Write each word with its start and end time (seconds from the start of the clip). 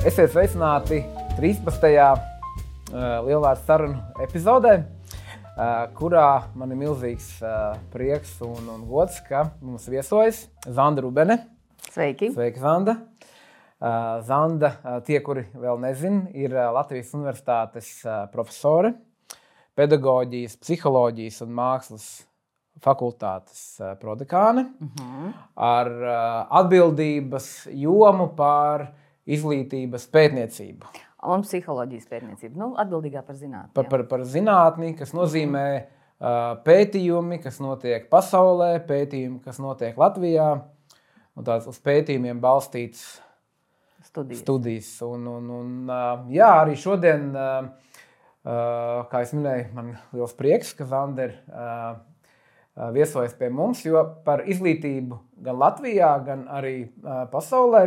Esiet 0.00 0.30
sveicināti 0.32 1.02
13. 1.36 1.82
lielvārdu 3.26 3.60
sarunu 3.66 3.98
epizodē, 4.24 4.78
kurā 5.98 6.28
man 6.56 6.70
ir 6.72 6.78
milzīgs 6.80 7.26
prieks 7.92 8.30
un, 8.46 8.70
un 8.72 8.86
gods, 8.88 9.18
ka 9.26 9.42
mums 9.60 9.84
viesojas 9.92 10.46
Zanda 10.64 11.04
Rubene. 11.04 11.36
Sveiki! 11.90 12.30
Sveiki, 12.32 12.62
Zanda! 12.62 12.94
Zanda, 14.24 14.70
tie, 15.04 15.18
kuri 15.26 15.44
vēl 15.52 15.82
nezina, 15.84 16.22
ir 16.32 16.56
Latvijas 16.56 17.12
Universitātes 17.18 17.90
profesore, 18.32 18.94
pedagoģijas, 19.76 20.56
psiholoģijas 20.64 21.42
un 21.44 21.52
mākslas 21.60 22.08
fakultātes 22.80 23.76
prodekāne 24.00 24.64
uh 24.64 24.96
-huh. 24.96 25.30
ar 25.60 25.92
atbildības 26.62 27.68
jomu 27.84 28.30
par 28.32 28.88
izglītības 29.36 30.06
pētniecību. 30.14 30.90
Un 31.30 31.44
psiholoģijas 31.44 32.08
pētniecība. 32.08 32.56
Nu, 32.56 32.70
atbildīgā 32.80 33.22
par 33.26 33.36
zinātnē. 33.36 33.74
Par, 33.76 33.88
par, 33.92 34.06
par 34.08 34.24
zinātni, 34.24 34.94
kas 34.96 35.12
nozīmē 35.16 35.64
uh, 35.76 36.36
pētījumi, 36.64 37.40
kas 37.44 37.60
notiek 37.60 38.06
pasaulē, 38.12 38.72
pētījumi, 38.88 39.42
kas 39.44 39.60
notiek 39.60 39.98
Latvijā. 40.00 40.50
Un 41.36 41.46
tās 41.46 41.68
uz 41.70 41.76
pētījumiem 41.84 42.40
balstīts 42.42 43.04
studijas. 44.06 44.42
studijas. 44.42 44.92
Un, 45.06 45.26
un, 45.28 45.50
un, 45.58 45.74
uh, 45.88 46.24
jā, 46.32 46.48
arī 46.64 46.76
šodien, 46.80 47.28
uh, 47.36 47.98
uh, 48.42 49.02
kā 49.12 49.20
jau 49.26 49.38
minēju, 49.38 49.66
man 49.76 49.92
liels 50.16 50.32
prieks, 50.38 50.72
ka 50.78 50.88
Zanders 50.88 51.36
uh, 51.52 51.98
viesojas 52.94 53.34
pie 53.36 53.50
mums, 53.52 53.84
jo 53.84 54.00
par 54.24 54.46
izglītību 54.48 55.18
gan 55.44 55.58
Latvijā, 55.60 56.14
gan 56.24 56.46
arī 56.48 56.74
pasaulē 57.32 57.82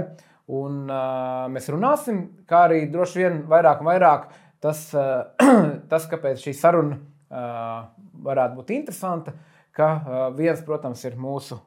Un, 0.51 0.83
uh, 0.91 1.45
mēs 1.51 1.69
runāsim, 1.71 2.25
kā 2.49 2.65
arī 2.67 2.81
droši 2.91 3.21
vien 3.21 3.37
vairāk 3.47 3.79
un 3.79 3.87
vairāk 3.87 4.27
tas, 4.63 4.85
uh, 4.97 5.31
tas 5.91 6.07
kāpēc 6.11 6.41
šī 6.43 6.53
saruna 6.57 6.97
uh, 6.99 7.85
varētu 8.25 8.59
būt 8.59 8.73
interesanta. 8.75 9.35
Ka 9.73 9.87
uh, 9.95 10.25
viens, 10.35 10.59
protams, 10.67 11.01
ir 11.07 11.15
mūsu 11.17 11.57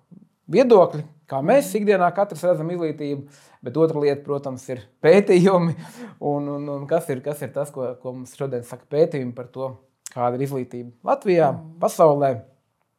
viedokļi, 0.52 1.02
kā 1.26 1.40
mēs 1.42 1.72
ikdienā 1.74 2.10
katrs 2.14 2.44
redzam 2.46 2.68
izglītību, 2.70 3.24
bet 3.66 3.80
otra 3.80 4.02
lieta, 4.04 4.20
protams, 4.26 4.66
ir 4.70 4.84
pētījumi. 5.02 5.74
Un, 6.20 6.52
un, 6.52 6.68
un 6.76 6.84
kas, 6.90 7.08
ir, 7.10 7.24
kas 7.24 7.40
ir 7.42 7.50
tas, 7.56 7.72
ko, 7.74 7.88
ko 8.02 8.12
mums 8.18 8.36
šodien 8.38 8.62
saka 8.66 8.86
pētījumi 8.92 9.34
par 9.34 9.48
to, 9.56 9.72
kāda 10.12 10.36
ir 10.36 10.46
izglītība 10.46 10.92
Latvijā, 11.08 11.50
pasaulē. 11.80 12.30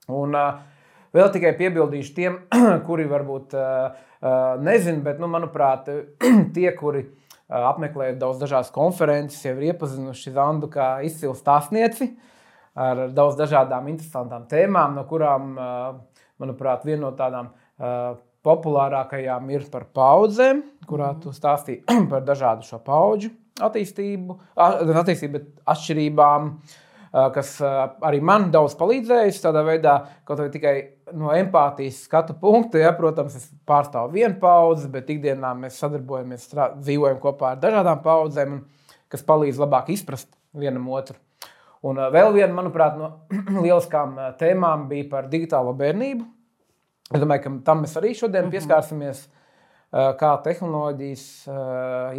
Un, 0.10 0.36
uh, 0.36 0.77
vēl 1.18 1.32
tikai 1.34 1.54
piebildīšu 1.58 2.16
tiem, 2.18 2.42
kuri 2.88 3.08
varbūt. 3.10 3.56
Nezinu, 4.64 5.04
bet, 5.06 5.20
nu, 5.22 5.30
manuprāt, 5.30 5.90
tie, 6.56 6.70
kuri 6.78 7.04
apmeklē 7.48 8.12
daudz 8.20 8.42
dažādas 8.42 8.72
konferences, 8.76 9.44
jau 9.46 9.56
ir 9.56 9.72
iepazinuši 9.72 10.34
Zandu 10.36 10.70
kā 10.72 10.98
izcilu 11.08 11.36
stāstnieci 11.38 12.12
ar 12.78 13.08
daudz 13.16 13.38
dažādām 13.40 13.88
interesantām 13.90 14.46
tēmām, 14.50 14.98
no 14.98 15.06
kurām, 15.10 15.56
manuprāt, 16.38 16.84
viena 16.86 17.08
no 17.08 17.14
tādām 17.18 17.50
populārākajām 18.48 19.50
ir 19.56 19.66
par 19.72 19.88
paudzēm, 19.96 20.62
kurā 20.88 21.14
tu 21.24 21.34
stāstīji 21.36 21.84
par 22.12 22.26
dažādu 22.28 22.68
šo 22.68 22.82
paudžu 22.84 23.32
attīstību, 23.64 24.38
attīstību 24.58 25.42
atšķirībām. 25.66 26.52
Kas 27.34 27.56
arī 27.64 28.20
man 28.22 28.50
daudz 28.54 28.76
palīdzējis. 28.78 29.40
Tādā 29.42 29.64
veidā, 29.66 29.96
kaut 30.28 30.44
arī 30.44 30.52
tikai 30.54 30.76
no 31.16 31.32
empātijas 31.36 32.02
skatu 32.08 32.36
punkta, 32.40 32.80
ja, 32.82 32.92
protams, 32.98 33.36
es 33.40 33.52
pārstāvu 33.68 34.16
vienu 34.18 34.36
paudzi, 34.42 34.90
bet 34.92 35.10
ikdienā 35.14 35.54
mēs 35.58 35.80
sadarbojamies, 35.82 36.50
dzīvojam 36.82 37.22
kopā 37.24 37.54
ar 37.54 37.62
dažādām 37.62 38.02
paudzēm, 38.04 38.60
kas 39.12 39.24
palīdz 39.28 39.62
labāk 39.64 39.92
izprast 39.94 40.30
vienam 40.58 40.90
otru. 40.92 41.18
Un 41.86 42.00
vēl 42.12 42.34
viena, 42.36 42.52
manuprāt, 42.58 42.98
no 43.00 43.12
lieliskām 43.64 44.18
tēmām 44.40 44.88
bija 44.90 45.08
par 45.12 45.32
digitālo 45.32 45.76
bērnību. 45.78 46.26
Es 47.14 47.24
domāju, 47.24 47.46
ka 47.46 47.54
tam 47.70 47.84
mēs 47.86 47.96
arī 48.00 48.14
šodien 48.18 48.48
mhm. 48.48 48.54
pieskārsimies. 48.56 49.28
Kā 49.88 50.34
tehnoloģijas 50.44 51.22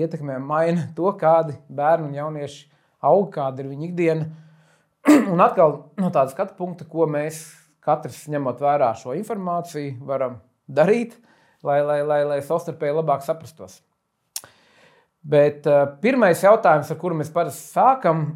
ietekmē 0.00 0.38
maina 0.40 0.86
to, 0.96 1.10
kādi 1.20 1.52
bērni 1.68 2.06
un 2.08 2.14
jaunieši 2.16 2.62
aug, 3.04 3.26
kāda 3.34 3.60
ir 3.60 3.68
viņu 3.68 3.90
ikdiena. 3.90 4.28
Un 5.34 5.42
atkal 5.44 5.74
no 6.00 6.08
tāda 6.08 6.32
skatu 6.32 6.56
punkta, 6.56 6.86
ko 6.88 7.04
mēs 7.10 7.42
katrs 7.88 8.26
ņemot 8.28 8.60
vērā 8.62 8.92
šo 9.00 9.16
informāciju, 9.16 9.96
varam 10.08 10.38
darīt, 10.68 11.16
lai, 11.64 11.80
lai, 11.82 12.02
lai, 12.06 12.22
lai 12.28 12.38
savstarpēji 12.44 12.98
labāk 13.00 13.24
saprastos. 13.24 13.80
Bet 15.28 15.66
uh, 15.66 15.84
pirmais 16.02 16.44
jautājums, 16.44 16.92
ar 16.92 17.00
kuru 17.00 17.18
mēs 17.18 17.32
parasti 17.34 17.72
sākam, 17.72 18.26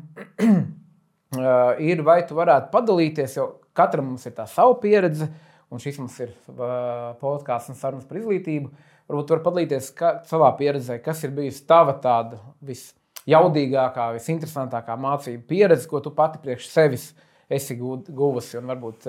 uh, 0.43 1.77
ir, 1.93 2.03
vai 2.05 2.23
tu 2.29 2.37
varētu 2.37 2.73
padalīties, 2.73 3.37
jo 3.39 3.49
katram 3.77 4.11
mums 4.11 4.27
ir 4.29 4.35
tā 4.37 4.49
sava 4.51 4.75
pieredze, 4.83 5.29
un 5.73 5.81
šis 5.81 6.01
mums 6.03 6.17
ir 6.25 6.33
uh, 6.33 7.13
podkāsts 7.21 7.73
un 7.73 7.79
sarunas 7.79 8.09
par 8.09 8.19
izglītību. 8.21 8.73
Varbūt 9.13 9.37
var 9.37 9.45
padalīties 9.47 9.93
kā, 9.97 10.17
savā 10.29 10.51
pieredzē, 10.59 10.99
kas 11.05 11.23
ir 11.27 11.33
bijusi 11.37 11.65
tava 11.69 11.95
tāda 12.03 12.41
vislabākā 12.61 13.01
jaudīgākā, 13.29 14.09
visinteresantākā 14.17 14.97
mācību 14.99 15.45
pieredze, 15.49 15.87
ko 15.91 16.01
tu 16.03 16.13
pati 16.15 16.41
priekš 16.43 16.69
sevis 16.73 17.11
esi 17.53 17.77
guvusi 17.79 18.59
un 18.59 18.71
varbūt 18.73 19.09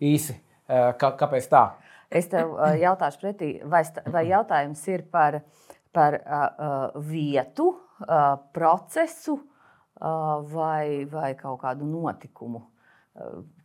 īsi, 0.00 0.36
kā, 0.68 1.12
kāpēc 1.20 1.48
tā? 1.50 1.64
Es 2.08 2.30
tev 2.32 2.54
jautāšu 2.80 3.20
pretī, 3.20 3.50
vai, 3.68 3.82
vai 4.08 4.24
jautājums 4.30 4.80
ir 4.88 5.04
par, 5.12 5.42
par 5.92 6.16
uh, 6.20 7.02
vietu, 7.04 7.74
uh, 8.06 8.38
procesu 8.56 9.36
uh, 9.36 10.38
vai, 10.48 11.04
vai 11.10 11.34
kaut 11.36 11.60
kādu 11.64 11.88
notikumu? 11.88 12.64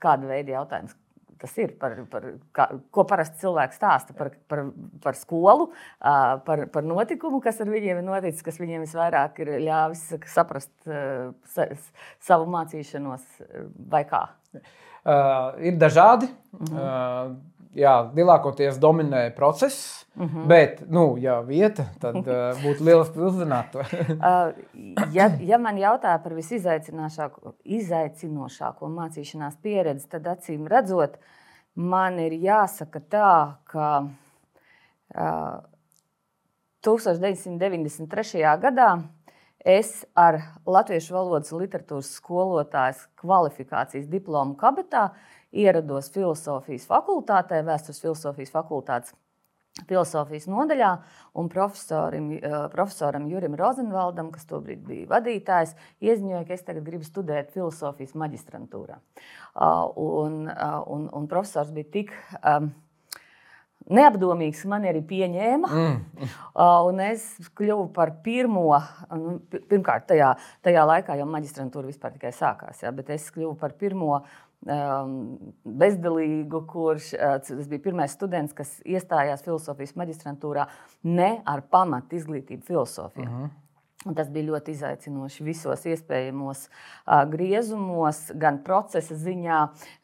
Kāda 0.01 0.27
veida 0.31 0.55
jautājums? 0.57 0.95
tas 1.43 1.57
ir, 1.59 1.73
par, 1.75 1.97
par, 2.07 2.23
kā, 2.55 2.65
ko 2.93 3.03
parasti 3.03 3.41
cilvēks 3.41 3.75
stāsta 3.75 4.13
par, 4.15 4.29
par, 4.47 4.61
par 5.03 5.17
skolu, 5.19 5.65
par, 5.99 6.61
par 6.71 6.85
notikumu, 6.87 7.41
kas 7.43 7.59
ar 7.59 7.67
viņiem 7.67 7.99
ir 7.99 8.05
noticis, 8.07 8.45
kas 8.45 8.61
viņiem 8.61 8.85
visvairāk 8.85 9.41
ir 9.43 9.51
ļāvis 9.65 10.05
saprast 10.31 10.71
savu 12.23 12.47
mācīšanos 12.53 13.27
vai 13.91 14.05
kā. 14.07 14.23
Uh, 14.53 14.61
ir 15.59 15.75
dažādi. 15.75 16.29
-huh. 16.53 16.73
uh, 16.73 17.35
jā, 17.77 17.93
lielākoties 18.15 18.79
dominē 18.81 19.35
process, 19.35 20.05
mhm. 20.15 20.47
bet, 20.49 20.81
nu, 20.89 21.17
ja 21.21 21.41
vieta, 21.45 21.85
tad 22.01 22.15
uh, 22.21 22.25
būtu 22.61 22.83
lieliski 22.85 23.19
uzzināt 23.19 23.71
to. 23.73 23.79
uh, 23.79 23.85
ja, 25.17 25.25
ja 25.39 25.57
man 25.61 25.77
jautā 25.81 26.23
par 26.23 26.33
visizaicinošāko 26.37 28.89
mācīšanās 28.93 29.55
pieredzi, 29.61 30.09
tad 30.11 30.23
acīm 30.35 30.67
redzot, 30.69 31.11
man 31.75 32.19
ir 32.21 32.33
jāsaka 32.37 32.99
tā, 33.09 33.55
ka 33.69 33.87
uh, 34.05 34.09
1993. 36.83 38.59
gadā 38.61 38.89
es 39.63 40.03
ar 40.15 40.39
Latviešu 40.67 41.15
valodas 41.15 41.51
literatūras 41.55 42.11
skolotājas 42.19 43.07
kvalifikācijas 43.19 44.07
diplomu 44.11 44.57
kabatā 44.59 45.09
ierados 45.51 46.11
filozofijas 46.13 46.87
fakultātē, 46.89 47.63
vēstures 47.65 48.01
filozofijas 48.03 48.53
fakultātes 48.53 49.13
filozofijas 49.89 50.45
nodaļā, 50.51 50.91
un 51.41 51.49
profesoram, 51.49 52.31
eh, 52.31 52.57
profesoram 52.71 53.25
Jurim 53.27 53.55
Rozenvaldam, 53.57 54.31
kas 54.31 54.45
tobrīd 54.45 54.83
bija 54.85 55.07
vadītājs, 55.07 55.73
ieziņoja, 56.01 56.45
ka 56.47 56.53
es 56.53 56.61
tagad 56.61 56.83
gribu 56.85 57.03
studēt 57.03 57.51
filozofijas 57.51 58.13
maģistrantūrā. 58.13 58.99
Un, 59.95 60.47
un, 60.87 61.09
un 61.13 61.27
profesors 61.27 61.71
bija 61.71 61.89
tik. 61.91 62.13
Um, 62.43 62.73
Neapdomīgs 63.91 64.63
man 64.69 64.85
arī 64.87 65.03
pieņēma. 65.07 65.73
Mm. 65.73 65.99
Uh, 66.53 66.83
un 66.85 66.99
es 67.01 67.23
kļuvu 67.57 67.87
par 67.95 68.11
pirmo, 68.21 68.77
nu, 69.17 69.31
pirmkārt, 69.49 70.03
tajā, 70.11 70.27
tajā 70.61 70.83
laikā 70.85 71.15
jau 71.17 71.25
maģistrantūra 71.25 71.89
vispār 71.89 72.13
tikai 72.13 72.29
sākās, 72.37 72.83
ja, 72.83 72.91
bet 72.93 73.09
es 73.15 73.25
kļuvu 73.33 73.55
par 73.57 73.73
pirmo 73.79 74.19
um, 74.19 75.15
bezdalīgu, 75.65 76.61
kurš 76.69 77.09
tas 77.17 77.71
bija 77.71 77.81
pirmais 77.87 78.13
students, 78.13 78.53
kas 78.53 78.75
iestājās 78.85 79.41
filozofijas 79.41 79.95
maģistrantūrā 79.97 80.67
ne 81.09 81.31
ar 81.41 81.65
pamatu 81.73 82.21
izglītību 82.21 82.69
filozofijā. 82.69 83.25
Mm 83.25 83.33
-hmm. 83.33 83.51
Tas 84.03 84.27
bija 84.33 84.49
ļoti 84.49 84.73
izaicinoši 84.75 85.45
visos 85.47 85.85
iespējamos 85.87 86.65
uh, 86.67 87.21
griezumos, 87.31 88.19
gan 88.35 88.57
procesa 88.65 89.15
ziņā, 89.15 89.59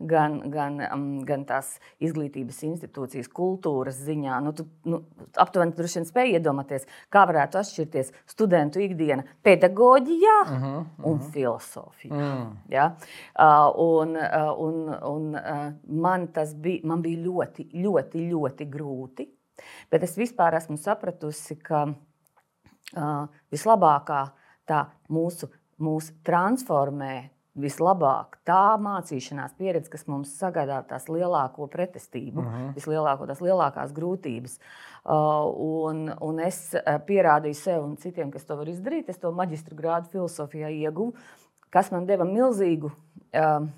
gan, 0.07 0.37
gan, 0.53 0.77
um, 0.87 1.07
gan 1.27 1.43
tās 1.49 1.73
izglītības 1.99 2.61
institūcijas, 2.69 3.27
kultūras 3.35 3.99
ziņā. 4.07 4.37
Nu, 4.45 4.53
tu, 4.55 4.69
nu, 4.87 5.01
aptuveni 5.35 5.75
tur 5.75 5.89
šodien 5.91 6.07
spēj 6.07 6.37
iedomāties, 6.37 6.87
kā 7.11 7.25
varētu 7.27 7.59
atšķirties 7.59 8.13
studentu 8.31 8.79
ikdiena 8.85 9.25
pedagoģijā 9.43 10.37
uh 10.45 10.53
-huh, 10.53 10.63
uh 10.63 10.85
-huh. 10.85 11.11
un 11.11 11.19
filozofijā. 11.19 12.15
Uh 12.15 12.21
-huh. 12.21 12.55
ja? 12.69 12.95
uh, 13.39 13.73
un, 13.75 14.15
uh, 14.15 14.59
un, 14.59 14.95
un, 15.03 15.35
uh, 15.35 15.73
man 15.87 16.27
tas 16.27 16.55
bija, 16.55 16.79
man 16.83 17.01
bija 17.01 17.19
ļoti, 17.23 17.67
ļoti, 17.73 18.29
ļoti 18.31 18.69
grūti. 18.69 19.27
Bet 19.91 20.03
es 20.03 20.17
vispār 20.17 20.55
esmu 20.55 20.77
sapratusi, 20.77 21.55
ka 21.55 21.87
vislabākā 23.51 24.21
tā 24.69 24.85
mūsu, 25.09 25.49
mūsu 25.81 26.15
transformē 26.25 27.29
vislabāk 27.59 28.37
tā 28.47 28.77
mācīšanās 28.81 29.55
pieredze, 29.57 29.89
kas 29.91 30.05
mums 30.07 30.31
sagādā 30.39 30.79
tās 30.87 31.07
lielāko 31.11 31.67
pretestību, 31.71 32.39
uh 32.39 32.45
mhm. 32.45 32.61
-huh. 32.61 32.75
vislielāko, 32.77 33.27
tās 33.27 33.41
lielākās 33.41 33.93
grūtības. 33.93 34.59
Uh, 35.09 35.45
un, 35.89 36.13
un 36.21 36.39
es 36.39 36.75
pierādīju 37.07 37.55
sev 37.55 37.83
un 37.83 37.97
citiem, 37.97 38.31
kas 38.31 38.45
to 38.45 38.55
var 38.55 38.67
izdarīt. 38.67 39.09
Es 39.09 39.17
to 39.17 39.31
maģistra 39.31 39.75
grādu 39.75 40.09
filozofijā 40.11 40.69
ieguvu, 40.69 41.13
kas 41.69 41.91
man 41.91 42.05
deva 42.05 42.25
milzīgu. 42.25 42.91
Uh, 43.33 43.69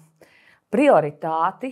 prioritāti, 0.72 1.72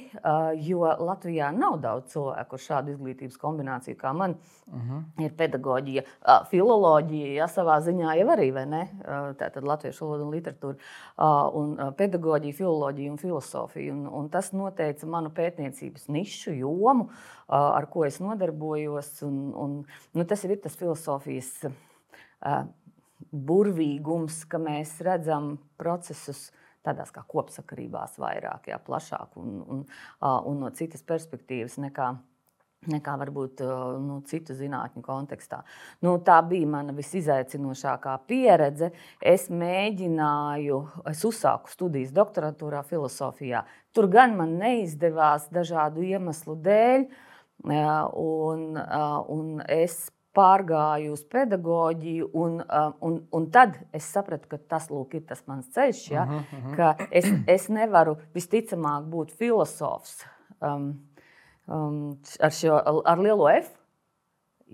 jo 0.66 0.84
Latvijā 0.84 1.50
nav 1.56 1.78
daudz 1.84 2.12
cilvēku 2.14 2.58
ar 2.58 2.64
šādu 2.64 2.94
izglītības 2.94 3.38
kombināciju, 3.40 3.96
kā 4.00 4.12
man 4.14 4.36
uh 4.36 4.76
mhm. 4.76 4.98
-huh. 4.98 5.26
ir 5.26 5.36
pedagoģija, 5.38 6.04
filoloģija, 6.52 7.34
ja 7.34 7.48
savā 7.48 7.80
ziņā 7.86 8.18
jau 8.20 8.28
arī, 8.36 8.52
vai 8.54 8.66
ne? 8.66 8.84
Tā 9.40 9.50
tad 9.54 9.64
latviešu 9.64 10.06
valoda 10.06 10.26
un 10.26 10.34
literatūra, 10.34 10.76
un 11.54 11.94
pedagoģija, 11.98 12.54
filoloģija 12.54 13.12
un 13.12 13.18
filozofija. 13.18 13.94
Un, 13.94 14.08
un 14.08 14.30
tas 14.30 14.52
noteica 14.52 15.08
manu 15.08 15.30
pētniecības 15.30 16.08
nišu, 16.08 16.52
jomu, 16.52 17.10
ar 17.48 17.86
ko 17.86 18.06
es 18.06 18.20
nodarbojos. 18.20 19.24
Un, 19.24 19.54
un, 19.56 19.86
nu, 20.14 20.26
tas 20.26 20.44
ir 20.44 20.58
tas 20.62 20.76
filozofijas 20.76 21.70
burvīgums, 23.32 24.46
ka 24.50 24.58
mēs 24.58 25.00
redzam 25.06 25.58
procesus 25.78 26.52
tādās 26.86 27.12
kā 27.16 27.24
kopsakarībās 27.28 28.18
vairāk, 28.22 28.72
jā, 28.72 28.80
plašāk 28.86 29.38
un, 29.42 29.62
un, 29.62 29.86
un 30.22 30.60
no 30.64 30.74
citas 30.76 31.06
perspektīvas 31.06 31.80
nekā 31.84 32.14
nekā 32.88 33.16
varbūt 33.20 33.62
nu, 34.00 34.20
citu 34.28 34.56
zinātņu 34.56 35.02
kontekstā. 35.04 35.62
Nu, 36.06 36.16
tā 36.24 36.38
bija 36.48 36.68
mana 36.70 36.94
visizaicinošākā 36.96 38.14
pieredze. 38.30 38.92
Es 39.20 39.50
mēģināju, 39.52 40.78
es 41.12 41.24
uzsāku 41.28 41.72
studijas 41.74 42.14
doktorantūrā, 42.16 42.86
filozofijā. 42.88 43.66
Tur 43.96 44.08
gan 44.12 44.38
man 44.40 44.56
neizdevās 44.62 45.50
dažādu 45.52 46.06
iemeslu 46.08 46.56
dēļ, 46.64 47.06
un, 47.68 48.64
un 48.80 49.52
es 49.68 50.06
pārgāju 50.40 51.14
uz 51.16 51.26
pedagoģiju, 51.34 52.30
un, 52.40 52.60
uh, 52.64 52.94
un, 53.06 53.20
un 53.36 53.48
tad 53.54 53.76
es 53.96 54.08
sapratu, 54.14 54.48
ka 54.52 54.60
tas 54.72 54.88
lūk, 54.92 55.18
ir 55.20 55.26
tas 55.28 55.44
mans 55.50 55.68
ceļš. 55.76 56.06
Ja? 56.14 56.24
Uh 56.24 56.32
-huh, 56.32 56.54
uh 56.58 56.66
-huh. 56.66 56.76
Ka 56.76 57.08
es, 57.12 57.28
es 57.48 57.70
nevaru 57.70 58.18
visticamāk 58.36 59.10
būt 59.12 59.36
filozofs 59.42 60.24
um, 60.62 60.94
um, 61.68 62.18
ar, 62.40 62.52
šo, 62.52 62.80
ar 63.06 63.20
lielo 63.20 63.50
F. 63.50 63.76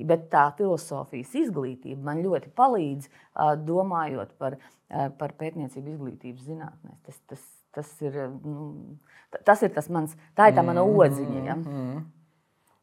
Bet 0.05 0.25
tā 0.31 0.51
filozofijas 0.57 1.35
izglītība 1.35 2.03
man 2.03 2.23
ļoti 2.23 2.49
palīdz 2.55 3.07
uh, 3.07 3.53
domājot 3.55 4.33
par, 4.37 4.57
uh, 4.57 5.07
par 5.17 5.31
pētniecību 5.39 5.89
izglītības 5.89 6.41
zinātnē. 6.43 6.97
Tas, 7.05 7.21
tas, 7.27 7.45
tas, 7.71 8.01
ir, 8.01 8.11
nu, 8.43 8.97
tas 9.45 9.63
ir 9.63 9.69
tas 9.69 9.89
mans, 9.89 10.17
tā 10.35 10.49
ir 10.49 10.55
tā 10.57 10.63
mana 10.63 10.83
odziņa. 10.83 11.45
Ja? 11.45 11.55
Mm 11.55 11.63
-hmm. 11.63 12.03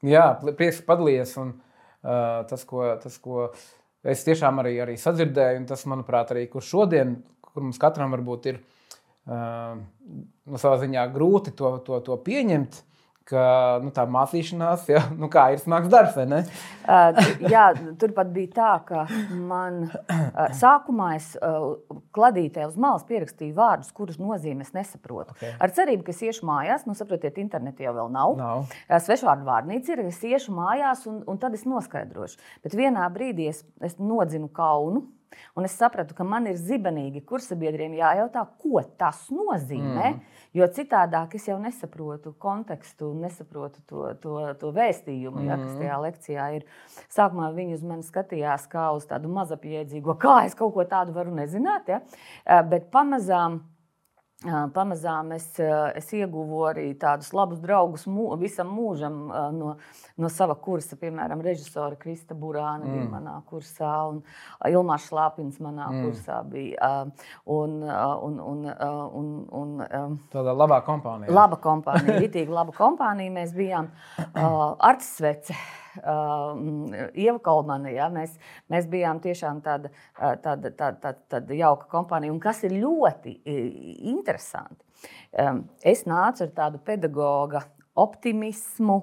Jā, 0.02 0.40
prieks 0.56 0.82
padalījies. 0.82 1.36
Un... 1.36 1.48
Eh, 1.48 1.71
tas, 2.02 2.64
ko, 2.68 2.84
tas, 3.02 3.18
ko 3.22 3.48
es 4.02 4.24
tiešām 4.26 4.60
arī, 4.62 4.76
arī 4.84 4.96
sadzirdēju, 5.00 5.62
un 5.62 5.66
tas, 5.70 5.84
manuprāt, 5.90 6.32
arī 6.34 6.46
kur 6.50 6.64
šodien, 6.66 7.16
kur 7.44 7.66
mums 7.66 7.80
katram 7.82 8.14
varbūt 8.16 8.48
ir 8.50 8.58
uh, 8.58 9.76
nu, 9.76 10.58
savā 10.58 10.80
ziņā 10.82 11.06
grūti 11.14 11.54
to, 11.58 11.76
to, 11.86 12.00
to 12.06 12.18
pieņemt 12.26 12.82
ka 13.28 13.44
nu, 13.82 13.92
tā 13.94 14.04
mācīšanās, 14.10 14.86
ja, 14.90 15.02
nu, 15.18 15.28
ir 15.30 15.60
smags 15.62 15.90
darbs. 15.92 16.16
Uh, 16.16 17.20
jā, 17.52 17.68
turpat 18.00 18.32
bija 18.34 18.50
tā, 18.56 18.72
ka 18.88 19.04
man 19.36 19.84
uh, 19.86 20.42
sākumā 20.58 21.12
es 21.18 21.32
uh, 21.38 21.76
kladītē 22.16 22.66
uz 22.68 22.76
malas 22.80 23.06
pierakstīju 23.08 23.54
vārdus, 23.56 23.92
kurus 23.94 24.20
nozīmē 24.22 24.66
es 24.66 24.74
nesaprotu. 24.76 25.36
Okay. 25.36 25.54
Ar 25.62 25.74
cerību, 25.74 26.06
ka 26.06 26.14
es 26.14 26.22
iešu 26.28 26.48
mājās, 26.48 26.86
nu, 26.88 26.96
saprotiet, 26.98 27.40
internetā 27.42 27.88
jau 27.88 28.08
nav. 28.12 28.36
nav. 28.38 28.76
Svešvārdu 29.06 29.48
vārnīca 29.48 29.96
ir, 29.96 30.06
es 30.10 30.22
iešu 30.26 30.54
mājās 30.56 31.06
un, 31.10 31.22
un 31.28 31.40
tad 31.42 31.56
es 31.58 31.66
noskaidrošu. 31.68 32.40
Bet 32.64 32.76
vienā 32.78 33.08
brīdī 33.14 33.50
es, 33.52 33.64
es 33.84 33.98
nodzinu 34.02 34.50
kaunu. 34.52 35.06
Un 35.56 35.64
es 35.64 35.74
sapratu, 35.80 36.12
ka 36.16 36.24
man 36.28 36.44
ir 36.50 36.58
zibenīgi 36.60 37.22
kursabiedriem 37.28 37.94
jājautā, 37.96 38.44
ko 38.60 38.82
tas 39.00 39.24
nozīmē. 39.32 40.10
Mm. 40.12 40.41
Jo 40.52 40.66
citādāk 40.68 41.38
es 41.38 41.46
jau 41.48 41.56
nesaprotu 41.60 42.34
kontekstu, 42.42 43.08
nesaprotu 43.16 43.80
to, 43.88 44.04
to, 44.20 44.36
to 44.60 44.72
vēstījumu, 44.76 45.40
mm. 45.40 45.48
ja, 45.48 45.56
kas 45.62 45.78
tajā 45.78 45.98
lekcijā 46.04 46.48
ir. 46.58 46.66
Sākumā 47.12 47.48
viņi 47.56 47.78
uz 47.78 47.86
mani 47.88 48.04
skatījās 48.04 48.66
kā 48.72 48.90
uz 48.92 49.06
tādu 49.08 49.32
mazapjēdzīgu, 49.32 50.16
kā 50.20 50.42
es 50.44 50.56
kaut 50.58 50.74
ko 50.76 50.84
tādu 50.88 51.16
varu 51.16 51.32
nezināt. 51.36 51.88
Ja? 51.88 52.02
Bet 52.68 52.90
pamazām 52.92 53.62
Pamazām 54.44 55.32
es, 55.36 55.46
es 55.96 56.08
ieguvu 56.16 56.64
arī 56.66 56.88
tādus 56.98 57.30
labus 57.36 57.60
draugus 57.62 58.06
mū, 58.10 58.30
visam 58.40 58.70
mūžam 58.74 59.18
no, 59.54 59.74
no 60.18 60.30
sava 60.32 60.56
kursa. 60.58 60.98
Piemēram, 60.98 61.42
režisora 61.44 61.98
Krista 62.00 62.34
Burāna 62.38 62.86
mm. 62.86 62.96
bija 62.96 63.10
manā 63.12 63.36
kursā, 63.48 63.92
un 64.10 64.22
Ilmārs 64.68 65.06
Šlāpins 65.10 65.60
manā 65.62 65.90
mm. 65.90 66.06
kursā 66.06 66.40
bija. 66.48 66.92
Un, 67.52 67.78
un, 67.86 68.40
un, 68.40 68.66
un, 69.22 69.30
un, 69.62 70.18
Tāda 70.32 70.56
laba 70.56 70.82
kompānija. 70.86 71.32
Laba 71.42 71.58
kompānija, 71.62 72.18
ritīgi 72.22 72.52
laba 72.52 72.74
kompānija. 72.76 73.32
Mēs 73.34 73.54
bijām 73.56 73.92
Arts 74.34 75.16
Svece 75.16 75.56
Ieva 76.00 77.38
Kalmana. 77.44 77.92
Ja? 77.92 78.08
Mēs, 78.12 78.36
mēs 78.72 78.88
bijām 78.90 79.20
tiešām 79.24 79.62
tāda, 79.64 79.92
tāda, 80.18 80.70
tāda, 80.70 80.96
tāda, 81.02 81.18
tāda 81.34 81.58
jauka 81.58 81.88
kompānija. 81.92 82.32
Un 82.32 82.40
kas 82.42 82.62
ir 82.66 82.76
ļoti 82.80 83.36
interesanti, 84.12 84.80
um, 85.42 85.64
es 85.84 86.06
nācu 86.08 86.46
ar 86.46 86.54
tādu 86.56 86.82
pedagoga 86.86 87.66
optimismu 87.98 89.02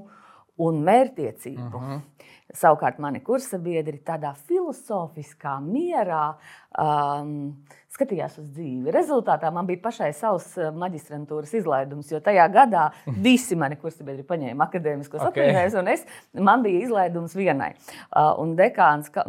un 0.65 0.83
mērķtiecību. 0.85 1.67
Uh 1.67 1.81
mhm. 1.81 1.93
-huh. 1.93 2.27
Savukārt, 2.49 2.97
mani 2.97 3.19
kursabiedri 3.21 3.99
tādā 4.01 4.31
filozofiskā 4.47 5.51
mierā 5.61 6.33
um, 6.81 7.51
skatījās 7.93 8.39
uz 8.41 8.47
dzīvi. 8.55 8.89
Rezultātā 8.95 9.51
man 9.53 9.67
bija 9.69 9.83
pašai 9.83 10.09
savs 10.17 10.57
uh, 10.57 10.71
maģistrantūras 10.73 11.53
izlaidums, 11.59 12.09
jo 12.09 12.19
tajā 12.25 12.47
gadā 12.49 12.87
visi 13.27 13.55
mani 13.55 13.77
kursabiedri 13.77 14.25
paņēma 14.25 14.65
akadēmiskos 14.65 15.21
okay. 15.21 15.29
atvaļinājumus, 15.29 15.77
un 15.83 15.93
es, 15.93 16.05
man 16.33 16.65
bija 16.65 16.81
izlaidums 16.87 17.37
vienai. 17.37 17.75
Uh, 18.09 18.33
un 18.41 18.55
dekāns, 18.57 19.13
ka, 19.13 19.27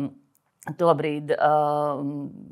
Tobrīd 0.61 1.31
uh, 1.33 2.01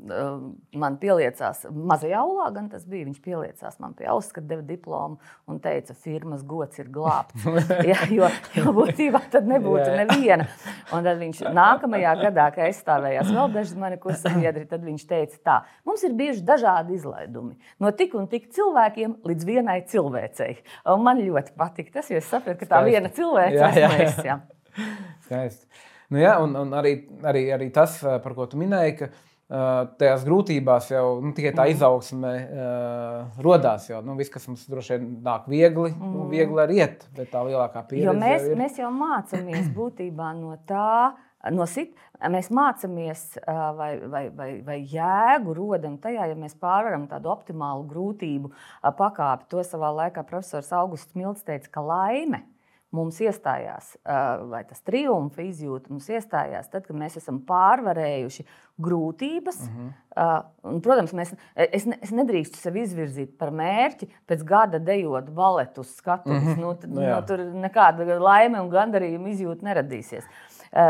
uh, 0.09 0.37
man 0.81 0.95
pieliecās, 0.97 1.59
mazajā 1.69 2.17
aulā 2.17 2.47
gan 2.55 2.65
tas 2.71 2.81
bija. 2.89 3.05
Viņš 3.05 3.19
pieliecās 3.21 3.75
man 3.83 3.91
pie 3.93 4.07
auss, 4.09 4.31
kad 4.33 4.47
deva 4.49 4.63
diplomu 4.65 5.19
un 5.45 5.59
teica, 5.61 5.93
firmas 5.93 6.41
gods 6.41 6.81
ir 6.81 6.89
glābts. 6.89 7.45
ja, 7.91 7.99
jo, 8.09 8.25
jo 8.57 8.73
būtībā 8.73 9.21
tad 9.29 9.45
nebūtu 9.51 9.93
neviena. 9.93 10.47
Un 10.89 11.05
tad 11.05 11.21
viņš 11.21 11.43
nākamajā 11.53 12.15
gadā, 12.23 12.47
kad 12.55 12.65
aizstāvējās 12.65 13.29
vēl 13.29 13.53
daži 13.53 13.77
mani 13.83 14.01
kursabiedri, 14.01 14.65
tad 14.71 14.81
viņš 14.89 15.05
teica, 15.11 15.37
tā, 15.45 15.59
mums 15.85 16.01
ir 16.09 16.17
bijuši 16.17 16.41
dažādi 16.49 16.97
izlaidumi. 16.97 17.59
No 17.77 17.93
tik 17.93 18.17
un 18.17 18.25
tik 18.31 18.49
cilvēkiem 18.57 19.19
līdz 19.29 19.49
vienai 19.51 19.83
cilvēcei. 19.93 20.57
Un 20.95 21.05
man 21.05 21.21
ļoti 21.21 21.53
patika 21.61 21.99
tas, 21.99 22.09
jo 22.09 22.17
es 22.17 22.25
sapratu, 22.25 22.63
ka 22.63 22.71
tā 22.73 22.81
Skaisti. 22.81 22.97
viena 22.97 23.13
cilvēce 23.21 23.61
jā, 23.61 23.69
jā, 23.69 23.93
jā. 23.93 24.09
esmu 24.09 24.33
es. 24.33 24.89
Skaisti. 25.29 25.88
Nu, 26.09 26.17
jā, 26.17 26.35
un, 26.41 26.55
un 26.57 26.71
arī, 26.73 26.95
arī, 27.29 27.43
arī 27.53 27.69
tas, 27.73 27.99
eh, 28.01 28.17
par 28.23 28.33
ko 28.37 28.47
tu 28.49 28.57
minēji, 28.57 28.95
ka 28.97 29.09
uh, 29.09 29.91
tajās 29.99 30.25
grūtībās 30.25 30.89
jau 30.89 31.05
nu, 31.21 31.35
tikai 31.37 31.53
tā 31.53 31.67
mhm. 31.67 31.75
izaugsme 31.75 32.33
uh, 32.33 33.37
radās. 33.45 33.89
Jo 33.91 34.01
nu, 34.05 34.17
viss, 34.17 34.33
kas 34.33 34.49
mums 34.49 34.65
droši 34.71 34.97
vien 34.97 35.07
nāk 35.25 35.45
viegli, 35.51 35.93
mm. 35.93 36.11
nu, 36.15 36.25
viegli 36.33 36.65
arī 36.65 36.81
iet, 36.81 37.05
bet 37.17 37.29
tā 37.33 37.45
lielākā 37.45 37.85
pieredze. 37.85 38.09
Jo 38.09 38.17
mēs, 38.17 38.41
jau 38.41 38.55
ir... 38.55 38.61
mēs 38.63 38.81
jau 38.81 38.91
mācāmies 38.97 39.71
būtībā 39.79 40.33
no 40.41 40.57
tā. 40.69 41.15
No 41.55 41.63
sit, 41.71 41.93
mēs 42.19 42.49
mācāmies, 42.51 43.21
vai, 43.77 43.93
vai, 44.11 44.25
vai, 44.35 44.47
vai 44.65 44.81
jēgu 44.91 45.53
rodam 45.55 45.93
tajā, 46.03 46.25
ja 46.27 46.35
mēs 46.35 46.57
pārvaram 46.59 47.05
tādu 47.07 47.31
optimālu 47.31 47.85
grūtību 47.87 48.51
pakāpi. 48.97 49.47
To 49.53 49.63
savā 49.63 49.93
laikā 50.01 50.25
profesors 50.27 50.73
Augusts 50.75 51.15
Milts 51.15 51.47
teica, 51.47 51.77
ka 51.77 51.85
laime 51.85 52.43
mums 52.95 53.19
iestājās, 53.21 53.93
vai 54.49 54.63
tas 54.69 54.81
triumfa 54.85 55.43
izjūta 55.45 55.91
mums 55.93 56.09
iestājās 56.09 56.71
tad, 56.71 56.87
kad 56.87 56.97
mēs 56.97 57.19
esam 57.21 57.41
pārvarējuši 57.47 58.45
grūtības. 58.79 59.59
Mhm. 59.67 59.87
-huh. 60.15 60.45
un, 60.63 60.79
protams, 60.81 61.13
mēs, 61.13 61.33
es, 61.55 61.85
ne, 61.85 61.97
es 62.01 62.11
nedrīkstu 62.15 62.57
sev 62.57 62.77
izvirzīt 62.79 63.35
par 63.37 63.51
mērķi 63.51 64.07
pēc 64.27 64.45
gada 64.47 64.79
dejot 64.79 65.29
baletu 65.35 65.81
uz 65.81 65.91
skatuves. 65.95 66.43
Uh 66.43 66.49
-huh. 66.49 66.61
nu, 66.61 66.73
tad, 66.75 66.89
nu, 66.89 67.01
no, 67.01 67.21
tur 67.21 67.39
nekāda 67.39 68.19
laime 68.19 68.61
un 68.61 68.69
gandarījuma 68.69 69.29
izjūta 69.29 69.65
neradīsies. 69.69 70.23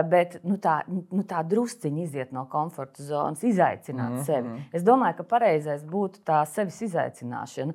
Bet 0.10 0.41
nu, 0.44 0.58
tā, 0.58 0.82
nu, 0.88 1.24
tā 1.24 1.39
drusciņa 1.48 2.01
iziet 2.03 2.32
no 2.32 2.46
komforta 2.46 3.03
zonas, 3.03 3.44
izaicināt 3.44 4.10
mm 4.10 4.18
-hmm. 4.18 4.25
sevi. 4.25 4.65
Es 4.74 4.84
domāju, 4.84 5.18
ka 5.18 5.24
pareizais 5.24 5.86
būtu 5.86 6.20
tā 6.25 6.46
sevis 6.46 6.82
izaicināšana, 6.82 7.74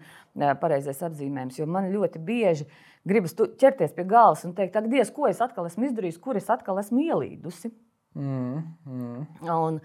pareizais 0.60 1.02
apzīmējums. 1.02 1.58
Jo 1.58 1.66
man 1.66 1.92
ļoti 1.92 2.18
bieži 2.18 2.64
uh, 2.64 2.93
gribas 3.08 3.36
ķerties 3.36 3.94
pie 3.96 4.04
galvas 4.08 4.44
un 4.48 4.54
teikt, 4.56 4.76
ak, 4.78 4.88
Dievs, 4.92 5.12
ko 5.14 5.28
es 5.28 5.42
atkal 5.44 5.68
esmu 5.68 5.88
izdarījis, 5.90 6.20
kur 6.22 6.38
es 6.40 6.50
atkal 6.52 6.80
esmu 6.80 7.04
ielīdusi. 7.04 7.72
Mm, 8.14 8.58
mm. 8.86 9.26
Un, 9.50 9.80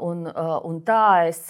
un, 0.00 0.20
un 0.64 0.76
tā 0.86 1.26
es 1.26 1.40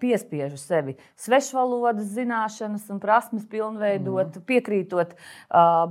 piespiežu 0.00 0.56
sevi 0.56 0.94
svešvalodas 1.20 2.14
zināšanas 2.14 2.86
un 2.94 3.00
prasmes 3.02 3.44
pilnveidot, 3.50 4.38
mm. 4.38 4.44
piekrītot 4.48 5.12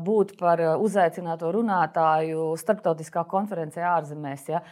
būt 0.08 0.34
par 0.40 0.64
uzaicināto 0.82 1.52
runātāju 1.54 2.48
starptautiskā 2.58 3.28
konferencē 3.30 3.86
ārzemēs. 3.92 4.48
Ja? 4.50 4.64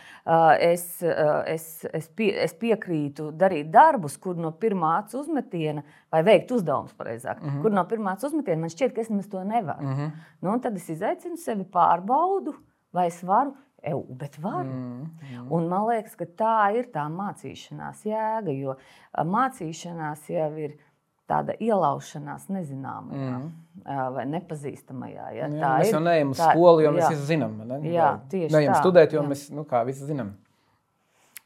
Es, 0.58 0.88
es, 1.04 1.68
es, 1.94 2.08
pie, 2.18 2.32
es 2.48 2.58
piekrītu 2.58 3.30
darīt 3.38 3.70
darbus, 3.74 4.18
kur 4.18 4.40
no 4.40 4.50
pirmā 4.58 4.96
uzmetiena, 5.14 5.84
vai 6.14 6.24
veikt 6.26 6.56
uzdevumus, 6.58 6.96
pareizāk, 6.98 7.38
mm 7.38 7.50
-hmm. 7.50 7.62
kur 7.62 7.72
no 7.72 7.84
pirmā 7.86 8.16
uzmetiena 8.18 8.62
man 8.62 8.74
šķiet, 8.74 8.96
ka 8.96 9.02
es 9.02 9.30
to 9.30 9.44
nevaru. 9.44 9.84
Mm 9.84 9.94
-hmm. 9.94 10.12
nu, 10.42 10.60
tad 10.60 10.76
es 10.76 10.90
izaicinu 10.90 11.38
sevi 11.38 11.64
pārbaudu, 11.64 12.54
vai 12.92 13.08
es 13.08 13.24
varu 13.24 13.54
Eu, 13.84 14.06
bet 14.16 14.38
var. 14.40 14.64
Mm, 14.64 15.10
mm. 15.20 15.48
Un 15.52 15.68
man 15.68 15.90
liekas, 15.90 16.16
ka 16.16 16.28
tā 16.40 16.58
ir 16.78 16.88
tā 16.94 17.04
mācīšanās 17.12 18.06
jēga, 18.08 18.54
jo 18.56 18.78
mācīšanās 19.28 20.30
jau 20.32 20.50
ir 20.64 20.78
tāda 21.28 21.56
ielaušanās 21.60 22.48
nezināmajā 22.52 23.34
mm. 23.34 23.50
vai 24.16 24.24
nepazīstamajā. 24.32 25.28
Ja? 25.36 25.50
Jā, 25.50 25.50
tā 25.52 25.74
mēs 25.82 25.90
ir, 25.90 25.98
jau 25.98 26.04
neejam 26.06 26.32
uz 26.32 26.40
tā, 26.40 26.54
skolu, 26.54 26.84
jo 26.84 26.88
jā. 26.90 26.94
mēs 26.96 27.16
visi 27.16 27.28
zinām. 27.34 27.58
Ne? 27.68 27.80
Jā, 27.92 28.08
tieši 28.32 28.56
neejam 28.56 28.72
tā. 28.72 28.80
studēt, 28.80 29.16
jo 29.16 29.22
jā. 29.22 29.30
mēs 29.34 29.44
nu, 29.56 29.66
kā, 29.68 29.84
visi 29.88 30.08
zinām. 30.08 30.32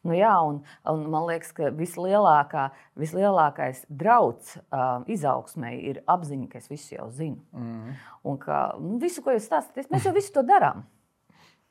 Nu, 0.08 0.14
jā, 0.16 0.34
un, 0.48 0.60
un 0.88 1.08
man 1.12 1.26
liekas, 1.28 1.50
ka 1.58 1.72
vislielākā, 1.76 2.68
vislielākais 3.02 3.82
drauds 3.90 4.54
uh, 4.62 5.02
izaugsmē 5.10 5.74
ir 5.90 6.04
apziņa, 6.08 6.46
ka 6.52 6.62
es 6.62 6.70
visu 6.72 6.94
jau 6.96 7.10
zinu. 7.12 7.42
Mm. 7.58 7.98
Un 8.30 8.38
ka 8.40 8.62
nu, 8.80 9.00
visu, 9.02 9.26
ko 9.26 9.36
jūs 9.36 9.50
stāstāt, 9.50 9.90
mēs 9.92 10.08
jau 10.08 10.14
visu 10.16 10.32
to 10.38 10.46
darām. 10.48 10.86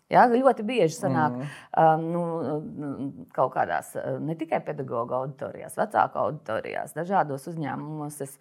Ja, 0.07 0.23
ļoti 0.31 0.63
bieži 0.63 0.95
sanāk 0.95 1.35
mm. 1.35 1.47
um, 1.83 2.05
nu, 2.15 3.07
kaut 3.35 3.51
kādās 3.57 3.89
ne 4.23 4.37
tikai 4.39 4.61
pedagoģa 4.63 5.19
auditorijās, 5.19 5.75
vecāku 5.81 6.21
auditorijās, 6.23 6.95
dažādos 6.95 7.49
uzņēmumos. 7.51 8.21
Es, 8.23 8.37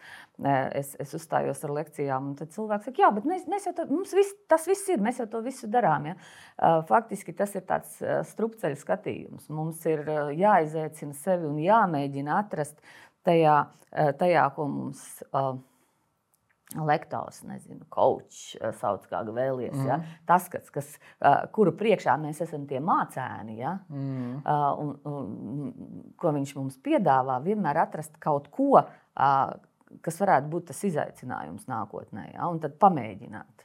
es, 0.78 0.94
es 1.02 1.16
uzstājos 1.18 1.64
ar 1.66 1.74
lekcijām, 1.80 2.30
un 2.32 2.54
cilvēks 2.54 2.86
saka, 2.92 3.02
jā, 3.02 3.10
bet 3.18 3.26
mēs, 3.32 3.48
mēs 3.50 3.66
jau 3.66 3.74
to, 3.80 3.88
mums 3.90 4.14
vis, 4.14 4.30
tas 4.52 4.70
viss 4.70 4.94
ir, 4.94 5.02
mēs 5.02 5.24
jau 5.24 5.30
to 5.32 5.42
visu 5.46 5.70
darām. 5.74 6.12
Ja? 6.12 6.18
Uh, 6.56 6.80
faktiski 6.86 7.34
tas 7.34 7.58
ir 7.58 7.66
tāds 7.66 7.98
strupceļa 8.36 8.82
skatījums. 8.86 9.50
Mums 9.50 9.82
ir 9.90 10.06
jāizaicina 10.38 11.18
sevi 11.18 11.50
un 11.50 11.58
jāmēģina 11.66 12.44
atrast 12.46 12.78
tajā, 13.26 13.64
tajā 14.22 14.50
ko 14.54 14.70
mums. 14.70 15.08
Uh, 15.32 15.56
lektors, 16.84 17.42
nezinu, 17.48 17.86
coach, 17.94 18.56
eh, 18.60 18.74
sauc 18.80 19.06
kā 19.12 19.22
vēlies. 19.28 19.76
Mm. 19.76 19.88
Ja? 19.88 20.00
Tas, 20.28 20.50
kas, 20.52 20.72
kas, 20.74 20.90
uh, 21.22 21.46
kuru 21.56 21.76
priekšā 21.78 22.18
mēs 22.22 22.42
esam 22.46 22.66
tie 22.70 22.82
mācēni, 22.84 23.60
ja? 23.62 23.78
mm. 23.90 24.42
uh, 24.42 24.66
un, 24.82 24.92
un, 25.08 26.12
ko 26.20 26.34
viņš 26.36 26.56
mums 26.58 26.82
piedāvā, 26.84 27.40
vienmēr 27.46 27.86
atrast 27.86 28.20
kaut 28.24 28.50
ko, 28.54 28.82
uh, 28.82 29.56
kas 30.04 30.20
varētu 30.20 30.52
būt 30.52 30.72
tas 30.72 30.82
izaicinājums 30.90 31.70
nākotnē, 31.72 32.32
ja? 32.34 32.50
un 32.50 32.60
tad 32.64 32.76
pamēģināt. 32.82 33.64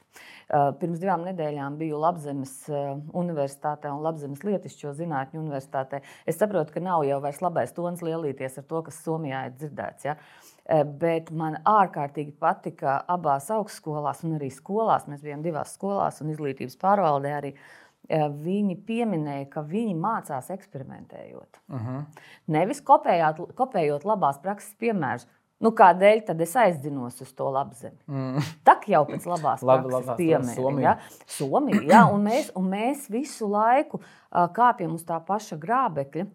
Uh, 0.51 0.73
pirms 0.75 0.99
divām 0.99 1.23
nedēļām 1.23 1.77
biju 1.79 1.99
Latvijas 2.01 2.57
uh, 2.67 2.97
Universitātē 3.15 3.91
un 3.93 4.01
Latvijas 4.03 4.43
Lietišķo 4.43 4.91
zinātņu 4.97 5.39
universitātē. 5.39 6.01
Es 6.27 6.39
saprotu, 6.41 6.75
ka 6.75 6.83
nav 6.83 7.05
jau 7.07 7.21
vairs 7.23 7.39
labais 7.43 7.71
tons 7.75 8.03
lielīties 8.03 8.59
ar 8.59 8.67
to, 8.67 8.81
kas 8.87 8.99
Somijā 9.05 9.45
ir 9.47 9.55
dzirdēts. 9.55 10.09
Ja? 10.09 10.17
Eh, 10.17 10.50
bet 10.85 11.31
man 11.35 11.57
ārkārtīgi 11.67 12.33
patika 12.39 12.99
abās 13.09 13.49
augstskolās, 13.53 14.23
un 14.27 14.37
arī 14.37 14.51
skolās. 14.53 15.07
Mēs 15.09 15.23
bijām 15.25 15.43
divās 15.45 15.75
skolās, 15.77 16.21
un 16.21 16.31
izglītības 16.33 16.77
pārvaldē 16.81 17.33
arī 17.37 17.51
eh, 17.55 18.27
viņi 18.29 18.77
pieminēja, 18.87 19.49
ka 19.51 19.65
viņi 19.67 19.97
mācās 19.97 20.51
eksperimentējot. 20.53 21.61
Uh 21.67 21.75
mhm. 21.75 21.97
-huh. 21.97 22.25
Nevis 22.47 22.81
kopējot, 22.81 23.53
kopējot 23.55 24.05
labās 24.05 24.41
prakses 24.41 24.75
piemērus. 24.79 25.27
Nu, 25.61 25.69
kādēļ 25.77 26.23
tad 26.25 26.39
es 26.41 26.55
aizdzinos 26.57 27.19
uz 27.21 27.33
to 27.37 27.45
labzemi? 27.53 27.99
Mm. 28.09 28.41
Tā 28.65 28.79
jau 28.89 29.03
pēc 29.05 29.27
labās 29.29 29.61
Labi, 29.69 29.91
prakses 29.91 30.17
piemēra. 30.17 30.81
Ja? 30.81 30.93
Somija, 31.29 31.81
ja? 31.85 32.05
un, 32.09 32.23
mēs, 32.25 32.49
un 32.57 32.65
mēs 32.71 33.05
visu 33.13 33.45
laiku 33.51 33.99
uh, 34.01 34.47
kāpjam 34.55 34.95
uz 34.97 35.05
tā 35.05 35.19
paša 35.21 35.59
grābekļa. 35.61 36.25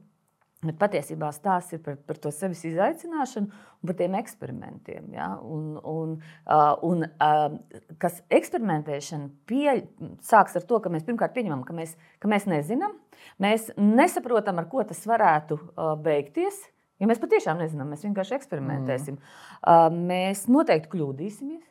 Bet 0.65 0.79
patiesībā 0.81 1.29
stāsts 1.37 1.75
ir 1.77 1.83
par, 1.85 1.99
par 2.09 2.17
to 2.17 2.31
sevis 2.33 2.63
izaicināšanu 2.65 3.51
un 3.53 3.91
par 3.91 3.97
tiem 3.99 4.15
eksperimentiem. 4.17 5.11
Ja? 5.13 5.35
Un, 5.45 5.75
un, 5.85 6.15
uh, 6.49 6.71
un, 6.87 7.05
uh, 7.05 7.91
kas 8.01 8.23
eksperimentēšana 8.33 9.29
pie, 9.51 9.83
sāks 10.25 10.57
ar 10.57 10.65
to, 10.65 10.81
ka 10.81 10.93
mēs 10.93 11.05
pirmkārt 11.05 11.37
pieņemam, 11.37 11.61
ka 11.67 11.77
mēs, 11.77 11.93
ka 12.23 12.31
mēs 12.33 12.49
nezinām, 12.49 12.97
mēs 13.43 13.69
nesaprotam, 13.77 14.63
ar 14.63 14.71
ko 14.73 14.87
tas 14.89 15.05
varētu 15.07 15.61
uh, 15.61 15.93
beigties. 16.01 16.63
Ja 16.97 17.11
mēs 17.11 17.21
patiešām 17.21 17.61
nezinām, 17.61 17.93
mēs 17.93 18.07
vienkārši 18.09 18.39
eksperimentēsim. 18.39 19.21
Mm. 19.21 19.35
Uh, 19.61 19.91
mēs 20.09 20.47
noteikti 20.49 20.95
kļūdīsimies. 20.97 21.67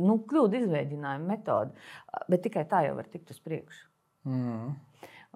Nu, 0.00 0.16
kļūdu 0.28 0.62
izveidojuma 0.62 1.16
metode, 1.24 1.76
bet 2.28 2.42
tikai 2.44 2.64
tā 2.68 2.82
jau 2.88 2.96
var 2.98 3.06
tikt 3.12 3.32
uz 3.32 3.38
priekšu. 3.44 3.84
Mm. 4.28 4.74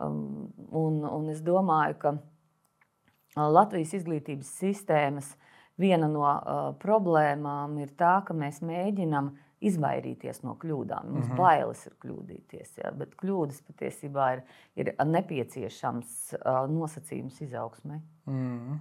Um, 0.01 0.49
un, 0.71 1.05
un 1.05 1.29
es 1.33 1.43
domāju, 1.45 1.99
ka 2.01 2.15
uh, 2.17 3.47
Latvijas 3.51 3.95
izglītības 4.01 4.51
sistēmas 4.63 5.35
viena 5.81 6.09
no 6.09 6.25
uh, 6.25 6.61
problēmām 6.81 7.79
ir 7.83 7.93
tā, 7.99 8.21
ka 8.27 8.37
mēs 8.37 8.61
mēģinām 8.65 9.33
izvairīties 9.61 10.41
no 10.45 10.55
kļūdām. 10.61 11.11
Mums 11.11 11.27
mm 11.27 11.33
-hmm. 11.33 11.41
bailes 11.41 11.87
ir 11.87 11.97
kļūdīties, 12.01 12.79
ja, 12.81 12.93
bet 12.97 13.13
kļūdas 13.21 13.61
patiesībā 13.69 14.31
ir, 14.37 14.43
ir 14.77 14.95
nepieciešams 15.05 16.17
uh, 16.39 16.65
nosacījums 16.73 17.43
izaugsmai. 17.45 18.01
Mm 18.27 18.59
-hmm. 18.59 18.79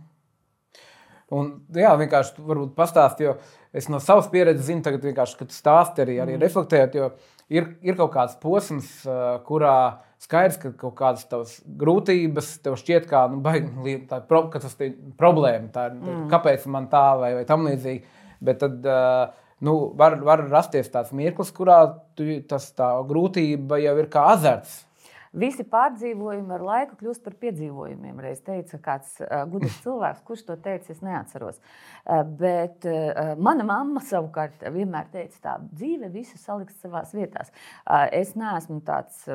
Un, 1.36 1.50
jā, 1.78 1.92
vienkārši 2.00 2.42
varbūt 2.42 2.72
pastāstīt, 2.78 3.28
jo 3.28 3.36
es 3.76 3.90
no 3.92 4.00
savas 4.02 4.30
pieredzes 4.32 4.66
zinu, 4.66 4.82
tagad 4.86 5.04
vienkārši, 5.06 5.38
kad 5.44 5.54
stāsti 5.54 6.02
arī, 6.06 6.16
arī 6.24 6.38
mm. 6.38 6.44
reflektējot, 6.46 6.96
jo 6.98 7.10
ir, 7.54 7.68
ir 7.86 7.98
kaut 8.00 8.14
kāds 8.16 8.38
posms, 8.42 8.90
kurā 9.46 9.76
skaidrs, 10.20 10.58
ka 10.62 10.72
kaut 10.80 10.96
kādas 10.98 11.28
tavas 11.30 11.54
grūtības 11.80 12.56
tev 12.66 12.80
šķiet, 12.82 13.06
kā, 13.12 13.28
nu, 13.32 13.44
baigi, 13.46 14.00
tā, 14.10 14.24
pro, 14.26 14.48
tas 14.56 14.74
ir 14.82 14.98
problēma, 15.20 15.70
tā, 15.76 15.86
mm. 15.94 16.26
kāpēc 16.34 16.66
man 16.74 16.90
tā 16.92 17.06
vai, 17.22 17.36
vai 17.38 17.46
tam 17.50 17.70
līdzīgi. 17.70 18.18
Bet 18.44 18.62
tad 18.64 18.86
nu, 19.66 19.78
var, 20.00 20.18
var 20.26 20.46
rasties 20.50 20.92
tāds 20.92 21.14
mirklis, 21.16 21.52
kurā 21.56 21.82
tu, 22.18 22.28
tas, 22.50 22.72
tā 22.76 22.92
grūtība 23.08 23.80
jau 23.84 23.96
ir 24.00 24.10
kā 24.12 24.30
azarts. 24.34 24.86
Visi 25.34 25.64
pārdzīvojumi 25.70 26.56
ar 26.56 26.64
laiku 26.66 26.98
kļūst 27.00 27.24
par 27.26 27.36
piedzīvojumiem. 27.42 28.22
Reiz 28.24 28.42
teica 28.46 28.80
kāds 28.82 29.20
gudrs 29.52 29.78
cilvēks, 29.84 30.24
kurš 30.26 30.46
to 30.48 30.58
teica, 30.64 30.92
es 30.94 31.04
neatceros. 31.06 31.60
Bet 32.40 32.88
mana 33.38 33.66
mamma 33.68 34.02
savukārt 34.06 34.64
vienmēr 34.74 35.12
teica, 35.14 35.42
tā 35.44 35.58
dzīve 35.70 36.10
visu 36.14 36.40
saliks 36.42 36.80
savā 36.82 37.04
vietā. 37.14 37.46
Es 38.16 38.34
neesmu 38.40 38.82
tāds 38.86 39.26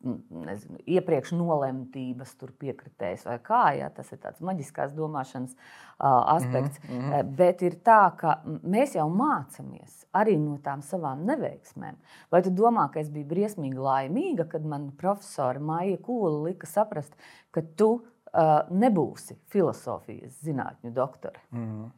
nezinu, 0.00 0.80
iepriekš 0.88 1.32
nolemtības 1.36 2.36
piekritējs 2.60 3.26
vai 3.28 3.38
kā. 3.44 3.62
Jā, 3.78 3.88
tas 3.94 4.12
ir 4.12 4.20
tāds 4.22 4.44
maģiskās 4.44 4.92
domāšanas 4.96 5.56
aspekts. 6.00 6.80
Mm 6.88 7.00
-hmm. 7.00 7.34
Bet 7.36 7.62
ir 7.62 7.74
tā, 7.84 8.16
ka 8.16 8.40
mēs 8.44 8.96
jau 8.96 9.08
mācāmies 9.08 10.06
arī 10.12 10.38
no 10.38 10.58
tām 10.62 10.82
savām 10.82 11.24
neveiksmēm. 11.28 11.96
Vai 12.30 12.42
tu 12.42 12.50
domā, 12.50 12.90
ka 12.92 13.00
es 13.00 13.08
biju 13.08 13.26
briesmīgi 13.26 13.78
laimīga, 13.78 14.44
kad 14.50 14.66
man 14.66 14.90
profesora 14.98 15.62
Maija 15.62 15.98
Kūla 16.04 16.44
lika 16.48 16.68
saprast, 16.68 17.16
ka 17.54 17.62
tu 17.76 17.90
uh, 18.00 18.52
nebūsi 18.70 19.38
filozofijas 19.52 20.38
zinātņu 20.44 20.92
doktore? 20.96 21.42
Mm. 21.54 21.88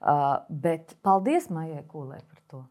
Uh, 0.00 0.36
bet 0.48 0.96
paldies 1.04 1.50
Maijai 1.52 1.84
Kūlai 1.88 2.20
par 2.24 2.44
to. 2.50 2.64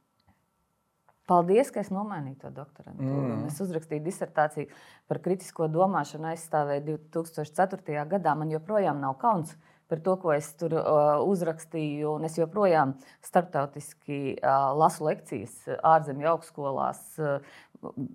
Paldies, 1.30 1.70
ka 1.70 1.84
es 1.84 1.92
nomainīju 1.94 2.40
to 2.42 2.50
doktorantūru. 2.54 3.26
Mm. 3.36 3.42
Es 3.52 3.60
uzrakstīju 3.62 4.02
disertāciju 4.02 4.70
par 5.10 5.20
kritisko 5.22 5.68
domāšanu, 5.70 6.32
aizstāvēju 6.32 6.98
2004. 7.14 8.06
gadā. 8.10 8.34
Man 8.38 8.50
joprojām 8.50 8.98
nav 9.04 9.20
kauns 9.22 9.54
par 9.90 10.02
to, 10.06 10.16
ko 10.22 10.34
es 10.36 10.48
tur 10.60 10.76
uh, 10.78 11.18
uzrakstīju. 11.26 12.16
Es 12.28 12.38
joprojām 12.40 12.94
starptautiski 13.26 14.38
uh, 14.38 14.70
lasu 14.78 15.08
lekcijas 15.08 15.56
ārzemju 15.84 16.30
augstskolās, 16.34 17.04
uh, 17.22 17.60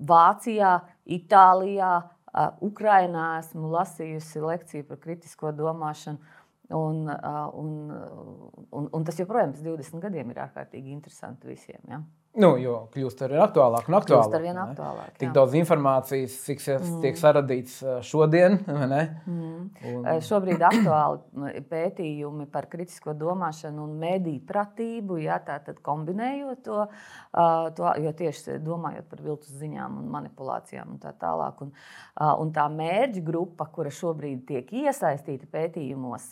Vācijā, 0.08 0.76
Itālijā, 1.18 1.92
uh, 2.04 2.48
Ukrainā. 2.64 3.28
Esmu 3.42 3.72
lasījusi 3.74 4.44
lekciju 4.44 4.88
par 4.90 5.02
kritisko 5.02 5.54
domāšanu. 5.56 6.40
Un, 6.74 7.02
uh, 7.12 7.40
un, 7.60 7.72
un, 8.72 8.86
un 8.88 9.02
tas 9.04 9.18
joprojām 9.20 9.52
pēc 9.52 9.66
20 9.66 10.00
gadiem 10.06 10.30
ir 10.32 10.44
ārkārtīgi 10.46 10.94
interesanti 10.94 11.50
visiem. 11.50 11.82
Ja? 11.90 12.00
Nu, 12.34 12.56
jo 12.58 12.88
kļūst 12.90 13.20
ar 13.22 13.30
vien 13.30 13.42
aktuālāk 13.44 13.86
un 13.86 13.96
aktuālāk. 14.00 14.24
Kļūst 14.26 14.36
ar 14.36 14.42
vien 14.42 14.56
aktuālāk. 14.58 15.10
Tik 15.20 15.28
jā. 15.28 15.34
daudz 15.36 15.52
informācijas, 15.54 16.34
cik 16.42 16.62
mm. 16.64 16.96
tiek 17.04 17.20
saradīts 17.20 17.78
šodien. 18.06 18.60
Mm. 19.24 19.68
Un... 19.88 20.06
Šobrīd 20.24 20.62
aktuāli 20.64 21.60
pētījumi 21.70 22.46
par 22.52 22.66
kritisko 22.70 23.14
domāšanu 23.18 23.84
un 23.84 23.94
mediju 24.00 24.42
pratību, 24.46 25.16
jā, 25.22 25.36
tātad 25.44 25.78
kombinējot 25.84 26.62
to, 26.66 26.84
to, 27.78 27.88
jo 28.04 28.12
tieši 28.18 28.58
domājot 28.64 29.08
par 29.10 29.22
viltus 29.24 29.54
ziņām 29.60 29.98
un 30.02 30.08
manipulācijām 30.14 30.96
un 30.96 31.02
tā 31.02 31.14
tālāk. 31.20 31.62
Un, 31.64 31.72
un 32.44 32.54
tā 32.54 32.66
mērķa 32.72 33.24
grupa, 33.26 33.68
kura 33.74 33.92
šobrīd 33.94 34.44
tiek 34.50 34.74
iesaistīta 34.84 35.48
pētījumos 35.52 36.30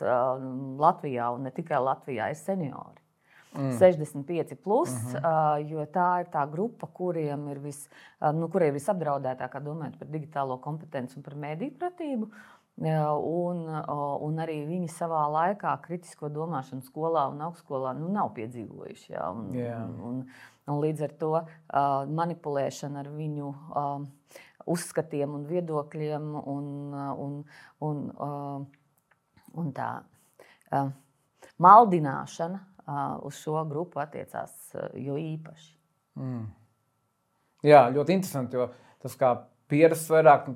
Latvijā 0.82 1.32
un 1.36 1.48
ne 1.48 1.54
tikai 1.54 1.80
Latvijā, 1.82 2.32
ir 2.32 2.40
seniori 2.40 3.01
mm. 3.54 3.78
65, 3.78 4.56
plus, 4.56 4.90
mm 4.90 5.18
-hmm. 5.18 5.68
jo 5.68 5.84
tā 5.84 6.20
ir 6.20 6.26
tā 6.32 6.50
grupa, 6.50 6.86
kuriem 6.86 7.48
ir, 7.48 7.58
vis, 7.58 7.88
nu, 8.34 8.48
kurai 8.48 8.68
ir 8.68 8.74
visapdraudētākā 8.74 9.60
domājot 9.60 9.98
par 9.98 10.08
digitālo 10.08 10.58
kompetenci 10.60 11.16
un 11.16 11.22
par 11.22 11.34
mēdīju 11.34 11.78
pratību. 11.78 12.30
Un, 12.80 13.68
un 14.20 14.38
arī 14.40 14.62
viņi 14.66 14.88
savā 14.88 15.26
laikā 15.28 15.74
kritisko 15.82 16.28
domāšanu 16.28 16.82
skolā 16.82 17.28
un 17.28 17.40
augstskolā 17.40 17.92
nu, 17.98 18.08
nav 18.08 18.32
piedzīvojuši. 18.34 19.12
Ja? 19.12 19.30
Un, 19.30 19.54
yeah. 19.54 19.84
un, 19.84 20.00
un, 20.00 20.26
un 20.66 20.80
līdz 20.80 21.02
ar 21.02 21.12
to 21.20 21.32
manipulēšana 22.08 23.04
ar 23.04 23.08
viņu 23.12 23.52
uzskatiem 24.66 25.34
un 25.34 25.46
viedokļiem 25.46 26.34
un, 26.34 26.66
un, 27.26 27.44
un, 27.80 28.02
un 29.52 29.72
tā 29.76 29.92
maldināšana 31.62 32.71
uz 33.26 33.38
šo 33.38 33.62
grupu 33.70 34.00
attiecās 34.02 34.74
jo 34.98 35.16
īpaši. 35.20 35.72
Mm. 36.20 36.46
Jā, 37.66 37.86
ļoti 37.94 38.16
interesanti, 38.16 38.58
jo 38.58 38.68
tas 39.02 39.14
kā 39.18 39.34
pieredzes 39.70 40.08
vairāk 40.10 40.48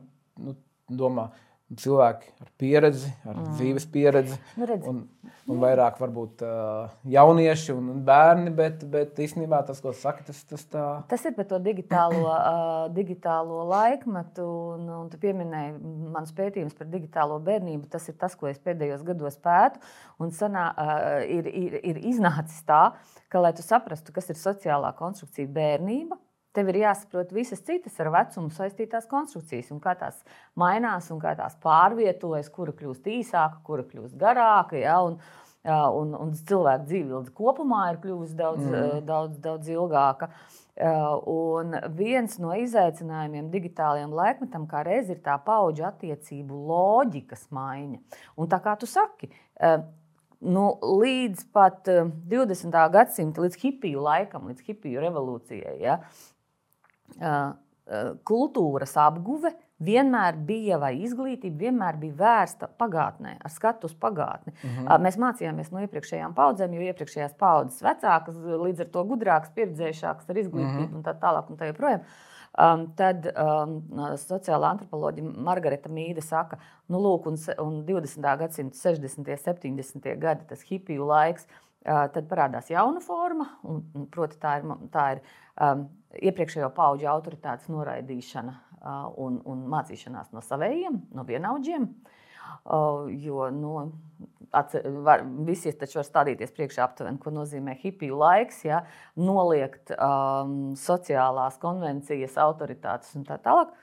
nu, 0.42 0.56
domā 0.90 1.28
cilvēki 1.74 2.28
ar 2.44 2.50
pieredzi, 2.60 3.08
ar 3.26 3.34
mm. 3.34 3.54
dzīves 3.58 3.86
pieredzi. 3.90 4.36
Nu, 4.54 4.66
redz. 4.70 4.86
un, 4.86 5.00
un 5.50 5.58
vairāk 5.62 5.98
varbūt 5.98 6.44
uh, 6.46 6.92
jaunieši 7.10 7.74
un 7.74 8.04
bērni, 8.06 8.52
bet, 8.54 8.84
bet 8.90 9.18
īstenībā 9.22 9.64
tas, 9.66 9.80
ko 9.82 9.90
saka, 9.96 10.22
tas, 10.28 10.44
tas 10.46 10.62
tā. 10.70 10.84
Tas 11.10 11.26
ir 11.26 11.34
par 11.34 11.48
to 11.50 11.58
digitālo, 11.64 12.22
uh, 12.28 12.86
digitālo 12.94 13.64
laikmetu, 13.72 14.46
un, 14.76 14.86
un 15.00 15.08
tu 15.10 15.18
pieminēji 15.22 15.74
mans 16.14 16.30
pētījums 16.36 16.76
par 16.78 16.90
digitālo 16.92 17.40
bērnību. 17.48 17.90
Tas 17.90 18.06
ir 18.12 18.18
tas, 18.20 18.38
ko 18.38 18.46
es 18.50 18.62
pēdējos 18.62 19.02
gados 19.06 19.38
pētu, 19.42 19.82
un 20.22 20.30
sanā, 20.34 20.68
uh, 20.70 21.18
ir, 21.26 21.50
ir, 21.50 21.80
ir 21.82 22.02
iznācis 22.12 22.62
tā, 22.68 22.92
ka, 23.26 23.42
lai 23.42 23.50
tu 23.58 23.66
saprastu, 23.66 24.14
kas 24.14 24.30
ir 24.30 24.38
sociālā 24.38 24.94
konstrukcija 24.98 25.50
bērnība, 25.50 26.20
Tev 26.56 26.70
ir 26.72 26.80
jāsaprot 26.80 27.32
visas 27.36 27.60
citas 27.66 27.98
ar 28.00 28.08
vecumu 28.14 28.48
saistītās 28.54 29.08
konstrukcijas, 29.10 29.68
un 29.74 29.80
kā 29.84 29.92
tās 30.00 30.22
mainās, 30.56 31.10
un 31.12 31.20
kā 31.20 31.34
tās 31.36 31.58
pārvietojas, 31.60 32.48
kura 32.52 32.72
kļūst 32.76 33.10
īsāka, 33.12 33.60
kura 33.66 33.84
kļūst 33.84 34.16
garāka. 34.20 34.78
Ja, 34.80 35.02
un, 35.04 35.18
un, 35.66 36.14
un 36.16 36.32
cilvēka 36.36 36.86
dzīve 36.86 37.24
kopumā 37.36 37.90
ir 37.92 38.00
kļuvusi 38.04 38.38
daudz, 38.38 38.64
mm. 38.64 39.02
daudz, 39.08 39.36
daudz 39.44 39.68
ilgāka. 39.74 40.30
Un 40.76 41.76
viens 41.96 42.34
no 42.40 42.52
izaicinājumiem 42.56 43.46
digitālajiem 43.52 44.12
laikmetam, 44.16 44.66
kā 44.68 44.82
reiz 44.84 45.12
ir 45.12 45.22
tā 45.24 45.38
paudžu 45.44 45.86
attiecību 45.88 46.58
loģikas 46.68 47.46
maiņa. 47.56 48.00
Un 48.36 48.50
tā 48.52 48.60
kā 48.64 48.76
tu 48.80 48.88
saki, 48.88 49.30
nu, 50.44 50.64
līdz 51.02 51.46
pat 51.56 51.88
20. 51.88 52.80
gadsimta, 52.92 53.44
līdz 53.44 53.60
hipiju 53.62 54.04
laikam, 54.04 54.50
līdz 54.50 54.66
hipiju 54.68 55.04
revolūcijai, 55.06 55.76
ja, 55.80 56.00
kultūras 58.26 58.96
apguve 58.98 59.52
vienmēr 59.86 60.38
bija, 60.48 60.78
vai 60.80 60.92
izglītība 61.04 61.66
vienmēr 61.66 61.98
bija 62.00 62.16
vērsta 62.20 62.68
pagātnē, 62.80 63.36
ar 63.44 63.52
skatu 63.52 63.90
uz 63.90 63.94
pagātni. 63.94 64.54
Mhm. 64.62 64.86
-huh. 64.86 65.02
Mēs 65.02 65.18
mācījāmies 65.20 65.72
no 65.72 65.82
iepriekšējām 65.84 66.34
paudzēm, 66.34 66.74
jo 66.74 66.86
iepriekšējās 66.92 67.36
paudzes 67.38 67.82
vecākas, 67.82 68.36
līdz 68.36 68.80
ar 68.80 68.88
to 68.94 69.04
gudrākas, 69.04 69.52
pieredzējušākas 69.58 70.30
ar 70.30 70.36
izglītību 70.36 70.88
mhm. 70.88 70.94
-huh. 70.94 70.96
un 70.96 71.02
tā 71.04 71.14
tālāk. 71.20 71.50
Un 71.50 71.56
tā 71.56 71.66
joprojām. 71.72 72.00
Um, 72.56 72.86
tad 72.96 73.26
um, 73.36 73.82
sociālā 74.16 74.70
antropoloģija 74.70 75.28
Margarita 75.44 75.90
Mīde 75.92 76.22
saka, 76.24 76.56
nu, 76.88 76.98
lūk, 77.04 77.26
un, 77.28 77.36
un 77.60 77.84
20. 77.84 78.36
gadsimta 78.38 78.78
60. 78.78 79.18
un 79.18 79.36
70. 79.36 80.16
gadi, 80.18 80.46
tas 80.48 80.62
hipiju 80.62 81.04
laiks, 81.04 81.44
uh, 81.84 82.08
tad 82.08 82.24
parādās 82.30 82.70
jauna 82.70 83.00
forma, 83.00 83.50
un, 83.62 83.82
un, 83.94 84.06
proti, 84.06 84.38
tā 84.40 84.56
ir, 84.56 84.64
tā 84.88 85.04
ir 85.12 85.20
um, 85.60 85.84
iepriekšējo 86.22 86.70
pauģu 86.76 87.08
autoritātes 87.10 87.70
noraidīšana 87.72 88.54
uh, 88.54 89.08
un, 89.22 89.40
un 89.48 89.64
mācīšanās 89.72 90.32
no 90.34 90.42
saviem, 90.44 91.02
no 91.14 91.24
vienaudžiem. 91.26 91.88
Uh, 92.66 93.06
jo 93.10 93.48
nu, 93.54 93.72
atcer, 94.54 94.86
var, 95.06 95.22
visi 95.46 95.72
taču 95.78 96.00
var 96.00 96.06
stādīties 96.08 96.54
priekšā 96.56 96.84
aptuveni, 96.86 97.20
ko 97.22 97.32
nozīmē 97.34 97.76
hipiju 97.80 98.18
laiks, 98.20 98.62
ja, 98.66 98.82
noliegt 99.18 99.92
um, 99.96 100.74
sociālās 100.78 101.58
konvencijas, 101.62 102.38
autoritātes 102.42 103.14
un 103.18 103.26
tā 103.28 103.38
tālāk. 103.42 103.74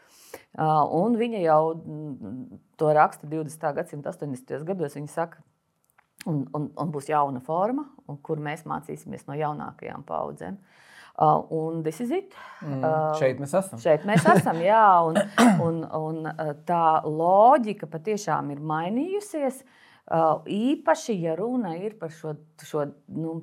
Uh, 0.57 0.81
un 0.97 1.17
viņa 1.19 1.43
jau 1.43 1.63
to 2.79 2.93
raksta 2.95 3.29
20. 3.29 3.67
gadsimta 3.77 4.13
80. 4.15 4.55
gados. 4.67 4.95
Viņa 4.97 5.11
saka, 5.11 5.43
un, 6.25 6.43
un, 6.55 6.71
un 6.79 6.93
būs 6.93 7.11
jauna 7.11 7.43
forma, 7.45 7.85
kur 8.25 8.41
mēs 8.41 8.65
mācīsimies 8.69 9.27
no 9.29 9.37
jaunākajām 9.37 10.07
paudzēm. 10.07 10.57
Uh, 10.57 10.79
Uh, 11.13 11.45
un 11.49 11.83
this 11.83 12.01
is 12.01 12.11
it. 12.11 12.33
Mm, 12.65 12.81
uh, 12.81 13.13
šeit 13.19 13.37
mēs 13.41 13.51
esam. 13.53 13.77
Šeit 13.81 14.05
mēs 14.09 14.25
esam, 14.33 14.57
jā. 14.65 14.81
Un, 15.05 15.19
un, 15.61 15.83
un 15.85 16.29
uh, 16.31 16.53
tā 16.65 17.03
loģika 17.05 17.85
patiešām 17.91 18.49
ir 18.55 18.63
mainījusies. 18.73 19.61
Uh, 20.03 20.41
īpaši, 20.49 21.13
ja 21.21 21.35
runa 21.37 21.75
ir 21.77 21.93
par 21.99 22.11
šo, 22.11 22.33
šo 22.65 22.87
nu, 23.13 23.35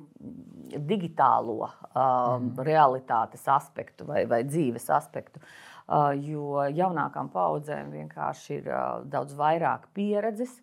digitālo 0.75 1.55
uh, 1.63 1.71
mm. 1.95 2.59
realitātes 2.67 3.47
aspektu 3.49 4.05
vai, 4.05 4.25
vai 4.29 4.43
dzīves 4.45 4.91
aspektu. 4.93 5.41
Uh, 5.87 6.11
jo 6.13 6.61
jaunākām 6.67 7.31
paudzēm 7.31 7.89
vienkārši 7.95 8.59
ir 8.59 8.69
uh, 8.69 8.99
daudz 9.09 9.33
vairāk 9.39 9.87
pieredzes, 9.95 10.59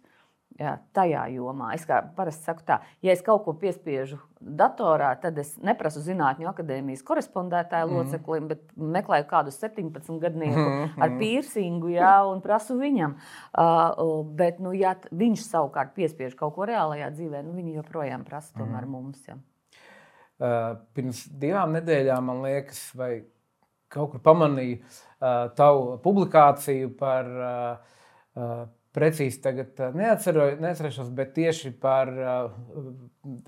jā, 0.58 0.74
tajā 0.96 1.24
jomā. 1.32 1.70
Es 1.76 1.84
parasti 1.88 2.46
saku, 2.48 2.64
tā, 2.66 2.78
ja 3.04 3.14
es 3.14 3.22
kaut 3.24 3.44
ko 3.46 3.54
piespiežu 3.58 4.18
datorā, 4.38 5.10
tad 5.22 5.38
es 5.40 5.54
neprasu 5.62 6.02
zinātņu 6.04 6.48
akadēmijas 6.50 7.04
korespondētāju 7.06 7.88
mm. 7.88 7.98
loceklim, 7.98 8.48
bet 8.50 8.64
meklēju 8.74 9.28
kādu 9.30 9.54
17 9.54 10.18
gadnieku 10.22 10.58
mm 10.58 10.86
ar 10.98 11.12
piercingu 11.18 11.92
jā, 11.92 12.14
un 12.26 12.40
prasu 12.42 12.74
viņam. 12.78 13.14
Uh, 13.52 14.24
bet, 14.38 14.58
nu, 14.62 14.72
ja 14.74 14.94
viņš 15.14 15.44
savukārt 15.46 15.92
piespiež 15.96 16.34
kaut 16.38 16.56
ko 16.56 16.66
reālajā 16.68 17.10
dzīvē, 17.14 17.42
nu, 17.46 17.54
viņi 17.58 17.76
joprojām 17.78 18.24
prasa 18.26 18.54
tomēr 18.56 18.86
mm. 18.86 18.90
mums. 18.94 19.22
Jā. 19.28 19.36
Uh, 20.38 20.78
pirms 20.94 21.24
divām 21.38 21.76
nedēļām, 21.76 22.30
man 22.30 22.42
liekas, 22.46 22.82
vai 22.98 23.12
kaut 23.92 24.12
kur 24.12 24.22
pamanīju 24.24 24.80
uh, 24.80 25.48
tavu 25.58 25.96
publikāciju 26.02 26.90
par 26.98 27.30
uh, 27.38 28.66
precīzi 28.98 29.40
tagad 29.44 29.80
neatceru, 29.96 30.50
neatcerēšos, 30.62 31.10
bet 31.16 31.34
tieši 31.38 31.72
par 31.80 32.10
uh, 32.14 32.56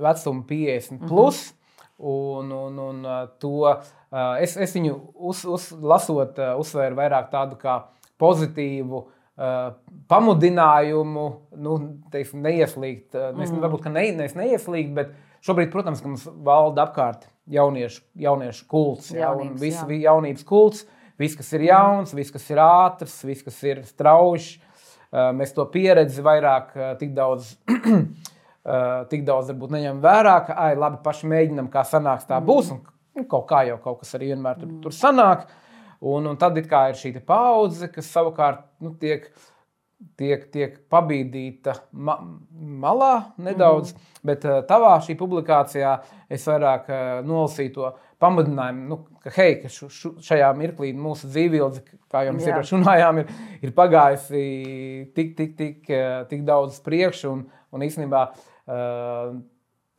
vecumu 0.01 0.45
50. 0.49 1.01
Mhm. 1.01 1.09
Plus, 1.09 1.41
mm 1.41 1.55
-hmm. 1.55 1.57
Un, 2.01 2.53
un, 2.53 2.79
un 2.79 3.05
uh, 3.05 3.29
to 3.39 3.81
es, 4.41 4.57
es 4.57 4.73
viņu 4.75 4.95
uz, 5.15 5.45
uz, 5.45 5.73
lasot, 5.83 6.39
uzsvēru 6.59 6.97
vairāk 6.97 7.29
tādu 7.31 7.59
kā 7.61 7.83
pozitīvu 8.19 9.03
pamudinājumu, 10.09 11.27
nu, 11.57 11.75
teiksim, 12.11 12.41
neieslīgt. 12.45 13.13
Mēs 13.37 13.53
mm. 13.53 13.61
varbūt 13.61 13.91
ne, 13.93 14.13
nevis 14.17 14.35
neieslīgt, 14.35 14.95
bet 14.97 15.13
šobrīd, 15.45 15.71
protams, 15.73 16.03
mums 16.05 16.27
valda 16.45 16.87
apkārt 16.89 17.29
jauniešu, 17.47 18.03
jauniešu 18.15 18.67
kults, 18.69 19.13
jaunības, 19.13 19.61
ja, 19.61 19.67
viss 19.67 19.85
jā. 19.85 20.01
jaunības 20.09 20.45
kults. 20.45 20.87
Viss, 21.21 21.37
kas 21.37 21.53
ir 21.53 21.69
jauns, 21.69 22.15
viss, 22.17 22.33
kas 22.33 22.51
ir 22.51 22.61
ātrs, 22.65 23.21
viss, 23.29 23.45
kas 23.45 23.63
ir 23.69 23.85
strauji, 23.85 24.61
Eh, 24.61 24.70
mēs 25.37 25.55
to 25.57 25.67
pieredzi 25.71 26.23
vairāk 26.23 26.77
eh, 26.77 26.93
tik 27.01 27.17
daudz. 27.17 27.57
Eh, 28.61 29.07
tik 29.09 29.23
daudz 29.25 29.49
varbūt 29.49 29.71
neņem 29.73 30.03
vērā, 30.05 30.35
ka, 30.45 30.53
ah, 30.53 30.75
labi, 30.77 30.99
paši 31.01 31.31
mēģinām, 31.31 31.71
kā 31.73 31.81
sanāks, 31.89 32.27
tā 32.29 32.37
būs. 32.45 32.67
Un, 32.75 32.83
nu, 33.17 33.23
kaut 33.25 33.47
kā 33.49 33.63
jau 33.65 33.79
kaut 33.81 34.03
kas 34.03 34.13
arī 34.19 34.29
vienmēr 34.35 34.59
tur, 34.61 34.75
tur 34.83 34.93
sanāk. 34.93 35.47
Un, 36.05 36.29
un 36.29 36.37
tad 36.37 36.61
ir 36.61 36.69
šī 36.69 37.15
paudze, 37.25 37.89
kas 37.89 38.11
savukārt 38.13 38.61
nu, 38.85 38.93
tiek, 39.01 39.25
tiek, 40.21 40.45
tiek 40.53 40.77
pabīdīta 40.93 41.79
ma 41.97 42.19
malā 42.85 43.33
nedaudz. 43.41 43.95
Mm. 43.97 44.13
Bet 44.29 44.45
tavā 44.69 44.93
šī 45.09 45.17
publikācijā 45.17 45.97
es 46.29 46.45
vairāk 46.53 46.93
nolasīju 47.25 47.75
to 47.79 47.95
pamudinājumu, 48.21 48.87
nu, 48.91 48.99
ka, 49.25 49.33
hei, 49.37 49.57
ka 49.63 49.71
šu, 49.73 49.89
šu, 49.93 50.13
šajā 50.25 50.51
mirklī 50.59 50.93
mūsu 50.97 51.31
dzīvildze, 51.33 51.85
kā 52.13 52.25
jau 52.27 52.35
mēs 52.37 52.49
iepriekš 52.49 52.75
runājām, 52.77 53.23
ir, 53.23 53.33
ir 53.65 53.73
pagājusi 53.77 54.43
tik, 55.17 55.33
tik, 55.39 55.57
tik, 55.59 55.95
tik 56.31 56.45
daudz 56.49 56.81
priekšu. 56.85 57.33
Un, 57.33 57.47
un 57.71 57.87
īstenībā 57.87 58.27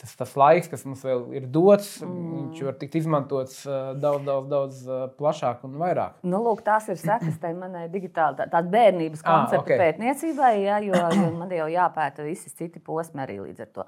tas, 0.02 0.16
tas 0.18 0.34
laiks, 0.40 0.70
kas 0.72 0.84
mums 0.88 1.04
vēl 1.06 1.22
ir 1.38 1.46
dots, 1.54 2.00
mm. 2.02 2.30
viņš 2.38 2.64
var 2.66 2.78
tikt 2.82 2.98
izmantots 3.02 3.60
daudz, 4.02 4.26
daudz, 4.26 4.48
daudz 4.50 4.82
plašāk 5.20 5.62
un 5.68 5.78
vairāk. 5.82 6.18
Nu, 6.26 6.42
lūk, 6.46 6.64
tās 6.66 6.90
ir 6.92 6.98
sekas 7.02 7.38
tai 7.42 7.54
manai 7.58 7.86
digitālajai, 7.94 8.40
tā, 8.40 8.48
tāda 8.56 8.74
bērnības 8.74 9.22
koncepta 9.22 9.60
ah, 9.60 9.66
okay. 9.66 9.80
pētniecībai, 9.82 10.52
ja, 10.64 10.80
jo, 10.86 10.98
jo 11.18 11.30
man 11.38 11.54
jau 11.54 11.70
jāpēta 11.72 12.26
visi 12.26 12.50
citi 12.50 12.82
posmi 12.84 13.24
arī 13.24 13.38
līdz 13.44 13.66
ar 13.66 13.72
to. 13.78 13.88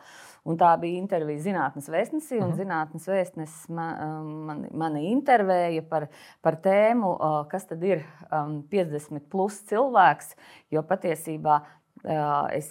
Un 0.50 0.60
tā 0.60 0.74
bija 0.80 1.02
intervija 1.02 1.42
zinātnes 1.48 1.90
vēstnesī, 1.90 2.38
un 2.38 2.44
mm 2.44 2.50
-hmm. 2.52 2.58
zinātnes 2.62 3.08
vēstnesis 3.10 3.70
man, 3.70 4.18
man, 4.50 4.66
mani 4.72 5.06
intervēja 5.12 5.86
par, 5.90 6.10
par 6.42 6.60
tēmu, 6.62 7.16
kas 7.50 7.66
tad 7.66 7.84
ir 7.84 8.04
um, 8.30 8.62
50 8.70 9.30
plus 9.32 9.64
cilvēks, 9.70 10.36
jo 10.72 10.84
patiesībā 10.84 11.62
Es 12.04 12.68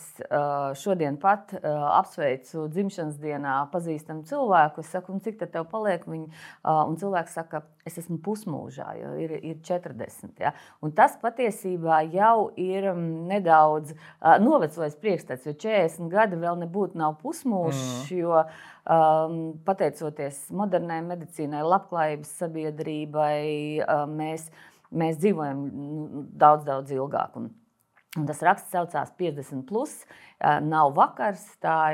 šodien 0.76 1.16
pat 1.16 1.54
apsveicu 1.64 2.66
dzimšanas 2.68 3.16
dienā 3.20 3.54
pazīstamu 3.72 4.26
cilvēku. 4.28 4.82
Es 4.84 4.90
saku, 4.92 5.16
cik 5.24 5.38
tā 5.40 5.48
tev 5.54 5.64
paliek? 5.70 6.04
Viņa, 6.04 6.42
un 6.68 6.98
cilvēks 7.00 7.38
saka, 7.38 7.62
es 7.88 7.96
esmu 8.02 8.18
pusmūžā, 8.24 8.90
jo 9.00 9.14
ir, 9.24 9.32
ir 9.40 9.62
40. 9.64 10.34
Ja? 10.42 10.52
Un 10.84 10.92
tas 10.96 11.16
patiesībā 11.22 12.02
jau 12.12 12.50
ir 12.60 12.90
nedaudz 12.98 13.94
novecojis 14.44 14.98
priekšstats, 15.00 15.48
jo 15.48 15.56
40 15.64 16.12
gadi 16.12 16.36
vēl 16.42 16.60
nebūtu 16.66 17.00
nav 17.00 17.16
pusmūžs. 17.24 17.80
Mm. 17.80 18.12
Jo, 18.12 18.44
um, 18.84 19.40
pateicoties 19.64 20.44
modernai 20.54 21.00
medicīnai, 21.06 21.64
labklājības 21.64 22.36
sabiedrībai, 22.42 23.40
um, 23.86 24.14
mēs, 24.20 24.50
mēs 24.92 25.18
dzīvojam 25.22 25.66
nu, 25.72 26.28
daudz, 26.36 26.66
daudz 26.68 26.94
ilgāk. 26.94 27.40
Un, 27.40 27.50
Un 28.20 28.26
tas 28.28 28.42
raksts 28.44 28.74
saucās 28.74 29.12
50. 29.16 29.62
Plus. 29.68 29.92
Nav 30.66 30.90
vakars, 30.96 31.46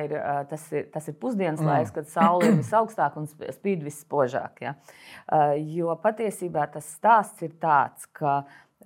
ir, 0.02 0.14
tas, 0.50 0.64
ir, 0.74 0.88
tas 0.90 1.06
ir 1.06 1.14
pusdienas 1.20 1.60
mm. 1.62 1.68
laiks, 1.68 1.92
kad 1.94 2.08
saule 2.10 2.48
ir 2.48 2.56
visaugstākā 2.58 3.20
un 3.20 3.28
spīd 3.28 3.84
vispožāk. 3.86 4.64
Ja? 4.64 4.74
Jo 5.62 5.94
patiesībā 6.02 6.66
tas 6.74 6.88
stāsts 6.96 7.46
ir 7.46 7.54
tāds, 7.62 8.08
ka 8.10 8.40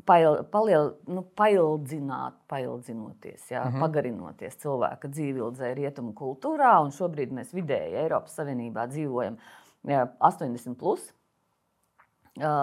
pail, 0.05 0.43
paliel, 0.53 0.93
nu, 1.09 1.25
paildzināt, 1.39 2.37
paildzinoties, 2.53 3.49
ja? 3.49 3.65
mm 3.65 3.71
-hmm. 3.71 3.81
pagarinoties 3.87 4.61
cilvēka 4.67 5.09
dzīvildē 5.09 5.75
rietumu 5.81 6.13
kultūrā. 6.13 6.77
Šobrīd 6.93 7.33
mēs 7.33 7.57
vidēji 7.57 7.97
Eiropas 8.05 8.37
Savienībā 8.37 8.89
dzīvojam 8.93 9.41
80. 9.89 10.75
Plus. 10.77 11.15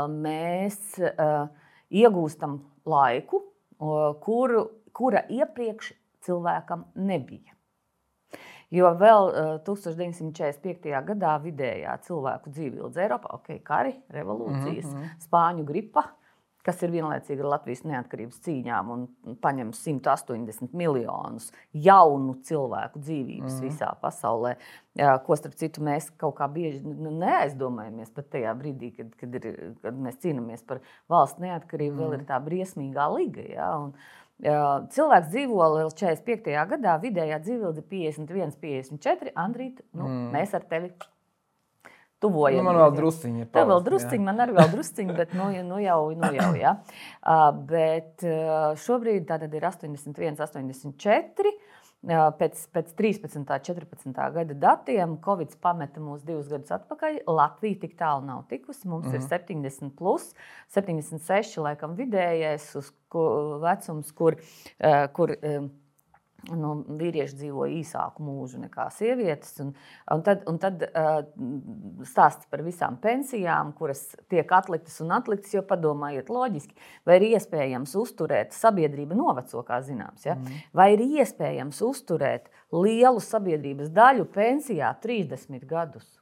Mēs 0.10 0.99
iegūstam 1.89 2.60
laiku 2.86 3.48
kuru, 4.23 4.65
kura 4.93 5.23
iepriekš 5.29 5.93
cilvēkam 6.25 6.85
nebija. 6.95 7.55
Jo 8.69 8.91
vēl 8.93 9.31
1945. 9.65 10.91
gadā 11.07 11.33
vidējā 11.41 11.95
cilvēku 12.05 12.51
dzīve 12.53 12.83
ilga 12.83 13.01
Eiropā, 13.01 13.31
ok, 13.39 13.55
kari, 13.65 13.95
revolūcijas, 14.13 14.85
mm 14.85 14.97
-hmm. 14.97 15.15
spāņu 15.25 15.65
gripa, 15.65 16.03
kas 16.65 16.81
ir 16.83 16.93
vienlaicīgi 16.93 17.43
ar 17.43 17.51
Latvijas 17.53 17.83
neatkarības 17.87 18.41
cīņām 18.45 18.91
un 18.93 19.05
paņem 19.43 19.71
180 19.75 20.75
miljonus 20.77 21.49
jaunu 21.73 22.35
cilvēku 22.47 23.01
dzīvības 23.03 23.55
mm. 23.55 23.65
visā 23.65 23.89
pasaulē. 24.01 24.55
Ko 25.25 25.37
starp 25.39 25.55
citu 25.59 25.83
mēs 25.85 26.09
kaut 26.19 26.35
kā 26.39 26.49
bieži 26.51 26.81
neaizdomājamies 26.83 28.11
pat 28.15 28.31
tajā 28.35 28.55
brīdī, 28.59 28.91
kad, 28.97 29.13
kad, 29.19 29.37
ir, 29.39 29.59
kad 29.83 29.99
mēs 30.07 30.19
cīnāmies 30.23 30.65
par 30.67 30.83
valsts 31.11 31.41
neatkarību, 31.43 31.95
mm. 31.95 32.01
vēl 32.03 32.17
ir 32.17 32.25
tā 32.29 32.41
briesmīgā 32.43 33.11
liga. 33.15 33.45
Ja? 33.53 33.75
Un, 33.85 33.93
Cilvēks 34.39 35.33
dzīvo 35.33 35.65
vēl 35.73 35.89
45. 35.99 36.53
gadā, 36.69 36.93
vidējā 37.03 37.41
dzīvība 37.43 37.73
ir 37.75 37.87
51, 37.91 38.53
54. 38.61 39.33
Andrīt, 39.35 39.81
nu, 39.91 40.05
mm. 40.05 40.29
mēs 40.31 40.53
ar 40.55 40.63
tevi 40.69 40.93
tuvojamies. 42.23 42.62
Nu, 42.62 42.67
man 42.67 42.79
vēl 42.82 42.95
drusciņi 42.99 43.43
ir. 43.43 43.49
Tev 43.53 43.71
vēl 43.71 43.84
drusciņi, 43.88 44.25
man 44.25 44.43
arī 44.45 44.55
vēl 44.58 44.71
drusciņi, 44.75 45.17
bet 45.17 45.34
nu, 45.38 45.49
nu 45.67 45.82
jau, 45.84 45.99
nu 46.19 46.32
jau, 46.36 46.51
jā. 46.60 46.75
Uh, 47.23 47.49
bet 47.71 48.25
uh, 48.27 48.71
šobrīd 48.79 49.27
tā 49.29 49.39
tad 49.41 49.55
ir 49.55 49.67
81, 49.69 50.39
84. 50.45 51.58
Pēc, 51.99 52.60
pēc 52.71 52.93
13. 52.95 53.34
un 53.36 53.43
14. 53.43 54.13
gada 54.15 54.55
datiem 54.55 55.17
Covid 55.19 55.58
pameta 55.60 55.99
mūs 55.99 56.21
divus 56.23 56.47
gadus 56.47 56.71
atpakaļ. 56.71 57.17
Latvija 57.27 57.82
tik 57.82 57.97
tālu 57.99 58.23
nav 58.23 58.45
tikusi. 58.47 58.88
Mums 58.88 59.10
mm 59.10 59.17
-hmm. 59.17 59.25
ir 59.25 59.27
70, 59.27 59.91
plus, 59.99 60.32
76 60.71 61.60
laikam 61.60 61.97
vidējais 61.99 62.71
vecums, 63.12 64.13
kur, 64.15 64.39
kur 65.12 65.36
nu, 66.47 66.73
vīrieši 66.99 67.38
dzīvo 67.41 67.65
īsāku 67.80 68.23
mūžu 68.25 68.62
nekā 68.63 68.88
sievietes. 68.95 69.56
Un, 69.63 69.73
un 70.13 70.23
tad, 70.25 70.45
un 70.49 70.60
tad 70.62 70.86
uh, 70.88 71.19
stāsts 72.08 72.49
par 72.52 72.63
visām 72.65 72.99
pensijām, 73.02 73.73
kuras 73.78 74.06
tiek 74.32 74.52
atliktas 74.56 74.99
un 75.04 75.13
atliktas, 75.17 75.54
jo 75.56 75.63
padomājiet, 75.67 76.32
loģiski, 76.34 76.78
vai 77.08 77.19
ir 77.19 77.28
iespējams 77.34 77.95
uzturēt 77.99 78.56
sabiedrību 78.58 79.17
noveco, 79.19 79.63
kā 79.67 79.82
zināms, 79.86 80.25
ja? 80.30 80.38
mm. 80.38 80.63
vai 80.75 80.91
ir 80.95 81.06
iespējams 81.08 81.84
uzturēt 81.86 82.49
lielu 82.75 83.21
sabiedrības 83.23 83.91
daļu 83.93 84.30
pensijā 84.34 84.93
30 85.04 85.67
gadus. 85.69 86.19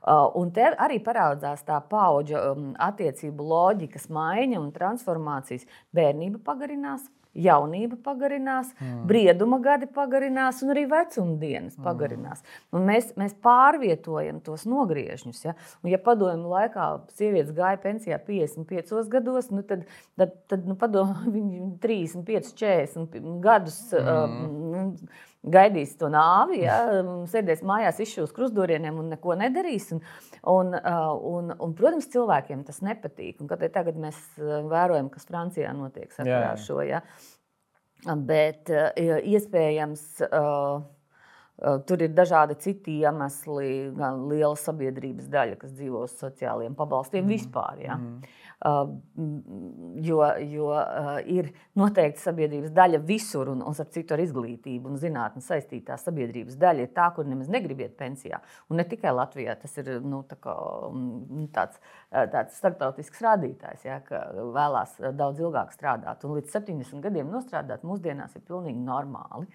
Uh, 0.00 0.30
un 0.40 0.48
te 0.48 0.64
arī 0.80 0.96
parādās 1.04 1.60
tā 1.66 1.76
paudžu 1.90 2.38
um, 2.40 2.68
attiecību 2.80 3.44
loģikas 3.50 4.06
maiņa 4.08 4.56
un 4.56 4.70
transformācijas. 4.72 5.66
Bērnība 5.92 6.40
pagarinās, 6.46 7.04
jaunība 7.36 7.98
pagarinās, 8.02 8.72
mm. 8.74 9.04
brieduma 9.08 9.60
gadi 9.62 9.86
pagarinās, 9.90 10.62
un 10.64 10.72
arī 10.74 10.86
vecuma 10.90 11.36
dienas 11.40 11.76
mm. 11.76 11.84
pagarinās. 11.86 12.42
Un 12.74 12.86
mēs, 12.88 13.12
mēs 13.20 13.36
pārvietojam 13.44 14.40
tos 14.44 14.66
nogriežņus. 14.70 15.44
Ja, 15.46 15.54
un, 15.82 15.92
ja 15.92 16.00
padomju 16.02 16.50
laikā 16.50 16.90
sievietes 17.16 17.54
gāja 17.56 17.80
pensijā 17.82 18.18
55 18.26 19.10
gados, 19.12 19.50
nu 19.54 19.62
tad, 19.66 19.86
tad, 20.18 20.36
tad 20.50 20.68
nu, 20.68 20.76
padomju, 20.80 21.32
viņi 21.36 21.64
35, 21.82 22.54
40 22.58 23.42
gadus. 23.44 23.82
Mm. 23.94 24.70
Um, 24.70 25.28
gaidīs 25.40 25.96
to 26.00 26.10
nāvi, 26.12 26.60
ja, 26.66 26.76
sēdēs 27.30 27.64
mājās, 27.66 28.00
izšūs 28.04 28.34
krustdurieniem 28.36 28.98
un 29.00 29.10
neko 29.14 29.36
nedarīs. 29.40 29.90
Un, 29.94 30.04
un, 30.52 30.76
un, 30.76 31.52
un, 31.56 31.74
protams, 31.76 32.10
cilvēkiem 32.12 32.64
tas 32.68 32.82
nepatīk. 32.84 33.40
Un, 33.40 33.50
tagad 33.50 33.98
mēs 34.00 34.20
vērojam, 34.38 35.10
kas 35.12 35.28
Francijā 35.28 35.72
notiek 35.76 36.12
ar 36.20 36.60
šo. 36.60 36.80
Ja. 36.86 37.02
Bet 38.28 38.72
iespējams. 38.72 40.08
Uh, 40.30 40.80
Tur 41.60 42.00
ir 42.00 42.14
dažādi 42.16 42.54
citi 42.56 42.94
iemesli, 43.02 43.90
gan 43.92 44.22
liela 44.30 44.56
sabiedrības 44.56 45.26
daļa, 45.28 45.58
kas 45.60 45.74
dzīvo 45.76 46.06
uz 46.06 46.14
sociāliem 46.16 46.72
pabalstiem 46.78 47.26
mm. 47.26 47.32
vispār. 47.34 47.82
Ja? 47.84 47.98
Mm. 48.00 48.22
Jo, 48.60 50.18
jo 50.44 50.66
ir 51.32 51.46
noteikti 51.80 52.20
sabiedrības 52.20 52.74
daļa 52.76 52.98
visur, 53.08 53.48
un, 53.48 53.62
un 53.64 53.78
ar 53.80 53.88
citu 53.94 54.12
ar 54.12 54.20
izglītību 54.20 54.90
un 54.90 54.98
zinātnē 55.00 55.40
saistītā 55.44 55.96
sabiedrības 56.00 56.58
daļa 56.60 56.84
ir 56.84 56.92
tā, 56.96 57.06
kur 57.16 57.28
nemaz 57.28 57.48
negribiet 57.52 57.96
pensijā. 57.96 58.42
Un 58.68 58.82
ne 58.82 58.84
tikai 58.88 59.14
Latvijā, 59.16 59.56
tas 59.62 59.80
ir 59.80 59.88
nu, 60.04 60.20
tā 60.28 60.36
kā, 60.44 60.56
tāds, 61.56 61.80
tāds 62.10 62.60
starptautisks 62.60 63.24
rādītājs, 63.24 63.86
ja, 63.88 64.00
ka 64.04 64.26
vēlās 64.36 64.98
daudz 65.16 65.40
ilgāk 65.40 65.72
strādāt. 65.72 66.28
Un 66.28 66.36
līdz 66.36 66.52
70 66.60 67.00
gadiem 67.06 67.32
nostrādāt 67.32 67.86
mūsdienās 67.88 68.36
ir 68.36 68.44
pilnīgi 68.44 68.84
normāli. 68.84 69.48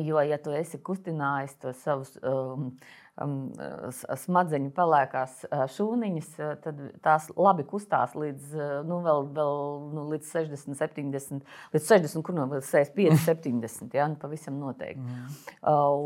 Jo, 0.00 0.22
ja 0.24 0.38
tu 0.40 0.54
esi 0.56 0.78
kustinājis 0.80 1.58
tos 1.60 1.82
savus 1.84 2.14
um, 2.24 2.30
um, 2.32 2.70
smadzeņu 3.14 4.72
pelēkās 4.74 5.44
šūniņas, 5.76 6.30
tad 6.64 6.80
tās 7.04 7.28
labi 7.38 7.62
kustās 7.68 8.16
līdz, 8.18 8.56
nu, 8.88 8.98
vēl, 9.04 9.28
vēl, 9.36 9.58
nu, 9.94 10.06
līdz 10.10 10.32
60, 10.32 10.74
70, 10.80 11.54
līdz 11.76 11.90
60, 11.92 12.24
kur 12.26 12.34
no 12.34 12.48
65, 12.50 13.20
70. 13.22 13.94
Ja, 13.94 14.08
nu, 14.10 14.18
pavisam 14.20 14.58
noteikti. 14.58 15.04
Mm. 15.04 15.36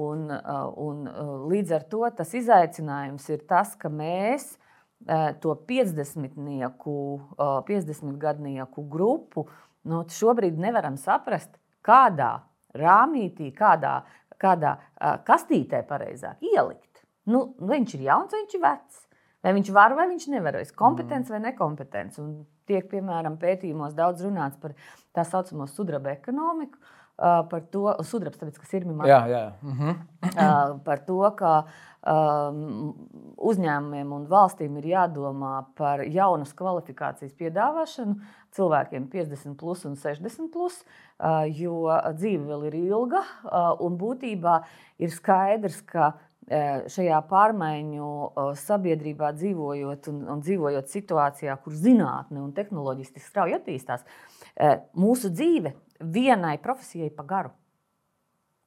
Un, 0.08 0.26
un 0.84 1.04
līdz 1.48 1.76
ar 1.78 1.86
to 1.88 2.02
tas 2.18 2.34
izaicinājums 2.36 3.28
ir 3.32 3.46
tas, 3.48 3.72
ka 3.80 3.88
mēs 3.92 4.58
to 5.40 5.54
50-nieku, 5.68 6.98
50 7.38 8.18
gadnieku 8.20 8.84
grupu 8.90 9.46
nu, 9.88 10.02
šobrīd 10.12 10.58
nevaram 10.60 10.98
saprast, 11.00 11.56
kādā 11.86 12.40
rāmītī, 12.76 13.52
kādā, 13.56 14.02
kādā 14.40 14.76
kastītē 15.26 15.84
pareizāk 15.88 16.42
ielikt. 16.44 16.87
Nu, 17.28 17.44
viņš 17.70 17.96
ir 17.98 18.06
jauns, 18.08 18.34
viņš 18.34 18.56
ir 18.58 18.64
vecs. 18.64 19.04
Vai 19.44 19.54
viņš 19.54 19.72
var 19.74 19.94
vai 19.94 20.08
viņš 20.10 20.28
nevar, 20.32 20.58
vai 20.58 20.66
kompetents 20.76 21.28
mm. 21.28 21.34
vai 21.34 21.40
nekompetents. 21.46 22.20
Un 22.22 22.32
tiek, 22.68 22.88
piemēram, 22.90 23.38
pētījumos 23.40 23.96
daudz 23.96 24.24
runāts 24.26 24.58
par 24.60 24.74
tā 25.16 25.24
saucamo 25.26 25.68
sudraba 25.70 26.12
ekonomiku, 26.16 26.80
par 27.18 27.62
to, 27.72 27.88
sudrabs, 28.06 28.38
tāpēc, 28.38 28.58
ka 28.62 28.68
sirmi 28.70 28.94
man. 28.94 29.08
Jā, 29.10 29.22
jā. 29.26 29.44
Mhm. 29.66 29.96
Par 30.86 31.00
to, 31.06 31.18
ka 31.38 31.52
um, 32.06 32.92
uzņēmumiem 33.50 34.12
un 34.14 34.26
valstīm 34.30 34.76
ir 34.78 34.90
jādomā 34.92 35.54
par 35.78 36.04
jaunas 36.06 36.54
kvalifikācijas 36.58 37.34
piedāvāšanu 37.38 38.20
cilvēkiem 38.54 39.08
50 39.10 39.58
plus 39.58 39.82
un 39.88 39.98
60 39.98 40.52
plus, 40.54 40.78
uh, 41.18 41.42
jo 41.50 41.88
dzīve 42.14 42.46
vēl 42.52 42.68
ir 42.70 42.78
ilga 42.84 43.24
uh, 43.24 43.74
un 43.82 43.98
būtībā 43.98 44.60
ir 45.02 45.14
skaidrs, 45.14 45.82
ka 45.90 46.12
šajā 46.48 47.20
pārmaiņu 47.28 48.08
sabiedrībā 48.56 49.32
dzīvojot 49.36 50.08
un, 50.12 50.20
un 50.34 50.42
dzīvojot 50.44 50.90
situācijā, 50.92 51.56
kur 51.64 51.76
zinātne 51.76 52.40
un 52.42 52.52
tehnoloģiski 52.56 53.22
strauji 53.22 53.58
attīstās, 53.58 54.04
mūsu 54.96 55.32
dzīve 55.34 55.74
vienai 56.00 56.56
profesijai 56.62 57.10
pa 57.14 57.26
garu. 57.28 57.52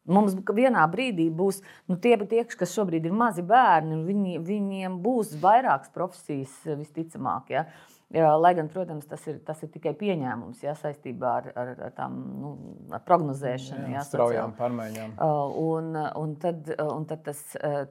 Mums 0.10 0.34
vienā 0.34 0.82
brīdī 0.90 1.28
būs 1.30 1.60
nu, 1.90 1.96
tie, 2.02 2.16
tie, 2.26 2.42
kas 2.46 2.74
šobrīd 2.74 3.06
ir 3.06 3.14
mazi 3.14 3.44
bērni, 3.46 4.00
viņi, 4.08 4.40
viņiem 4.48 4.98
būs 5.04 5.36
vairākas 5.42 5.94
profesijas 5.94 6.56
visticamāk. 6.66 7.52
Ja? 7.54 7.68
Lai 8.12 8.52
gan, 8.58 8.68
protams, 8.68 9.06
tas 9.08 9.24
ir, 9.32 9.38
tas 9.48 9.62
ir 9.64 9.70
tikai 9.72 9.94
pieņēmums 9.96 10.66
ja, 10.66 10.74
saistībā 10.76 11.30
ar, 11.40 11.46
ar, 11.56 11.70
ar 11.88 11.94
tām 11.96 12.18
nu, 12.42 12.52
ar 12.92 13.04
prognozēšanu. 13.08 13.86
Jā, 13.88 14.02
ja, 14.02 14.04
straujām 14.04 14.56
pārmaiņām. 14.58 15.16
Un, 15.62 15.96
un, 16.20 16.36
tad, 16.42 16.68
un 16.84 17.08
tad 17.08 17.24
tas, 17.30 17.40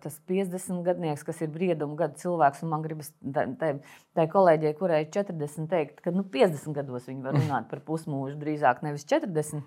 tas 0.05 0.21
50 0.29 0.85
gadnieks, 0.85 1.25
kas 1.25 1.41
ir 1.41 1.53
brieduma 1.55 1.97
gada 2.03 2.21
cilvēks, 2.21 2.61
un 2.67 2.73
man 2.75 2.85
gribas 2.85 3.15
tai, 3.33 4.27
kolēģei, 4.35 4.77
kurai 4.77 5.03
ir 5.07 5.13
40, 5.17 5.71
teikt, 5.73 6.05
ka 6.05 6.13
nu, 6.13 6.27
50 6.37 6.77
gados 6.77 7.09
viņi 7.09 7.25
var 7.25 7.39
runāt 7.41 7.71
par 7.73 7.81
pusmūžu, 7.89 8.37
drīzāk 8.43 8.85
nevis 8.85 9.09
40. 9.09 9.65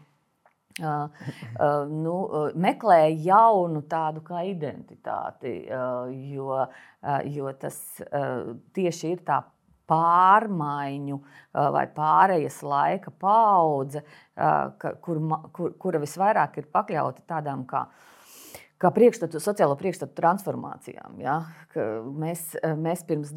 Uh, 0.82 0.86
uh, 1.62 1.86
nu, 1.90 2.14
uh, 2.26 2.54
meklē 2.58 3.12
jaunu 3.22 3.84
tādu 3.86 4.24
kā 4.26 4.40
identitāti, 4.50 5.68
uh, 5.70 6.10
jo, 6.10 6.48
uh, 6.50 7.20
jo 7.30 7.52
tas 7.62 7.78
uh, 8.08 8.56
tieši 8.74 9.12
ir 9.14 9.22
tā 9.28 9.44
pārmaiņu 9.90 11.20
vai 11.76 11.84
pārējas 11.96 12.62
laika 12.66 13.14
paudze, 13.20 14.04
kur, 15.04 15.22
kur, 15.56 15.76
kura 15.80 16.02
visvairāk 16.04 16.62
ir 16.62 16.72
pakļauta 16.74 17.26
tādām 17.36 17.68
kā 17.70 17.88
kā 18.84 18.90
priekšstatu, 18.92 19.40
sociālo 19.40 19.78
priekšstatu 19.80 20.12
transformācijām. 20.18 21.16
Ja? 21.24 21.38
Mēs, 22.20 22.50
mēs 22.80 23.06
pirms, 23.08 23.32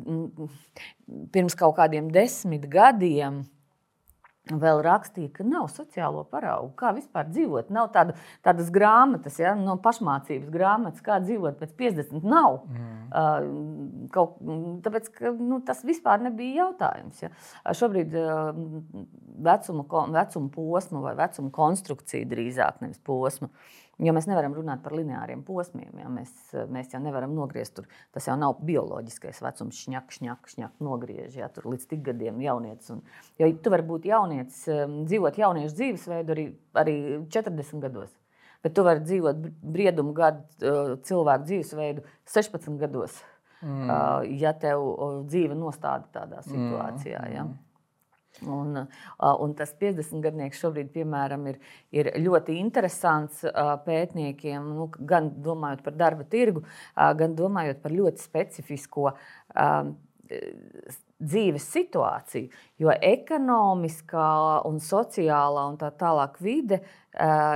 pirms 1.35 1.55
kaut 1.59 1.77
kādiem 1.79 2.09
desmit 2.11 2.67
gadiem 2.73 3.45
vēl 4.47 4.81
rakstīja, 4.87 5.31
ka 5.35 5.47
nav 5.47 5.67
sociālo 5.75 6.23
paraugu, 6.31 6.71
kā 6.79 6.93
vispār 6.95 7.27
dzīvot. 7.31 7.71
Nav 7.75 7.91
tāda, 7.95 8.15
tādas 8.47 8.69
grāmatas, 8.75 9.41
ja, 9.43 9.57
no 9.59 9.75
pašmācības 9.83 10.53
grāmatas, 10.53 11.03
kā 11.05 11.19
dzīvot 11.25 11.59
pēc 11.59 11.73
50. 11.79 12.27
Nav. 12.27 12.61
Mm. 12.71 12.93
Uh, 13.07 14.07
kaut, 14.15 14.37
tāpēc 14.85 15.11
ka, 15.15 15.33
nu, 15.41 15.59
tas 15.67 15.83
vispār 15.87 16.23
nebija 16.29 16.67
jautājums. 16.67 17.25
Ja. 17.25 17.33
Šobrīd 17.75 18.15
uh, 18.21 18.53
vecuma, 19.47 19.87
vecuma 20.15 20.53
posmu 20.55 21.03
vai 21.03 21.17
vecuma 21.19 21.51
konstrukcija 21.55 22.29
drīzāk 22.31 22.85
nevis 22.85 23.03
posmu. 23.03 23.51
Uh, 23.51 23.86
Jo 23.97 24.13
mēs 24.13 24.27
nevaram 24.29 24.53
runāt 24.53 24.83
par 24.85 24.93
lineāriem 24.93 25.41
posmiem. 25.47 25.95
Ja? 26.03 26.11
Mēs, 26.13 26.33
mēs 26.73 26.93
jau 26.93 27.01
nevaram 27.01 27.33
nogriezt 27.37 27.79
tur. 27.79 27.87
Tas 28.13 28.27
jau 28.29 28.35
nav 28.37 28.59
bioloģiskais 28.69 29.41
vecums, 29.41 29.79
šņak, 29.87 30.13
šņak, 30.19 30.51
šņak 30.53 30.85
nogriež 30.85 31.39
ja? 31.41 31.49
tur 31.53 31.71
līdz 31.73 31.87
tik 31.93 32.03
gadiem 32.11 32.43
jaunietis. 32.45 32.93
Un, 32.93 33.01
jo 33.41 33.49
tu 33.65 33.73
vari 33.73 33.87
būt 33.89 34.09
jaunietis, 34.11 34.61
dzīvot 35.09 35.41
jauniešu 35.41 35.79
dzīvesveidu 35.81 36.37
arī, 36.37 36.47
arī 36.77 36.97
40 37.33 37.85
gados. 37.87 38.13
Bet 38.65 38.75
tu 38.77 38.85
vari 38.85 39.01
dzīvot 39.07 39.41
briedumu 39.63 40.13
gadu 40.17 41.01
cilvēku 41.07 41.49
dzīvesveidu 41.49 42.05
16 42.33 42.81
gados, 42.81 43.21
mm. 43.63 43.93
Ja 44.41 44.53
tev 44.59 44.83
dzīve 45.29 45.57
nostāda 45.57 46.09
tādā 46.13 46.43
situācijā. 46.45 47.21
Mm. 47.23 47.37
Ja? 47.37 47.47
Un, 48.45 48.77
un 49.41 49.55
tas 49.57 49.73
50 49.81 50.21
gadnieks 50.25 50.61
šobrīd, 50.61 50.91
piemēram, 50.93 51.47
ir, 51.49 51.61
ir 51.95 52.11
ļoti 52.21 52.59
interesants 52.61 53.45
pētniekiem, 53.87 54.67
nu, 54.77 54.91
gan 55.09 55.31
domājot 55.43 55.85
par 55.87 55.97
darba 55.97 56.27
tirgu, 56.29 56.65
gan 56.95 57.37
domājot 57.39 57.81
par 57.85 57.95
ļoti 57.97 58.21
specifisko 58.21 59.15
dzīves 61.17 61.69
situāciju. 61.73 62.51
Jo 62.83 62.93
ekonomiskā 62.93 64.31
un 64.69 64.81
sociālā 64.85 65.69
un 65.71 65.79
tā 65.81 65.89
tālāk 65.97 66.37
vide 66.45 66.83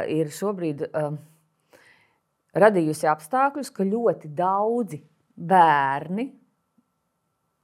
ir 0.09 0.33
šobrīd 0.33 0.87
radījusi 2.57 3.11
apstākļus, 3.11 3.73
ka 3.75 3.85
ļoti 3.87 4.33
daudzi 4.33 5.03
bērni, 5.37 6.31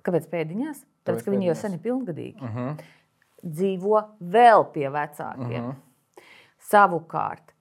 kāpēc 0.04 0.28
pēdiņās? 0.30 0.84
Tāpēc, 1.06 1.22
ka 1.22 1.32
viņi 1.32 1.48
jau 1.48 1.56
sen 1.58 1.74
ir 1.76 1.82
pilngadīgi. 1.82 2.38
Uh 2.42 2.50
mhm. 2.50 2.68
-huh 2.68 2.94
dzīvo 3.42 4.02
vēl 4.20 4.64
pie 4.72 4.88
vecākiem. 4.90 5.62
Mhm. 5.62 5.70
-huh. 5.70 6.24
Savukārt, 6.66 7.54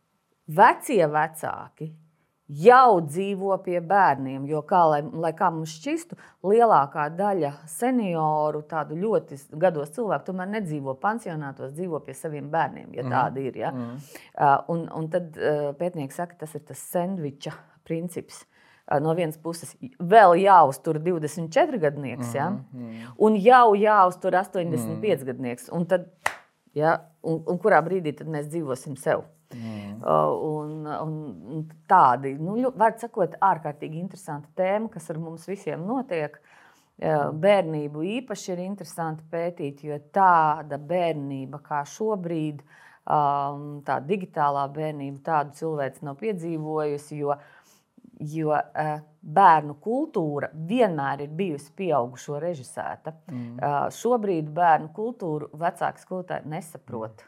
vecie 0.47 1.05
vecāki 1.07 1.91
jau 2.47 3.01
dzīvo 3.01 3.57
pie 3.65 3.79
bērniem. 3.81 4.45
Jo, 4.49 4.61
kā, 4.67 4.81
lai, 4.89 5.01
lai 5.01 5.31
kā 5.37 5.49
mums 5.53 5.73
šķistu, 5.79 6.17
lielākā 6.45 7.07
daļa 7.17 7.51
senioru, 7.69 8.61
tādu 8.69 8.97
ļoti 9.01 9.39
gados 9.61 9.93
cilvēku, 9.95 10.27
tomēr 10.29 10.51
nedzīvo 10.59 10.95
pansionātos, 11.01 11.73
dzīvo 11.73 12.01
pie 12.05 12.13
saviem 12.17 12.49
bērniem, 12.53 12.91
ja 12.93 13.05
mm. 13.05 13.15
tādi 13.17 13.47
ir. 13.49 13.61
Ja? 13.65 13.71
Mm. 13.71 14.01
Uh, 14.33 14.57
un, 14.75 14.89
un 14.99 15.09
tad 15.13 15.37
uh, 15.37 15.71
pētnieki 15.79 16.13
saka, 16.13 16.37
tas 16.45 16.55
ir 16.57 16.65
tas 16.67 16.81
sandviča 16.91 17.55
princips. 17.85 18.45
No 19.01 19.15
vienas 19.17 19.37
puses, 19.41 19.71
vēl 19.97 20.35
jāuztur 20.43 20.99
24 21.01 21.79
gadnieks, 21.81 22.35
ja? 22.37 22.51
mm 22.51 22.65
-hmm. 22.73 23.13
un 23.17 23.35
jau 23.41 23.75
jāuztur 23.75 24.35
85 24.35 25.21
mm. 25.21 25.25
gadnieks. 25.25 25.69
Un, 25.71 25.85
tad, 25.85 26.05
ja? 26.73 26.99
un, 27.23 27.41
un 27.47 27.57
kurā 27.59 27.81
brīdī 27.81 28.13
mēs 28.25 28.45
dzīvosim 28.51 28.95
sev? 28.95 29.23
Mm. 29.53 30.03
Un, 30.03 30.85
un 30.85 31.65
tādi, 31.87 32.35
nu, 32.37 32.71
var 32.75 32.93
sakot, 32.99 33.35
ārkārtīgi 33.41 33.99
interesanti 33.99 34.49
tēma, 34.55 34.89
kas 34.89 35.09
ar 35.09 35.17
mums 35.17 35.47
visiem 35.47 35.85
notiek. 35.87 36.39
Bērnību 37.45 38.03
īpaši 38.21 38.51
ir 38.53 38.59
interesanti 38.59 39.23
pētīt, 39.31 39.83
jo 39.83 39.97
tāda 40.15 40.77
bērnība 40.77 41.59
kā 41.63 41.81
šobrīd, 41.83 42.61
tā 43.05 43.97
digitālā 44.07 44.63
bērnība, 44.73 45.19
tādu 45.23 45.51
cilvēks 45.59 46.01
nav 46.01 46.15
piedzīvojusi. 46.21 47.17
Jo 47.19 47.35
jo 48.19 48.51
uh, 48.53 48.95
bērnu 49.21 49.75
kultūra 49.83 50.49
vienmēr 50.53 51.25
ir 51.25 51.31
bijusi 51.35 51.71
pieaugušo 51.77 52.39
režisēta. 52.41 53.15
Mm. 53.31 53.55
Uh, 53.57 53.77
šobrīd 53.93 54.51
bērnu 54.55 54.91
kultūru 54.95 55.49
vecāki 55.59 56.03
skolotāji 56.03 56.51
nesaprot. 56.51 57.25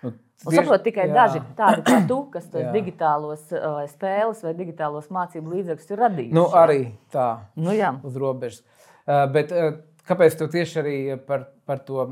Nu, 0.00 0.14
Un 0.46 0.56
saprot 0.56 0.84
tikai 0.86 1.10
jā. 1.10 1.14
daži 1.18 1.42
tādi 1.58 1.84
kā 1.84 2.00
tu, 2.08 2.22
kas 2.32 2.48
tos 2.52 2.70
digitālos 2.72 3.44
uh, 3.52 3.82
spēles 3.90 4.40
vai 4.46 4.54
digitālos 4.56 5.10
mācību 5.12 5.56
līdzekļus 5.56 5.92
ir 5.92 6.02
radījuši. 6.06 6.36
Nu, 6.38 6.48
arī 6.56 6.80
tā, 7.12 7.28
nu, 7.60 7.74
jā. 7.76 7.92
uz 8.06 8.16
robežas. 8.20 8.64
Uh, 9.04 9.26
bet, 9.34 9.52
uh, 9.52 9.80
kāpēc 10.08 10.38
tu 10.38 10.48
tieši 10.50 10.80
arī 10.80 10.98
par, 11.26 11.50
par 11.68 11.82
to, 11.86 12.06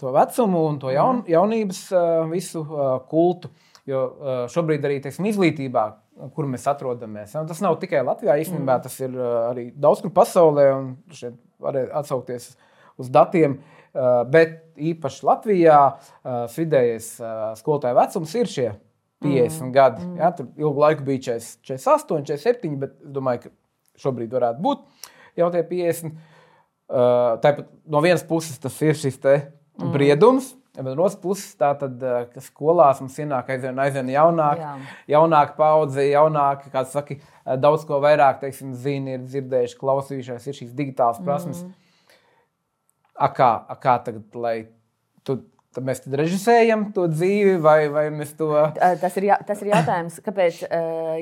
to 0.00 0.12
vecumu 0.14 0.62
un 0.70 0.78
to 0.80 0.92
jaun, 0.94 1.22
mm. 1.24 1.30
jaunības 1.34 1.80
visu 2.30 2.62
kultu? 3.10 3.50
Jo 3.86 4.00
šobrīd 4.50 4.82
arī 4.82 4.96
teiksim, 5.04 5.28
izglītībā 5.30 5.84
kur 6.34 6.48
mēs 6.48 6.66
atrodamies. 6.70 7.34
Tas 7.48 7.62
nav 7.64 7.78
tikai 7.82 8.02
Latvijā, 8.06 8.38
īstenībā 8.42 8.78
mm. 8.78 8.84
tas 8.86 8.96
ir 9.02 9.16
uh, 9.16 9.48
arī 9.50 9.68
daudz 9.72 10.02
kur 10.04 10.12
pasaulē, 10.16 10.66
un 10.76 10.92
šeit 11.14 11.36
var 11.62 11.78
atsaukties 12.02 12.54
uz 13.00 13.10
datiem. 13.12 13.58
Uh, 13.96 14.22
bet 14.28 14.58
īpaši 14.76 15.24
Latvijā 15.24 15.78
uh, 15.96 16.44
vidējais 16.52 17.14
skolotāja 17.60 17.96
vecums 17.96 18.34
ir 18.36 18.50
šie 18.52 18.70
50 19.24 19.62
mm. 19.62 19.72
gadi. 19.72 20.04
Mm. 20.04 20.16
Ja, 20.20 20.32
tur 20.36 20.50
ilgu 20.60 20.84
laiku 20.84 21.06
bija 21.06 21.36
40, 21.36 21.60
48, 21.68 22.24
47, 22.32 22.80
bet 22.82 22.96
es 22.96 23.12
domāju, 23.16 23.46
ka 23.46 24.02
šobrīd 24.04 24.34
varētu 24.36 24.64
būt 24.64 25.12
jau 25.40 25.52
tie 25.52 25.64
50. 25.68 26.16
Tāpat 26.86 27.64
no 27.90 27.98
vienas 28.04 28.22
puses 28.28 28.60
tas 28.62 28.76
ir 28.84 28.94
šis 28.94 29.16
mm. 29.18 30.52
Bet 30.76 30.92
no 30.92 31.06
otras 31.06 31.16
puses, 31.20 31.54
tā 31.56 31.70
tad, 31.80 32.02
eh, 32.04 32.40
skolās 32.44 33.00
mums 33.00 33.16
ienāk 33.22 33.48
aizvien, 33.54 33.78
aizvien 33.80 34.12
jaunāk, 34.12 34.60
Jā. 34.60 34.72
jaunāka 35.16 35.56
paudze, 35.56 36.04
jaunāka, 36.10 36.70
kā 36.72 36.84
saka, 36.84 37.16
eh, 37.16 37.56
daudz 37.56 37.86
ko 37.88 38.00
vairāk, 38.04 38.40
teiksim, 38.42 38.74
zina, 38.74 39.16
ir 39.16 39.24
dzirdējuši, 39.24 39.78
klausījušies, 39.80 40.46
ir 40.46 40.58
šīs 40.60 40.74
digitālas 40.76 41.22
prasmes. 41.24 41.64
Mm. 41.64 41.72
A 43.16 43.28
kā, 43.32 43.52
a 43.68 43.76
kā 43.80 44.04
tagad, 44.04 44.24
lai 44.34 44.66
tu, 45.24 45.38
tad 45.72 45.84
mēs 45.84 46.02
tad 46.04 46.18
režisējam 46.20 46.92
to 46.92 47.06
dzīvi, 47.08 47.56
vai, 47.60 47.88
vai 47.88 48.10
mēs 48.12 48.36
to. 48.36 48.50
Tas 48.76 49.16
ir, 49.16 49.30
jā, 49.30 49.38
tas 49.48 49.62
ir 49.62 49.72
jautājums, 49.72 50.20
kāpēc 50.24 50.60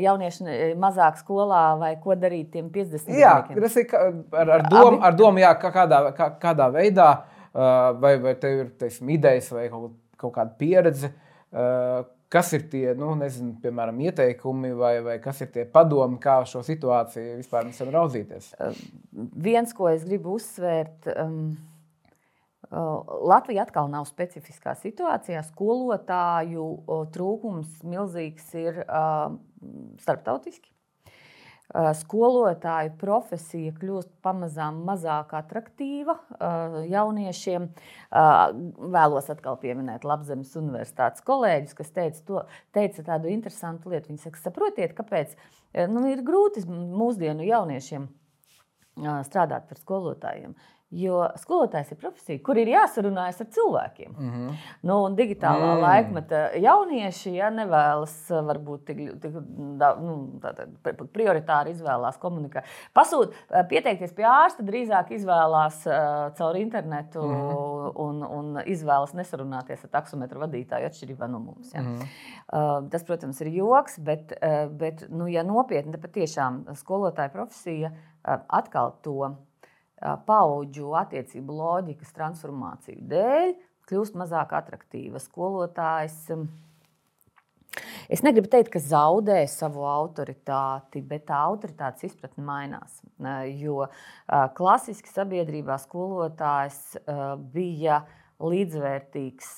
jaunieši 0.03 0.75
mazāk 0.75 1.23
skolā 1.23 1.79
vai 1.79 1.95
ko 2.03 2.19
darīt 2.19 2.51
tiem 2.51 2.73
50 2.75 3.07
gadiem? 3.07 3.21
Jā, 3.23 3.63
tas 3.63 3.79
ir 3.79 3.95
ar, 3.95 4.51
ar 4.59 4.67
domu, 4.67 4.99
ar 4.99 5.15
domu 5.15 5.39
jā, 5.39 5.55
kā 5.63 5.71
kādā, 5.75 6.03
kā, 6.19 6.33
kādā 6.43 6.69
veidā. 6.75 7.13
Uh, 7.55 7.93
vai, 8.03 8.17
vai 8.19 8.35
tev 8.35 8.65
ir 8.65 8.71
teiksim, 8.81 9.13
idejas 9.15 9.53
vai 9.55 9.69
kaut, 9.71 9.93
kaut 10.19 10.33
kāda 10.35 10.57
pieredze, 10.59 11.13
uh, 11.55 12.01
kas 12.35 12.51
ir 12.57 12.65
tie, 12.73 12.89
nu, 12.99 13.13
nezinu, 13.19 13.53
piemēram, 13.63 14.01
ieteikumi 14.09 14.73
vai, 14.75 14.97
vai 15.07 15.15
kas 15.23 15.45
ir 15.45 15.53
tie 15.55 15.63
padomi, 15.71 16.19
kā 16.23 16.41
šo 16.51 16.65
situāciju 16.67 17.37
vispār 17.39 17.69
mēs 17.69 17.79
varam 17.85 17.95
raudzīties? 18.01 18.51
Viens, 19.47 19.77
ko 19.77 19.87
es 19.93 20.03
gribu 20.09 20.35
uzsvērt. 20.41 21.13
Um, 21.15 21.55
Latvija 22.75 23.63
atkal 23.69 23.87
nav 23.93 24.09
specifiskā 24.09 24.75
situācijā. 24.81 25.45
Skolotāju 25.47 26.65
trūkums 27.15 27.85
milzīgs 27.87 28.49
ir 28.59 28.83
starptautiski. 30.03 30.74
Skolotāju 31.73 32.93
profesija 33.01 33.73
kļūst 33.79 34.11
pamazām 34.23 34.83
mazāk 34.85 35.33
attraktīva 35.35 36.19
jauniešiem. 36.91 37.71
Vēlos 38.95 39.31
atkal 39.33 39.57
pieminēt 39.63 40.05
Latvijas 40.05 40.53
Universitātes 40.61 41.25
kolēģus, 41.25 41.75
kas 41.79 41.91
teica, 41.97 42.21
to, 42.29 42.43
teica 42.77 43.07
tādu 43.09 43.33
interesantu 43.33 43.91
lietu. 43.91 44.13
Viņi 44.13 44.27
saka, 44.27 44.43
saprotiet, 44.45 44.93
kāpēc 44.99 45.33
nu, 45.89 46.05
ir 46.13 46.23
grūti 46.27 46.67
mūsdienu 46.69 47.49
jauniešiem 47.49 48.07
strādāt 49.27 49.67
par 49.67 49.81
skolotājiem. 49.81 50.55
Jo 50.95 51.25
skolotājs 51.41 51.91
ir 51.91 51.99
profesija, 51.99 52.41
kur 52.45 52.59
ir 52.61 52.69
jāsarunājas 52.71 53.41
ar 53.43 53.49
cilvēkiem. 53.57 54.13
Mm 54.13 54.31
-hmm. 54.31 54.59
nu, 54.87 54.97
digitālā 55.19 55.71
mm. 55.75 55.81
laikmeta 55.83 56.43
jaunieši 56.63 57.33
ja, 57.35 57.49
nevēlas, 57.51 58.15
varbūt 58.31 58.85
tik, 58.87 59.01
tik 59.23 59.39
nu, 60.05 60.15
tātad, 60.43 60.77
prioritāri 61.13 61.75
izvēlās 61.75 62.19
komunikēt. 62.23 62.69
Pasūt, 62.95 63.35
pieteikties 63.69 64.15
pie 64.15 64.27
ārsta 64.29 64.63
drīzāk 64.63 65.11
izvēlās 65.17 65.81
uh, 65.87 66.31
caur 66.39 66.57
internetu 66.57 67.23
mm 67.23 67.35
-hmm. 67.35 67.93
un, 68.07 68.23
un 68.23 68.61
izvēlas 68.67 69.15
nesarunāties 69.15 69.85
ar 69.85 69.91
taksometru 69.91 70.41
vadītāju 70.41 70.87
atšķirībā 70.87 71.29
no 71.31 71.39
mums. 71.39 71.75
Ja. 71.75 71.83
Mm 71.83 71.99
-hmm. 71.99 72.07
uh, 72.53 72.91
tas, 72.91 73.05
protams, 73.05 73.41
ir 73.41 73.49
joks, 73.49 73.99
bet, 73.99 74.33
uh, 74.33 74.71
bet 74.71 75.07
nu, 75.11 75.27
ja 75.27 75.43
nopietni, 75.43 75.93
tad 75.93 76.01
patiešām 76.01 76.65
skolotāja 76.75 77.33
profesija 77.33 77.91
uh, 77.91 78.39
atkal 78.49 78.95
to 79.03 79.37
paudžu 80.27 80.95
attiecību 80.99 81.61
loģikas 81.61 82.13
transformāciju 82.17 83.07
dēļ 83.13 83.55
kļūst 83.89 84.17
mazāk 84.19 84.55
attraktīva. 84.57 85.21
Skolotājs 85.23 86.31
Es 88.13 88.21
negribu 88.23 88.51
teikt, 88.53 88.69
ka 88.75 88.81
zaudē 88.83 89.41
savu 89.51 89.83
autoritāti, 89.89 91.01
bet 91.03 91.25
tā 91.31 91.41
autoritātes 91.49 92.05
izpratne 92.11 92.45
mainās. 92.47 93.01
Jo 93.59 93.89
klasiski 94.55 95.11
sabiedrībā 95.11 95.79
skolotājs 95.83 96.99
bija 97.55 98.03
līdzvērtīgs 98.45 99.51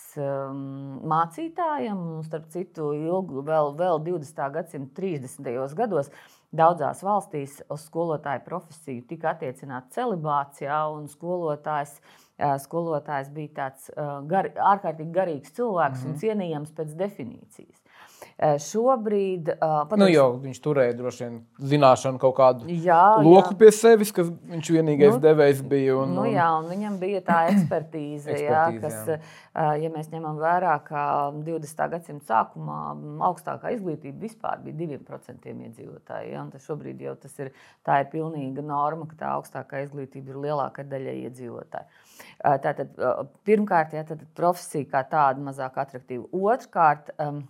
mācītājam, 1.12 2.00
un 2.16 2.24
starp 2.26 2.48
citu, 2.54 2.92
ilgu, 2.96 3.42
vēl, 3.44 3.72
vēl 3.76 4.00
20. 4.06 4.42
gadsimta 4.54 5.02
30. 5.02 5.76
gados 5.76 6.12
Daudzās 6.56 7.02
valstīs 7.04 7.58
uz 7.72 7.86
skolotāju 7.88 8.44
profesiju 8.46 9.04
tika 9.08 9.32
attiecināta 9.34 9.92
celibāts, 9.98 10.62
jā, 10.64 10.78
un 10.92 11.08
skolotājs, 11.10 11.96
skolotājs 12.64 13.32
bija 13.34 13.52
tāds 13.60 13.90
gar, 14.30 14.50
ārkārtīgi 14.72 15.12
garīgs 15.12 15.54
cilvēks 15.56 16.00
mm 16.00 16.02
-hmm. 16.02 16.08
un 16.08 16.16
mhm. 16.16 16.20
cienījams 16.24 16.72
pēc 16.76 16.94
definīcijas. 17.02 17.85
Eh, 18.36 18.58
šobrīd, 18.60 19.48
uh, 19.54 19.86
pat 19.88 19.96
nu, 19.96 20.06
jau 20.12 20.26
viņš 20.42 20.58
turēja 20.60 20.92
droši 20.98 21.22
vien 21.22 21.36
zināšanu 21.70 22.18
kaut 22.20 22.34
kādu 22.36 22.66
jā, 22.68 22.98
loku 23.24 23.54
jā. 23.54 23.56
pie 23.62 23.70
sevis, 23.72 24.12
kas 24.12 24.28
viņš 24.28 24.68
vienīgais 24.74 25.14
nu, 25.14 25.22
devējs 25.24 25.62
bija. 25.64 25.94
Un, 26.02 26.12
nu, 26.18 26.26
jā, 26.28 26.50
un 26.58 26.68
viņam 26.68 26.98
bija 27.00 27.22
tā 27.24 27.38
ekspertīze, 27.54 28.28
ekspertīze 28.34 28.44
jā, 28.44 28.66
kas, 28.82 28.98
jā. 29.08 29.16
Uh, 29.56 29.70
ja 29.80 29.88
mēs 29.94 30.12
ņemam 30.12 30.36
vērā, 30.42 30.74
ka 30.84 31.06
20. 31.48 31.80
gadsimta 31.94 32.28
sākumā 32.34 32.82
augstākā 33.30 33.72
izglītība 33.78 34.26
vispār 34.26 34.60
bija 34.68 34.92
2% 35.00 35.48
iedzīvotāji. 35.54 36.36
Ja, 36.36 36.44
šobrīd 36.68 37.00
jau 37.08 37.16
tas 37.24 37.40
ir, 37.40 37.54
tā 37.88 38.02
ir 38.04 38.12
pilnīga 38.12 38.60
norma, 38.60 39.08
ka 39.08 39.20
tā 39.24 39.32
augstākā 39.38 39.80
izglītība 39.88 40.36
ir 40.36 40.44
lielākā 40.44 40.84
daļa 40.84 41.18
iedzīvotāju. 41.24 42.04
Tātad, 42.44 42.92
pirmkārt, 43.48 43.96
ja, 43.96 44.04
profesija 44.36 44.92
kā 44.92 45.06
tāda 45.08 45.40
mazāk 45.40 45.80
attraktīva. 45.80 46.28
Otrkārt, 46.36 47.14
um, 47.16 47.46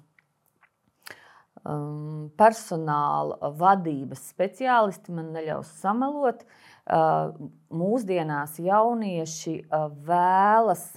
um, 1.65 2.29
personāla 2.39 3.53
vadības 3.59 4.29
speciālisti 4.33 5.15
man 5.17 5.33
neļaus 5.37 5.73
samalot. 5.83 6.45
Uh, 6.87 7.33
mūsdienās 7.75 8.61
jaunieši 8.63 9.57
uh, 9.65 9.89
vēlas 10.07 10.93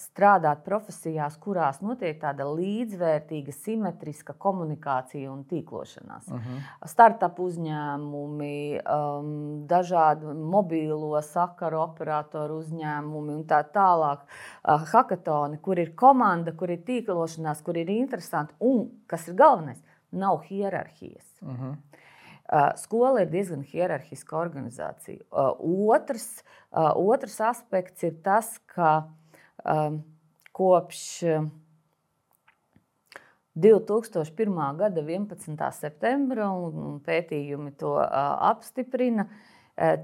strādāt 0.00 0.62
profesijās, 0.64 1.36
kurās 1.42 1.80
notiek 1.84 2.16
tāda 2.22 2.46
līdzvērtīga, 2.48 3.52
simetriska 3.52 4.32
komunikācija 4.40 5.30
un 5.32 5.42
tīklošanās. 5.50 6.30
Uh 6.30 6.38
mhm. 6.38 6.56
-huh. 6.56 6.88
Startup 6.88 7.38
uzņēmumi, 7.38 8.80
um, 8.80 9.66
dažādi 9.66 10.32
mobīlo 10.34 11.20
sakaru 11.22 11.80
operatoru 11.80 12.58
uzņēmumi 12.62 13.34
un 13.34 13.44
tā 13.44 13.62
tālāk. 13.74 14.24
Uh, 14.64 14.80
hackathoni, 14.92 15.58
kur 15.58 15.78
ir 15.78 15.94
komanda, 15.94 16.52
kur 16.52 16.70
ir 16.70 16.78
tīklošanās, 16.78 17.62
kur 17.62 17.76
ir 17.76 17.90
interesanti 17.90 18.54
un, 18.60 18.90
kas 19.06 19.28
ir 19.28 19.34
galvenais, 19.34 19.82
nav 20.10 20.40
hierarhijas. 20.48 21.26
Uh 21.42 21.48
mhm. 21.48 21.70
-huh. 21.70 21.89
Uh, 22.50 22.72
skola 22.74 23.22
ir 23.22 23.28
diezgan 23.30 23.60
hierarhiska 23.62 24.34
organizācija. 24.34 25.20
Uh, 25.30 25.52
otrs, 25.94 26.40
uh, 26.74 26.88
otrs 26.98 27.36
aspekts 27.46 28.02
ir 28.02 28.16
tas, 28.24 28.56
ka 28.66 29.04
um, 29.62 30.00
kopš 30.50 31.04
2001. 33.54 34.58
gada 34.82 35.04
11. 35.06 35.70
septembra, 35.78 36.50
un 36.50 36.98
pētījumi 37.06 37.76
to 37.78 37.94
apstiprina, 38.02 39.28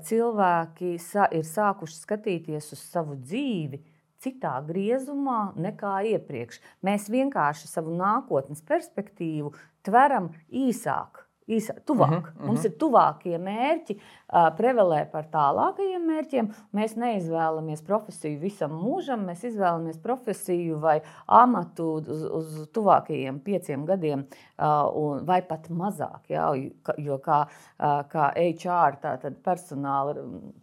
cilvēki 0.06 0.94
ir 0.94 1.44
sākuši 1.50 1.98
skatīties 1.98 2.72
uz 2.76 2.87
savu 2.94 3.18
dzīvi 3.18 3.82
citā 4.22 4.54
griezumā 4.66 5.52
nekā 5.59 5.98
iepriekš. 6.14 6.62
Mēs 6.87 7.11
vienkārši 7.12 7.70
savu 7.70 7.94
nākotnes 7.98 8.62
perspektīvu 8.66 9.54
tveram 9.87 10.30
īsāk 10.50 11.25
īsā, 11.48 11.76
tuvāk. 11.87 12.11
Uh 12.11 12.16
-huh, 12.16 12.28
uh 12.37 12.42
-huh. 12.42 12.46
Mums 12.46 12.64
ir 12.64 12.72
tuvākie 12.78 13.38
mērķi, 13.38 13.96
uh, 13.96 14.56
prevelē 14.56 15.11
par 15.11 15.24
tālākajiem 15.32 16.06
mērķiem. 16.06 16.48
Mēs 16.72 16.96
neizvēlamies 16.96 17.82
profesiju 17.82 18.40
visam 18.40 18.70
mūžam, 18.70 19.26
mēs 19.26 19.44
izvēlamies 19.44 19.98
profesiju 20.02 20.78
vai 20.78 21.00
amatu 21.26 21.92
uz, 21.92 22.22
uz 22.22 22.68
tuvākajiem 22.68 23.40
pieciem 23.40 23.85
gadiem, 23.87 24.26
uh, 24.59 25.26
vai 25.26 25.42
pat 25.42 25.68
mazāk. 25.70 26.20
Jā, 26.28 26.70
jo 26.98 27.18
kā, 27.18 27.46
uh, 27.80 28.02
kā 28.09 28.32
HR, 28.35 28.98
tātad 29.02 29.35
personāla 29.44 30.14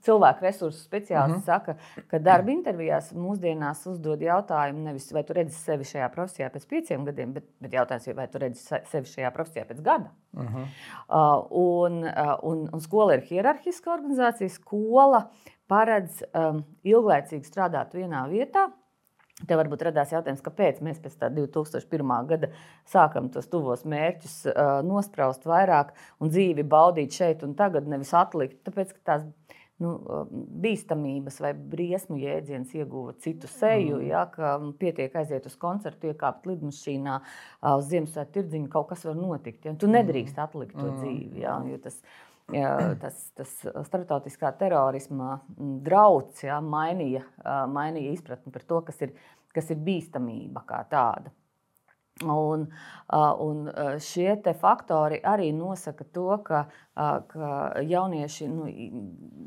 cilvēku 0.02 0.42
resursu 0.42 0.80
speciālists, 0.90 1.48
uh 1.48 1.56
-huh. 1.56 1.66
saka, 1.66 1.76
ka 2.08 2.20
darba 2.20 2.52
intervijās 2.52 3.14
mūsdienās 3.14 3.88
uzdod 3.88 4.22
jautājumu 4.22 4.84
nevis 4.84 5.14
vai 5.14 5.24
tu 5.24 5.34
redzi 5.34 5.56
sevi 5.56 5.84
šajā 5.84 6.10
profesijā 6.10 6.50
pēc 6.50 6.68
pieciem 6.68 7.06
gadiem, 7.06 7.34
bet, 7.34 7.44
bet 7.60 7.72
jautājums, 7.72 8.16
vai 8.16 8.28
tu 8.28 8.38
redzi 8.38 8.60
sevi 8.84 9.08
šajā 9.08 9.32
profesijā 9.32 9.66
pēc 9.66 9.82
gada. 9.82 10.23
Uh 10.34 10.44
-huh. 10.44 10.68
Uh, 11.10 11.46
un, 11.52 12.04
uh, 12.04 12.38
un, 12.42 12.70
un 12.74 12.82
skola 12.82 13.14
ir 13.14 13.22
hierarhiska 13.22 13.94
organizācija. 13.94 14.50
Skola 14.50 15.30
paredz 15.68 16.24
um, 16.34 16.64
ilglaicīgi 16.84 17.46
strādāt 17.46 17.94
vienā 17.94 18.28
vietā. 18.30 18.72
Te 19.48 19.56
varbūt 19.58 19.82
radās 19.88 20.12
jautājums, 20.14 20.44
kāpēc 20.46 20.80
mēs 20.86 21.00
pēc 21.02 21.16
2001. 21.34 22.28
gada 22.30 22.50
sākam 22.86 23.32
tos 23.34 23.48
tuvos 23.48 23.82
mērķus 23.84 24.36
uh, 24.46 24.82
nospraust 24.86 25.48
vairāk 25.50 25.90
un 26.22 26.30
dzīvi 26.30 26.64
baudīt 26.64 27.12
šeit 27.18 27.42
un 27.44 27.56
tagad, 27.58 27.88
nevis 27.88 28.14
atlikt. 28.14 28.62
Tāpēc, 28.68 28.94
ka 28.94 29.00
tās 29.04 29.26
nu, 29.82 29.94
bīstamības 30.64 31.40
vai 31.44 31.54
briesmu 31.54 32.18
jēdziens 32.22 32.74
ieguva 32.78 33.16
citu 33.24 33.50
seju. 33.52 33.98
Mm. 34.00 34.10
Ja, 34.12 34.26
ka 34.32 34.56
pietiek 34.80 35.16
aiziet 35.20 35.48
uz 35.50 35.56
koncertu, 35.60 36.12
iekāpt 36.12 36.48
lidmašīnā, 36.50 37.20
uz 37.74 37.90
Ziemassvētku 37.90 38.38
tirdziņu, 38.38 38.70
kaut 38.74 38.92
kas 38.92 39.06
var 39.08 39.18
notikt. 39.20 39.66
Ja. 39.68 39.76
Tu 39.80 39.90
nedrīkst 39.92 40.40
atlikt 40.44 40.78
to 40.78 40.88
mm. 40.88 41.02
dzīvi. 41.02 41.44
Ja, 41.44 41.58
tas, 41.84 42.00
ja, 42.62 42.74
tas, 43.02 43.22
tas 43.38 43.54
starptautiskā 43.90 44.54
terorisma 44.60 45.40
drauds 45.58 46.46
ja, 46.46 46.62
mainīja, 46.64 47.26
mainīja 47.74 48.18
izpratni 48.18 48.54
par 48.54 48.68
to, 48.70 48.84
kas 48.90 49.02
ir, 49.08 49.16
kas 49.56 49.72
ir 49.74 49.82
bīstamība 49.84 50.66
kā 50.70 50.84
tāda. 50.92 51.34
Un, 52.30 52.68
un 53.46 53.66
šie 54.02 54.38
faktori 54.60 55.20
arī 55.24 55.52
nosaka 55.56 56.06
to, 56.14 56.30
ka, 56.46 56.66
ka 56.96 57.50
jaunieši 57.82 58.48
nu, 58.48 58.70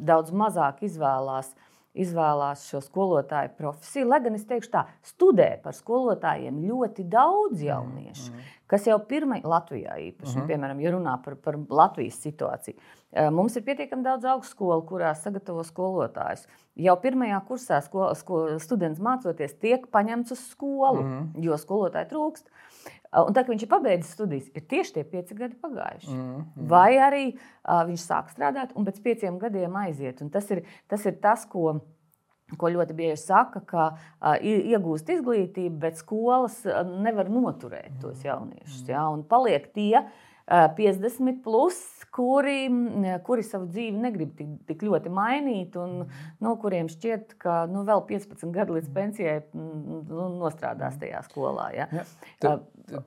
daudz 0.07 0.33
mazāk 0.33 0.85
izvēlās, 0.87 1.55
izvēlās 1.97 2.67
šo 2.71 2.81
skolotāju 2.85 3.55
profesiju. 3.57 4.09
Lai 4.11 4.21
gan 4.25 4.37
es 4.37 4.45
teikšu, 4.49 4.71
tā 4.73 4.85
studē 5.07 5.49
par 5.63 5.77
skolotājiem 5.77 6.61
ļoti 6.69 7.07
daudz 7.13 7.63
jauniešu, 7.65 8.29
mm. 8.33 8.53
kas 8.71 8.87
jau 8.91 8.99
pirmā 9.09 9.41
Latvijā 9.45 9.97
īpaši, 10.11 10.37
mm 10.37 10.51
piemēram, 10.51 10.83
ja 10.85 10.93
runā 10.95 11.17
par, 11.25 11.39
par 11.41 11.59
Latvijas 11.73 12.21
situāciju. 12.25 12.77
Mums 13.33 13.57
ir 13.57 13.65
pietiekami 13.65 14.05
daudz 14.05 14.27
augstskolu, 14.29 14.83
kurās 14.89 15.23
sagatavo 15.25 15.65
skolotājus. 15.65 16.45
Jau 16.77 16.97
pirmajā 17.01 17.39
kursā 17.49 17.79
sko, 17.81 18.11
sko, 18.19 18.41
students 18.61 19.01
mācoties, 19.01 19.57
tiek 19.63 19.87
paņemts 19.93 20.37
uz 20.37 20.43
skolu, 20.53 21.05
mm 21.05 21.45
jo 21.47 21.57
skolotāji 21.61 22.11
trūkst. 22.13 22.51
Un 23.17 23.33
tā, 23.33 23.43
kad 23.43 23.53
viņš 23.55 23.65
ir 23.65 23.71
pabeidzis 23.71 24.13
studijas, 24.17 24.49
ir 24.53 24.65
tieši 24.69 24.97
tie 24.99 25.05
pieci 25.09 25.37
gadi 25.39 25.57
pagājuši. 25.63 26.13
Mm, 26.13 26.39
mm. 26.43 26.69
Vai 26.69 26.99
arī 27.01 27.25
uh, 27.33 27.83
viņš 27.89 28.05
sāk 28.05 28.33
strādāt 28.35 28.75
un 28.77 28.85
pēc 28.89 29.01
pieciem 29.05 29.39
gadiem 29.41 29.77
aiziet. 29.81 30.21
Un 30.25 30.33
tas 30.35 30.51
ir 30.53 30.67
tas, 30.91 31.07
ir 31.09 31.17
tas 31.23 31.47
ko 31.49 31.79
ko 32.61 32.69
ļoti 32.71 32.95
bieži 32.95 33.19
saka, 33.25 33.65
ka 33.67 33.85
uh, 33.97 34.37
iegūst 34.39 35.09
izglītību, 35.17 35.81
bet 35.83 35.99
skolas 35.99 36.61
uh, 36.69 36.85
nevar 36.87 37.27
noturēt 37.33 37.97
tos 38.05 38.23
jauniešus. 38.23 38.85
Ja? 38.87 39.09
Un 39.11 39.25
paliek 39.27 39.67
tie 39.75 40.05
uh, 40.05 40.13
50, 40.47 41.43
plus, 41.43 41.79
kuri, 42.15 42.69
kuri 43.27 43.43
savu 43.43 43.67
dzīvi 43.67 43.99
negrib 43.99 44.37
tik, 44.39 44.53
tik 44.69 44.85
ļoti 44.87 45.11
mainīt, 45.13 45.75
un 45.81 46.05
nu, 46.07 46.53
kuriem 46.63 46.87
šķiet, 46.93 47.35
ka 47.43 47.65
nu, 47.71 47.83
vēl 47.89 48.05
15 48.07 48.55
gadu 48.55 48.77
līdz 48.79 48.93
pensijai 48.95 49.41
nu, 49.59 50.29
nostrādās 50.39 50.97
tajā 51.03 51.25
skolā. 51.27 51.67
Ja? 51.75 51.89
Ja. 51.91 52.07
Tu, 52.41 52.55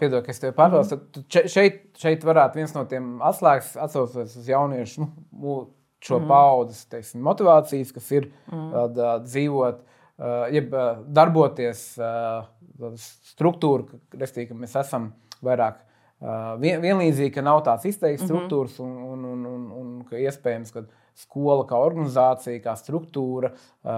piedod, 0.01 0.19
ka 0.25 0.35
es 0.35 0.43
tevi 0.43 0.55
pārtraucu. 0.57 0.99
Mm. 0.99 1.49
Šeit, 1.55 1.81
šeit 2.01 2.27
varētu 2.27 2.59
viens 2.59 2.75
no 2.75 2.83
tiem 2.91 3.17
atslēgas 3.23 3.73
atsaucoties 3.87 4.35
uz 4.43 4.51
jauniešu. 4.51 5.07
Nu, 5.39 5.59
šo 6.03 6.19
mm. 6.19 6.29
paudzes 6.31 6.85
teiksim, 6.91 7.23
motivācijas, 7.23 7.95
kas 7.95 8.11
ir 8.15 8.29
mm. 8.51 8.67
uh, 8.67 9.09
dzīvot, 9.23 9.79
uh, 9.79 10.45
jeb 10.51 10.75
darboties 11.07 11.85
struktūra, 13.31 13.99
ka 14.11 14.59
mēs 14.59 14.75
esam 14.79 15.13
vairāk 15.43 15.85
vien, 16.59 16.81
vienlīdzīgi, 16.83 17.33
ka 17.35 17.43
nav 17.45 17.61
tādas 17.63 17.85
izteiktas 17.89 18.25
-hmm. 18.25 18.31
struktūras 18.33 18.79
un, 18.83 18.95
un, 19.13 19.25
un, 19.25 19.45
un, 19.45 19.65
un 19.81 19.91
ka 20.09 20.19
iespējams, 20.19 20.71
ka 20.75 20.83
skola 21.19 21.65
kā 21.67 21.79
organizācija, 21.79 22.61
kā 22.63 22.75
struktūra, 22.79 23.51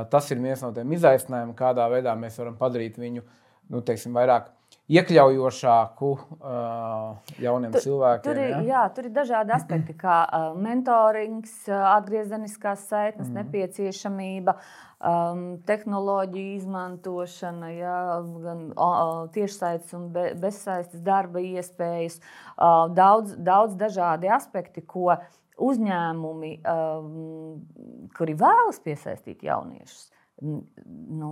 tas 0.09 0.32
ir 0.32 0.41
viens 0.41 0.61
no 0.61 0.72
tiem 0.74 0.91
izaicinājumiem, 0.97 1.55
kādā 1.57 1.86
veidā 1.89 2.15
mēs 2.17 2.38
varam 2.38 2.57
padarīt 2.57 2.97
viņu 2.97 3.22
nu, 3.69 3.82
teiksim, 3.82 4.13
vairāk 4.13 4.49
iekļaujošāku 4.92 6.10
uh, 6.12 7.34
jauniem 7.42 7.74
tur, 7.76 7.84
cilvēkiem. 7.86 8.26
Tur 8.26 8.39
ir, 8.42 8.52
ja? 8.52 8.62
jā, 8.68 8.84
tur 8.96 9.08
ir 9.08 9.14
dažādi 9.16 9.56
aspekti, 9.56 9.96
kā 9.98 10.18
uh, 10.26 10.48
mentorings, 10.60 11.54
uh, 11.70 11.94
atgriezeniskās 11.94 12.84
saitnes 12.89 13.30
mm. 13.30 13.38
nepieciešamība, 13.39 14.56
um, 15.00 15.44
tehnoloģiju 15.68 16.56
izmantošana, 16.60 17.72
jā, 17.78 18.00
gan 18.44 18.66
uh, 18.76 19.14
tiešsaistes 19.36 19.96
un 19.98 20.10
be, 20.16 20.28
bezsaistes 20.42 21.04
darba 21.06 21.44
iespējas. 21.44 22.20
Uh, 22.58 22.89
daudz, 22.98 23.38
daudz 23.39 23.78
dažādi 23.80 24.32
aspekti, 24.32 24.84
ko 24.84 25.14
uzņēmumi, 25.62 26.56
um, 26.66 28.12
kuri 28.18 28.36
vēlas 28.39 28.82
piesaistīt 28.84 29.46
jauniešus, 29.46 30.10
nu, 30.42 31.32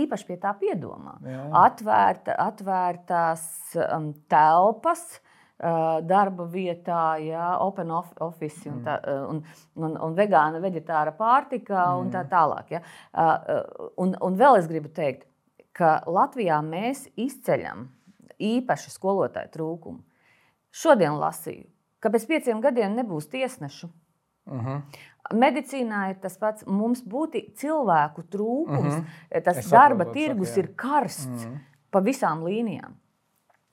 īpaši 0.00 0.28
pie 0.28 0.38
tā 0.40 0.54
piedomā. 0.58 1.18
Jā. 1.26 1.42
Atvērta, 1.66 2.38
atvērtās 2.48 3.44
um, 3.88 4.12
telpas. 4.32 5.20
Uh, 5.62 6.00
darba 6.02 6.42
vietā, 6.50 7.20
jā, 7.22 7.52
open 7.62 7.92
office, 7.94 8.64
un, 8.66 8.80
mm. 8.80 8.82
tā, 8.82 8.96
uh, 8.98 9.28
un, 9.30 9.36
un, 9.78 9.92
un 10.08 10.16
vegāna, 10.18 10.58
vegetāra 10.58 11.12
pārtika 11.14 11.84
un 12.00 12.10
tā 12.10 12.24
tālāk. 12.26 12.72
Ja. 12.74 12.80
Uh, 13.12 13.28
uh, 13.30 13.92
un, 14.02 14.16
un 14.26 14.38
vēl 14.40 14.58
es 14.58 14.66
gribu 14.66 14.90
teikt, 14.90 15.28
ka 15.76 16.00
Latvijā 16.10 16.58
mēs 16.66 17.04
izceļam 17.14 17.86
īpaši 18.42 18.90
skolotāju 18.90 19.52
trūkumu. 19.54 20.02
Šodien 20.72 21.18
lasīju, 21.20 21.68
ka 22.02 22.10
pēc 22.12 22.26
pieciem 22.28 22.62
gadiem 22.64 22.96
nebūs 22.98 23.30
tiesnešu. 23.32 23.92
Uh 24.46 24.54
mhm. 24.54 24.66
-huh. 24.66 24.82
Medicīnā 25.32 26.06
ir 26.12 26.18
tas 26.22 26.38
pats. 26.40 26.66
Mums 26.66 27.02
būtu 27.04 27.44
cilvēku 27.58 28.24
trūkums, 28.32 28.96
mm 28.96 29.04
-hmm. 29.04 29.44
tas 29.44 29.58
es 29.58 29.70
darba 29.70 30.04
saprotu, 30.04 30.18
tirgus 30.18 30.48
saka, 30.48 30.60
ir 30.60 30.74
karsts 30.76 31.26
mm 31.26 31.38
-hmm. 31.38 31.58
pa 31.90 32.00
visām 32.00 32.44
līnijām. 32.44 32.98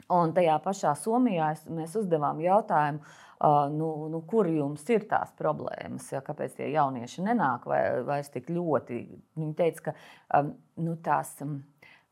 Un 0.10 0.32
tajā 0.34 0.56
pašā 0.64 0.96
Somijā 0.98 1.52
mēs 1.70 1.96
uzdevām 2.00 2.40
jautājumu, 2.42 3.00
uh, 3.00 3.70
nu, 3.72 4.08
nu, 4.10 4.22
kur 4.22 4.48
jums 4.48 4.90
ir 4.90 5.06
tās 5.10 5.32
problēmas, 5.38 6.12
ja, 6.12 6.22
kāpēc 6.26 6.56
tie 6.58 6.72
jaunieši 6.72 7.22
nenāk 7.22 7.68
vai, 7.70 8.04
vairs 8.08 8.30
tik 8.34 8.50
ļoti. 8.50 9.20
Viņi 9.38 9.54
teica, 9.56 9.82
ka 9.82 9.94
um, 10.40 10.56
nu, 10.76 10.96
tās. 10.96 11.42
Um, 11.42 11.64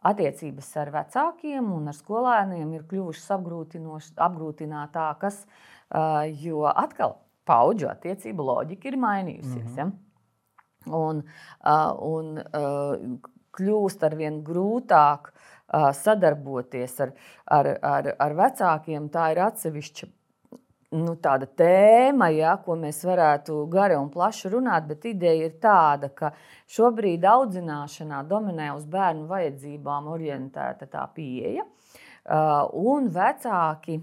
Attiecības 0.08 0.68
ar 0.78 0.92
vecākiem 0.94 1.72
un 1.74 1.88
ar 1.90 1.96
skolēniem 1.98 2.70
ir 2.78 2.84
kļuvušas 2.88 3.32
apgrūtinātākas, 4.24 5.40
uh, 5.44 6.22
jo 6.38 6.62
atkal 6.70 7.16
paudžu 7.48 7.90
attiecību 7.92 8.50
loģika 8.52 8.92
ir 8.92 9.00
mainījusies. 9.02 9.72
Mm 9.72 9.78
-hmm. 9.78 9.80
ja? 9.80 9.92
Un, 10.98 11.24
un 12.08 13.20
kļūst 13.58 14.04
ar 14.08 14.16
vien 14.16 14.44
grūtāk 14.44 15.32
sadarboties 15.94 17.00
ar, 17.04 17.12
ar, 17.46 17.74
ar, 17.82 18.14
ar 18.20 18.36
vecākiem. 18.38 19.10
Tā 19.12 19.32
ir 19.34 19.42
atsevišķa 19.44 20.08
nu, 20.96 21.16
tēma, 21.20 22.30
ja, 22.32 22.54
ko 22.64 22.78
mēs 22.80 23.02
varētu 23.06 23.66
gari 23.72 23.98
un 24.00 24.10
plaši 24.10 24.52
runāt, 24.54 24.88
bet 24.88 25.06
ideja 25.06 25.50
ir 25.50 25.58
tāda, 25.60 26.10
ka 26.16 26.32
šobrīd 26.72 27.26
audzināšanā 27.28 28.24
dominē 28.28 28.72
uz 28.76 28.86
bērnu 28.86 29.28
vajadzībām 29.28 30.08
orientēta 30.08 30.88
tā 30.88 31.04
pieeja, 31.14 31.66
un 32.74 33.12
vecāki. 33.12 34.00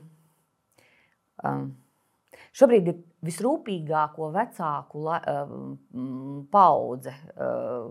Šobrīd 2.54 2.88
ir 2.88 3.00
visrūpīgāko 3.24 4.30
vecāku 4.34 5.06
la, 5.06 5.20
uh, 5.20 5.56
paudze 6.52 7.14
uh, 7.34 7.88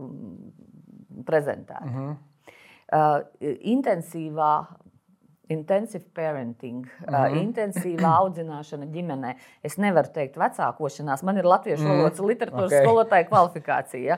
prezentēta. 1.26 1.86
Mm 1.86 1.94
-hmm. 2.00 2.16
uh, 2.94 3.22
intensīvā 3.76 4.54
Intensive 5.50 6.04
parenting, 6.14 6.86
mm 6.86 7.14
-hmm. 7.14 7.32
uh, 7.32 7.38
intensīvā 7.44 8.12
audzināšana 8.22 8.86
ģimenē. 8.86 9.34
Es 9.64 9.78
nevaru 9.78 10.08
teikt, 10.14 10.38
vecākošanās. 10.38 11.24
Man 11.24 11.38
ir 11.38 11.46
latviešu 11.46 11.84
mhm. 11.84 11.92
valodas 11.92 12.20
mm 12.20 12.28
literatūras 12.28 12.72
okay. 12.72 12.86
skolotāja 12.86 13.28
kvalifikācija. 13.28 14.18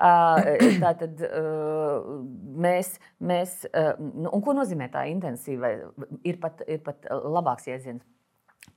Uh, 0.00 0.40
Tātad 0.84 1.24
uh, 1.24 2.20
mēs, 2.66 3.00
mēs 3.20 3.64
uh, 3.64 3.96
nu, 3.98 4.28
un 4.32 4.42
ko 4.42 4.52
nozīmē 4.52 4.90
tā 4.92 5.06
intensīva? 5.08 5.72
Ir 6.22 6.36
pat, 6.40 6.62
ir 6.66 6.78
pat 6.84 6.96
labāks 7.10 7.66
jēdziens 7.66 8.02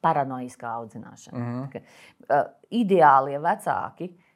paranoiskā 0.02 0.68
audzināšana. 0.80 1.38
Mm 1.38 1.54
-hmm. 1.54 1.72
Ka, 1.72 1.80
uh, 1.80 2.52
ideālie 2.70 3.40
vecāki 3.40 4.10
uh, 4.10 4.32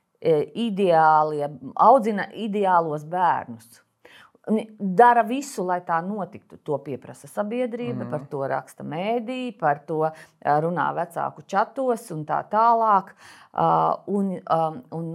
ideālie, 0.53 1.49
audzina 1.75 2.29
ideālos 2.33 3.05
bērnus. 3.09 3.81
Dara 4.77 5.23
visu, 5.25 5.63
lai 5.65 5.79
tā 5.81 5.97
notiktu. 6.05 6.59
To 6.67 6.77
pieprasa 6.85 7.27
sabiedrība, 7.27 8.03
mm. 8.03 8.11
par 8.11 8.27
to 8.29 8.43
raksta 8.45 8.85
mēdī, 8.85 9.55
par 9.57 9.81
to 9.87 10.03
runā 10.45 10.85
vecāku 10.93 11.47
čatos 11.49 12.11
un 12.13 12.25
tā 12.29 12.43
tālāk. 12.51 13.15
Un, 14.13 14.35
un 14.93 15.07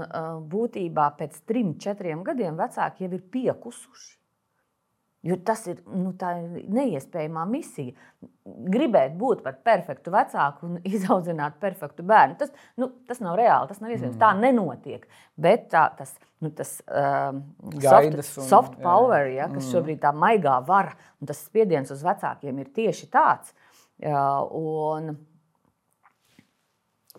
būtībā 0.51 1.11
pēc 1.20 1.42
trim, 1.46 1.76
četriem 1.78 2.24
gadiem 2.26 2.59
vecāki 2.59 3.07
jau 3.07 3.12
ir 3.14 3.22
piekusuši. 3.30 4.20
Jo 5.21 5.37
tas 5.45 5.66
ir 5.68 5.83
nu, 5.93 6.14
neiespējama 6.73 7.43
misija. 7.51 7.93
Gribēt 8.73 9.18
būt 9.21 9.43
par 9.45 9.59
perfektu 9.66 10.12
vecāku 10.14 10.68
un 10.68 10.79
izaudzināt 10.97 11.59
perfektu 11.61 12.07
bērnu. 12.09 12.39
Tas, 12.41 12.55
nu, 12.81 12.89
tas 13.09 13.21
nav 13.21 13.37
reāli, 13.41 13.68
tas 13.68 13.83
nav 13.83 13.93
iespējams. 13.93 14.16
Mm. 14.16 14.23
Tā 14.23 14.33
nenotiek. 14.41 15.05
Bet 15.41 15.68
tā, 15.75 15.85
tas, 15.99 16.14
nu, 16.41 16.53
tas 16.57 16.79
um, 16.89 17.45
soft, 17.77 18.16
un, 18.16 18.49
soft 18.49 18.81
power, 18.81 19.29
jā. 19.29 19.43
ja, 19.43 19.51
kas 19.53 19.66
mm. 19.66 19.71
šobrīd 19.75 20.01
tā 20.01 20.14
maigā 20.16 20.57
vara, 20.64 20.97
un 21.21 21.29
tas 21.29 21.45
spiediens 21.45 21.93
uz 21.93 22.05
vecākiem 22.07 22.64
ir 22.64 22.73
tieši 22.81 23.12
tāds. 23.12 23.53
Jā, 24.01 24.25
un, 24.57 25.18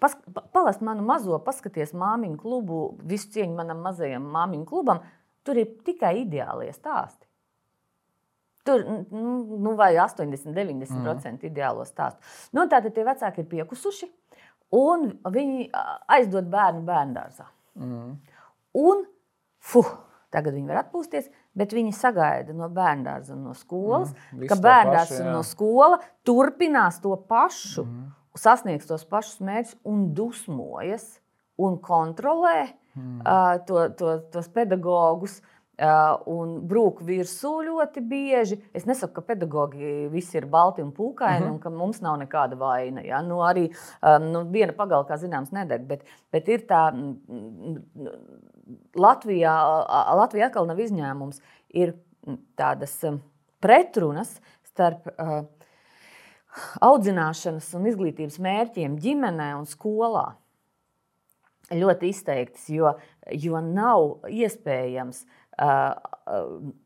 Pas, 0.02 0.16
palast 0.50 0.82
manu 0.82 1.04
mazo, 1.06 1.36
paskaties 1.46 1.92
māmiņu 1.94 2.40
klubu, 2.42 2.78
visu 3.06 3.28
cieņu 3.36 3.54
manam 3.54 3.84
mazajam 3.86 4.24
māmiņu 4.34 4.66
klubam. 4.66 5.04
Tur 5.46 5.60
ir 5.62 5.76
tikai 5.86 6.16
ideālie 6.24 6.72
stāsti. 6.74 7.28
Tur 8.64 8.84
nu, 8.86 9.58
nu, 9.58 9.74
vai 9.76 9.96
80, 9.98 10.54
90% 10.54 11.32
mm. 11.32 11.40
ideālo 11.50 11.86
stāstu. 11.88 12.22
Nu, 12.54 12.68
tātad 12.70 12.94
tie 12.94 13.06
vecāki 13.06 13.42
ir 13.42 13.48
piekusuši, 13.50 14.10
un 14.78 15.08
viņi 15.34 15.68
aizdod 16.12 16.50
bērnu 16.52 16.84
bērnu 16.86 17.16
dārzā. 17.18 17.48
Mm. 17.82 18.12
Un, 18.82 19.06
fuh, 19.72 19.90
tagad 20.34 20.54
viņi 20.58 20.70
var 20.70 20.84
atpūsties, 20.84 21.32
bet 21.58 21.74
viņi 21.74 21.96
sagaida 21.98 22.54
no 22.56 22.70
bērnu 22.72 23.08
dārza 23.08 23.34
un 23.34 23.48
no 23.50 23.56
skolas, 23.58 24.14
mm. 24.30 24.46
ka 24.52 24.60
bērnu 24.62 24.94
dārza 24.94 25.24
un 25.24 25.32
no 25.40 25.46
skola 25.48 25.98
turpinās 26.28 27.02
to 27.02 27.16
pašu, 27.30 27.88
mm. 27.88 28.12
sasniegs 28.38 28.90
tos 28.92 29.08
pašus 29.10 29.42
mērķus 29.42 29.80
un 29.90 30.06
dusmojas 30.16 31.16
un 31.62 31.82
kontrolē 31.82 32.70
mm. 32.94 33.18
uh, 33.26 33.58
to, 33.66 33.88
to, 33.98 34.14
tos 34.30 34.54
pedagogus. 34.54 35.42
Uh, 35.42 35.58
un 35.82 36.54
brūk 36.70 37.02
virsū 37.06 37.52
ļoti 37.66 38.04
bieži. 38.06 38.58
Es 38.74 38.86
nesaku, 38.86 39.16
ka 39.16 39.22
pedagogi 39.32 40.08
visi 40.14 40.38
ir 40.38 40.46
balti 40.46 40.84
un 40.84 40.92
pūkaini, 40.94 41.42
uh 41.42 41.48
-huh. 41.48 41.54
un 41.54 41.60
ka 41.60 41.70
mums 41.70 42.02
nav 42.02 42.20
nekāda 42.20 42.58
vaina. 42.58 43.02
Ja? 43.02 43.22
Nu, 43.22 43.42
arī 43.42 43.72
um, 44.02 44.32
nu, 44.32 44.44
viena 44.52 44.74
pagala, 44.74 45.06
kā 45.06 45.18
zināms, 45.18 45.52
nedeg, 45.52 45.88
bet, 45.88 46.04
bet 46.32 46.48
ir 46.48 46.66
tā, 46.68 46.92
Latvijā, 48.96 49.56
Latvija 50.16 50.48
atkal 50.48 50.68
nav 50.68 50.78
izņēmums. 50.78 51.42
Ir 51.74 51.96
tādas 52.56 53.02
pretrunas 53.60 54.42
starp 54.64 55.08
uh, 55.08 55.46
audzināšanas 56.82 57.74
un 57.76 57.86
izglītības 57.86 58.40
mērķiem 58.40 59.00
ģimenē 59.00 59.56
un 59.58 59.66
skolā 59.66 60.36
ļoti 61.72 62.10
izteiktas, 62.10 62.70
jo, 62.70 63.00
jo 63.32 63.60
nav 63.62 64.28
iespējams. 64.28 65.24
Uh, 65.24 65.41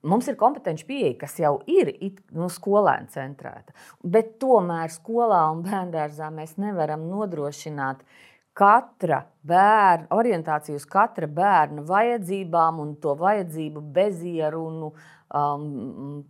mums 0.04 0.28
ir 0.28 0.38
kompetenci 0.40 0.86
pieeja, 0.88 1.16
kas 1.22 1.38
jau 1.40 1.58
ir 1.70 1.92
nu, 2.36 2.50
skolēna 2.52 3.08
centrēta, 3.14 3.76
bet 4.04 4.36
tomēr 4.42 4.94
skolā 4.94 5.46
un 5.54 5.64
bērngārzā 5.66 6.32
mēs 6.34 6.58
nevaram 6.62 7.06
nodrošināt 7.10 8.04
katra 8.56 9.26
bērna, 9.44 10.08
orientāciju 10.16 10.80
uz 10.80 10.86
katra 10.88 11.28
bērna 11.28 11.84
vajadzībām 11.88 12.80
un 12.80 12.94
to 13.04 13.16
vajadzību 13.20 13.84
bezierunu 13.96 14.94
um, 14.94 16.24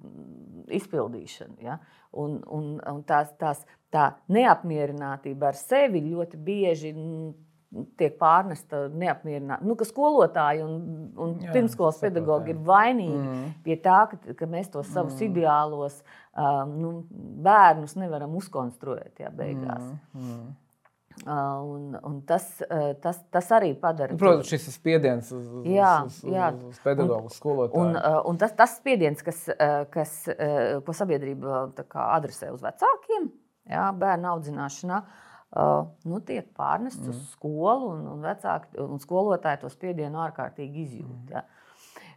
izpildīšanu. 0.73 1.59
Ja? 1.65 1.77
Un, 2.17 2.39
un, 2.49 2.71
un 2.81 3.03
tās, 3.05 3.33
tās, 3.37 3.61
tā 3.93 4.15
neapmierinātība 4.33 5.51
ar 5.51 5.59
sevi 5.59 6.01
ļoti 6.07 6.39
bieži 6.41 6.95
tiek 7.99 8.17
pārnesta 8.19 8.85
neapmierināta. 8.93 9.65
Nu, 9.67 9.75
ka 9.79 9.87
skolotāji 9.87 10.63
un, 10.65 10.75
un 11.21 11.33
jā, 11.43 11.53
pirmskolas 11.55 11.99
pedagogi 12.03 12.53
ir 12.53 12.59
vainīgi 12.65 13.21
mm. 13.21 13.47
pie 13.65 13.77
tā, 13.83 14.03
ka, 14.11 14.35
ka 14.37 14.49
mēs 14.49 14.69
tos 14.73 14.91
savus 14.91 15.17
mm. 15.19 15.25
ideālos 15.29 15.97
um, 16.01 16.75
nu, 16.81 16.91
bērnus 17.45 17.97
nevaram 17.99 18.35
uzkonstruēt 18.39 19.25
jā, 19.25 19.31
beigās. 19.35 19.89
Mm. 20.13 20.21
Mm. 20.21 20.53
Uh, 21.15 21.31
un, 21.71 21.83
un 22.03 22.15
tas, 22.27 22.43
uh, 22.65 22.89
tas, 22.99 23.21
tas 23.31 23.51
arī 23.55 23.71
padara. 23.79 24.17
Protams, 24.19 24.49
šis 24.51 24.67
spiediens 24.75 25.29
uz, 25.31 25.45
uz, 25.47 25.67
jā, 25.71 25.93
uz, 26.03 26.17
uz, 26.25 26.33
jā. 26.35 26.49
uz 26.67 26.81
pedagogu, 26.83 27.31
skolotāju. 27.31 27.79
Un, 27.79 27.95
uh, 27.95 28.19
un 28.27 28.39
tas, 28.41 28.51
tas 28.57 28.75
spiediens, 28.81 29.23
kas, 29.23 29.45
kas, 29.95 30.17
ko 30.83 30.95
sabiedrība 30.95 31.69
adresē 32.09 32.51
uz 32.51 32.59
vecākiem, 32.65 33.29
jā, 33.71 33.85
bērnu 33.95 34.33
audzināšanā, 34.33 34.99
uh, 34.99 35.21
Uh, 35.55 35.85
nu, 36.03 36.17
tiek 36.25 36.49
pārnests 36.57 37.05
mm. 37.05 37.11
uz 37.13 37.19
skolu, 37.31 37.93
un, 37.93 38.01
un, 38.11 38.23
vecāki, 38.25 38.73
un 38.81 38.99
skolotāji 38.99 39.61
to 39.61 39.69
spiedienu 39.71 40.19
ārkārtīgi 40.25 40.81
izjūt. 40.83 41.29
Mm. 41.29 41.35
Ja. 41.37 41.45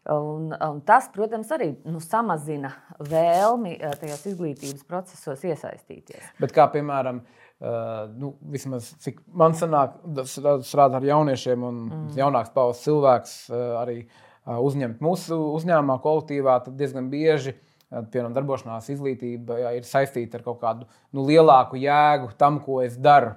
Un, 0.08 0.48
un 0.56 0.80
tas, 0.88 1.06
protams, 1.14 1.50
arī 1.54 1.68
nu, 1.86 2.00
samazina 2.02 2.72
vēlmi 2.98 3.76
uh, 3.76 3.92
tajos 4.00 4.24
izglītības 4.32 4.82
procesos 4.88 5.44
iesaistīties. 5.46 6.32
Bet 6.42 6.56
kā 6.56 6.66
piemēram, 6.72 7.20
uh, 7.22 8.08
nu, 8.18 8.32
vismaz 8.50 8.90
cik 9.04 9.20
man 9.30 9.54
sanāk, 9.58 10.00
strādāt 10.26 10.98
ar 10.98 11.08
jauniešiem 11.12 11.68
un 11.68 11.80
mm. 11.84 12.10
jaunāks 12.18 12.50
paudzes 12.56 12.82
cilvēks 12.88 13.38
uh, 13.52 13.62
arī 13.84 14.00
uh, 14.02 14.56
uzņemt 14.56 15.04
mūsu 15.04 15.38
uzņēmumā, 15.60 16.00
kolektīvā, 16.02 16.58
tad 16.66 16.80
diezgan 16.80 17.12
bieži 17.12 17.54
uh, 17.54 17.67
piemēram, 17.88 18.34
darbošanās 18.36 18.90
izglītība 18.92 19.58
jā, 19.62 19.74
ir 19.78 19.86
saistīta 19.88 20.38
ar 20.38 20.44
kaut 20.46 20.60
kādu 20.62 20.88
nu, 21.16 21.24
lielāku 21.28 21.80
jēgu 21.80 22.32
tam, 22.40 22.60
ko 22.64 22.82
es 22.84 22.98
daru. 23.00 23.34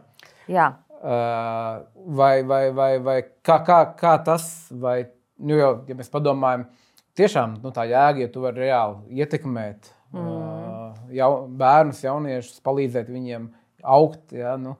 Jā. 0.51 0.73
Uh, 1.01 1.81
vai, 2.17 2.43
vai, 2.45 2.65
vai, 2.77 2.91
vai 3.01 3.17
kā, 3.45 3.57
kā, 3.65 3.79
kā 3.97 4.17
tas, 4.25 4.45
vai, 4.69 4.99
nu, 5.41 5.55
jau, 5.57 5.71
ja 5.87 5.97
mēs 5.97 6.11
padomājam, 6.13 6.67
tiešām 7.17 7.57
nu, 7.63 7.71
tā 7.73 7.87
jēga, 7.89 8.25
ja 8.25 8.33
tu 8.33 8.43
vari 8.43 8.67
reāli 8.67 9.23
ietekmēt 9.23 9.89
mm. 10.13 10.27
uh, 10.27 10.99
jau, 11.15 11.31
bērnus, 11.63 12.03
jauniešus, 12.05 12.61
palīdzēt 12.65 13.09
viņiem 13.09 13.49
augt. 13.81 14.35
Ja, 14.35 14.57
nu, 14.61 14.75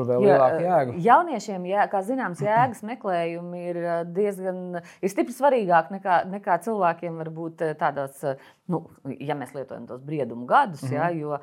Kur 0.00 0.08
vēl 0.08 0.24
jo, 0.24 0.30
lielāka 0.32 0.60
jēga? 0.64 0.94
Jauniešiem, 1.04 1.66
jā, 1.68 1.84
kā 1.92 2.00
zināms, 2.06 2.40
jēgas 2.44 2.80
meklējumi 2.88 3.60
ir 3.72 3.80
diezgan 4.16 4.62
ir 4.80 5.12
stipri 5.12 5.34
svarīgāki 5.36 5.98
nekā, 5.98 6.20
nekā 6.32 6.56
cilvēkiem 6.64 7.18
varbūt 7.20 7.64
tādos, 7.80 8.22
nu, 8.72 8.82
ja 9.20 9.36
mēs 9.36 9.52
lietojam 9.56 9.84
tos 9.90 10.00
briedumu 10.06 10.48
gadus, 10.48 10.86
mm 10.86 10.88
-hmm. 10.88 10.96
jā, 10.96 11.10
jo, 11.20 11.40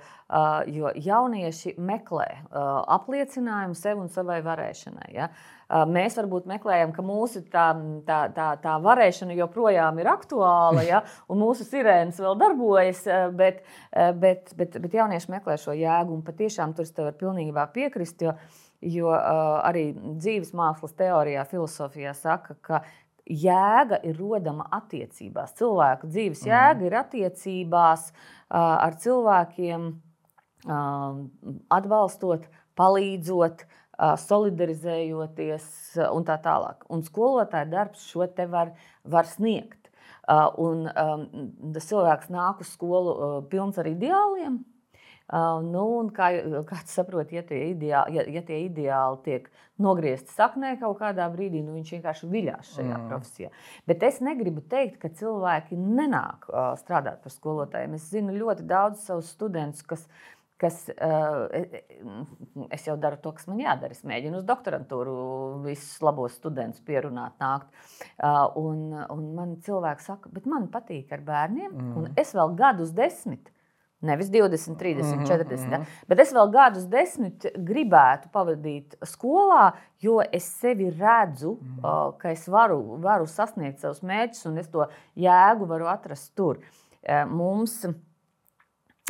jo 0.80 0.94
jaunieši 1.10 1.76
meklē 1.78 2.28
apliecinājumu 2.98 3.78
sev 3.78 4.02
un 4.02 4.10
savai 4.10 4.42
varēšanai. 4.42 5.14
Jā. 5.14 5.30
Mēs 5.68 6.16
varbūt 6.16 6.46
meklējam, 6.48 6.94
ka 6.96 7.04
mūsu 7.04 7.42
tā, 7.52 7.66
tā, 8.08 8.20
tā, 8.32 8.48
tā 8.64 8.76
varēšana 8.84 9.36
joprojām 9.36 9.98
ir 10.00 10.08
aktuāla, 10.14 10.84
ja, 10.88 11.02
un 11.32 11.42
mūsu 11.42 11.68
sirēnas 11.68 12.22
vēl 12.24 12.38
darbojas, 12.40 13.02
bet, 13.36 13.66
bet, 14.22 14.54
bet, 14.56 14.78
bet 14.84 14.96
jaunieši 14.96 15.34
meklē 15.34 15.58
šo 15.60 15.76
jēgu. 15.76 16.16
Un 16.16 16.24
patiešām 16.28 16.76
tur 16.78 16.88
es 16.88 16.96
tev 16.96 17.10
varu 17.10 17.20
pilnībā 17.20 17.68
piekrist, 17.76 18.24
jo, 18.24 18.38
jo 18.80 19.12
arī 19.12 19.90
dzīves 19.98 20.56
mākslas 20.56 20.96
teorijā, 20.96 21.44
filozofijā 21.52 22.16
saka, 22.16 22.56
ka 22.64 22.82
jēga 23.28 24.00
ir 24.08 24.16
rodama 24.20 24.70
attiecībās. 24.80 25.56
Cilvēka 25.60 26.08
dzīves 26.08 26.46
mhm. 26.46 26.54
jēga 26.54 26.88
ir 26.88 27.00
attiecībās 27.02 28.12
ar 28.56 28.96
cilvēkiem, 29.04 29.90
atbalstot, 31.76 32.48
palīdzot, 32.78 33.66
solidarizējoties 33.98 35.68
un 36.12 36.26
tā 36.28 36.38
tālāk. 36.44 36.86
Un 36.94 37.04
skolotāja 37.06 37.70
darbs 37.72 38.06
šo 38.12 38.28
te 38.30 38.46
var, 38.50 38.76
var 39.04 39.30
sniegt. 39.30 39.90
Un 40.62 40.88
tas 41.74 41.88
cilvēks 41.90 42.32
nāk 42.34 42.62
uz 42.62 42.74
skolu 42.76 43.46
pilns 43.52 43.80
ar 43.80 43.90
ideāliem. 43.90 44.60
Nu, 45.28 45.84
kā 46.16 46.30
kā 46.68 46.78
saprot, 46.88 47.32
ja 47.36 47.42
tie, 47.44 47.74
ideāli, 47.74 48.16
ja, 48.16 48.24
ja 48.38 48.42
tie 48.48 48.62
ideāli 48.64 49.18
tiek 49.26 49.50
nogriezti 49.84 50.32
saknē 50.32 50.78
kaut 50.80 51.02
kādā 51.02 51.26
brīdī, 51.34 51.60
nu, 51.66 51.74
viņš 51.76 51.92
vienkārši 51.98 52.30
viļās 52.32 52.70
šajā 52.78 52.94
mm. 52.96 53.10
profesijā. 53.12 53.52
Bet 53.90 54.06
es 54.08 54.22
negribu 54.24 54.64
teikt, 54.72 55.02
ka 55.02 55.12
cilvēki 55.12 55.76
nenāk 55.76 56.48
strādāt 56.80 57.20
par 57.26 57.36
skolotājiem. 57.36 57.98
Es 58.00 58.08
zinu 58.14 58.38
ļoti 58.40 58.64
daudz 58.72 59.04
savus 59.04 59.34
studentus, 59.36 59.84
kas 59.84 60.08
kas 60.62 60.88
uh, 60.90 61.46
es 62.74 62.88
jau 62.88 62.96
daru 63.00 63.20
to, 63.22 63.34
kas 63.38 63.48
man 63.50 63.60
jādara. 63.62 63.94
Es 63.94 64.06
mēģinu 64.08 64.42
uz 64.42 64.48
doktorantūru 64.48 65.18
visus 65.66 66.02
labos 66.06 66.38
studentus 66.40 66.82
pierunāt, 66.86 67.38
nākt. 67.42 67.70
Uh, 68.18 68.48
un, 68.62 68.96
un 69.14 69.28
man 69.38 69.58
cilvēki 69.66 70.08
saka, 70.08 70.32
bet 70.34 70.50
man 70.50 70.70
patīk 70.74 71.14
ar 71.14 71.22
bērniem, 71.28 71.70
mm. 71.70 71.94
un 72.02 72.10
es 72.18 72.34
vēl 72.38 72.58
gadus 72.58 72.96
desmit. 72.98 73.52
Nevis 74.06 74.30
20, 74.30 74.76
30, 74.78 75.04
mm 75.04 75.20
-hmm, 75.20 75.28
40. 75.28 75.66
Mm 75.66 75.74
-hmm. 75.74 75.86
Bet 76.08 76.20
es 76.20 76.34
vēl 76.34 76.52
gadus 76.54 76.86
desmit 76.86 77.46
gribētu 77.58 78.30
pavadīt 78.32 78.96
skolā, 79.02 79.72
jo 80.00 80.22
es 80.32 80.60
sevi 80.60 80.90
redzu, 80.90 81.58
mm 81.62 81.78
-hmm. 81.78 82.08
uh, 82.08 82.18
ka 82.18 82.30
es 82.30 82.48
varu, 82.48 82.98
varu 83.02 83.26
sasniegt 83.26 83.80
savus 83.80 84.04
mērķus, 84.04 84.46
un 84.46 84.58
es 84.58 84.70
to 84.70 84.86
jēgu 85.16 85.68
varu 85.68 85.88
atrast 85.88 86.36
tur. 86.36 86.58
Uh, 86.58 87.26
mums 87.32 87.88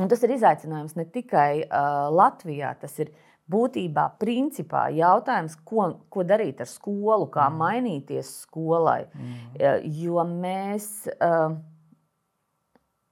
Un 0.02 0.10
tas 0.12 0.22
ir 0.26 0.36
izaicinājums 0.36 0.94
ne 0.98 1.08
tikai 1.10 1.64
uh, 1.64 2.08
Latvijā, 2.14 2.76
tas 2.78 2.94
ir 3.02 3.10
būtībā 3.50 4.04
principā 4.22 4.88
jautājums, 4.94 5.56
ko, 5.66 5.88
ko 6.14 6.26
darīt 6.28 6.62
ar 6.62 6.70
skolu, 6.70 7.30
kā 7.34 7.48
mm. 7.50 7.58
mainīties 7.64 8.32
skolai. 8.44 9.08
Mm. 9.16 9.90
Jo 9.98 10.26
mēs 10.28 11.08
uh, 11.16 11.56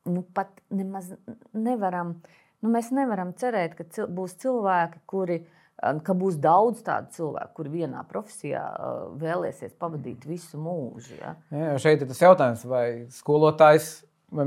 nu, 0.05 0.23
pat 0.35 0.51
nemaz 0.69 1.11
nevaram, 1.55 2.17
nu, 2.61 2.71
mēs 2.73 2.91
nevaram 2.95 3.33
cerēt, 3.37 3.77
ka 3.79 3.87
cil 3.89 4.09
būs 4.11 4.37
cilvēki, 4.45 5.05
kuri. 5.09 5.43
Ka 5.75 6.13
būs 6.15 6.37
daudz 6.39 6.79
tādu 6.85 7.11
cilvēku, 7.11 7.49
kuri 7.57 7.71
vienā 7.81 7.99
profesijā 8.07 8.61
uh, 8.63 9.09
vēlēsies 9.19 9.73
pavadīt 9.75 10.23
visu 10.23 10.55
mūžu. 10.55 11.17
Ja? 11.19 11.33
Jā, 11.51 11.73
šeit 11.83 11.99
ir 11.99 12.07
tas 12.07 12.21
jautājums, 12.23 12.63
vai 12.71 12.85
skolotājs, 13.11 13.89
vai, 14.31 14.45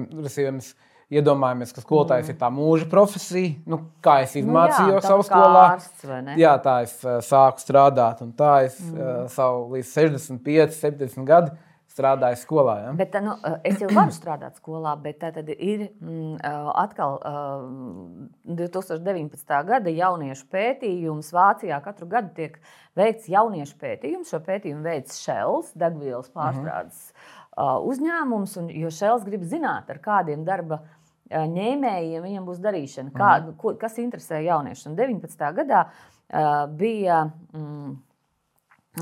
iedomājamies, 1.13 1.73
ka 1.73 1.85
skolotājs 1.85 2.27
mm. 2.27 2.35
ir 2.35 2.41
tā 2.41 2.51
mūža 2.53 2.89
profesija. 2.91 3.55
Nu, 3.69 3.81
kā 4.05 4.21
es 4.25 4.35
izmācījos 4.41 4.99
nu, 4.99 5.07
savā 5.07 5.29
skolā, 5.29 5.63
ārsts, 5.77 6.11
jā, 6.41 6.53
tā 6.65 6.75
es 6.85 6.99
uh, 7.07 7.19
sāku 7.25 7.65
strādāt, 7.65 8.21
un 8.27 8.35
tā 8.37 8.53
es 8.67 8.77
mm. 8.83 8.99
uh, 8.99 9.25
savu 9.33 9.73
līdz 9.77 9.95
65, 9.95 10.77
70 10.83 11.29
gadiem 11.29 11.65
strādāju 11.99 12.39
skolā. 12.41 12.75
Ja? 12.83 12.93
Bet, 12.99 13.17
nu, 13.25 13.35
es 13.67 13.81
jau 13.83 13.89
varu 13.95 14.15
strādāt 14.15 14.59
skolā, 14.61 14.95
bet 15.03 15.21
tā 15.23 15.33
ir 15.55 15.89
mm, 15.89 16.37
atkal 16.79 17.17
uh, 17.19 18.59
2019. 18.59 19.57
gada 19.69 19.95
jauniešu 19.95 20.47
pētījums. 20.53 21.33
Vācijā 21.35 21.81
katru 21.85 22.09
gadu 22.11 22.33
tiek 22.37 22.61
veikts 22.99 23.31
jauniešu 23.33 23.79
pētījums. 23.81 24.31
Šo 24.33 24.43
pētījumu 24.47 24.87
veids 24.87 25.19
Shells, 25.23 25.73
degvielas 25.79 26.31
mhm. 26.31 26.39
pārstrādes 26.39 27.03
mm 27.09 27.17
-hmm. 27.57 27.89
uzņēmums, 27.93 28.59
un, 28.61 28.71
jo 28.85 28.91
Shells 28.95 29.27
grib 29.27 29.43
zināt, 29.43 29.91
ar 29.91 29.99
kādiem 29.99 30.45
darba 30.47 30.83
ņēmējiem 31.31 32.25
viņam 32.25 32.47
būs 32.49 32.61
darīšana, 32.65 33.15
kā, 33.15 33.33
mm. 33.41 33.57
ko, 33.61 33.75
kas 33.81 33.99
interesē 34.03 34.43
jauniešus. 34.47 34.91
Un 34.91 34.99
19. 34.99 35.49
gadā 35.59 35.85
uh, 35.89 36.65
bija 36.81 37.25
mm, 37.53 37.97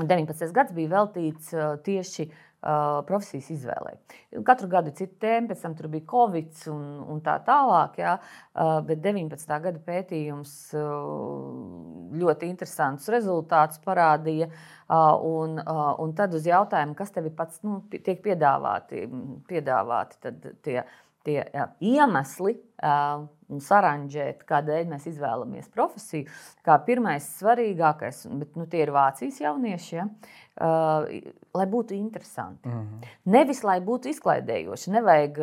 19. 0.03 0.51
gads 0.53 0.75
bija 0.75 0.91
veltīts 0.91 1.53
tieši 1.85 2.27
uh, 2.27 2.99
profesijas 3.07 3.49
izvēlē. 3.53 3.95
Katru 4.45 4.69
gadu 4.71 4.91
ir 4.91 4.97
cita 4.97 5.15
tēma, 5.23 5.49
pēc 5.51 5.63
tam 5.63 5.75
tur 5.77 5.89
bija 5.91 6.05
Covid 6.11 6.61
un, 6.73 6.83
un 7.13 7.21
tā 7.25 7.37
tālāk. 7.47 7.97
Jā, 8.01 8.17
uh, 8.19 8.77
bet 8.85 9.01
19. 9.05 9.55
gada 9.63 9.81
pētījums 9.87 10.53
uh, 10.77 12.13
ļoti 12.17 12.51
interesants 12.51 13.09
rezultātus 13.13 13.81
parādīja. 13.85 14.51
Un, 14.87 15.57
un 15.59 16.11
tad 16.15 16.31
uz 16.37 16.45
jautājumu, 16.47 16.93
kas 16.95 17.09
tev 17.11 17.25
ir 17.27 17.33
pats 17.35 17.57
nu, 17.67 17.81
tiek 17.91 18.21
piedāvāti, 18.23 19.01
piedāvāti 19.49 20.31
tie 20.63 20.77
tie 21.27 21.41
jā, 21.43 21.67
iemesli 21.83 22.55
un 23.47 23.61
saranžēt, 23.63 24.43
kādēļ 24.47 24.89
mēs 24.91 25.07
izvēlamies 25.11 25.69
profesiju. 25.73 26.27
Kā 26.65 26.77
pirmais, 26.87 27.27
svarīgākais, 27.39 28.25
bet 28.41 28.59
nu, 28.59 28.67
tie 28.69 28.83
ir 28.85 28.91
Vācijas 28.95 29.39
jaunieši, 29.43 29.95
ja, 29.95 30.07
lai 31.57 31.67
būtu 31.71 31.95
interesanti. 31.97 32.69
Mm 32.69 32.83
-hmm. 32.83 33.15
Nevis 33.37 33.63
lai 33.63 33.79
būtu 33.81 34.11
izklaidējoši, 34.13 34.93
nevajag 34.99 35.41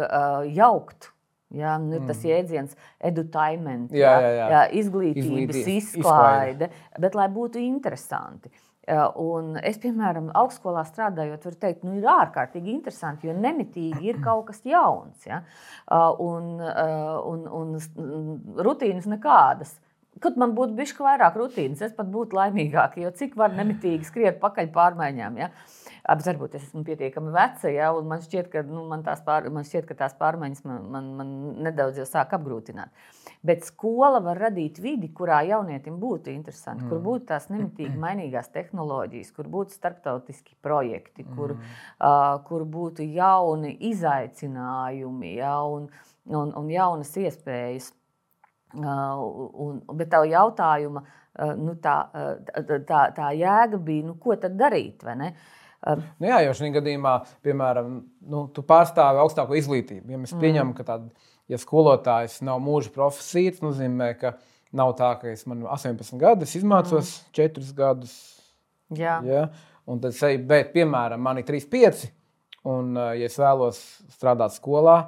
jaukt. 0.53 1.11
Ja, 1.55 1.77
nu, 1.79 2.01
mm. 2.01 2.07
Tas 2.07 2.25
jēdziens 2.25 2.73
edutainment, 2.99 3.93
jā, 3.93 4.11
jā, 4.21 4.31
jā. 4.35 4.47
Jā, 4.51 4.63
izglītības 4.81 5.27
Izglītības 5.27 5.69
izklaide, 5.77 6.69
bet 6.99 7.15
lai 7.15 7.29
būtu 7.29 7.59
interesanti. 7.63 8.49
Uh, 8.49 8.74
Un 9.21 9.55
es, 9.65 9.79
piemēram, 9.81 10.29
augstskolā 10.37 10.83
strādājot, 10.89 11.47
varu 11.47 11.61
teikt, 11.61 11.87
nu, 11.87 11.95
ir 11.97 12.09
ārkārtīgi 12.11 12.73
interesanti, 12.75 13.31
jo 13.31 13.37
nemitīgi 13.39 14.11
ir 14.11 14.21
kaut 14.25 14.51
kas 14.51 14.61
jauns. 14.69 15.25
Ja? 15.25 15.41
Un, 16.21 16.59
un, 16.61 17.47
un 17.49 18.61
rutīnas 18.67 19.09
nekādas. 19.09 19.79
Kad 20.23 20.37
man 20.39 20.53
būtu 20.55 20.77
bijis 20.79 20.93
vairāk 21.01 21.35
rutīnas, 21.41 21.81
es 21.83 21.95
pat 21.97 22.11
būtu 22.13 22.37
laimīgāka, 22.39 23.01
jo 23.03 23.11
cik 23.17 23.35
var 23.41 23.57
nemitīgi 23.57 24.07
skriet 24.07 24.39
pakaļ 24.43 24.69
pārmaiņām. 24.77 25.41
Ja? 25.41 25.49
Bet 26.05 26.27
varbūt 26.29 26.59
es 26.59 26.67
esmu 26.67 26.83
pietiekami 26.85 27.31
veca, 27.33 27.71
ja, 27.73 27.87
un 27.97 28.09
man 28.11 28.21
šķiet, 28.21 28.51
ka, 28.53 28.63
nu, 28.69 28.83
man 28.91 29.01
pār, 29.25 29.47
man 29.53 29.65
šķiet, 29.65 29.87
ka 29.89 29.97
tās 30.03 30.13
pārmaiņas 30.19 30.65
man, 30.69 30.83
man, 30.93 31.07
man 31.17 31.31
nedaudz 31.65 32.03
jau 32.03 32.05
sāk 32.09 32.35
apgrūtināt. 32.37 32.93
Bet 33.45 33.65
skola 33.65 34.21
var 34.25 34.43
radīt 34.47 34.83
vidi, 34.85 35.09
kurā 35.17 35.41
jaunietim 35.49 35.97
būtu 36.03 36.33
interesanti, 36.35 36.85
mm. 36.85 36.91
kur 36.93 37.01
būtu 37.05 37.29
tās 37.33 37.49
nemitīgi 37.49 37.97
mainīgās 38.01 38.53
tehnoloģijas, 38.53 39.33
kur 39.37 39.49
būtu 39.57 39.77
starptautiski 39.79 40.59
projekti, 40.65 41.25
mm. 41.25 41.35
kur, 41.39 41.57
uh, 41.57 42.37
kur 42.51 42.69
būtu 42.69 43.09
jauni 43.17 43.73
izaicinājumi 43.89 45.35
ja, 45.39 45.57
un, 45.65 45.89
un, 46.29 46.53
un 46.53 46.73
jaunas 46.73 47.17
iespējas. 47.17 47.95
Uh, 48.75 49.51
un, 49.65 49.85
bet 49.97 50.13
tā 50.13 50.25
jautājuma, 50.29 51.07
uh, 51.07 51.57
nu, 51.57 51.79
tā, 51.81 51.99
uh, 52.13 52.73
tā, 52.89 53.05
tā 53.17 53.35
jēga 53.41 53.79
bija, 53.81 54.11
nu, 54.11 54.21
ko 54.21 54.37
tad 54.37 54.59
darīt? 54.61 55.05
Nu 55.85 56.29
jā, 56.31 56.41
jau 56.47 56.55
šajā 56.57 56.75
gadījumā, 56.79 57.15
piemēram, 57.45 57.95
nu, 58.33 58.43
tu 58.57 58.65
pārstāvi 58.67 59.21
augstāko 59.21 59.57
izglītību. 59.59 60.15
Ja 60.15 60.21
mēs 60.21 60.33
mm. 60.33 60.43
pieņemam, 60.45 60.73
ka, 60.79 60.87
tād, 60.89 61.11
ja 61.51 61.61
skolotājs 61.61 62.39
nav 62.47 62.63
mūža 62.65 62.93
profesija, 62.95 63.53
tas 63.53 63.65
nozīmē, 63.65 64.15
ka 64.21 64.35
nav 64.75 64.95
tā, 64.99 65.13
ka 65.21 65.33
es 65.33 65.45
man 65.51 65.67
18 65.69 66.17
gadus 66.21 66.57
izmācos, 66.59 67.19
mm. 67.21 67.35
4 67.41 67.75
gadus. 67.79 68.15
Jā. 68.97 69.19
Ja, 69.27 69.45
un 69.91 70.01
tad, 70.01 70.17
bet, 70.49 70.73
piemēram, 70.77 71.21
man 71.25 71.41
ir 71.41 71.49
3, 71.49 71.69
5, 71.73 72.07
un, 72.73 72.95
ja 72.97 73.29
es 73.29 73.37
vēlos 73.41 73.81
strādāt 74.17 74.57
skolā, 74.57 74.99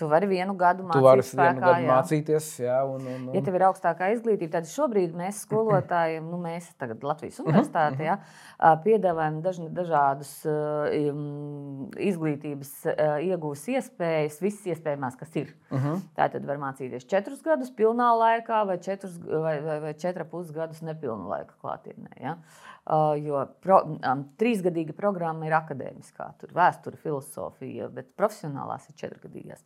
Tu 0.00 0.06
vari 0.08 0.28
vienu 0.30 0.54
gadu 0.56 0.86
mācīties. 0.88 1.30
Tu 1.30 1.36
vari 1.36 1.50
vienu 1.52 1.64
gadu 1.66 1.84
jā. 1.84 1.88
mācīties, 1.90 2.46
jā. 2.64 2.76
Un, 2.88 3.02
un, 3.04 3.26
un... 3.28 3.34
Ja 3.36 3.42
tev 3.44 3.58
ir 3.58 3.64
augstākā 3.66 4.08
izglītība, 4.14 4.54
tad 4.54 4.68
šobrīd 4.70 5.12
mēs 5.18 5.42
skolotājiem, 5.44 6.30
nu 6.32 6.38
mēs 6.40 6.70
tagad 6.80 7.04
Latvijas 7.04 7.36
mhm, 7.42 7.50
universitātē, 7.50 8.06
jā, 8.06 8.16
mhm. 8.16 8.80
piedāvājam 8.86 9.36
daž, 9.44 9.60
dažādus 9.76 10.32
um, 10.48 11.90
izglītības 12.00 12.72
uh, 12.88 13.18
iegūs 13.28 13.66
iespējas, 13.76 14.40
visas 14.40 14.72
iespējamās, 14.72 15.20
kas 15.20 15.36
ir. 15.36 15.52
Uh 15.68 15.76
mhm. 15.76 15.86
-huh. 15.86 16.08
Tā 16.16 16.30
tad 16.32 16.48
var 16.48 16.62
mācīties 16.64 17.08
četrus 17.10 17.44
gadus 17.44 17.70
pilnā 17.76 18.08
laikā 18.24 18.64
vai 18.66 18.78
četrus 18.80 19.20
vai, 19.20 19.60
vai, 19.60 19.78
vai 19.84 19.94
četra 19.94 20.24
pusgadus 20.24 20.80
nepilnu 20.82 21.28
laika 21.28 21.54
klātienē. 21.60 22.16
Ja? 22.20 22.36
Uh, 22.80 23.12
jo 23.20 23.42
pro, 23.60 23.82
um, 23.92 24.22
trīsgadīga 24.40 24.94
programma 24.96 25.44
ir 25.46 25.54
akadēmiskā, 25.58 26.30
tur 26.40 26.54
vēsture, 26.56 26.96
filozofija, 26.98 27.90
bet 27.92 28.08
profesionālās 28.18 28.88
ir 28.88 28.96
četrgadīgās. 29.02 29.60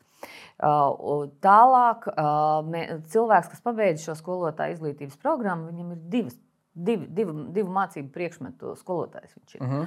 Uh, 0.59 1.29
tālāk, 1.45 2.09
uh, 2.11 2.99
cilvēks, 3.15 3.53
kas 3.53 3.63
pabeidz 3.65 4.03
šo 4.05 4.17
skolotāju 4.19 4.75
izglītības 4.75 5.21
programmu, 5.23 5.71
viņam 5.71 5.95
ir 5.95 6.03
divas 6.11 6.37
divu, 6.75 7.07
divu, 7.15 7.35
divu 7.55 7.73
mācību 7.73 8.11
priekšmetu 8.15 8.75
skolotājs. 8.79 9.37
Uh 9.61 9.69
-huh. 9.69 9.87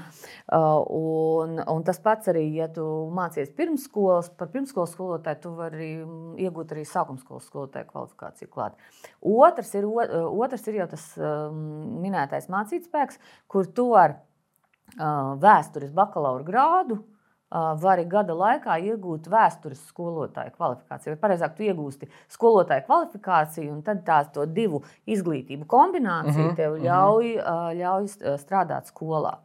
uh, 0.52 0.86
un, 0.90 1.60
un 1.68 1.84
tas 1.84 2.00
pats 2.00 2.28
arī, 2.28 2.46
ja 2.56 2.68
tu 2.68 2.84
mācies 3.14 3.52
pirmsskolas, 3.56 4.30
par 4.30 4.48
pirmsskolas 4.48 4.96
skolotāju, 4.96 5.42
tu 5.42 5.52
vari 5.56 5.92
iegūt 6.38 6.72
arī 6.72 6.86
sākuma 6.86 7.20
skolas 7.20 7.46
skolotāju 7.46 7.86
kvalifikāciju. 7.92 8.50
Klāt. 8.50 8.74
Otrs 9.22 9.76
ir, 9.76 9.86
otrs 10.32 10.68
ir 10.68 10.76
jau 10.76 10.88
tas 10.88 11.18
um, 11.18 12.02
minētais 12.02 12.50
mācītspēks, 12.50 13.20
kur 13.48 13.66
tu 13.66 13.94
ar 13.96 14.16
uh, 14.16 15.36
vēstures 15.40 15.92
bakalaura 15.92 16.44
grādu 16.44 17.04
vari 17.52 18.04
gada 18.10 18.36
laikā 18.36 18.76
iegūt 18.92 19.30
vēstures 19.32 19.80
skolotāju 19.88 20.52
kvalifikāciju. 20.58 21.14
Vai 21.14 21.22
pareizāk, 21.22 21.56
tu 21.56 21.64
iegūsti 21.64 22.10
skolotāju 22.34 22.84
kvalifikāciju, 22.88 23.72
un 23.72 23.82
tad 23.88 24.04
tā 24.08 24.20
to 24.34 24.46
divu 24.46 24.84
izglītību 25.08 25.66
kombinācija 25.66 26.44
mm 26.44 26.50
-hmm. 26.50 26.56
tev 26.56 26.78
ļauj, 26.84 27.36
ļauj 27.80 28.08
strādāt 28.44 28.92
skolā. 28.92 29.38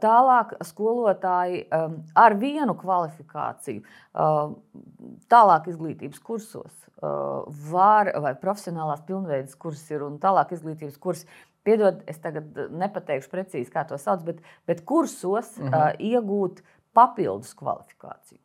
Tālāk 0.00 0.56
skolotāji 0.60 1.66
ar 2.14 2.34
vienu 2.34 2.74
kvalifikāciju, 2.74 3.82
tālāk 5.30 5.68
izglītības 5.68 6.18
kursos 6.18 6.72
var, 7.70 8.12
vai 8.20 8.34
profesionālās 8.34 9.02
pilnveidas 9.06 9.54
kurs 9.54 9.90
ir 9.90 10.02
un 10.02 10.18
tālāk 10.18 10.52
izglītības 10.52 10.98
kurs. 10.98 11.26
Piedod, 11.64 12.02
es 12.06 12.18
tagad 12.18 12.44
nepateikšu 12.70 13.30
precīzi, 13.30 13.70
kā 13.72 13.86
to 13.88 13.96
sauc, 13.98 14.20
bet, 14.22 14.36
bet 14.66 14.84
kursos 14.84 15.58
mm 15.58 15.68
-hmm. 15.68 15.74
uh, 15.74 15.92
iegūt 15.98 16.60
uh, 16.60 16.64
papildus 16.96 17.54
kvalifikāciju. 17.58 18.40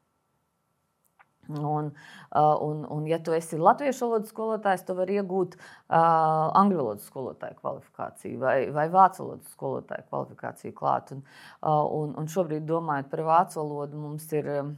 Un, 1.50 1.94
uh, 2.30 2.58
un, 2.62 2.86
un, 2.90 3.06
ja 3.08 3.18
tu 3.20 3.34
esi 3.34 3.58
latviešu 3.58 4.06
valodas 4.06 4.30
skolotājs, 4.30 4.84
tu 4.86 4.94
vari 4.94 5.16
iegūt 5.18 5.56
uh, 5.58 5.96
angļu 5.98 6.78
valodas 6.78 7.08
skolotāju 7.10 7.58
kvalifikāciju 7.58 8.42
vai, 8.44 8.58
vai 8.76 8.86
vācu 8.94 9.24
valodas 9.24 9.56
skolotāju 9.56 10.06
kvalifikāciju 10.12 10.76
klāt. 10.78 11.10
Un, 11.16 11.24
uh, 11.64 11.82
un, 11.96 12.14
un 12.22 12.30
šobrīd, 12.30 12.68
domājot 12.70 13.10
par 13.10 13.26
vācu 13.32 13.62
valodu, 13.64 13.98
mums 13.98 14.30
ir 14.38 14.52
uh, 14.60 14.70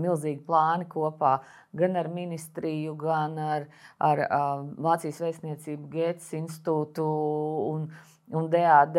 milzīgi 0.00 0.40
plāni 0.48 0.88
kopā 0.88 1.36
gan 1.76 2.00
ar 2.00 2.08
ministriju, 2.08 2.96
gan 3.04 3.36
ar, 3.44 3.68
ar 4.00 4.24
uh, 4.24 4.64
Vācijas 4.88 5.20
vēstniecību, 5.26 5.92
Gētas 5.92 6.32
institūtu. 6.40 7.04
Un, 7.68 7.88
uh, 7.90 8.13
un 8.32 8.48
DAD, 8.50 8.98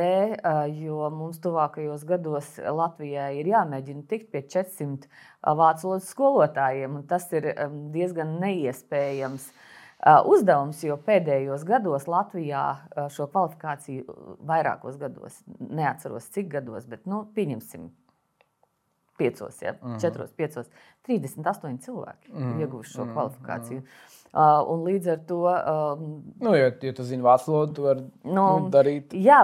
jo 0.77 1.09
mums 1.13 1.39
tuvākajos 1.43 2.05
gados 2.07 2.55
Latvijai 2.59 3.39
ir 3.39 3.49
jāmēģina 3.49 4.05
tikt 4.09 4.31
pie 4.33 4.43
400 4.45 5.09
vācu 5.57 5.89
valodas 5.89 6.09
skolotājiem. 6.13 7.01
Tas 7.09 7.27
ir 7.33 7.49
diezgan 7.93 8.37
neiespējams 8.43 9.49
uzdevums, 10.29 10.83
jo 10.85 10.97
pēdējos 11.01 11.65
gados 11.65 12.07
Latvijā 12.11 12.65
šo 13.13 13.29
kvalifikāciju 13.33 14.17
vairākos 14.45 14.99
gados, 15.01 15.41
neatceros 15.59 16.29
cik 16.35 16.51
gados, 16.57 16.85
bet 16.89 17.07
nu, 17.09 17.25
pieņemsim 17.35 17.89
piecos, 19.17 19.61
ja, 19.61 19.71
uh 19.79 19.89
-huh. 19.89 20.01
četros, 20.01 20.31
piecos, 20.35 20.69
38 21.07 21.77
cilvēki 21.79 22.31
-huh. 22.31 22.59
ieguvuši 22.59 22.91
šo 22.91 23.05
kvalifikāciju. 23.05 23.79
Uh 23.79 23.83
-huh. 23.83 24.24
Uh, 24.24 24.24
un 24.35 24.81
līdz 24.83 25.11
ar 25.13 25.19
to. 25.29 25.39
Um, 25.47 26.07
nu, 26.43 26.51
ja, 26.57 26.67
ja 26.83 26.93
tu 26.95 27.05
zini 27.07 27.23
vācu 27.23 27.53
valodu, 27.53 27.75
tu 27.77 27.85
vari 27.85 28.03
nu, 28.25 28.33
nu, 28.33 28.69
darīt. 28.73 29.15
Jā, 29.15 29.39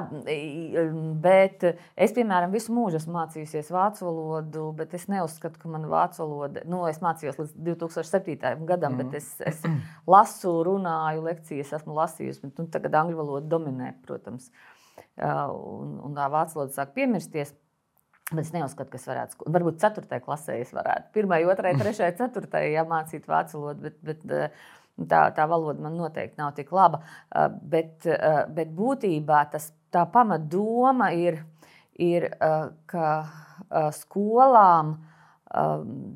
bet 1.23 1.63
es, 1.69 2.11
piemēram, 2.17 2.51
visu 2.51 2.75
mūžu 2.75 2.99
esmu 2.99 3.15
mācījusies 3.15 3.71
vācu 3.71 4.07
valodu, 4.07 4.65
bet 4.75 4.95
es 4.97 5.07
neuzskatu, 5.11 5.61
ka 5.61 5.71
mana 5.71 5.87
vācu 5.91 6.23
valoda, 6.25 6.65
nu, 6.67 6.83
es 6.91 6.99
mācījos 7.03 7.39
līdz 7.39 7.55
2007. 7.69 8.67
gadam, 8.67 8.97
mm. 8.97 9.01
bet 9.01 9.21
es, 9.21 9.31
es 9.47 9.63
lasu, 10.11 10.57
runāju 10.67 11.23
lekcijas, 11.29 11.71
esmu 11.79 11.95
lasījusi, 11.95 12.43
bet 12.43 12.61
nu, 12.61 12.67
tagad 12.73 12.99
angļu 13.03 13.21
valoda 13.23 13.51
dominē, 13.55 13.95
protams. 14.07 14.51
Uh, 15.15 15.51
un, 15.55 15.97
un 16.07 16.15
tā 16.17 16.27
vācu 16.31 16.59
valoda 16.59 16.75
sāk 16.75 16.95
piemirsties. 16.97 17.55
Bet 18.31 18.45
es 18.45 18.53
neuzskatu, 18.55 18.87
ka 18.93 18.95
es 18.95 19.05
varētu, 19.09 19.45
varbūt 19.51 19.81
4. 19.81 20.19
klasē 20.23 20.53
es 20.61 20.69
varētu, 20.71 21.09
1, 21.19 21.33
2, 21.51 21.55
3, 21.59 22.13
4. 22.15 22.61
Ja 22.71 22.85
mācīt 22.87 23.25
vācu 23.27 23.59
valodu, 23.59 23.89
bet, 23.89 23.97
bet 24.07 24.53
tā, 24.97 25.25
tā 25.35 25.45
valoda 25.49 25.83
man 25.83 25.97
noteikti 25.99 26.39
nav 26.41 26.55
tik 26.57 26.71
laba. 26.75 27.01
Bet, 27.61 28.07
bet 28.55 28.73
būtībā 28.77 29.43
tas, 29.53 29.71
tā 29.93 30.05
pamatdoma 30.09 31.11
ir, 31.17 31.41
ir, 31.99 32.29
ka 32.91 33.07
skolām 33.95 34.97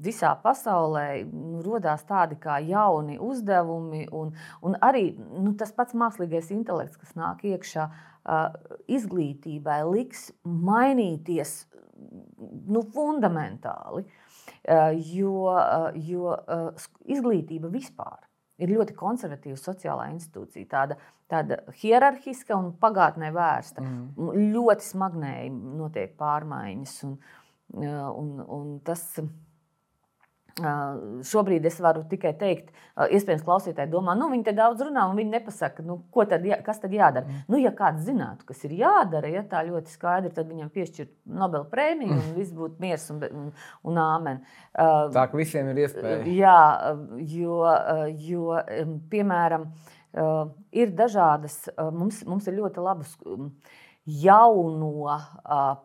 visā 0.05 0.32
pasaulē 0.39 1.26
nu, 1.28 1.59
radās 1.65 2.05
tādi 2.07 2.38
kā 2.39 2.61
jauni 2.63 3.17
uzdevumi, 3.19 4.05
un, 4.15 4.32
un 4.63 4.78
arī 4.80 5.09
nu, 5.17 5.51
tas 5.59 5.73
pats 5.76 5.95
mākslīgais 5.97 6.53
intelekts, 6.55 6.99
kas 7.01 7.15
nāk 7.19 7.43
iekšā 7.43 7.89
izglītībai, 8.88 9.82
liks 9.91 10.30
mainīties 10.43 11.65
nu, 12.67 12.86
fundamentāli. 12.95 14.05
Jo, 15.13 15.51
jo 15.93 16.32
izglītība 17.05 17.69
vispār 17.73 18.24
ir 18.62 18.72
ļoti 18.72 18.95
konservatīva 18.97 19.58
sociālā 19.60 20.10
institūcija, 20.14 20.68
tāda, 20.72 20.97
tāda 21.32 21.60
hierarhiska 21.82 22.56
un 22.58 22.72
pagātnē 22.82 23.32
vērsta. 23.36 23.84
Mm. 23.84 24.30
Ļoti 24.56 24.88
smagnēji 24.89 25.51
notiek 25.56 26.16
pārmaiņas. 26.20 26.95
Un, 27.08 27.18
un, 27.76 28.32
un 28.45 28.72
tas 28.86 29.03
Šobrīd 30.56 31.66
es 31.68 31.82
varu 31.84 32.06
tikai 32.08 32.30
teikt, 32.39 32.70
iespējams, 32.95 33.41
klausītāji 33.43 33.91
domā, 33.91 34.14
nu, 34.16 34.30
viņi 34.32 34.45
te 34.47 34.53
daudz 34.56 34.86
runā, 34.88 35.03
un 35.12 35.18
viņi 35.20 35.34
nepasaka, 35.34 35.84
nu, 35.84 35.97
tad, 36.32 36.45
kas 36.64 36.80
tad 36.80 36.95
jādara. 36.95 37.28
Mm. 37.28 37.41
Nu, 37.51 37.60
ja 37.60 37.74
kāds 37.76 38.06
zinātu, 38.08 38.47
kas 38.47 38.64
ir 38.64 38.78
jādara, 38.80 39.28
ja 39.34 39.43
tā 39.51 39.66
ļoti 39.68 39.91
skaidri, 39.91 40.32
tad 40.32 40.47
viņam 40.47 40.72
piešķirt 40.72 41.12
Nobela 41.41 41.68
prēmiju, 41.68 42.16
un 42.22 42.32
viss 42.38 42.56
būtu 42.56 42.80
miers 42.80 43.03
un, 43.12 43.20
un, 43.28 43.51
un 43.91 43.99
āmen. 43.99 44.39
Tā 44.72 45.28
ka 45.28 45.36
visiem 45.36 45.74
ir 45.74 45.84
iespēja. 45.89 46.24
Jā, 46.39 46.60
jo, 47.36 47.60
jo 48.24 48.60
piemēram, 49.12 49.68
ir 50.72 50.95
dažādas, 50.95 51.66
mums, 51.91 52.24
mums 52.24 52.47
ir 52.47 52.62
ļoti 52.62 52.88
labas 52.88 53.18
jauno 54.06 55.18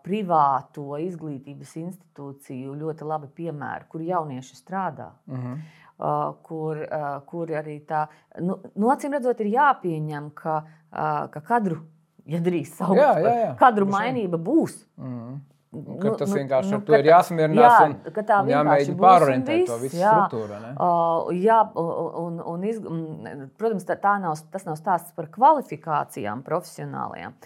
privāto 0.04 0.96
izglītības 1.00 1.76
institūciju 1.80 2.74
ļoti 2.76 3.06
labi 3.08 3.30
piemēri, 3.40 3.88
kur 3.88 4.04
jaunieši 4.04 4.56
strādā. 4.56 5.12
Uh 5.26 5.38
-huh. 5.38 5.60
Uh, 6.00 6.34
kur, 6.42 6.78
uh, 6.80 7.20
kur 7.26 7.50
arī 7.52 7.84
tā, 7.84 8.06
nu, 8.40 8.56
nu, 8.74 8.88
acīm 8.88 9.12
redzot, 9.12 9.40
ir 9.40 9.46
jāpieņem, 9.46 10.30
ka, 10.34 10.54
uh, 10.92 11.28
ka 11.30 11.40
kadru, 11.40 11.76
ja 12.24 12.40
drīz 12.40 12.72
saukt, 12.72 12.96
jā, 12.96 13.18
jā, 13.20 13.34
jā. 13.40 13.50
kadru 13.60 13.84
mainība 13.86 14.38
būs. 14.38 14.86
Nu, 14.96 15.40
ka 15.70 16.12
tas 16.18 16.32
nu, 16.32 16.36
vienkārši 16.40 16.72
nu, 16.74 16.80
to 16.86 16.96
ir 16.98 17.06
jāsamierinās 17.06 17.74
jā, 17.76 17.86
un, 17.86 17.96
un 18.40 18.50
jāmēģina 18.50 18.98
pārorientēt 18.98 19.64
to 19.68 19.78
visu 19.78 20.00
jā, 20.00 20.12
struktūru. 20.16 20.60
Ne? 20.64 20.72
Uh, 20.74 21.30
jā, 21.38 21.58
un, 21.78 22.40
un 22.52 22.66
iz, 22.66 22.80
protams, 23.60 23.86
tā, 23.86 23.98
tā 24.02 24.16
nav, 24.22 24.38
tas 24.50 24.66
nav 24.66 24.78
stāsts 24.80 25.14
par 25.14 25.30
kvalifikācijām 25.34 26.42
profesionālajām, 26.46 27.36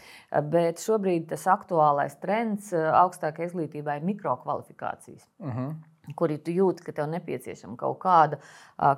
bet 0.52 0.80
šobrīd 0.80 1.28
tas 1.34 1.44
aktuālais 1.52 2.16
trends 2.22 2.72
augstākajai 2.72 3.50
izglītībai 3.50 4.00
ir 4.00 4.08
mikrokvalifikācijas. 4.12 5.28
Uh 5.40 5.50
mhm. 5.50 5.58
-huh 5.58 5.93
kuri 6.18 6.36
tu 6.44 6.52
jūti, 6.54 6.84
ka 6.84 6.92
tev 6.96 7.08
nepieciešama 7.12 7.78
kaut 7.80 7.98
kāda, 8.02 8.38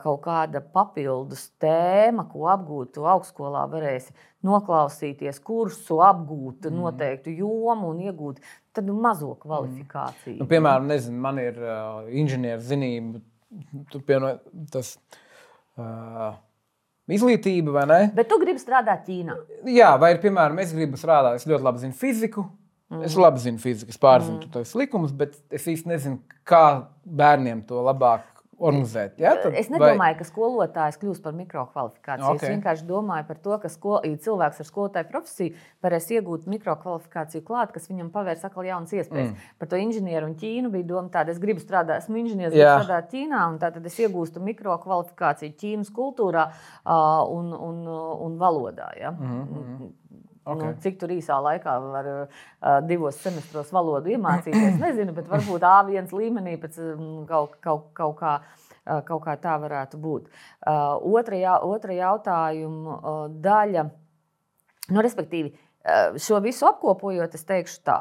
kaut 0.02 0.22
kāda 0.24 0.62
papildus 0.74 1.48
tēma, 1.62 2.26
ko 2.32 2.48
apgūt. 2.52 2.94
Tu 2.96 3.06
augstskolā 3.06 3.66
varēsi 3.70 4.14
noklausīties 4.46 5.38
kursu, 5.44 6.00
apgūt 6.06 6.66
mm. 6.70 6.80
noteiktu 6.80 7.36
jomu 7.38 7.92
un 7.92 8.02
iegūt 8.08 8.42
tādu 8.76 8.96
mazo 8.98 9.34
kvalifikāciju. 9.42 10.34
Mm. 10.36 10.42
Nu, 10.42 10.48
piemēram, 10.50 10.90
nezinu, 10.90 11.22
man 11.28 11.40
ir 11.42 11.62
uh, 11.62 12.10
inženierzinība, 12.24 13.22
tas. 14.74 14.96
Uh, 15.76 16.34
Izglītība, 17.06 17.70
vai 17.70 17.84
ne? 17.86 17.98
Bet 18.16 18.26
tu 18.26 18.34
gribi 18.42 18.58
strādāt 18.58 19.04
Ķīnā. 19.06 19.36
Jā, 19.70 19.92
vai 20.02 20.16
ir, 20.16 20.18
piemēram, 20.24 20.58
es 20.58 20.72
gribu 20.74 20.98
strādāt, 20.98 21.38
es 21.38 21.46
ļoti 21.46 21.62
labi 21.62 21.84
zinu 21.84 21.94
fiziku, 21.94 22.42
Mm. 22.86 23.02
Es 23.02 23.16
labi 23.18 23.42
zinu 23.42 23.58
fizikas, 23.58 23.98
pārzinu 23.98 24.38
mm. 24.38 24.50
tos 24.54 24.76
likumus, 24.78 25.14
bet 25.16 25.34
es 25.50 25.66
īsti 25.66 25.90
nezinu, 25.90 26.20
kā 26.46 26.86
bērniem 27.02 27.64
to 27.66 27.80
labāk 27.82 28.36
organizēt. 28.56 29.16
Ja? 29.20 29.34
Tad, 29.40 29.54
es 29.58 29.68
nedomāju, 29.72 29.98
vai... 30.00 30.12
ka 30.16 30.26
skolotājs 30.26 30.98
kļūs 31.00 31.18
par 31.24 31.34
mikrokvalifikāciju. 31.36 32.28
Okay. 32.30 32.46
Es 32.46 32.54
vienkārši 32.54 32.86
domāju 32.88 33.26
par 33.28 33.40
to, 33.42 33.56
ka 33.62 33.70
skol... 33.72 33.98
cilvēks 34.24 34.62
ar 34.62 34.68
skolotāju 34.68 35.10
profesiju 35.10 35.56
varēs 35.84 36.08
iegūt 36.16 36.46
mikrokvalifikāciju 36.54 37.44
klāt, 37.46 37.74
kas 37.74 37.90
viņam 37.90 38.08
pavērs 38.14 38.46
atkal 38.48 38.68
jaunas 38.68 38.94
iespējas. 38.96 39.34
Mm. 39.34 39.52
Par 39.60 39.72
to 39.72 39.82
inženieru 39.82 40.30
un 40.30 40.38
Ķīnu 40.40 40.72
bija 40.72 40.88
doma 40.94 41.12
tāda, 41.12 41.34
es 41.34 41.42
gribu 41.42 41.62
strādāt, 41.64 42.06
esmu 42.06 42.22
inženieris, 42.22 42.56
gribu 42.56 42.86
strādāt 42.86 43.12
Ķīnā, 43.12 43.42
un 43.50 43.60
tad 43.60 43.76
es 43.82 44.00
iegūstu 44.06 44.44
mikrokvalifikāciju 44.46 45.58
Ķīnas 45.60 45.92
kultūrā 45.96 46.48
uh, 46.48 46.96
un, 47.34 47.52
un, 47.52 47.84
un 48.28 48.40
valodā. 48.40 48.92
Ja? 49.00 49.12
Mm 49.12 49.44
-hmm. 49.44 49.94
Nu, 50.46 50.52
okay. 50.52 50.68
Nu, 50.70 50.80
cik 50.82 50.98
tur 51.00 51.10
īsā 51.10 51.36
laikā 51.42 51.72
var 51.82 52.08
uh, 52.12 52.42
divos 52.86 53.18
semestros 53.18 53.72
valodu 53.74 54.12
iemācīties, 54.14 54.78
nezinu, 54.84 55.14
bet 55.16 55.26
varbūt 55.30 55.66
A1 55.66 56.12
līmenī 56.14 56.54
pēc 56.62 56.78
kaut, 57.26 57.56
kaut, 57.64 57.88
kaut, 57.96 58.14
kā, 58.20 58.34
kaut 59.08 59.24
kā 59.24 59.34
tā 59.42 59.56
varētu 59.62 59.98
būt. 59.98 60.28
Uh, 60.62 60.94
otra, 61.18 61.40
jā, 61.40 61.56
otra 61.66 61.96
jautājuma 61.98 62.98
uh, 62.98 63.24
daļa, 63.42 63.88
nu, 64.94 65.02
respektīvi, 65.02 65.50
uh, 65.50 66.20
šo 66.22 66.38
visu 66.44 66.70
apkopojot, 66.70 67.34
es 67.34 67.48
teikšu 67.50 67.82
tā. 67.90 67.98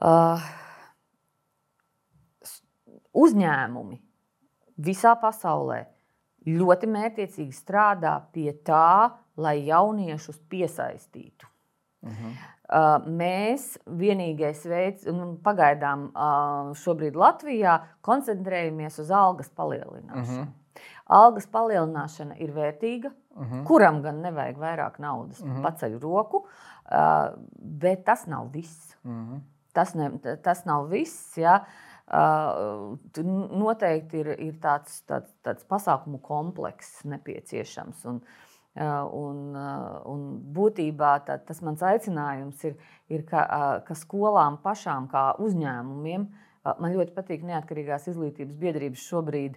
Uh, 0.00 0.48
uzņēmumi 3.16 4.00
visā 4.88 5.12
pasaulē 5.20 5.82
ļoti 6.46 6.88
mērķiecīgi 6.90 7.54
strādā 7.54 8.16
pie 8.32 8.52
tā, 8.64 9.12
lai 9.36 9.66
jauniešus 9.66 10.40
piesaistītu. 10.48 11.46
Uh 12.02 12.10
-huh. 12.10 12.36
Uh, 12.66 13.04
mēs 13.06 13.76
vienīgais 13.86 14.64
veids, 14.66 15.06
un 15.06 15.36
pagaidām 15.42 16.08
uh, 16.10 16.72
šobrīd 16.74 17.14
Latvijā 17.14 17.76
koncentrējamies 18.00 18.98
uz 18.98 19.10
algas 19.10 19.50
palielināšanu. 19.50 20.42
Uh 20.42 20.46
-huh. 20.46 20.82
Algas 21.06 21.46
palielināšana 21.46 22.34
ir 22.38 22.50
vērtīga, 22.50 23.10
uh 23.36 23.52
-huh. 23.52 23.64
kuram 23.64 24.02
gan 24.02 24.20
nevajag 24.20 24.56
vairāk 24.56 24.98
naudas, 24.98 25.40
uh 25.40 25.48
-huh. 25.48 25.62
paceļ 25.62 25.98
roku, 26.00 26.36
uh, 26.36 27.42
bet 27.60 28.04
tas 28.04 28.26
nav 28.26 28.50
viss. 28.52 28.96
Uh 29.04 29.10
-huh. 29.10 29.40
tas, 29.72 29.94
ne, 29.94 30.10
tas 30.42 30.64
nav 30.64 30.88
viss. 30.88 31.38
Ja? 31.38 31.64
Uh, 32.06 32.98
noteikti 33.58 34.18
ir, 34.18 34.26
ir 34.40 34.54
tāds, 34.54 35.02
tāds, 35.06 35.30
tāds 35.44 35.64
pasākumu 35.68 36.18
komplekss 36.18 37.04
nepieciešams. 37.04 38.04
Un, 38.04 38.16
uh, 38.16 38.45
Un, 38.76 39.54
un 39.56 40.24
būtībā 40.52 41.14
tā, 41.24 41.38
tas 41.48 41.62
mans 41.64 41.80
aicinājums 41.80 42.64
ir, 42.68 42.74
ir 43.08 43.22
ka, 43.28 43.46
ka 43.86 43.94
skolām 43.96 44.58
pašām, 44.60 45.06
kā 45.08 45.30
uzņēmumiem, 45.40 46.26
man 46.66 46.92
ļoti 46.92 47.14
patīk 47.16 47.46
neatkarīgās 47.46 48.08
izglītības 48.12 48.58
biedrības 48.60 49.06
šobrīd 49.08 49.56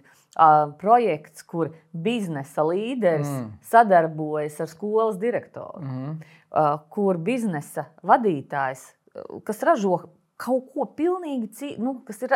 projekts, 0.80 1.44
kur 1.44 1.74
biznesa 1.92 2.64
līderis 2.64 3.28
mm. 3.28 3.50
sadarbojas 3.66 4.56
ar 4.64 4.70
skolas 4.70 5.18
direktoru, 5.20 5.84
mm. 5.84 6.16
kur 6.94 7.20
biznesa 7.20 7.90
vadītājs, 8.06 8.86
kas 9.44 9.62
ražo 9.66 9.98
kaut 10.40 10.70
ko 10.74 10.86
pilnīgi 10.96 11.50
citu, 11.56 11.84
nu, 11.84 11.94
kas 12.06 12.22
ir, 12.24 12.34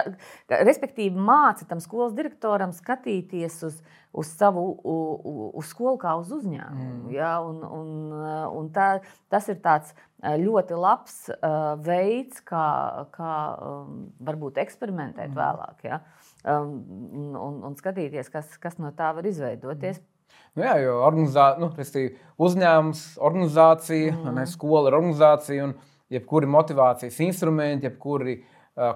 respektīvi, 0.52 1.16
māca 1.16 1.66
tam 1.68 1.80
skolas 1.82 2.14
direktoram 2.16 2.74
skatīties 2.76 3.58
uz, 3.68 3.78
uz 4.14 4.32
savu 4.36 4.64
uz 4.84 5.70
skolu 5.72 5.96
kā 6.02 6.14
uz 6.20 6.32
uzņēmumu. 6.36 7.08
Mm. 7.08 7.14
Ja? 7.14 7.34
Un, 7.44 7.62
un, 7.64 7.92
un 8.60 8.70
tā, 8.74 8.88
tas 9.32 9.48
ir 9.52 9.60
tāds 9.64 9.94
ļoti 10.20 10.78
labs 10.80 11.18
uh, 11.34 11.74
veids, 11.84 12.40
kā, 12.46 12.64
kā 13.14 13.34
um, 13.58 14.08
varbūt 14.24 14.60
eksperimentēt 14.64 15.32
mm. 15.32 15.38
vēlāk. 15.40 15.86
Ja? 15.88 16.02
Um, 16.44 16.76
un, 17.40 17.62
un 17.70 17.78
skatīties, 17.80 18.32
kas, 18.32 18.58
kas 18.60 18.76
no 18.80 18.92
tā 18.96 19.14
var 19.16 19.28
izveidoties. 19.28 20.00
Mm. 20.00 20.10
Nu 20.54 20.62
jā, 20.62 20.74
jo 20.84 20.98
organizā, 21.02 21.48
nu, 21.58 21.68
uzņēmums, 22.46 23.02
organizācija, 23.26 24.12
mm. 24.14 24.36
ne, 24.36 24.46
skola 24.50 24.90
ir 24.90 24.96
organizācija. 25.00 25.66
Un, 25.66 25.74
jebkuri 26.14 26.48
motivācijas 26.50 27.20
instrumenti, 27.26 27.88
jebkuri 27.90 28.38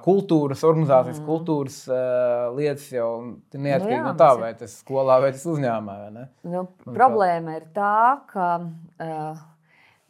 kultūras, 0.03 0.65
organizācijas 0.67 1.21
mm. 1.21 1.27
kultūras 1.29 1.77
uh, 1.87 2.49
lietas 2.57 2.89
jau 2.91 3.11
ir 3.55 3.61
neatkarīgi 3.63 3.95
nu, 3.95 4.01
jā, 4.01 4.07
no 4.09 4.15
tā, 4.19 4.33
vai 4.41 4.51
tas 4.59 4.75
skolā 4.81 5.21
vai 5.23 5.31
tas 5.37 5.45
uzņēmumā. 5.47 6.25
Nu, 6.51 6.65
problēma 6.83 7.55
ir 7.61 7.69
tā, 7.77 8.01
ka 8.33 8.49
uh, 8.59 9.45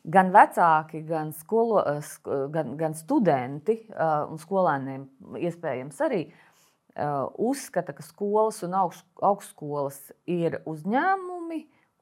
gan 0.09 0.33
vecāki, 0.33 1.03
gan, 1.09 1.35
skolo, 1.37 1.83
uh, 1.85 2.39
gan, 2.55 2.79
gan 2.81 2.97
studenti 2.97 3.83
uh, 3.93 4.25
un 4.33 4.41
skolēniem 4.41 5.05
iespējams 5.37 6.01
arī 6.09 6.23
uh, 6.31 7.29
uzskata, 7.37 7.93
ka 7.93 8.07
skolas 8.07 8.63
un 8.65 8.79
augst, 8.79 9.05
augstskolas 9.21 10.01
ir 10.25 10.63
uzņēmumi 10.65 11.38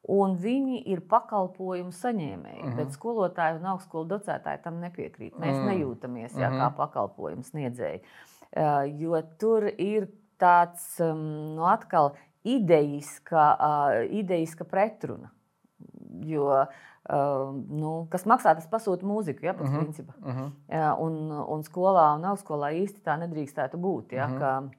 un 0.09 0.37
viņi 0.39 0.83
ir 0.93 1.03
pakalpojumu 1.11 1.93
saņēmēji. 1.95 2.63
Mm 2.63 2.69
-hmm. 2.69 2.77
Bet 2.77 2.95
skolotāji 2.95 3.59
un 3.59 3.67
augstskolu 3.73 4.09
docētāji 4.09 4.63
tam 4.63 4.81
nepiekrīt. 4.81 5.39
Mēs 5.39 5.57
mm. 5.57 5.67
nejūtamies 5.71 6.37
jā, 6.37 6.51
kā 6.51 6.69
mhm. 6.69 6.77
pakalpojumu 6.77 7.43
sniedzēji. 7.43 8.03
Uh, 8.57 8.87
jo 9.01 9.23
tur 9.39 9.67
ir 9.79 10.09
tāds 10.39 11.01
um, 11.01 11.57
nu, 11.57 11.65
atkal 11.67 12.15
idejiska, 12.45 13.57
uh, 13.61 14.05
idejiska 14.11 14.65
pretruna. 14.65 15.31
Jo, 16.25 16.67
uh, 17.11 17.55
nu, 17.69 18.07
kas 18.11 18.25
maksā, 18.25 18.55
tas 18.55 18.69
pasūta 18.71 19.05
mūziku, 19.05 19.45
ja, 19.45 19.53
pēc 19.53 19.67
mm 19.67 19.75
-hmm. 19.75 19.83
principa. 19.83 20.13
Mm 20.21 20.33
-hmm. 20.33 20.51
uh, 20.69 21.01
un, 21.01 21.31
un 21.49 21.63
skolā 21.63 22.15
un 22.17 22.25
augstskolā 22.25 22.73
īsti 22.73 23.03
tā 23.03 23.19
nedrīkstētu 23.19 23.77
būt. 23.77 24.13
Ja, 24.13 24.27
mm 24.27 24.39
-hmm. 24.39 24.71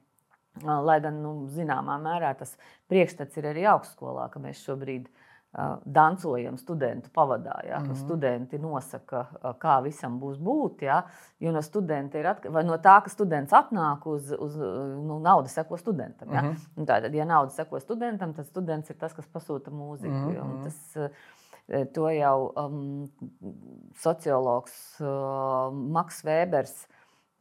Lai 0.64 0.98
gan 1.00 1.22
nu, 1.22 1.46
zināmā 1.52 1.98
mērā 2.02 2.34
tas 2.38 2.56
priekšstats 2.90 3.36
ir 3.40 3.48
arī 3.52 3.64
augstskolā, 3.70 4.28
ka 4.32 4.40
mēs 4.42 4.60
šobrīd 4.64 5.08
uh, 5.08 5.78
dancojam 5.84 6.58
studentu 6.58 7.10
pavadā. 7.14 7.60
Ja, 7.68 7.78
mm 7.78 7.86
-hmm. 7.86 8.04
Studenti 8.04 8.58
nosaka, 8.58 9.26
uh, 9.42 9.54
kā 9.58 9.82
visam 9.82 10.20
būs 10.20 10.38
būt. 10.38 10.82
Ja, 10.82 11.02
jo 11.40 11.52
no, 11.52 11.58
atk... 11.58 12.50
no 12.64 12.76
tā, 12.76 13.02
ka 13.02 13.08
students 13.08 13.52
atnāk 13.52 14.06
uz, 14.06 14.32
uz 14.32 14.56
nu, 14.56 15.18
naudu, 15.18 15.48
seko 15.48 15.76
studentam. 15.76 16.32
Ja. 16.32 16.42
Mm 16.42 16.56
-hmm. 16.76 16.86
Tātad, 16.86 17.14
ja 17.14 17.24
nauda 17.24 17.50
seko 17.50 17.80
studentam, 17.80 18.34
tad 18.34 18.46
students 18.46 18.90
ir 18.90 18.96
tas, 18.96 19.12
kas 19.12 19.26
pasūta 19.26 19.70
mūziku. 19.70 20.12
Mm 20.12 20.36
-hmm. 20.36 20.64
Tas, 20.64 20.96
uh, 20.96 21.08
To 21.92 22.08
jau 22.08 22.52
um, 22.56 23.08
sociologs 23.92 24.72
uh, 25.04 25.68
Maks 25.68 26.22
Vēbers 26.24 26.72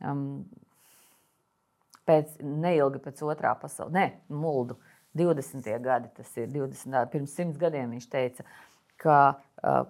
um, 0.04 0.44
pēc, 2.08 2.38
neilgi 2.42 3.02
pēc 3.04 3.22
otrā 3.28 3.54
pasaules, 3.60 3.94
ne, 3.94 4.08
muldu, 4.32 4.78
20. 5.18 5.70
gadi, 5.82 6.10
tas 6.16 6.34
ir 6.38 6.50
20, 6.54 7.08
pirms 7.12 7.34
simts 7.36 7.60
gadiem 7.62 7.94
viņš 7.96 8.10
teica, 8.12 8.46
ka, 9.02 9.20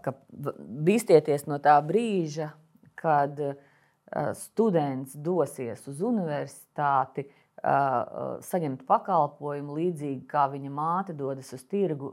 ka 0.04 0.14
bīstieties 0.88 1.48
no 1.50 1.60
tā 1.64 1.76
brīža, 1.84 2.52
kad 2.98 3.40
students 4.40 5.18
dosies 5.20 5.84
uz 5.92 6.00
universitāti, 6.06 7.28
saņemt 8.48 8.86
pakalpojumu 8.88 9.76
līdzīgi 9.80 10.28
kā 10.30 10.46
viņa 10.52 10.72
māte 10.72 11.16
dodas 11.18 11.50
uz 11.58 11.64
tirgu 11.68 12.12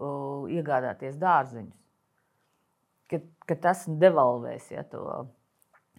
iegādāties 0.51 1.19
dārziņus. 1.21 1.81
Ka, 3.13 3.21
ka 3.45 3.57
tas 3.67 3.85
devalvēs 3.87 4.71
ja, 4.73 4.83
to 4.89 5.27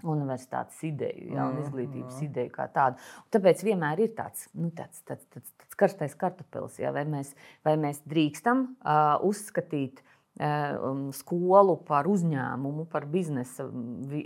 universitātes 0.04 0.82
ideju, 0.86 1.30
ja, 1.34 1.46
un 1.48 1.56
mm, 1.56 1.62
izglītības 1.66 2.18
mm. 2.18 2.26
ideju 2.28 2.52
kā 2.56 2.68
tādu. 2.74 3.00
Un 3.24 3.32
tāpēc 3.36 3.64
vienmēr 3.66 4.02
ir 4.06 4.12
tāds, 4.18 4.50
nu, 4.58 4.72
tāds, 4.76 5.02
tāds, 5.08 5.24
tāds, 5.34 5.54
tāds 5.62 5.80
karstais 5.80 6.18
kartupelis, 6.20 6.80
ja, 6.82 6.92
vai, 6.96 7.06
mēs, 7.10 7.32
vai 7.66 7.78
mēs 7.82 8.02
drīkstam 8.10 8.66
uh, 8.66 9.16
uzskatīt 9.26 10.02
uh, 10.04 11.10
skolu 11.16 11.78
par 11.88 12.10
uzņēmumu, 12.12 12.88
par 12.92 13.08
biznesa 13.12 13.68
vi, 13.72 14.26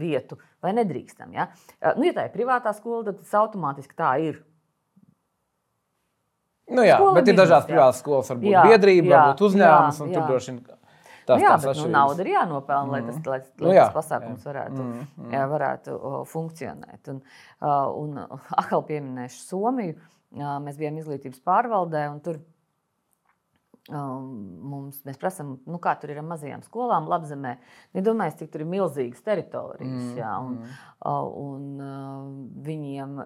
vietu, 0.00 0.40
vai 0.64 0.74
nedrīkstam. 0.80 1.34
Ja. 1.38 1.50
Uh, 1.78 1.94
nu, 2.00 2.08
ja 2.10 2.16
tā 2.16 2.28
ir 2.28 2.36
privātā 2.36 2.74
skola, 2.76 3.06
tad 3.10 3.22
tas 3.22 3.36
automātiski 3.44 3.98
tā 3.98 4.14
ir. 4.26 4.42
Nu 6.70 6.84
jā, 6.86 7.00
skola 7.00 7.16
bet 7.18 7.30
ir 7.30 7.38
dažādas 7.38 7.66
privātas 7.66 7.98
skolas, 7.98 8.28
varbūt 8.30 8.52
jā, 8.52 8.66
biedrība, 8.68 9.08
jā, 9.08 9.16
varbūt 9.16 9.48
uzņēmums, 9.48 9.96
jā, 9.98 10.04
un 10.04 10.12
tur 10.14 10.28
droši 10.28 10.52
vien 10.52 10.60
Nu, 11.30 11.44
jā, 11.44 11.56
bet 11.62 11.80
nu, 11.80 11.88
nauda 11.92 12.24
ir 12.24 12.32
jānopelna, 12.32 12.86
mm. 12.86 12.94
lai 12.94 13.00
tas, 13.06 13.18
lai, 13.26 13.40
lai 13.62 13.68
nu, 13.68 13.74
jā, 13.76 13.86
tas 13.86 13.96
pasākums 13.96 14.44
jā. 14.44 14.50
varētu, 14.50 14.84
mm. 14.84 15.02
Mm. 15.16 15.34
Jā, 15.34 15.42
varētu 15.50 15.96
uh, 15.96 16.16
funkcionēt. 16.28 17.10
Un, 17.12 17.20
un 18.02 18.22
atkal 18.60 18.86
pieminēšu 18.88 19.44
Somiju. 19.44 19.98
Mēs 20.30 20.76
bijām 20.78 20.98
izglītības 21.00 21.40
pārvaldē, 21.42 22.04
un 22.12 22.20
tur 22.22 22.36
um, 23.90 24.26
mums, 24.70 25.00
mēs 25.06 25.18
prasām, 25.18 25.56
nu, 25.66 25.80
kā 25.82 25.96
tur 25.98 26.12
ir 26.12 26.20
ar 26.22 26.26
mazajām 26.28 26.62
skolām, 26.62 27.08
Latvijā. 27.10 27.56
Nedomājiet, 27.98 28.38
cik 28.38 28.52
tur 28.52 28.62
ir 28.62 28.70
milzīgas 28.70 29.24
teritorijas. 29.26 29.90
Mm. 29.90 30.12
Jā, 30.20 30.36
un, 30.46 30.60
mm. 30.62 31.40
un 31.42 31.82
uh, 31.82 32.30
viņiem 32.68 33.18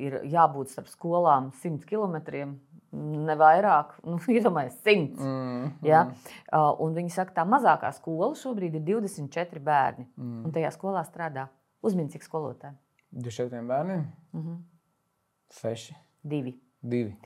ir 0.00 0.18
jābūt 0.32 0.72
starp 0.72 0.88
skolām 0.92 1.52
100 1.60 1.84
km 1.90 2.56
ne 2.92 3.36
vairāk, 3.38 3.96
nu, 4.06 4.18
iedomājieties, 4.36 4.80
simts. 4.84 5.22
Mm, 5.22 5.70
ja? 5.86 6.04
mm. 6.08 6.34
Uh, 6.50 6.72
un 6.86 6.96
viņi 6.96 7.14
saka, 7.14 7.34
tā 7.40 7.46
mazākā 7.48 7.92
skola 7.96 8.32
šobrīd 8.38 8.78
ir 8.80 8.86
24 8.86 9.62
bērni. 9.62 10.08
Mm. 10.16 10.44
Un 10.46 10.54
tajā 10.54 10.72
skolā 10.74 11.04
strādā 11.08 11.48
uzmini, 11.86 12.12
cik 12.14 12.26
skolotāji. 12.26 12.76
24 13.16 13.66
bērniem? 13.66 14.06
Mm 14.32 14.42
-hmm. 14.42 14.62
6. 15.50 15.94
2. 16.22 16.54
Divi. 16.86 17.16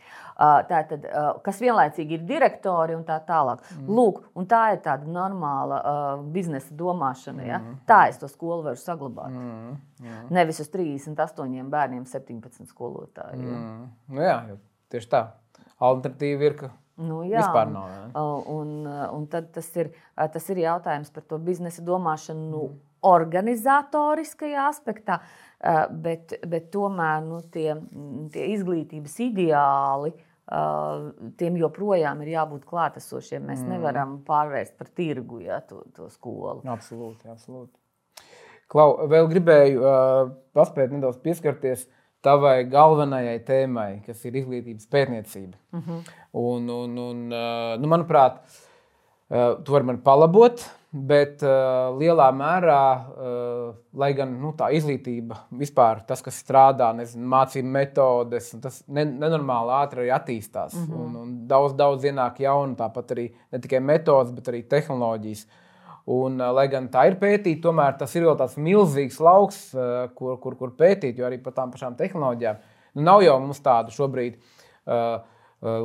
Uh, 0.41 0.63
tā 0.69 0.81
tad, 0.89 1.05
uh, 1.05 1.41
kas 1.45 1.59
vienlaicīgi 1.61 2.17
ir 2.17 2.23
direktori 2.25 2.95
un 2.97 3.03
tā 3.05 3.19
tālāk. 3.27 3.61
Mm. 3.77 3.91
Lūk, 3.93 4.23
un 4.39 4.47
tā 4.49 4.61
ir 4.73 4.81
tāda 4.85 5.05
normāla 5.05 5.81
uh, 5.81 6.23
biznesa 6.33 6.75
domāšana. 6.75 7.45
Ja? 7.47 7.59
Mm. 7.59 7.81
Tā 7.89 8.09
es 8.09 8.19
to 8.19 8.29
skolu 8.29 8.63
varu 8.63 8.81
saglabāt. 8.81 9.35
Mm. 9.35 9.77
Mm. 10.01 10.23
Nevis 10.31 10.61
uz 10.61 10.71
38 10.73 11.69
bērniem, 11.71 12.07
17 12.09 12.67
skolotājiem. 12.73 13.45
Ja? 13.45 13.59
Mm. 13.59 13.91
Nu 14.09 14.25
jā, 14.25 14.39
tieši 14.89 15.13
tā 15.13 15.27
alternatīva 15.81 16.47
ir, 16.47 16.57
ka 16.61 16.71
nu, 17.01 17.23
jā, 17.25 17.41
vispār 17.41 17.73
nav. 17.73 17.91
Ne? 17.91 18.23
Un, 18.53 18.73
un 18.87 19.27
tad 19.33 19.51
tas 19.55 19.69
ir, 19.81 19.93
tas 20.15 20.49
ir 20.53 20.63
jautājums 20.65 21.13
par 21.15 21.27
to 21.29 21.41
biznesa 21.43 21.85
domāšanu. 21.87 22.47
Nu, 22.53 22.63
mm. 22.69 22.87
Organizatoriskajā 23.01 24.67
aspektā, 24.69 25.15
bet, 26.05 26.35
bet 26.45 26.67
tomēr 26.69 27.23
nu, 27.25 27.39
tie, 27.49 27.71
tie 28.35 28.51
izglītības 28.53 29.15
ideāli 29.25 30.13
tiem 31.41 31.57
joprojām 31.57 32.21
ir 32.21 32.35
jābūt 32.35 32.67
klātesošiem. 32.69 33.47
Mēs 33.49 33.63
mm. 33.63 33.73
nevaram 33.73 34.19
pārvērst 34.27 34.77
par 34.77 34.91
tirgu 34.93 35.41
ja, 35.47 35.63
to, 35.65 35.81
to 35.97 36.11
skolu. 36.13 36.61
Absolūti. 36.69 37.25
absolūti. 37.33 37.73
Klau, 38.71 39.07
vēl 39.09 39.31
gribēju 39.33 39.81
uh, 39.81 40.29
paspēt 40.55 40.93
nedaudz 40.93 41.17
pieskarties 41.25 41.87
uh, 41.87 42.00
tavai 42.25 42.65
galvenajai 42.71 43.39
tēmai, 43.47 43.91
kas 44.07 44.25
ir 44.29 44.41
izglītības 44.43 44.91
pētniecība. 44.91 45.57
Mhm. 45.73 45.87
-huh. 45.87 46.19
un, 46.33 46.69
un, 46.71 46.99
un, 46.99 47.23
nu, 47.81 47.89
manuprāt, 47.89 48.43
tu 49.65 49.73
vari 49.73 49.87
man 49.87 50.01
palabot, 50.03 50.63
bet 50.91 51.43
lielā 52.01 52.27
mērā, 52.35 52.83
lai 54.03 54.11
gan 54.19 54.33
nu, 54.43 54.51
tā 54.59 54.73
izglītība 54.75 55.37
vispār, 55.61 56.03
tas, 56.07 56.23
kas 56.23 56.43
strādā, 56.43 56.91
nezinu, 56.97 57.29
mācību 57.31 57.71
metodes, 57.77 58.51
tas 58.63 58.83
nenormāli 58.89 59.77
ātri 59.79 60.05
arī 60.05 60.13
attīstās. 60.19 60.75
Mhm. 60.75 60.93
-huh. 60.93 61.01
un, 61.07 61.17
un 61.17 61.49
daudz, 61.49 61.75
daudz 61.75 62.05
ienāk 62.05 62.41
jaunu, 62.41 62.77
tāpat 62.77 63.17
arī 63.17 63.31
ne 63.53 63.59
tikai 63.59 63.81
metodas, 63.81 64.33
bet 64.33 64.49
arī 64.49 64.63
tehnoloģijas. 64.69 65.47
Un, 66.11 66.41
lai 66.57 66.67
gan 66.73 66.89
tā 66.91 67.05
ir 67.07 67.19
pētīta, 67.21 67.69
tomēr 67.69 67.95
tas 68.01 68.15
ir 68.17 68.25
vēl 68.27 68.39
tāds 68.41 68.57
milzīgs 68.59 69.21
lauks, 69.23 69.59
kur, 70.19 70.39
kur, 70.43 70.57
kur 70.59 70.73
pētīt, 70.79 71.21
jo 71.21 71.29
arī 71.29 71.39
par 71.43 71.55
tām 71.55 71.71
pašām 71.71 71.95
tehnoloģijām 71.99 72.57
nu, 72.95 73.05
nav 73.07 73.23
jau 73.23 73.37
mums 73.43 73.63
tādu 73.63 73.95
šobrīd. 73.95 74.41
Uh, 74.91 75.21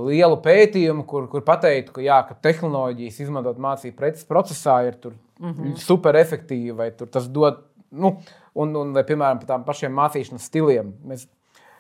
lielu 0.08 0.38
pētījumu, 0.40 1.04
kur, 1.08 1.28
kur 1.32 1.44
pateiktu, 1.46 1.98
ka, 1.98 2.04
jā, 2.04 2.22
ka 2.30 2.38
tehnoloģijas 2.48 3.20
izmantot 3.26 3.60
mācību 3.62 4.12
procesā 4.30 4.78
ir 4.88 4.96
mm 5.04 5.52
-hmm. 5.52 5.76
super 5.76 6.16
efektīvi, 6.16 6.72
vai 6.72 6.92
tas 6.92 7.28
dod, 7.28 7.60
nu, 7.92 8.16
un, 8.54 8.76
un 8.76 8.94
vai, 8.94 9.04
piemēram, 9.04 9.40
par 9.40 9.48
tām 9.48 9.66
pašiem 9.66 9.92
mācīšanas 9.92 10.48
stiliem. 10.48 10.94
Mēs 11.04 11.28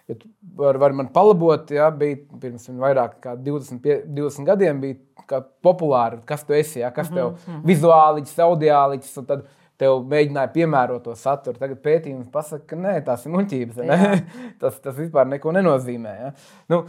Ja 0.07 0.15
tu 0.19 0.29
vari 0.57 0.77
var 0.77 0.93
man 0.93 1.07
palabot, 1.13 1.71
ja, 1.73 1.89
bija 1.89 2.19
pirms 2.41 2.67
vairāk 2.69 3.15
kā 3.23 3.33
20, 3.41 3.79
20 4.13 4.45
gadiem, 4.45 4.81
bija 4.83 5.39
populāri, 5.65 6.19
kas 6.29 6.45
tu 6.45 6.53
esi, 6.53 6.79
ja, 6.83 6.91
kas 6.93 7.09
tev 7.09 7.31
mm 7.31 7.37
-hmm. 7.45 7.63
vizuāliķis, 7.65 8.39
audiāliķis. 8.45 9.15
Tad 9.25 9.47
tev 9.81 10.03
mēģināja 10.09 10.51
piemērot 10.53 11.03
to 11.05 11.15
saturu. 11.19 11.59
Tagad 11.59 11.81
pētījums 11.83 12.29
pasaka, 12.33 12.63
ka 12.71 12.79
nē, 12.79 12.93
tās 13.07 13.25
ir 13.25 13.33
muļķības. 13.35 13.81
tas, 14.61 14.79
tas 14.83 14.95
vispār 14.97 15.27
neko 15.31 15.53
nenozīmē. 15.55 16.13
Ja? 16.21 16.31
Nu, 16.71 16.81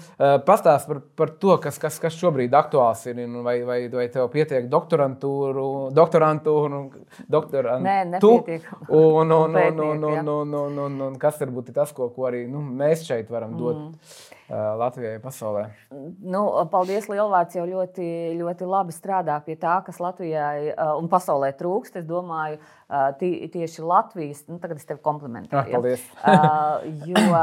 Pastāst 0.46 0.90
par, 0.90 1.02
par 1.18 1.32
to, 1.42 1.56
kas, 1.62 1.80
kas, 1.82 1.98
kas 2.02 2.16
šobrīd 2.20 2.54
aktuāls 2.56 3.04
ir. 3.10 3.22
Vai, 3.46 3.56
vai, 3.66 3.80
vai 3.92 4.06
tev 4.12 4.28
pietiek 4.32 4.68
doktorantūru, 4.70 5.66
doktorantūru? 5.96 6.82
Nē, 7.82 7.98
nepietiek. 8.14 8.70
Un, 8.86 9.34
un, 9.34 9.56
un, 9.56 9.84
un, 9.90 10.06
un, 10.06 10.32
un, 10.36 10.56
un, 10.62 10.80
un, 10.86 11.02
un 11.10 11.20
kas 11.20 11.40
varbūt 11.42 11.72
ir 11.72 11.80
tas, 11.80 11.92
ko, 11.96 12.10
ko 12.14 12.30
arī 12.30 12.46
nu, 12.50 12.62
mēs 12.62 13.06
šeit 13.08 13.30
varam 13.32 13.58
dot? 13.58 13.82
Mm. 13.82 14.34
Latvijai 14.48 15.18
pasaulē? 15.18 15.64
Nu, 16.22 16.42
paldies, 16.70 17.08
Lielvārds 17.10 17.56
jau 17.58 17.64
ļoti, 17.66 18.06
ļoti 18.38 18.68
labi 18.70 18.94
strādā 18.94 19.40
pie 19.42 19.56
tā, 19.58 19.80
kas 19.86 19.98
Latvijai 19.98 20.70
un 21.00 21.08
pasaulē 21.10 21.50
trūkst. 21.58 21.98
Es 21.98 22.06
domāju, 22.06 22.60
tieši 23.18 23.82
Latvijas, 23.82 24.44
nu, 24.46 24.60
tagad 24.62 24.78
es 24.78 24.86
tevi 24.86 25.02
komplimentēju. 25.02 25.72
Ja, 25.72 25.80
paldies. 25.80 26.06
jo, 27.10 27.34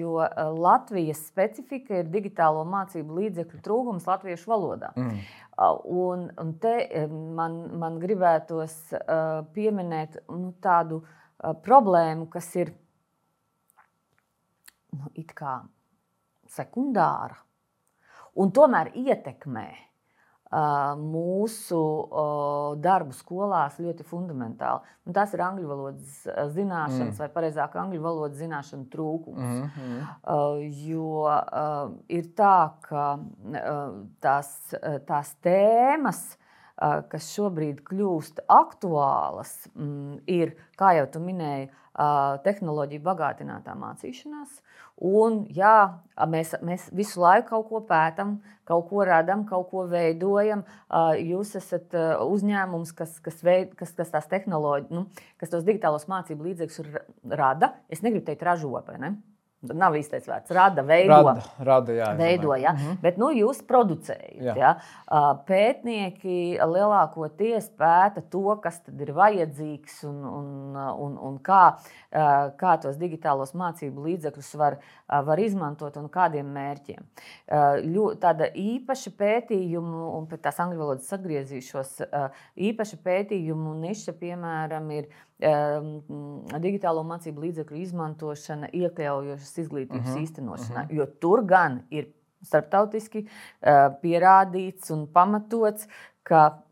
jo 0.00 0.26
Latvijas 0.58 1.22
specifika 1.28 2.02
ir 2.02 2.10
digitālo 2.10 2.66
mācību 2.66 3.20
līdzekļu 3.20 3.62
trūkums 3.62 4.10
latviešu 4.10 4.50
valodā. 4.50 4.90
Mm. 4.98 5.22
Un, 5.94 6.28
un 6.42 6.52
te 6.62 6.74
man, 7.38 7.58
man 7.78 8.02
gribētos 8.02 8.76
pieminēt 9.54 10.24
nu, 10.26 10.52
tādu 10.62 11.04
problēmu, 11.62 12.26
kas 12.34 12.50
ir 12.58 12.74
nu, 14.90 15.06
it 15.14 15.30
kā 15.38 15.60
sekundāra 16.54 17.36
un 18.38 18.52
tomēr 18.54 18.90
ietekmē 18.96 19.68
uh, 19.68 20.94
mūsu 21.00 21.78
uh, 21.78 22.78
darbu 22.80 23.16
skolās 23.16 23.78
ļoti 23.82 24.06
fundamentāli. 24.08 24.96
Un 25.08 25.16
tas 25.16 25.32
ir 25.34 25.42
angļu 25.44 25.68
valodas 25.68 26.18
zināšanas, 26.54 27.14
mm. 27.16 27.20
vai 27.22 27.28
precīzāk, 27.34 27.78
angļu 27.82 28.02
valodas 28.04 28.40
zināšanu 28.40 28.88
trūkums. 28.92 29.40
Mm 29.40 29.70
-hmm. 29.76 30.02
uh, 30.22 30.60
jo 30.88 31.24
uh, 31.26 31.94
ir 32.08 32.30
tā, 32.36 32.72
ka 32.88 33.06
uh, 33.18 34.04
tās, 34.20 34.52
tās 35.06 35.34
tēmas, 35.42 36.36
kas 37.10 37.32
šobrīd 37.34 37.80
kļūst 37.82 38.44
aktuālas, 38.46 39.66
mm, 39.74 40.20
ir, 40.30 40.52
kā 40.78 40.92
jau 40.94 41.08
tu 41.10 41.18
minēji, 41.18 41.72
tehnoloģija 42.44 43.02
bagātinātā 43.02 43.74
mācīšanās. 43.74 44.60
Un, 44.98 45.44
jā, 45.54 46.00
mēs, 46.26 46.56
mēs 46.64 46.88
visu 46.96 47.20
laiku 47.22 47.52
kaut 47.52 47.68
ko 47.68 47.80
pētām, 47.86 48.38
kaut 48.66 48.88
ko 48.90 49.04
radām, 49.06 49.44
kaut 49.46 49.68
ko 49.70 49.84
veidojam. 49.90 50.64
Jūs 51.22 51.54
esat 51.60 51.94
uzņēmums, 52.24 52.92
kas, 52.98 53.14
kas, 53.22 53.38
veid, 53.46 53.76
kas, 53.78 53.94
kas 53.94 54.10
tās 54.10 54.26
tehnoloģijas, 54.30 54.90
nu, 54.90 55.06
kas 55.38 55.54
tos 55.54 55.66
digitālos 55.68 56.08
mācību 56.10 56.50
līdzekļus 56.50 56.92
rada. 57.38 57.76
Es 57.88 58.02
negribu 58.02 58.26
teikt, 58.26 58.42
ražo 58.48 58.82
ne. 58.98 59.14
Nav 59.58 59.96
īstais 59.98 60.22
vārds. 60.22 60.52
Rada, 60.54 60.84
veido. 60.86 61.16
Rada, 61.16 61.42
rada 61.66 61.94
jā, 61.96 62.12
veido, 62.14 62.52
ja? 62.54 62.70
mm 62.72 62.78
-hmm. 62.78 62.98
Bet 63.02 63.16
nu, 63.18 63.32
jūs 63.34 63.58
producējat. 63.66 64.56
Ja? 64.56 64.76
Pētnieki 65.48 66.60
lielākoties 66.62 67.66
pēta 67.74 68.22
to, 68.30 68.56
kas 68.62 68.80
ir 69.00 69.10
vajadzīgs 69.12 70.04
un, 70.04 70.24
un, 70.24 70.76
un, 70.76 71.18
un 71.18 71.38
kā, 71.42 71.74
kā 72.56 72.76
tos 72.82 72.96
digitālos 72.96 73.54
mācību 73.54 74.04
līdzekļus 74.06 74.54
var, 74.54 74.78
var 75.08 75.38
izmantot 75.38 75.96
un 75.96 76.08
kādiem 76.08 76.46
mērķiem. 76.46 77.02
Tāda 78.20 78.52
īpaša 78.54 79.10
pētījuma, 79.18 80.06
un 80.18 80.26
pēc 80.26 80.40
tās 80.40 80.60
angļu 80.60 80.78
valodas 80.78 81.12
atgriezīšos, 81.12 81.98
īpaša 82.54 82.96
pētījumu 83.02 83.74
niša, 83.74 84.12
piemēram, 84.12 84.90
ir 84.90 85.08
digitālo 85.38 87.04
mācību 87.06 87.44
līdzekļu 87.46 87.82
izmantošana 87.84 88.70
iekļaujošas 88.74 89.58
izglītības 89.64 90.00
uh 90.00 90.08
mhm, 90.10 90.16
-huh, 90.16 90.22
īstenošanā. 90.26 90.82
Uh 90.82 90.88
-huh. 90.88 90.96
Jo 90.96 91.06
tur 91.06 91.44
gan 91.46 91.82
ir 91.90 92.08
starptautiski 92.42 93.26
pierādīts 94.02 94.90
un 94.94 95.06
pamatots, 95.06 95.88
ka 96.22 96.62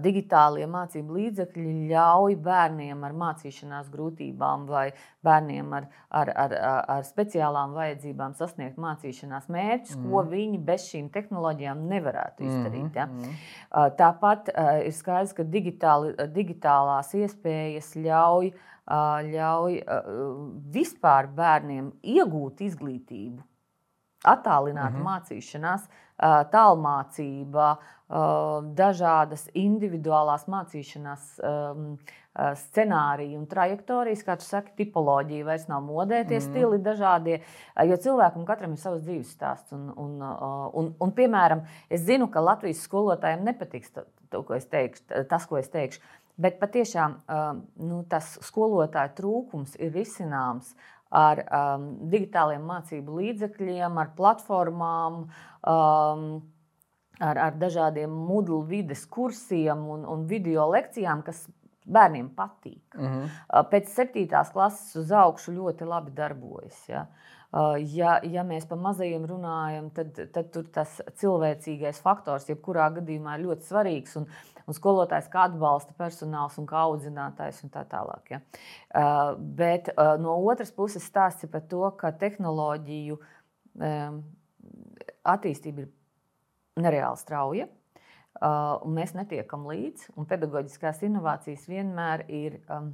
digitālie 0.00 0.66
mācību 0.70 1.16
līdzekļi 1.18 1.72
ļauj 1.90 2.36
bērniem 2.44 3.04
ar 3.04 3.14
mācīšanās 3.20 3.90
grūtībām 3.92 4.66
vai 4.68 4.86
bērniem 5.24 5.72
ar, 5.78 5.88
ar, 6.08 6.32
ar, 6.44 6.56
ar 6.96 7.06
speciālām 7.06 7.76
vajadzībām 7.76 8.36
sasniegt 8.38 8.80
mācīšanās 8.80 9.48
mērķus, 9.52 9.96
mm. 9.98 10.10
ko 10.10 10.24
viņi 10.30 10.60
bez 10.64 10.88
šīm 10.90 11.08
tehnoloģijām 11.14 11.86
nevarētu 11.92 12.48
izdarīt. 12.48 13.00
Ja? 13.00 13.08
Mm. 13.08 13.40
Tāpat 14.00 14.52
ir 14.84 14.94
skaidrs, 14.96 15.34
ka 15.36 15.46
digitāli, 15.46 16.14
digitālās 16.34 17.12
iespējas 17.18 17.94
ļauj, 18.00 18.52
ļauj 19.30 19.80
vispār 20.74 21.28
bērniem 21.36 21.92
iegūt 22.16 22.64
izglītību 22.68 23.44
attālināta 24.24 24.96
mm 24.96 25.02
-hmm. 25.02 25.08
mācīšanās, 25.08 25.88
tālmācība, 26.22 27.70
dažādas 28.78 29.48
individuālās 29.58 30.46
mācīšanās 30.50 31.32
scenāriji 32.58 33.36
un 33.38 33.46
trajektorijas, 33.50 34.24
kā 34.26 34.36
tu 34.38 34.46
saki, 34.46 34.74
tipoloģija 34.80 35.46
vairs 35.46 35.68
nav 35.70 35.84
modē, 35.86 36.24
tie 36.26 36.40
mm. 36.40 36.44
stili 36.44 36.80
dažādie, 36.82 37.38
jo 37.86 37.98
cilvēkam 38.06 38.46
katram 38.46 38.74
ir 38.74 38.82
savs 38.82 39.04
dzīves 39.06 39.30
stāsts. 39.36 39.74
Un, 39.74 39.86
un, 39.94 40.18
un, 40.22 40.90
un, 40.98 41.14
piemēram, 41.14 41.62
es 41.90 42.02
zinu, 42.06 42.28
ka 42.30 42.42
Latvijas 42.42 42.82
skolotājiem 42.86 43.46
nepatiks 43.46 43.94
to, 43.94 44.42
ko 44.42 44.58
teikšu, 44.58 45.24
tas, 45.30 45.46
ko 45.46 45.58
es 45.62 45.70
teikšu. 45.70 46.02
Bet 46.34 46.58
patiešām 46.58 47.20
nu, 47.86 48.00
tas 48.10 48.32
skolotāju 48.42 49.12
trūkums 49.20 49.76
ir 49.78 49.94
risināms 49.94 50.72
ar 51.14 51.44
um, 51.44 51.86
digitāliem 52.10 52.64
mācību 52.66 53.20
līdzekļiem, 53.20 54.00
ar 54.02 54.10
platformām. 54.18 55.24
Um, 55.62 56.26
ar, 57.22 57.38
ar 57.38 57.58
dažādiem 57.58 58.10
Moodle 58.10 58.64
vides 58.66 59.04
kursiem 59.06 59.84
un, 59.90 60.02
un 60.10 60.24
video 60.30 60.66
lekcijām, 60.72 61.22
kas 61.26 61.44
bērniem 61.84 62.30
patīk. 62.34 62.96
Mm 62.96 63.06
-hmm. 63.06 63.68
Pēc 63.70 63.92
septītās 63.92 64.52
klases 64.52 64.96
uz 64.96 65.12
augšu 65.12 65.52
ļoti 65.52 65.86
labi 65.86 66.10
darbojas. 66.10 66.88
Ja? 66.88 67.06
Ja, 67.78 68.18
ja 68.22 68.42
mēs 68.42 68.66
par 68.66 68.78
mazajiem 68.78 69.26
runājam, 69.26 69.90
tad, 69.94 70.16
tad 70.32 70.50
tur 70.50 70.64
tas 70.72 71.00
cilvēcīgais 71.20 72.00
faktors, 72.02 72.48
jebkurā 72.48 72.88
gadījumā, 72.96 73.38
ir 73.38 73.44
ļoti 73.46 73.68
svarīgs. 73.68 74.16
Un, 74.16 74.26
un 74.66 74.76
skolotājs 74.76 75.28
kā 75.32 75.46
atbalsta 75.48 75.94
personāls 75.98 76.56
un 76.60 76.68
kā 76.68 76.84
audzinātājs 76.88 77.62
un 77.66 77.72
tā 77.74 77.84
tālāk. 77.90 78.34
Ja. 78.34 78.40
Uh, 78.90 79.34
bet 79.36 79.90
uh, 79.94 80.14
no 80.20 80.36
otras 80.42 80.72
puses 80.74 81.04
stāsts 81.04 81.46
ir 81.46 81.52
par 81.52 81.64
to, 81.70 81.84
ka 82.00 82.12
tehnoloģiju 82.20 83.18
um, 83.20 84.20
attīstība 85.34 85.84
ir 85.84 86.84
nereāli 86.84 87.20
strauja. 87.20 87.68
Uh, 88.34 88.82
mēs 88.90 89.12
netiekam 89.14 89.68
līdzi, 89.70 90.10
un 90.18 90.26
pedagoģiskās 90.26 91.04
inovācijas 91.06 91.68
vienmēr 91.70 92.24
ir 92.34 92.58
um, 92.66 92.90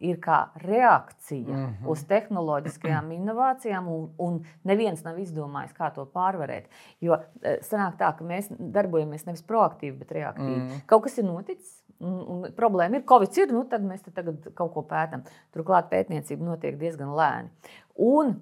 ir 0.00 0.20
kā 0.20 0.38
reakcija 0.64 1.48
mm 1.48 1.66
-hmm. 1.66 1.88
uz 1.92 2.04
tehnoloģiskajām 2.08 3.10
inovācijām, 3.18 3.88
un, 3.88 4.08
un 4.18 4.40
neviens 4.64 5.04
nav 5.04 5.18
izdomājis, 5.18 5.74
kā 5.76 5.92
to 5.94 6.06
pārvarēt. 6.14 6.70
Jo 7.00 7.18
eh, 7.42 7.58
sanāk 7.60 7.98
tā, 7.98 8.16
ka 8.16 8.24
mēs 8.24 8.50
darbojamies 8.58 9.26
nevis 9.26 9.42
proaktīvi, 9.42 9.98
bet 9.98 10.12
reaktīvi. 10.12 10.56
Mm 10.56 10.68
-hmm. 10.68 10.86
Kaut 10.86 11.02
kas 11.02 11.18
ir 11.18 11.24
noticis. 11.24 11.84
Un, 12.00 12.12
un 12.28 12.52
problēma 12.56 12.96
ir, 12.96 13.02
Covid 13.04 13.38
ir, 13.38 13.52
nu 13.52 13.64
tad 13.64 13.82
mēs 13.82 14.00
tagad 14.14 14.54
kaut 14.54 14.72
ko 14.72 14.80
pētām. 14.80 15.20
Turklāt 15.52 15.90
pētniecība 15.90 16.44
notiek 16.44 16.78
diezgan 16.78 17.08
lēni. 17.08 17.48
Un 17.96 18.40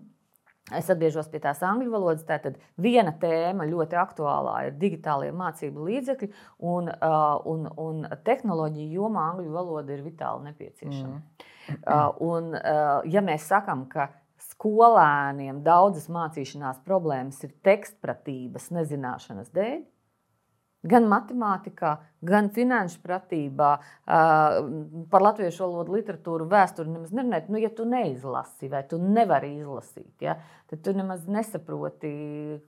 Es 0.77 0.91
atgriežos 0.93 1.31
pie 1.33 1.41
tās 1.43 1.63
angļu 1.65 1.93
valodas. 1.93 2.27
Tātad 2.29 2.59
viena 2.81 3.15
tēma 3.21 3.67
ļoti 3.69 3.99
aktuālā 4.01 4.55
ir 4.69 4.79
digitālie 4.81 5.31
mācību 5.37 5.87
līdzekļi, 5.89 6.31
un, 6.69 6.91
uh, 6.93 7.37
un, 7.49 7.69
un 7.81 8.07
tehnoloģija 8.27 8.99
jomā 8.99 9.29
angļu 9.33 9.53
valoda 9.55 9.97
ir 9.97 10.05
vitāli 10.05 10.51
nepieciešama. 10.51 11.19
Mm. 11.19 11.53
Uh, 11.79 12.09
un, 12.25 12.53
uh, 12.57 12.99
ja 13.09 13.25
mēs 13.25 13.49
sakām, 13.49 13.87
ka 13.93 14.11
skolēniem 14.53 15.63
daudzas 15.67 16.09
mācīšanās 16.13 16.83
problēmas 16.87 17.41
ir 17.47 17.55
tekstpratības 17.67 18.71
nezināšanas 18.75 19.53
dēļ, 19.55 19.81
gan 20.87 21.09
matemātikā, 21.11 21.95
gan 22.27 22.51
finanšu 22.55 23.01
pratībā, 23.03 23.71
par 24.07 25.25
latviešu 25.25 25.65
valodu, 25.65 25.97
literatūru, 25.99 26.47
vēsturi 26.51 26.93
nemaz 26.93 27.13
nerunājot. 27.15 27.51
Nu, 27.53 27.61
ja 27.63 27.71
tu 27.75 27.87
neizlasi 27.89 28.71
vai 28.71 28.85
tu 28.91 29.01
nevari 29.03 29.57
izlasīt, 29.59 30.15
ja, 30.23 30.39
tad 30.71 30.85
tu 30.87 30.95
nemaz 30.97 31.27
nesaproti, 31.31 32.13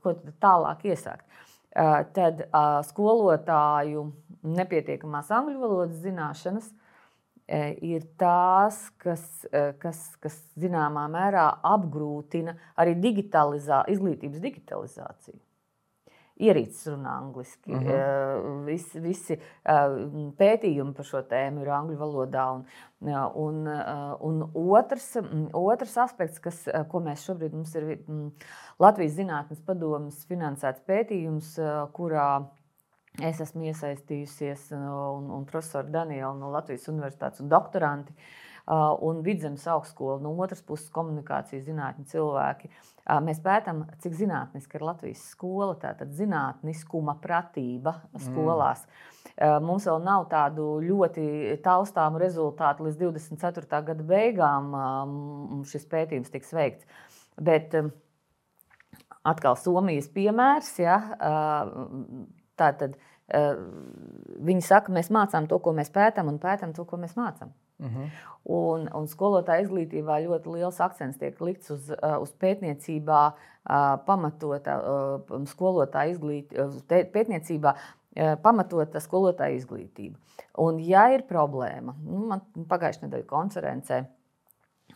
ko 0.02 0.16
tālāk 0.42 0.88
iesākt. 0.90 1.26
Tad 1.70 2.42
skolotāju 2.88 4.08
nepietiekamās 4.42 5.30
angļu 5.30 5.60
valodas 5.60 6.00
zināšanas 6.02 6.72
ir 7.82 8.06
tās, 8.18 8.80
kas, 9.02 9.22
kas, 9.82 10.02
kas 10.22 10.40
zināmā 10.58 11.06
mērā 11.10 11.46
apgrūtina 11.66 12.56
arī 12.78 12.96
digitalizā, 12.98 13.84
izglītības 13.90 14.42
digitalizāciju 14.42 15.38
ierīces 16.40 16.88
runā 16.92 17.16
angliski. 17.20 17.72
Uh 17.74 17.82
-huh. 17.82 18.64
visi, 18.66 19.00
visi 19.00 19.38
pētījumi 20.40 20.94
par 20.96 21.04
šo 21.04 21.22
tēmu 21.22 21.62
ir 21.62 21.72
angļu 21.76 21.98
valodā. 21.98 22.46
Un, 22.52 22.64
un, 23.34 23.68
un 24.20 24.42
otrs, 24.54 25.16
otrs 25.52 25.96
aspekts, 25.96 26.38
kas, 26.38 26.68
ko 26.88 27.00
mēs 27.00 27.24
šobrīd 27.24 27.54
mums 27.56 27.74
ir 27.74 27.98
Latvijas 28.78 29.16
Zinātnes 29.16 29.62
padomas 29.64 30.26
finansēts 30.28 30.84
pētījums, 30.86 31.54
kurā 31.92 32.46
es 33.18 33.40
esmu 33.40 33.66
iesaistījusies, 33.70 34.70
un, 34.76 35.30
un 35.30 35.44
profesori 35.48 35.90
Daniela 35.90 36.34
no 36.34 36.50
Latvijas 36.50 36.88
Universitātes 36.88 37.40
un 37.40 37.48
doktoranti. 37.48 38.14
Un 38.70 39.24
vidzemes 39.26 39.64
augstskola, 39.66 40.20
no 40.22 40.30
otras 40.38 40.60
puses, 40.62 40.90
komunikācijas 40.94 41.64
zinātņu 41.66 42.04
cilvēki. 42.12 42.70
Uh, 42.70 42.90
Mēs 43.24 43.40
pētām, 43.42 43.84
cik 44.02 44.14
zinātniska 44.18 44.78
ir 44.78 44.84
Latvijas 44.84 45.22
skola, 45.32 45.74
tātad 45.80 46.12
zinātniskuma 46.14 47.16
pratība 47.22 47.96
skolās. 48.22 48.84
Mm. 49.34 49.64
Mums 49.66 49.86
vēl 49.88 50.02
nav 50.04 50.26
tādu 50.30 50.66
ļoti 50.84 51.24
taustāmu 51.64 52.20
rezultātu 52.22 52.86
līdz 52.86 53.00
24. 53.00 53.80
gada 53.88 54.06
beigām. 54.06 54.74
Šis 55.70 55.88
pētījums 55.90 56.30
tiks 56.30 56.52
veikts. 56.54 56.86
Bet 57.40 57.74
atkal 59.24 59.56
Somijas 59.58 60.10
piemērs. 60.12 60.74
Ja, 60.82 61.00
tātad, 62.60 63.00
viņi 63.32 64.66
saka, 64.66 64.92
mēs 64.94 65.10
mācām 65.14 65.48
to, 65.50 65.58
ko 65.64 65.74
mēs 65.74 65.90
pētām, 65.94 66.30
un 66.30 66.38
pētām 66.42 66.76
to, 66.76 66.86
ko 66.86 67.00
mēs 67.00 67.16
mācām. 67.18 67.56
Uh 67.80 67.86
mhm. 67.86 68.02
-huh. 68.02 68.10
un, 68.44 68.88
un 68.94 69.06
skolotāja 69.08 69.64
izglītībā 69.64 70.20
ļoti 70.26 70.52
liels 70.52 70.80
akcents 70.80 71.18
tiek 71.18 71.40
likts 71.40 71.70
uz, 71.70 71.90
uh, 71.90 72.18
uz 72.20 72.32
pētniecībā, 72.32 73.22
uh, 73.32 74.04
pamatotā 74.06 74.76
uh, 74.80 75.46
skolotāja 75.46 76.12
izglītībā, 76.12 77.04
pētniecībā. 77.12 77.74
Pamatota 78.42 78.98
skolotāja 79.00 79.54
izglītība. 79.54 80.18
Un, 80.58 80.80
ja 80.82 81.04
ir 81.14 81.22
problēma, 81.28 81.94
nu, 82.02 82.24
man 82.26 82.40
pagājušajā 82.68 83.06
nedēļā 83.06 83.26
konferencē 83.26 84.00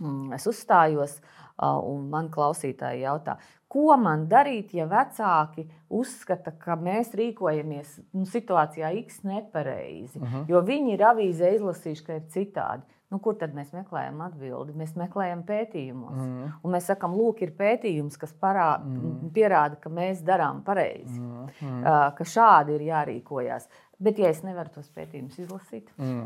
mm, 0.00 0.32
es 0.34 0.46
uzstājos, 0.50 1.20
un 1.62 2.08
man 2.10 2.30
klausītāji 2.34 3.04
jautā, 3.04 3.36
ko 3.70 3.96
man 3.98 4.26
darīt, 4.30 4.74
ja 4.74 4.86
vecāki 4.90 5.66
uzskata, 5.94 6.54
ka 6.58 6.76
mēs 6.78 7.14
rīkojamies 7.18 7.96
nu, 8.14 8.26
situācijā 8.30 8.90
X 9.04 9.22
nepareizi, 9.26 10.18
uh 10.18 10.24
mhm. 10.24 10.34
-huh. 10.34 10.44
jo 10.48 10.62
viņi 10.62 10.94
ir 10.94 11.06
avīzē 11.12 11.54
izlasījuši, 11.54 12.04
ka 12.04 12.20
ir 12.20 12.28
citādi. 12.28 12.82
nu, 13.14 13.20
kur 13.22 13.36
tad 13.38 13.54
mēs 13.54 13.70
meklējam 13.70 14.20
atbildi? 14.26 14.72
Mēs 14.74 14.96
meklējam 14.98 15.44
pētījumos. 15.46 16.18
Mm. 16.18 16.48
Un 16.64 16.72
mēs 16.74 16.88
sakām, 16.90 17.12
lūk, 17.14 17.44
ir 17.46 17.52
pētījums, 17.58 18.16
kas 18.18 18.32
parā, 18.32 18.80
mm. 18.82 19.30
pierāda, 19.36 19.78
ka 19.80 19.92
mēs 19.92 20.24
darām 20.26 20.64
pareizi, 20.66 21.20
mm. 21.20 21.46
Mm. 21.60 21.84
ka 22.16 22.24
šādi 22.24 22.74
ir 22.74 22.86
jārīkojas. 22.88 23.68
Bet, 24.02 24.18
ja 24.18 24.30
es 24.32 24.40
nevaru 24.42 24.72
tos 24.74 24.88
pētījumus 24.94 25.36
izlasīt, 25.38 25.90
mm. 26.00 26.24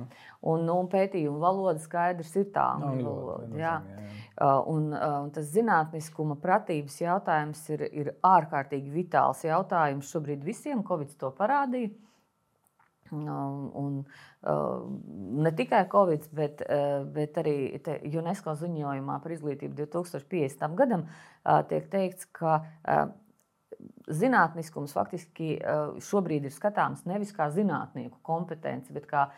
un, 0.48 0.64
nu, 0.64 0.78
un 0.80 0.88
pētījumu 0.88 1.40
valoda 1.42 1.82
skaidrs 1.82 2.32
ir 2.40 2.48
tā 2.54 2.64
angļu 2.78 3.04
valoda. 3.04 3.48
Jā. 3.60 3.74
Jā, 3.84 3.98
jā. 4.06 4.24
Uh, 4.38 4.60
un, 4.72 4.88
uh, 4.96 5.18
un 5.26 5.32
tas 5.34 5.50
zinātniskuma 5.52 6.38
pratības 6.40 6.96
jautājums 7.02 7.60
ir, 7.74 7.84
ir 7.92 8.12
ārkārtīgi 8.24 8.92
vitāls 8.94 9.44
jautājums 9.44 10.12
šobrīd 10.14 10.46
visiem. 10.46 10.84
Covid 10.88 11.12
to 11.20 11.32
parādīja. 11.36 11.92
Um, 13.12 13.70
un, 13.74 14.04
uh, 14.40 14.82
ne 15.44 15.52
tikai 15.56 15.84
Covid, 15.92 16.28
bet, 16.36 16.60
uh, 16.68 17.04
bet 17.08 17.38
arī 17.40 17.56
UNESCO 18.04 18.52
ziņojumā 18.60 19.20
par 19.24 19.32
izglītību 19.32 19.76
2050. 19.78 20.76
gadam 20.76 21.06
uh, 21.08 21.62
tiek 21.68 21.88
teikts, 21.92 22.28
ka 22.36 22.58
uh, 22.60 23.08
zinātniskums 24.08 24.94
faktiski 24.96 25.56
uh, 25.58 25.98
šobrīd 26.02 26.48
ir 26.48 26.54
skatāms 26.54 27.04
nevis 27.08 27.30
kā 27.36 27.50
zinātnieku 27.54 28.18
kompetence, 28.26 28.92
bet 28.94 29.06
kā 29.10 29.28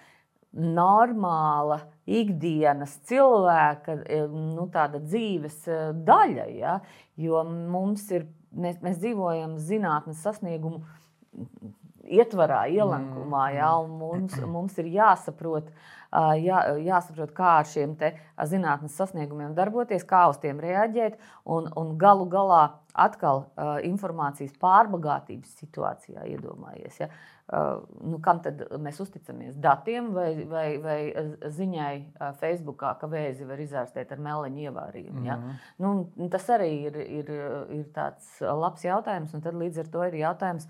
normāla 0.51 1.79
ikdienas 2.11 2.97
cilvēka 3.07 4.01
e, 4.03 4.21
nu, 4.27 4.67
dzīves 4.99 5.61
e, 5.71 5.79
daļa. 6.07 6.47
Ja? 6.59 6.79
Jo 7.21 7.45
mums 7.47 8.09
ir, 8.11 8.27
mēs, 8.51 8.81
mēs 8.83 8.99
dzīvojam 8.99 9.59
zinātnes 9.63 10.23
sasniegumu 10.25 10.83
ietvarā, 12.11 12.65
ielenkumā, 12.73 13.47
ja? 13.57 13.71
un 13.83 13.97
mums, 14.01 14.37
mums 14.47 14.79
ir 14.83 14.91
jāsaprot. 14.97 15.73
Jā, 16.11 16.61
jāsaprot, 16.83 17.31
kā 17.37 17.51
ar 17.61 17.69
šiem 17.71 17.93
zinātnīs 18.51 18.97
sasniegumiem 18.99 19.53
darboties, 19.55 20.03
kā 20.03 20.25
uz 20.33 20.41
tiem 20.43 20.59
reaģēt, 20.59 21.21
un, 21.47 21.69
un 21.79 21.93
galu 22.01 22.27
galā 22.27 22.65
atkal 22.99 23.45
informācijas 23.87 24.57
pārbagātības 24.59 25.53
situācijā 25.61 26.27
iedomājies. 26.33 26.99
Ja? 27.05 27.13
nu, 27.51 28.19
kam 28.23 28.41
tad 28.45 28.63
mēs 28.83 29.01
uzticamies? 29.03 29.57
Datiem 29.61 30.13
vai, 30.15 30.31
vai, 30.49 30.67
vai 30.83 30.99
ziņai 31.51 31.95
Facebookā, 32.41 32.93
ka 33.01 33.11
vēzi 33.11 33.47
var 33.49 33.63
izārstēt 33.63 34.13
ar 34.15 34.23
meleņu 34.23 34.67
ievārījumu. 34.69 35.25
Ja? 35.27 35.37
Mm 35.37 35.49
-hmm. 35.79 36.05
nu, 36.17 36.29
tas 36.31 36.49
arī 36.51 36.71
ir, 36.87 37.01
ir, 37.07 37.33
ir 37.79 37.87
tāds 37.95 38.41
labs 38.41 38.85
jautājums, 38.85 39.35
un 39.35 39.41
tad 39.41 39.55
līdz 39.55 39.81
ar 39.81 39.89
to 39.89 40.05
ir 40.05 40.15
jautājums. 40.15 40.69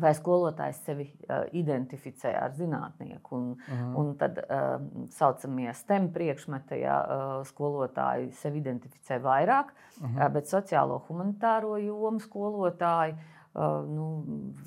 Vai 0.00 0.10
skolotājs 0.14 0.80
sevi 0.84 1.04
uh, 1.06 1.44
identificē 1.52 2.32
ar 2.40 2.54
zinātnieku? 2.56 3.36
Un, 3.36 3.50
uh 3.50 3.74
mhm. 3.74 3.82
-huh. 3.82 3.98
un 4.00 4.16
tad 4.16 4.34
tā 4.34 4.42
uh, 4.42 5.06
saucamie 5.10 5.72
STEM 5.74 6.12
priekšmeti, 6.12 6.80
ja 6.80 6.96
uh, 7.04 7.46
skolotāji 7.46 8.32
sevi 8.32 8.58
identificē 8.58 9.20
vairāk, 9.20 9.66
uh 10.00 10.08
-huh. 10.08 10.26
uh, 10.26 10.32
bet 10.32 10.46
sociālo 10.46 11.02
humanitāro 11.08 11.76
jomu 11.76 12.20
skolotāji 12.20 13.12
uh, 13.12 13.20
nu, 13.88 14.06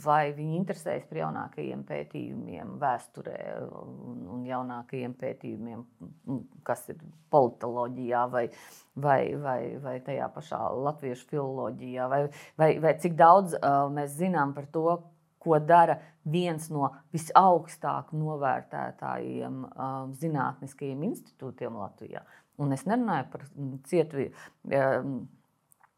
vai 0.04 0.32
viņi 0.36 0.58
interesējas 0.62 1.08
par 1.10 1.18
jaunākajiem 1.18 1.84
pētījumiem 1.88 2.78
vēsturē 2.80 3.40
un, 3.68 4.22
un 4.38 4.46
jaunākajiem 4.48 5.16
pētījumiem, 5.20 5.84
kas 6.68 6.88
ir 6.90 7.02
politoloģijā 7.34 8.24
vai, 8.32 8.50
vai, 8.96 9.36
vai, 9.44 9.60
vai 9.84 10.00
tajā 10.06 10.30
pašā 10.36 10.62
latviešu 10.88 11.28
filoloģijā, 11.34 12.08
vai, 12.08 12.24
vai, 12.58 12.72
vai 12.80 12.96
cik 13.04 13.18
daudz 13.20 13.58
uh, 13.60 13.86
mēs 13.94 14.16
zinām 14.22 14.56
par 14.56 14.66
to, 14.72 14.88
ko 15.48 15.62
dara 15.64 15.98
viens 16.28 16.68
no 16.74 16.92
visaugstāk 17.16 18.12
novērtētājiem 18.12 19.64
uh, 19.64 19.96
zinātniskajiem 20.20 21.08
institūtiem 21.08 21.80
Latvijā. 21.80 22.26
Un 22.60 22.76
es 22.76 22.86
nerunāju 22.90 23.32
par 23.32 23.50
cietu. 23.88 24.30
Uh, 24.68 25.26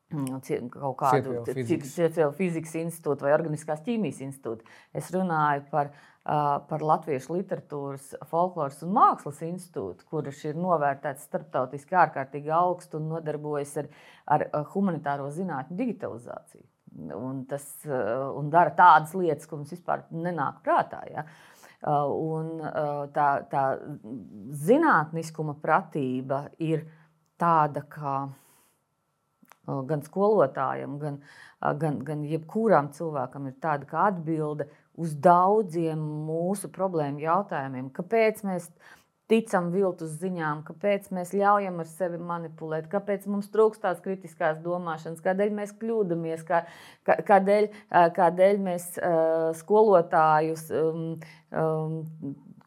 Mm, 0.10 0.40
kaut 0.74 0.96
kādu 0.98 1.44
citu 1.46 2.32
fizikas 2.34 2.72
institūtu 2.80 3.28
vai 3.28 3.34
organiskās 3.36 3.84
ķīmijas 3.86 4.24
institūtu. 4.26 4.66
Es 4.98 5.12
runāju 5.14 5.68
par, 5.70 5.92
par 6.26 6.86
Latviešu 6.92 7.36
literatūras, 7.36 8.16
folkloras 8.32 8.82
un 8.88 8.96
mākslas 8.98 9.44
institūtu, 9.46 10.08
kurš 10.10 10.42
ir 10.50 10.58
novērtēts 10.58 11.28
starptautiski 11.30 12.00
ārkārtīgi 12.02 12.50
augstu 12.58 12.98
un 12.98 13.12
nodarbojas 13.14 13.76
ar, 13.84 13.92
ar 14.26 14.48
humanitāro 14.74 15.30
zinātņu 15.36 15.78
digitalizāciju. 15.78 16.66
Un, 17.16 17.44
tas, 17.50 17.66
un 17.86 18.50
dara 18.52 18.74
tādas 18.76 19.14
lietas, 19.16 19.48
ko 19.48 19.60
mums 19.60 19.72
vispār 19.74 20.04
nenāk 20.12 20.62
prātā. 20.66 21.04
Ja? 21.12 21.26
Un 22.12 22.58
tā, 23.16 23.28
tā 23.52 23.64
zinātniskuma 24.66 25.56
pratība 25.62 26.48
ir 26.60 26.84
tāda, 27.40 27.86
kā 27.88 28.16
gan 29.90 30.04
skolotājam, 30.04 30.98
gan, 31.00 31.20
gan, 31.80 32.00
gan 32.06 32.24
jebkuram 32.28 32.92
cilvēkam 32.96 33.50
ir 33.50 33.58
tāda 33.62 33.90
atbilde 34.08 34.68
uz 35.00 35.14
daudziem 35.16 36.00
mūsu 36.28 36.72
problēmu 36.74 37.22
jautājumiem. 37.24 37.92
Kāpēc 37.96 38.44
mēs 38.48 38.70
ticam 39.30 39.70
viltus 39.74 40.18
ziņām, 40.22 40.64
kāpēc 40.68 41.10
mēs 41.16 41.34
ļaujam 41.38 41.80
ar 41.84 41.90
sevi 41.90 42.20
manipulēt, 42.32 42.90
kāpēc 42.92 43.28
mums 43.30 43.50
trūkst 43.54 43.84
tās 43.86 44.02
kritiskās 44.04 44.60
domāšanas, 44.66 45.24
kādēļ 45.26 45.56
mēs 45.62 45.74
kļūdāmies, 45.80 46.44
kā, 46.48 46.64
kādēļ, 47.06 47.70
kādēļ 48.18 48.62
mēs 48.66 48.92
skolotājus 49.62 50.68
um, 50.74 51.04
um, 51.54 52.00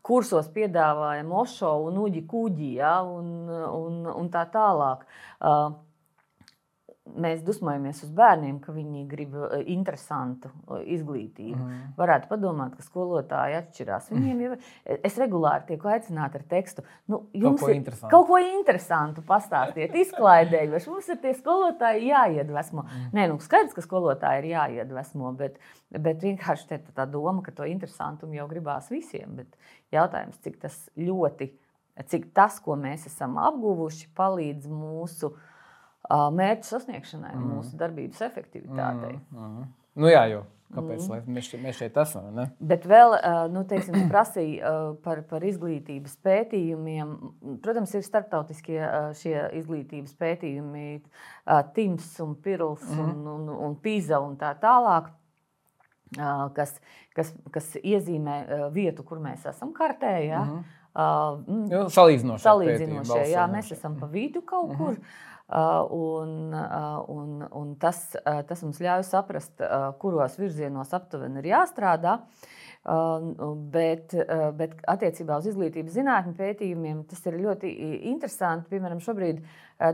kursos 0.03 0.51
piedāvājam 0.55 1.31
Ošo 1.43 1.77
un 1.87 2.03
Uģi 2.07 2.27
Kuģi 2.31 2.75
ja, 2.81 2.99
un, 3.07 3.49
un, 3.51 4.05
un 4.11 4.31
tā 4.33 4.47
tālāk. 4.55 5.07
Uh, 5.39 5.73
mēs 7.03 7.41
dusmojamies 7.43 8.03
uz 8.07 8.11
bērniem, 8.15 8.59
ka 8.63 8.73
viņi 8.75 9.03
grib 9.11 9.35
eh, 9.35 9.65
interesantu 9.75 10.51
eh, 10.53 10.85
izglītību. 10.95 11.59
Mm. 11.59 11.81
Varētu 11.99 12.31
padomāt, 12.31 12.77
ka 12.79 12.87
skolotāji 12.87 13.59
atšķirās. 13.59 14.11
Viņiem 14.15 14.43
jau 14.45 14.59
es 14.95 15.19
regulāri 15.21 15.67
tiek 15.73 15.87
aicināta 15.93 16.39
ar 16.39 16.47
tekstu. 16.53 16.87
Nu, 17.11 17.25
jums 17.35 17.61
kaut 17.61 17.67
ko 17.67 17.75
ir 17.75 18.09
kaut 18.13 18.29
ko 18.31 18.41
interesantu 18.43 19.25
pastāstiet, 19.27 19.97
izklaidēji, 20.05 20.73
vai 20.73 20.83
mums 20.95 21.11
ir 21.13 21.21
tie 21.25 21.35
skolotāji 21.39 22.13
jāiedvesmo. 22.13 22.87
Mm. 22.87 23.11
Nē, 23.19 23.29
nu 23.33 23.39
skaidrs, 23.43 23.75
ka 23.77 23.85
skolotāji 23.85 24.45
ir 24.45 24.51
jāiedvesmo, 24.55 25.35
bet, 25.39 25.59
bet 25.93 26.23
vienkārši 26.23 26.83
tā 26.95 27.09
doma, 27.11 27.43
ka 27.45 27.55
to 27.57 27.67
interesantumu 27.69 28.39
jau 28.39 28.47
gribās 28.51 28.93
visiem. 28.95 29.35
Bet 29.43 29.59
jautājums, 29.95 30.39
cik 30.45 30.63
tas 30.63 30.79
ļoti, 30.95 31.51
cik 32.09 32.31
tas, 32.37 32.63
ko 32.63 32.79
mēs 32.79 33.09
esam 33.11 33.41
apguvuši, 33.43 34.13
palīdz 34.17 34.71
mūsu 34.71 35.35
uh, 35.35 35.49
mērķu 36.11 36.69
sasniegšanai, 36.69 37.37
mm. 37.37 37.53
mūsu 37.55 37.79
darbības 37.79 38.25
efektivitātei. 38.27 39.15
Mm. 39.31 39.47
Mm. 39.47 39.71
Nu, 40.03 40.11
jā, 40.11 40.27
jo. 40.33 40.43
Kāpēc 40.73 41.05
mm. 41.05 41.33
mēs, 41.37 41.49
mēs 41.61 41.81
šeit 41.83 41.97
esam? 42.01 42.31
Ne? 42.33 42.47
Bet 42.65 42.87
vēl, 42.89 43.15
nu, 43.53 43.61
teiksim, 43.69 44.07
prasīja 44.09 44.71
par, 45.05 45.21
par 45.29 45.45
izglītības 45.45 46.15
pētījumiem. 46.25 47.11
Protams, 47.65 47.93
ir 47.99 48.07
starptautiskie 48.07 48.79
šie 49.21 49.37
izglītības 49.61 50.17
pētījumi, 50.17 50.87
TIMS 51.77 52.15
un 52.25 52.37
PIRLS 52.41 52.87
mm. 52.89 53.03
un, 53.05 53.27
un, 53.35 53.51
un 53.69 53.77
PISA 53.85 54.23
un 54.25 54.39
tā 54.41 54.55
tālāk. 54.63 55.13
Kas, 56.57 56.75
kas, 57.17 57.31
kas 57.53 57.71
iezīmē 57.81 58.69
vietu, 58.73 59.05
kur 59.05 59.21
mēs 59.21 59.47
esam 59.49 59.73
kartē. 59.77 60.17
Ja? 60.27 60.45
Mm 60.45 60.57
-hmm. 60.57 60.79
Uh, 60.93 61.87
salīdzinošie. 61.89 62.45
Salīdzinošie 62.45 63.23
jā, 63.31 63.47
mēs 63.49 63.71
esam 63.73 63.95
pa 63.97 64.07
vidu 64.13 64.43
kaut 64.45 64.75
mm 64.75 64.77
-hmm. 64.77 64.97
Uh, 65.49 65.85
un, 65.91 66.55
uh, 66.55 67.05
un, 67.09 67.43
un 67.53 67.75
tas, 67.77 67.99
uh, 68.17 68.41
tas 68.49 68.63
mums 68.65 68.79
ļauj 68.81 69.03
saprast, 69.05 69.61
kuros 70.01 70.39
virzienos 70.41 70.95
aptuveni 70.97 71.43
ir 71.43 71.53
jāstrādā. 71.53 72.21
Bet, 73.71 74.11
bet 74.59 74.73
attiecībā 74.91 75.37
uz 75.39 75.45
izglītības 75.47 75.93
zinātņu 75.95 76.33
pētījumiem 76.35 77.05
tas 77.07 77.21
ir 77.31 77.37
ļoti 77.39 77.71
interesanti. 78.11 78.73
Piemēram, 78.73 78.99
šobrīd 79.05 79.39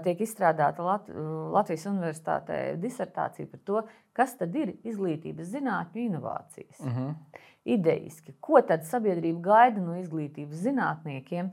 tiek 0.06 0.22
izstrādāta 0.24 0.86
Lat 0.86 1.10
Latvijas 1.12 1.84
Universitātē 1.90 2.62
disertācija 2.80 3.50
par 3.50 3.60
to, 3.68 3.82
kas 4.16 4.38
tad 4.40 4.56
ir 4.56 4.72
izglītības 4.88 5.52
zinātņu 5.52 6.06
inovācijas. 6.06 6.80
Uh 6.80 6.86
mhm. 6.86 7.04
-huh. 7.10 7.44
Idejiski, 7.76 8.38
ko 8.40 8.62
tad 8.64 8.88
sabiedrība 8.88 9.40
gaida 9.44 9.84
no 9.84 9.98
izglītības 10.00 10.64
zinātniekiem, 10.64 11.50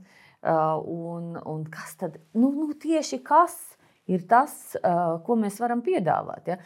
un, 0.86 1.36
un 1.46 1.66
kas 1.66 1.98
tad 2.00 2.16
nu, 2.34 2.52
nu, 2.52 2.74
tieši 2.74 3.20
kas 3.24 3.76
ir 4.12 4.26
tas, 4.30 4.76
ko 5.26 5.38
mēs 5.40 5.60
varam 5.62 5.82
piedāvāt. 5.86 6.50
Ja? 6.52 6.58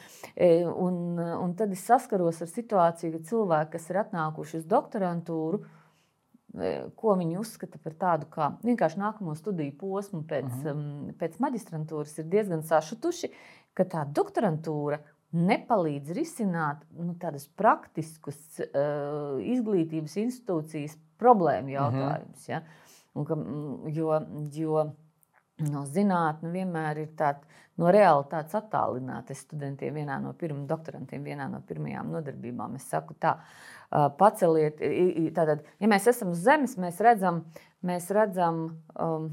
Un, 0.76 1.20
un 1.20 1.54
tad 1.60 1.72
es 1.76 1.86
saskaros 1.88 2.42
ar 2.44 2.52
situāciju, 2.52 3.16
ka 3.16 3.30
cilvēki, 3.32 3.74
kas 3.78 3.90
ir 3.92 4.02
atnākuši 4.04 4.60
uz 4.62 4.66
doktorantūru, 4.70 5.62
ko 6.98 7.14
viņi 7.20 7.38
uzskata 7.38 7.78
par 7.84 7.94
tādu 8.00 8.28
kā 8.34 8.50
vienkārši 8.66 9.00
nākamo 9.00 9.36
studiju 9.38 9.76
posmu 9.78 10.24
pēc, 10.28 10.50
uh 10.50 10.74
mhm. 10.74 10.80
-huh. 10.82 11.16
pēc 11.20 11.40
maģistrantūras, 11.40 12.18
ir 12.20 12.26
diezgan 12.26 12.64
sašutuši, 12.64 13.30
ka 13.74 13.86
tā 13.86 14.06
doktorantūra 14.06 15.00
nepalīdz 15.32 16.14
risināt 16.18 16.82
nu, 16.98 17.14
tādus 17.22 17.48
praktiskus 17.48 18.60
uh, 18.60 19.38
izglītības 19.46 20.18
institūcijas 20.18 20.98
problēmu 21.18 21.70
mhm. 21.70 21.76
jautājumus. 21.76 22.40
Uh 22.40 22.48
-huh. 22.48 22.50
ja? 22.50 22.64
Un 23.14 23.26
ka, 23.26 23.36
jo, 23.90 24.22
jo 24.54 24.92
no 25.68 25.84
zinātnē 25.88 26.52
vienmēr 26.54 27.02
ir 27.04 27.10
tāda 27.20 27.60
no 27.80 27.92
realitātes 27.94 28.56
attālināta. 28.60 29.34
Es 29.36 29.44
studentiem 29.46 29.98
vienā 30.00 30.20
no 30.24 30.34
pirmajiem 30.38 30.68
doktorantiem, 30.70 31.26
vienā 31.26 31.50
no 31.52 31.62
pirmajām 31.68 32.14
nodarbībām, 32.16 32.78
es 32.80 32.88
saku 32.92 33.16
tā, 33.20 33.36
paceliet, 34.20 34.82
tātad, 35.36 35.66
ja 35.80 35.92
mēs 35.92 36.08
esam 36.12 36.34
uz 36.36 36.44
zemes, 36.46 36.78
mēs 36.82 37.02
redzam, 37.04 37.44
mēs 37.86 38.10
redzam 38.16 38.66
um, 38.96 39.30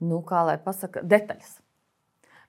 nu, 0.00 0.22
kā 0.28 0.44
lai 0.48 0.58
pasaka, 0.62 1.04
detaļas. 1.04 1.58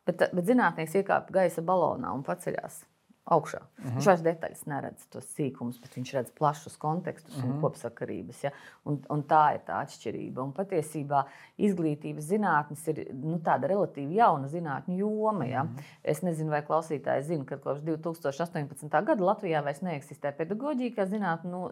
Bet, 0.08 0.30
bet 0.34 0.48
zinātnēks 0.48 0.96
iekāpa 1.02 1.36
gaisa 1.42 1.62
balonā 1.66 2.14
un 2.16 2.24
paceļās 2.26 2.84
augšā. 3.30 3.60
Uh 3.62 3.86
-huh. 3.86 3.96
Viņš 3.96 4.06
vairs 4.10 4.22
detaļas 4.26 4.66
neredz 4.66 5.06
tos 5.14 5.26
sīkumus, 5.36 5.80
bet 5.82 5.96
viņš 5.98 6.14
redz 6.14 6.32
plašus 6.40 6.78
kontekstus 6.78 7.36
uh 7.38 7.42
-huh. 7.42 7.46
un 7.46 7.52
mhm. 7.52 7.62
kopsakarības. 7.62 8.44
Ja? 8.44 8.52
Un, 8.86 9.00
un 9.10 9.24
tā 9.24 9.44
ir 9.56 9.62
tā 9.68 9.80
atšķirība. 9.84 10.44
Un 10.44 10.54
patiesībā 10.54 11.24
izglītības 11.58 12.30
zinātnes 12.34 12.88
ir 12.88 13.14
nu, 13.14 13.40
tāda 13.40 13.68
relatīvi 13.68 14.16
jauna 14.16 14.48
zinātņu 14.48 14.98
joma. 14.98 15.46
Ja? 15.46 15.64
Mhm. 15.64 15.76
-huh. 15.76 15.84
Es 16.04 16.22
nezinu, 16.22 16.50
vai 16.50 16.62
klausītāji 16.62 17.22
zina, 17.22 17.46
ka 17.46 17.58
kopš 17.58 17.82
2018. 17.82 19.04
gada 19.04 19.24
Latvijā 19.24 19.64
vairs 19.64 19.82
neeksistē 19.82 20.32
pedagoģija 20.32 21.06
zinātnē 21.06 21.50
nu, 21.50 21.70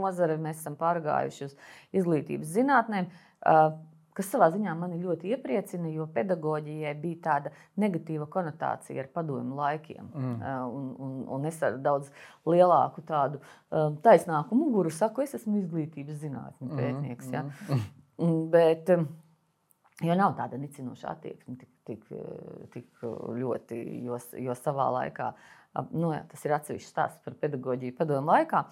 nozare. 0.00 0.36
Mēs 0.36 0.58
esam 0.58 0.76
pārgājuši 0.76 1.44
uz 1.44 1.56
izglītības 1.92 2.46
zinātnēm. 2.46 3.06
Uh, 3.46 3.72
kas 4.16 4.30
savā 4.32 4.48
ziņā 4.54 4.72
mani 4.78 4.98
ļoti 5.02 5.32
iepriecina, 5.34 5.90
jo 5.92 6.06
pedagoģijai 6.14 6.94
bija 7.00 7.20
tāda 7.26 7.52
negatīva 7.82 8.28
konotācija 8.32 9.02
ar 9.02 9.10
padomu 9.12 9.58
laikiem. 9.58 10.08
Mm. 10.14 10.38
Un, 10.78 10.88
un, 11.06 11.18
un 11.36 11.50
es 11.50 11.60
ar 11.66 11.76
daudz 11.84 12.08
lielāku 12.48 13.04
tādu 13.06 13.42
taisnāku 14.04 14.58
muguru 14.58 14.92
saku, 14.94 15.26
es 15.26 15.36
esmu 15.38 15.60
izglītības 15.60 16.22
zinātņu 16.24 16.70
mm, 16.70 16.80
pētnieks. 16.80 17.30
Ja? 17.34 17.44
Mm. 18.16 18.40
Bet, 18.52 18.92
jo 20.06 20.16
nav 20.16 20.36
tāda 20.38 20.60
nicinoša 20.60 21.12
attieksme 21.12 21.58
tik, 21.60 21.72
tik, 21.84 22.08
tik 22.72 23.06
ļoti, 23.42 23.82
jo, 24.06 24.20
jo 24.40 24.56
savā 24.56 24.88
laikā 25.00 25.34
nu, 25.92 26.12
tas 26.30 26.44
ir 26.46 26.54
atsevišķs 26.56 26.92
stāsts 26.92 27.24
par 27.24 27.36
pedagoģiju 27.40 27.96
padomu 27.98 28.32
laikā, 28.32 28.62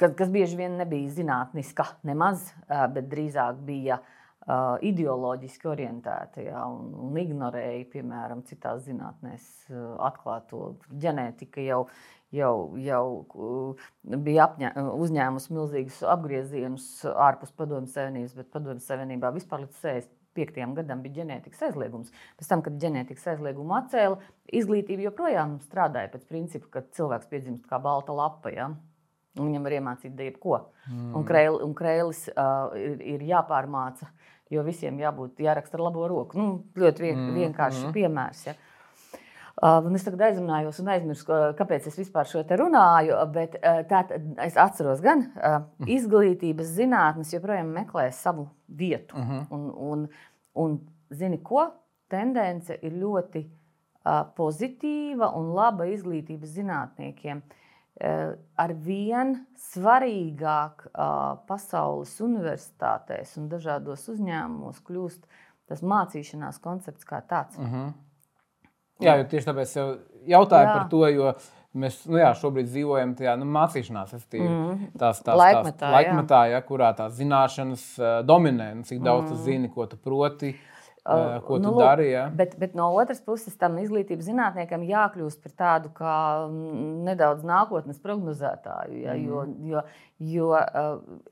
kas, 0.00 0.14
kas 0.18 0.32
bieži 0.32 0.58
vien 0.60 0.78
nebija 0.80 1.12
zinātniska 1.18 1.86
nemaz, 2.08 2.48
bet 2.68 3.10
drīzāk 3.12 3.60
bija 3.66 4.00
ideoloģiski 4.82 5.68
orientēta 5.68 6.42
ja, 6.42 6.62
un, 6.66 6.94
un 7.10 7.18
ignorēja, 7.20 7.84
piemēram, 7.92 8.40
citās 8.48 8.86
zinātnēs 8.86 9.44
atklāto 10.00 10.72
ģenētiku. 11.02 11.66
Jau, 11.66 11.82
jau, 12.34 12.54
jau 12.80 13.04
bija 14.24 14.48
apņē, 14.48 14.72
uzņēmusi 14.96 15.54
milzīgus 15.54 16.00
apgriezienus 16.16 16.88
ārpus 17.12 17.52
Padomju 17.52 17.92
Savienības, 17.92 18.38
bet 18.40 18.50
Padomju 18.56 18.82
Savienībā 18.86 19.34
vispār 19.36 19.66
līdz 19.66 19.84
60 19.84 20.19
2005. 20.36 20.74
gadam 20.76 21.02
bija 21.02 21.20
ģenētikas 21.20 21.62
aizliegums. 21.68 22.12
Pēc 22.38 22.50
tam, 22.50 22.62
kad 22.66 22.78
ģenētikas 22.82 23.26
aizliegumu 23.34 23.76
atcēla, 23.78 24.18
izglītība 24.60 25.08
joprojām 25.08 25.58
strādāja 25.64 26.12
pēc 26.12 26.26
principa, 26.28 26.70
ka 26.76 26.84
cilvēks 26.96 27.30
piedzimst 27.30 27.66
kā 27.70 27.80
balta 27.82 28.14
lapa. 28.16 28.52
Ja? 28.54 28.70
Viņam 29.38 29.66
var 29.66 29.76
iemācīt 29.78 30.18
jebko. 30.18 30.56
Mm. 30.88 31.12
Un, 31.18 31.26
krēli, 31.26 31.62
un 31.66 31.74
krēlis 31.78 32.24
uh, 32.32 32.72
ir, 32.78 32.98
ir 33.16 33.26
jāpārmāca, 33.30 34.10
jo 34.50 34.64
visiem 34.66 34.98
jābūt 34.98 35.42
jāraksta 35.44 35.78
ar 35.78 35.86
labo 35.86 36.08
roku. 36.10 36.38
Nu, 36.38 36.64
ļoti 36.78 37.06
vien, 37.06 37.16
mm. 37.18 37.38
vienkāršs 37.38 37.84
mm. 37.86 37.94
piemērs. 37.96 38.44
Ja? 38.50 38.56
Uh, 39.60 39.94
es 39.94 40.04
tagad 40.06 40.22
aizrunājos 40.28 40.78
un 40.80 40.88
aizmirsu, 40.94 41.26
kāpēc 41.58 41.88
es 41.90 41.98
vispār 41.98 42.28
šo 42.30 42.42
te 42.48 42.56
runāju. 42.56 43.18
Bet 43.34 43.58
tā, 43.90 44.04
es 44.46 44.56
atceros, 44.56 45.02
gan 45.04 45.26
uh, 45.34 45.60
izglītības 45.86 46.74
zinātnes 46.78 47.34
joprojām 47.34 47.72
meklē 47.74 48.10
savu 48.12 48.48
vietu. 48.66 49.16
Uh 49.16 49.30
-huh. 49.30 49.46
un, 49.50 49.70
un, 49.90 50.08
un 50.54 50.80
zini, 51.10 51.42
ko? 51.42 51.70
Tendence 52.08 52.78
ir 52.82 52.92
ļoti 52.92 53.44
pozitīva 54.36 55.28
un 55.36 55.52
laba 55.54 55.86
izglītības 55.90 56.54
zinātniekiem. 56.56 57.42
Ar 58.56 58.72
vien 58.72 59.34
svarīgāk 59.60 60.86
pasaules 61.46 62.14
universitātēs 62.24 63.36
un 63.36 63.50
dažādos 63.52 64.08
uzņēmumos 64.08 64.80
kļūst 64.86 65.26
tas 65.68 65.82
mācīšanās 65.82 66.58
koncepts 66.64 67.04
kā 67.04 67.20
tāds. 67.20 67.58
Uh 67.58 67.68
-huh. 67.68 67.92
Jā, 69.04 69.16
jo 69.20 69.26
tieši 69.30 69.50
tāpēc 69.50 69.72
es 69.72 69.76
jautāju 70.30 70.68
jā. 70.68 70.74
par 70.76 70.86
to, 70.92 71.02
jo 71.10 71.32
mēs 71.80 72.00
nu 72.10 72.18
jā, 72.18 72.32
šobrīd 72.38 72.70
dzīvojam 72.70 73.14
tajā 73.18 73.36
nu, 73.38 73.46
mācīšanās, 73.54 74.16
mm. 74.16 74.90
tās, 74.98 75.22
tās, 75.22 75.38
laikmetā, 75.38 75.78
tās 75.84 75.94
laikmetā 75.94 76.42
ja, 76.50 76.64
kurā 76.66 76.90
tās 76.98 77.14
zināšanas 77.20 77.86
uh, 78.00 78.18
dominē. 78.26 78.72
Nu, 78.80 78.86
cik 78.88 79.02
daudz 79.04 79.28
mm. 79.28 79.32
tu 79.32 79.46
zini, 79.46 79.72
ko 79.72 79.86
tu 79.90 80.00
proti. 80.00 80.54
Uh, 81.00 81.38
ko 81.46 81.56
nu, 81.56 81.70
tu 81.70 81.78
dari? 81.80 82.10
Ja? 82.10 82.26
Bet, 82.36 82.58
bet 82.60 82.74
no 82.76 82.90
otras 82.92 83.22
puses, 83.24 83.54
tam 83.58 83.78
izglītības 83.80 84.26
zinātniekam 84.28 84.82
jākļūst 84.84 85.40
par 85.46 85.54
tādu 85.62 85.92
kā 85.96 86.16
nedaudz 87.06 87.46
nākotnes 87.46 88.02
prognozētāju. 88.02 88.98
Ja? 89.06 89.14
Mm. 89.16 89.24
Jo, 89.24 89.46
jo, 89.70 89.84
jo 90.34 90.50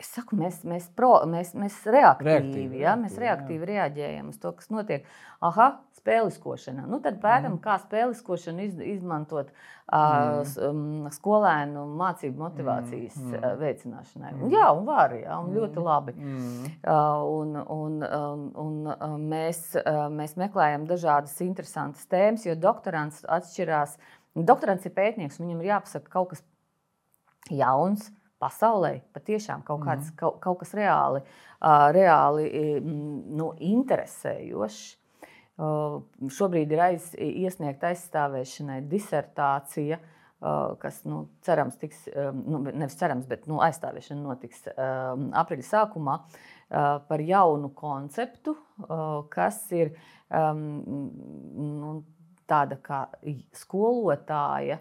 es 0.00 0.14
saku, 0.14 0.38
mēs, 0.40 0.62
mēs, 0.68 0.88
pro, 0.96 1.18
mēs, 1.28 1.52
mēs 1.58 1.82
reaktīvi, 1.84 2.30
reaktīvi, 2.30 2.80
ja? 2.80 2.96
mēs 3.00 3.18
reaktīvi 3.20 3.60
jā. 3.60 3.70
reaģējam 3.74 4.32
uz 4.32 4.40
to, 4.40 4.54
kas 4.56 4.72
notiek. 4.72 5.04
Aha, 5.44 5.68
spēliskošana. 6.08 6.86
Nu, 6.88 7.00
tad 7.04 7.18
pētām, 7.20 7.56
mm. 7.56 7.62
kā 7.64 7.76
spēliskošanu 7.82 8.64
iz, 8.64 8.78
izmantot 8.96 9.50
mm. 9.92 11.08
skolēnu 11.14 11.84
mācību 11.98 12.42
motivācijas 12.42 13.16
mm. 13.20 13.46
veicināšanai. 13.60 14.34
Mm. 14.34 14.52
Jā, 14.54 14.68
un 14.76 14.86
var, 14.88 15.14
jā, 15.18 15.38
un 15.42 15.52
ļoti 15.56 15.84
labi. 15.84 16.14
Mm. 16.16 16.68
Un, 16.88 17.56
un, 17.76 17.98
un, 18.64 18.78
un 18.92 19.26
mēs, 19.28 19.64
mēs 20.14 20.36
meklējam 20.40 20.86
dažādas 20.88 21.36
interesantas 21.44 22.06
tēmas, 22.08 22.46
jo 22.48 22.56
doktorants 22.58 23.24
atšķirās. 23.28 23.98
Doktorants 24.38 24.86
ir 24.86 24.94
pētnieks, 24.96 25.40
viņam 25.42 25.60
ir 25.60 25.74
jāpasaka 25.74 26.12
kaut 26.12 26.32
kas 26.32 26.44
jauns 27.52 28.08
pasaulē 28.38 29.00
patiešām 29.16 29.64
kaut, 29.66 29.82
kāds, 29.82 30.12
mm. 30.12 30.16
kaut, 30.20 30.38
kaut 30.44 30.60
kas 30.62 30.72
reāli, 30.78 31.24
reāli 31.96 32.48
nu, 32.78 33.50
interesējošs. 33.74 34.96
Šobrīd 35.58 36.70
ir 36.70 36.82
aiz, 36.84 37.10
iesniegta 37.18 37.90
aizstāvēšanai 37.90 38.78
disertācija, 38.86 39.98
kas 40.78 41.00
nu, 41.08 41.24
cerams, 41.42 41.78
tiks, 41.80 42.04
nu, 42.38 42.60
nevis 42.68 42.94
cerams, 43.00 43.26
bet 43.26 43.48
nu, 43.50 43.58
aizstāvēšana 43.66 44.22
notiks 44.22 44.68
aprīļa 44.70 45.66
sākumā 45.66 46.14
par 47.08 47.24
jaunu 47.26 47.72
konceptu, 47.74 48.54
kas 49.34 49.58
ir 49.74 49.90
nu, 50.30 51.96
tāda 52.48 52.78
kā 52.84 53.00
skolotāja 53.58 54.78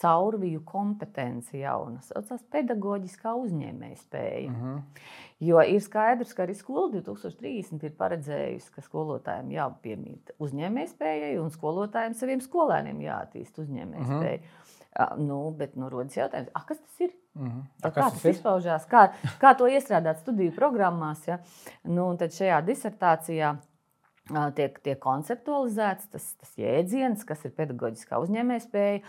caurviju 0.00 0.62
kompetence 0.66 1.58
jauna, 1.58 2.00
saucās 2.02 2.42
pedagoģiskā 2.52 3.34
uzņēmēja 3.38 4.00
spēja. 4.00 4.50
Uh 4.50 4.56
mhm. 4.56 4.74
-huh. 4.74 5.12
Jo 5.44 5.60
ir 5.60 5.80
skaidrs, 5.82 6.32
ka 6.34 6.44
arī 6.46 6.54
skola 6.54 6.88
2030 6.92 7.82
ir 7.84 7.96
paredzējusi, 7.98 8.70
ka 8.74 8.82
skolotājiem 8.82 9.50
jāpiemīt 9.50 10.30
uzņēmēja 10.38 10.92
spējai 10.92 11.40
un 11.42 11.50
skolotājiem 11.50 12.14
saviem 12.14 12.40
skolēniem 12.40 13.00
jāattīst 13.00 13.58
uzņēmēja 13.58 14.00
uh 14.00 14.08
mhm. 14.08 14.14
-huh. 14.14 14.22
spēja. 14.22 14.40
Uh, 14.94 15.18
nu, 15.18 15.50
bet 15.50 15.74
nu, 15.74 15.88
rodas 15.90 16.14
jautājums, 16.14 16.50
ah, 16.54 16.64
kas 16.66 16.78
tas 16.78 17.00
ir? 17.00 17.10
Uh. 17.34 17.42
-huh. 17.42 17.62
A, 17.82 17.90
kā 17.90 18.10
tas 18.10 18.24
izpaužās? 18.24 18.86
Kā, 18.86 19.08
kā 19.40 19.56
to 19.58 19.66
iestrādāt 19.66 20.22
studiju 20.22 20.52
programmās? 20.54 21.26
Ja? 21.26 21.38
Nu, 21.82 22.16
tad 22.16 22.30
šajā 22.30 22.62
disertācijā 22.62 23.56
tiek, 24.56 24.78
tiek 24.84 24.98
konceptualizēts 25.02 26.08
tas, 26.12 26.26
tas 26.40 26.52
jēdziens, 26.56 27.24
kas 27.28 27.44
ir 27.44 27.52
pedagoģiskā 27.58 28.18
uzņēmējspēja, 28.24 29.02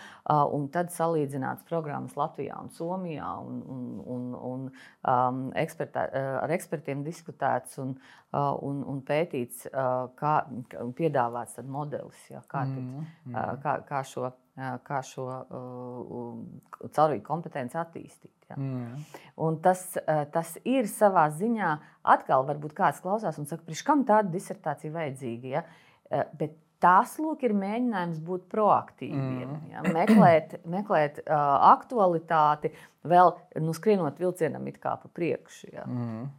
un 0.57 0.67
tad 0.73 0.91
salīdzināts 0.91 1.63
programmas 1.69 2.17
Latvijā 2.19 2.57
un 2.59 2.71
Somijā, 2.75 3.31
un, 3.39 3.61
un, 3.63 3.85
un, 4.15 4.29
un 4.51 4.65
um, 4.67 5.41
ekspertā, 5.55 6.07
ar 6.43 6.55
ekspertiem 6.55 7.05
diskutēts 7.07 7.79
un, 7.83 7.95
un, 8.35 8.81
un 8.83 9.03
pētīts, 9.07 9.69
kā 10.19 10.35
piedāvāts 10.99 11.61
modelis, 11.63 12.19
ja, 12.29 12.43
kā, 12.51 12.65
tad, 12.67 12.81
mm, 12.83 13.05
mm. 13.31 13.61
Kā, 13.63 13.79
kā 13.87 14.03
šo 14.07 14.33
kā 14.55 15.01
šo 15.03 15.25
uh, 15.27 16.89
caurvīju 16.95 17.23
kompetenci 17.25 17.77
attīstīt. 17.79 18.33
Ja. 18.49 18.57
Mm. 18.59 19.01
Un 19.41 19.57
tas, 19.63 19.81
tas 20.31 20.53
ir 20.69 20.87
savā 20.87 21.25
ziņā, 21.33 21.71
atkal 22.13 22.45
varbūt 22.47 22.75
kāds 22.77 23.01
klausās 23.03 23.39
un 23.41 23.49
saka, 23.49 23.65
kam 23.87 24.05
tāda 24.07 24.29
disertācija 24.31 24.93
vajadzīga. 24.93 25.49
Ja? 25.49 25.63
Bet 26.37 26.53
tas 26.83 27.17
lūk, 27.21 27.43
ir 27.47 27.55
mēģinājums 27.57 28.21
būt 28.23 28.47
proaktīviem, 28.51 29.49
mm. 29.49 29.73
ja? 29.73 29.83
meklēt, 29.95 30.57
meklēt 30.77 31.21
uh, 31.25 31.35
aktualitāti, 31.73 32.71
vēl 33.07 33.35
nu, 33.65 33.75
skrienot 33.75 34.21
vilcienam 34.21 34.67
it 34.69 34.79
kā 34.83 34.95
pa 35.01 35.11
priekšu. 35.11 35.71
Ja? 35.73 35.85
Mm. 35.89 36.33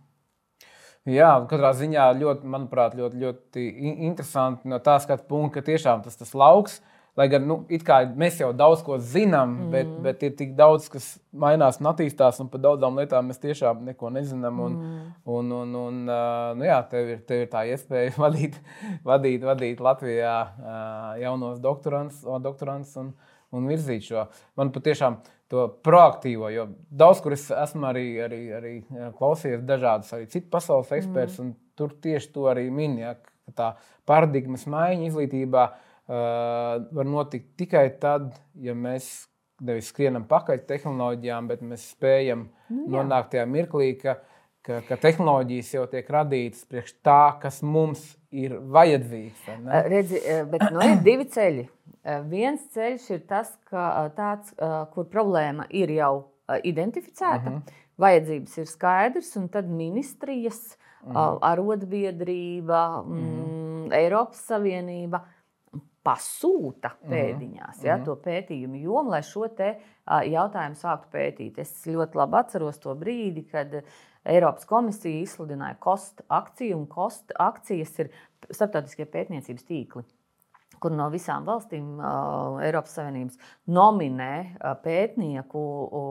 Jā, 1.07 1.31
katrā 1.51 1.71
ziņā 1.79 2.09
ļoti, 2.19 2.49
manuprāt, 2.51 2.97
ļoti, 2.99 3.19
ļoti 3.23 3.65
interesanti 4.09 4.67
no 4.71 4.81
tā 4.83 4.97
skatu 5.03 5.27
punkta, 5.29 5.61
ka 5.61 5.69
tiešām 5.69 6.03
tas, 6.03 6.19
tas 6.19 6.33
lauks 6.35 6.81
uh, 6.81 6.96
Lai 7.17 7.31
gan 7.33 7.47
nu, 7.49 7.63
mēs 8.21 8.41
jau 8.43 8.51
daudz 8.53 8.83
ko 8.85 8.99
zinām, 9.01 9.55
mm. 9.55 9.69
bet, 9.73 9.93
bet 10.05 10.25
ir 10.27 10.35
tik 10.37 10.51
daudz, 10.57 10.91
kas 10.93 11.07
mainās 11.33 11.79
un 11.81 11.89
attīstās, 11.89 12.43
un 12.45 12.51
par 12.53 12.61
daudzām 12.61 12.99
lietām 13.01 13.31
mēs 13.31 13.41
tiešām 13.41 13.87
neko 13.89 14.11
nezinām. 14.13 14.59
Un, 14.61 14.75
mm. 14.77 15.07
un, 15.33 15.55
un, 15.61 15.71
un, 15.81 16.03
nu, 16.61 16.67
jā, 16.67 16.77
tev, 16.91 17.15
ir, 17.15 17.23
tev 17.29 17.47
ir 17.47 17.49
tā 17.55 17.63
iespēja 17.71 18.13
vadīt, 18.25 18.59
vadīt, 19.07 19.49
vadīt 19.49 19.81
Latvijā 19.87 20.35
jaunos 21.23 21.65
doktorants, 21.65 22.21
doktorants 22.45 22.93
un, 23.01 23.15
un 23.57 23.73
virzīt 23.73 24.11
šo. 24.11 24.27
Man 24.61 24.75
patiešām 24.77 25.23
to 25.49 25.71
proaktīvo, 25.89 26.53
jo 26.53 26.69
daudz 26.93 27.25
kur 27.25 27.39
es 27.39 27.49
esmu 27.49 27.89
arī, 27.95 28.07
arī, 28.29 28.43
arī 28.61 28.77
klausījies 29.17 29.65
dažādus 29.65 30.13
arī 30.13 30.29
citu 30.37 30.53
pasaules 30.53 30.93
ekspertus, 31.01 31.41
mm. 31.41 31.49
un 31.49 31.81
tur 31.81 31.97
tieši 31.97 32.33
to 32.37 32.45
arī 32.53 32.69
min, 32.69 33.01
ja, 33.07 33.17
ka 33.17 33.57
tā 33.57 33.75
paradigmas 34.05 34.69
maiņa 34.69 35.07
izglītībā 35.09 35.69
uh, 35.71 35.86
var 36.07 37.09
notikt 37.09 37.57
tikai 37.59 37.89
tad, 38.01 38.31
ja 38.63 38.75
mēs 38.75 39.27
nevis 39.65 39.91
skrienam 39.91 40.27
pakaļ 40.29 40.65
tehnoloģijām, 40.69 41.49
bet 41.51 41.63
mēs 41.65 41.91
spējam 41.95 42.47
nu, 42.69 42.87
nonākt 42.93 43.33
tajā 43.33 43.47
mirklī, 43.49 43.95
ka, 44.01 44.19
ka, 44.67 44.83
ka 44.89 44.99
tehnoloģijas 45.01 45.73
jau 45.79 45.87
tiek 45.91 46.11
radītas 46.13 46.67
priekš 46.69 46.97
tā, 47.07 47.21
kas 47.43 47.63
mums 47.65 48.05
ir 48.31 48.59
vajadzīgs. 48.61 49.49
Redzi, 49.89 50.23
bet 50.53 50.69
nu, 50.75 50.83
ir 50.85 51.03
divi 51.07 51.29
ceļi. 51.33 51.67
Viens 52.31 52.69
ceļš 52.75 53.11
ir 53.17 53.23
tas, 53.27 53.51
ka 53.71 54.07
tāds, 54.17 54.53
kur 54.95 55.09
problēma 55.11 55.67
ir 55.75 55.91
jau 55.97 56.15
identificēta, 56.63 57.43
uh 57.43 57.53
mhm. 57.53 57.63
-huh. 57.63 57.85
vajadzības 57.99 58.59
ir 58.59 58.67
skaidrs, 58.67 59.37
un 59.37 59.49
tad 59.49 59.71
ministrijas, 59.71 60.77
uh 61.03 61.09
mhm. 61.09 61.17
-huh. 61.17 61.39
arotbiedrība, 61.43 63.01
uh 63.01 63.07
mhm. 63.07 63.25
-huh. 63.25 63.87
mm, 63.87 63.93
Eiropas 63.93 64.47
Savienība 64.47 65.25
pasūta 66.07 66.93
mhm. 66.95 67.13
pēdiņās 67.13 67.85
ja, 67.85 67.97
mm 67.97 68.01
-hmm. 68.01 68.05
to 68.05 68.17
pētījumu 68.25 68.83
jomu, 68.83 69.11
lai 69.11 69.23
šo 69.27 69.49
te, 69.49 69.73
uh, 69.77 70.21
jautājumu 70.23 70.79
sāktu 70.79 71.11
pētīt. 71.13 71.59
Es 71.59 71.87
ļoti 71.87 72.21
labi 72.21 72.39
atceros 72.41 72.79
to 72.83 72.95
brīdi, 72.95 73.47
kad 73.51 73.81
Eiropas 74.27 74.67
komisija 74.67 75.23
izsludināja 75.23 75.77
kostu 75.79 76.25
akciju, 76.29 76.79
un 76.79 76.87
kostu 76.87 77.35
akcijas 77.39 77.99
ir 77.99 78.11
starptautiskie 78.51 79.07
pētniecības 79.07 79.67
tīkli. 79.67 80.03
Kur 80.81 80.93
no 80.93 81.07
visām 81.11 81.47
valstīm 81.47 81.99
uh, 81.99 82.59
Eiropas 82.63 82.99
Savienības 82.99 83.39
nominē 83.67 84.33
uh, 84.43 84.75
pētnieku, 84.83 85.63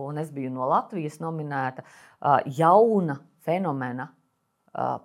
un 0.07 0.17
es 0.17 0.31
biju 0.31 0.49
no 0.55 0.67
Latvijas 0.69 1.19
nominēta 1.21 1.83
uh, 1.85 2.39
jauna 2.57 3.19
fenomena 3.45 4.07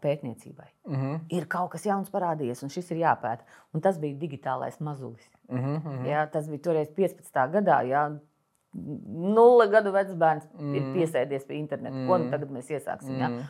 pētniecībai. 0.03 0.69
Mm 0.87 0.97
-hmm. 0.97 1.21
Ir 1.37 1.47
kaut 1.47 1.71
kas 1.71 1.87
jauns 1.87 2.11
parādījies, 2.11 2.63
un 2.63 2.69
šis 2.69 2.91
ir 2.91 3.03
jāpēta. 3.05 3.47
Un 3.75 3.81
tas 3.81 3.99
bija 3.99 4.19
digitālais 4.19 4.81
mazulis. 4.81 5.31
Mm 5.49 5.59
-hmm. 5.59 6.07
Jā, 6.07 6.27
tas 6.31 6.49
bija 6.49 6.63
toreiz 6.63 6.91
15. 6.97 7.51
gadā. 7.53 7.83
Jā, 7.87 8.19
Nulle 8.71 9.65
gadu 9.67 9.91
vecs 9.91 10.13
bērns 10.15 10.45
mm. 10.55 10.75
ir 10.79 10.85
piesēdies 10.95 11.43
pie 11.49 11.57
interneta. 11.59 11.91
Mm. 11.91 12.05
Ko 12.07 12.19
nu 12.23 12.29
tagad 12.31 12.53
mēs 12.55 12.69
iesāksim? 12.71 13.17
Ja? 13.19 13.31
Mm. 13.33 13.49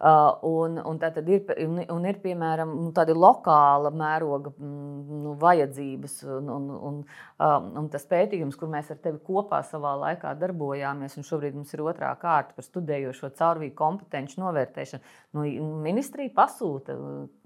Uh, 0.00 0.28
un, 0.48 0.78
un 0.88 1.00
tā 1.02 1.10
tad 1.12 1.26
ir, 1.28 1.42
un, 1.60 1.82
un 1.92 2.06
ir 2.08 2.16
piemēram 2.22 2.72
nu, 2.78 2.86
tāda 2.96 3.12
lokāla 3.12 3.90
mēroga 3.92 4.54
mm, 4.54 5.18
nu, 5.26 5.34
vajadzības, 5.42 6.14
un, 6.38 6.48
un, 6.54 6.70
un, 6.88 6.96
um, 7.36 7.66
un 7.82 7.90
tas 7.92 8.08
pētījums, 8.08 8.56
kur 8.56 8.70
mēs 8.72 8.88
ar 8.94 9.02
tevi 9.04 9.20
kopā 9.26 9.60
savā 9.68 9.92
laikā 10.06 10.32
darbojāmies, 10.40 11.18
un 11.20 11.28
šobrīd 11.28 11.58
mums 11.58 11.76
ir 11.76 11.84
otrā 11.84 12.14
kārta 12.22 12.56
par 12.56 12.66
studējošo 12.66 13.30
caurvīju 13.36 13.76
kompetenci 13.76 14.40
novērtēšanu. 14.40 15.12
Nu, 15.36 15.44
ministrija 15.84 16.32
pasūta 16.32 16.96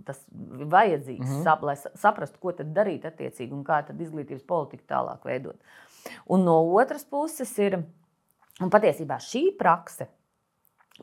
tas 0.06 0.22
vajadzīgs, 0.30 1.26
mm 1.26 1.32
-hmm. 1.32 1.42
sap, 1.42 1.66
lai 1.66 1.74
saprastu, 1.76 2.38
ko 2.38 2.54
tad 2.54 2.70
darīt 2.76 3.04
attiecīgi 3.10 3.50
un 3.52 3.66
kā 3.66 3.82
tad 3.86 4.00
izglītības 4.00 4.46
politiku 4.46 4.86
tālāk 4.94 5.26
veidot. 5.26 5.58
Un 6.26 6.44
no 6.44 6.58
otras 6.74 7.04
puses 7.04 7.52
ir, 7.58 7.78
un 8.60 8.70
patiesībā 8.72 9.18
šī 9.22 9.50
prakse 9.58 10.08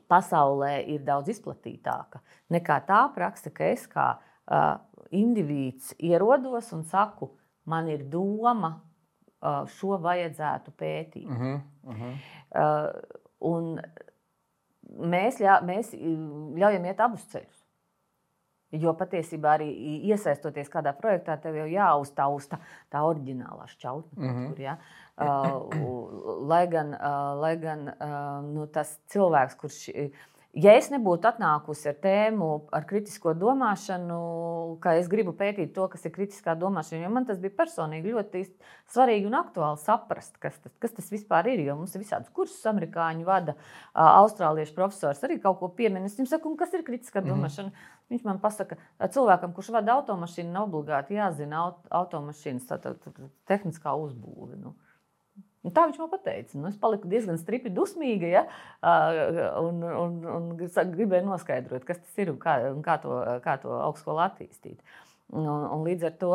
pasaulē 0.09 0.79
ir 0.89 1.03
daudz 1.05 1.29
izplatītāka 1.33 2.21
nekā 2.53 2.79
tā 2.87 3.03
prakse, 3.13 3.51
ka 3.53 3.67
es 3.69 3.85
kā 3.89 4.07
uh, 4.17 4.77
indivīds 5.13 5.93
ierodos 5.99 6.71
un 6.73 6.83
saku, 6.89 7.29
man 7.69 7.87
ir 7.91 8.03
doma, 8.09 8.75
uh, 9.43 9.63
šo 9.77 9.97
vajadzētu 10.01 10.73
pētīt. 10.77 11.29
Uh 11.29 11.37
-huh, 11.37 11.61
uh 11.83 11.95
-huh. 11.99 12.13
Uh, 13.43 13.79
mēs, 14.89 15.39
ļa, 15.41 15.61
mēs 15.65 15.93
ļaujam 16.57 16.85
iet 16.85 16.99
abus 16.99 17.25
ceļus. 17.31 17.62
Jo 18.73 18.95
patiesībā 18.97 19.53
arī 19.57 19.67
iesaistoties 20.09 20.71
kādā 20.73 20.95
projektā, 20.97 21.35
tev 21.37 21.59
jau 21.59 21.67
jāuztausta 21.69 22.57
tā 22.89 23.03
oriģinālā 23.05 23.67
šķautne. 23.69 24.17
Mm 24.17 24.29
-hmm. 24.29 24.47
kur, 24.49 24.59
ja? 24.59 24.77
uh, 25.17 26.47
lai 26.47 26.67
gan, 26.67 26.93
uh, 26.93 27.33
lai 27.41 27.55
gan 27.61 27.87
uh, 27.87 28.41
nu, 28.45 28.67
tas 28.67 28.97
cilvēks, 29.13 29.57
kurš. 29.61 29.81
Ja 30.53 30.75
es 30.77 30.91
nebūtu 30.93 31.25
atnākusi 31.25 31.87
ar 31.89 31.95
tēmu, 31.97 32.47
ar 32.77 32.83
kritisko 32.85 33.31
domāšanu, 33.41 34.17
ka 34.83 34.91
es 34.99 35.07
gribu 35.09 35.31
pētīt 35.33 35.71
to, 35.73 35.87
kas 35.89 36.05
ir 36.05 36.13
kritiskā 36.13 36.53
domāšana, 36.61 37.07
jo 37.07 37.09
man 37.09 37.25
tas 37.25 37.39
bija 37.41 37.55
personīgi 37.57 38.13
ļoti 38.13 38.43
svarīgi 38.93 39.25
un 39.31 39.39
aktuāli 39.39 39.81
saprast, 39.81 40.37
kas 40.43 40.59
tas, 40.61 40.75
kas 40.83 40.93
tas 40.93 41.09
vispār 41.09 41.49
ir. 41.55 41.63
Jo 41.65 41.79
mums 41.79 41.97
ir 41.97 42.03
visādas 42.03 42.29
kursus, 42.37 42.61
amerikāņu 42.69 43.25
vada, 43.25 43.57
austrāliešu 43.97 44.77
profesors 44.77 45.25
arī 45.25 45.39
kaut 45.41 45.57
ko 45.57 45.71
piemin. 45.73 46.05
Es 46.05 46.19
viņam 46.19 46.29
saku, 46.35 46.53
kas 46.61 46.77
ir 46.77 46.85
kritiskā 46.85 47.23
mhm. 47.23 47.33
domāšana. 47.33 47.73
Mm. 47.73 47.99
Viņš 48.13 48.29
man 48.29 48.37
pasaka, 48.43 48.77
ka 49.01 49.09
cilvēkam, 49.09 49.57
kurš 49.57 49.73
vada 49.73 49.97
automašīnu, 49.97 50.53
nav 50.53 50.69
obligāti 50.69 51.17
jāzina 51.17 51.65
automašīnas 51.89 52.69
tehniskā 53.49 53.97
uzbūve. 54.05 54.61
Nu. 54.61 54.77
Un 55.63 55.71
tā 55.71 55.85
viņš 55.87 55.99
man 56.01 56.11
teica. 56.25 56.57
Nu, 56.59 56.67
es 56.67 56.79
paliku 56.79 57.07
diezgan 57.11 57.39
stipri 57.39 57.71
dusmīga 57.71 58.27
ja? 58.27 58.43
un, 59.61 59.79
un, 59.83 60.19
un 60.35 60.51
gribēju 60.59 61.23
noskaidrot, 61.29 61.85
kas 61.87 62.01
tas 62.03 62.19
ir 62.19 62.33
un 62.33 62.39
kā, 62.41 62.57
un 62.73 62.83
kā 62.83 62.97
to, 63.03 63.15
kā 63.45 63.55
to 63.61 63.71
augstskolu 63.71 64.25
attīstīt. 64.25 64.81
Un, 65.33 65.47
un 65.47 65.85
līdz, 65.87 66.03
ar 66.09 66.17
to, 66.19 66.31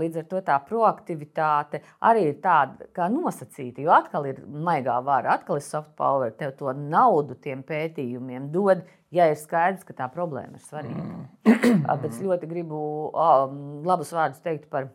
līdz 0.00 0.18
ar 0.20 0.26
to 0.28 0.40
tā 0.44 0.56
proaktivitāte 0.66 1.80
arī 2.04 2.26
ir 2.32 2.40
tāda 2.44 2.90
kā 2.96 3.06
nosacīta. 3.08 3.84
Jo 3.86 3.94
atkal 3.94 4.26
ir 4.28 4.42
maigā 4.42 4.98
vara, 5.06 5.38
atkal 5.38 5.60
ir 5.60 5.64
soft 5.64 5.94
power, 5.96 6.34
tev 6.34 6.52
to 6.58 6.74
naudu 6.76 7.38
tiem 7.40 7.62
pētījumiem 7.64 8.50
dod, 8.52 8.82
ja 9.14 9.30
ir 9.30 9.38
skaidrs, 9.40 9.86
ka 9.86 9.96
tā 10.02 10.10
problēma 10.12 10.58
ir 10.58 10.66
svarīga. 10.66 11.06
Mm. 11.06 11.86
Bet 11.86 12.10
es 12.10 12.20
ļoti 12.20 12.50
gribu 12.50 12.82
um, 13.14 13.64
labus 13.86 14.12
vārdus 14.12 14.42
teikt 14.44 14.66
par 14.72 14.90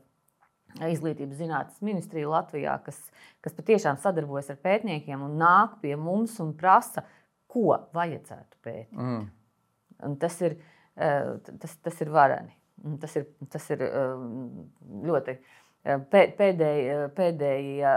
izglītības 0.90 1.40
zinātnes 1.40 1.82
ministriju 1.86 2.32
Latvijā, 2.34 2.76
kas, 2.86 3.00
kas 3.44 3.56
patiešām 3.58 4.00
sadarbojas 4.02 4.52
ar 4.54 4.60
pētniekiem 4.64 5.24
un 5.26 5.38
nāk 5.42 5.80
pie 5.84 5.96
mums 6.00 6.38
un 6.44 6.54
prasa, 6.58 7.04
ko 7.50 7.80
vajadzētu 7.96 8.62
pētīt. 8.64 8.98
Mm. 8.98 9.26
Un 10.06 10.16
tas, 10.22 10.38
ir, 10.46 10.60
tas, 10.96 11.74
tas 11.84 12.02
ir 12.04 12.14
vareni. 12.14 12.54
Tas 13.02 13.16
ir, 13.20 13.26
tas 13.52 13.66
ir 13.74 13.82
ļoti 15.10 15.36
pēdējie. 15.84 17.00
pēdējie 17.18 17.96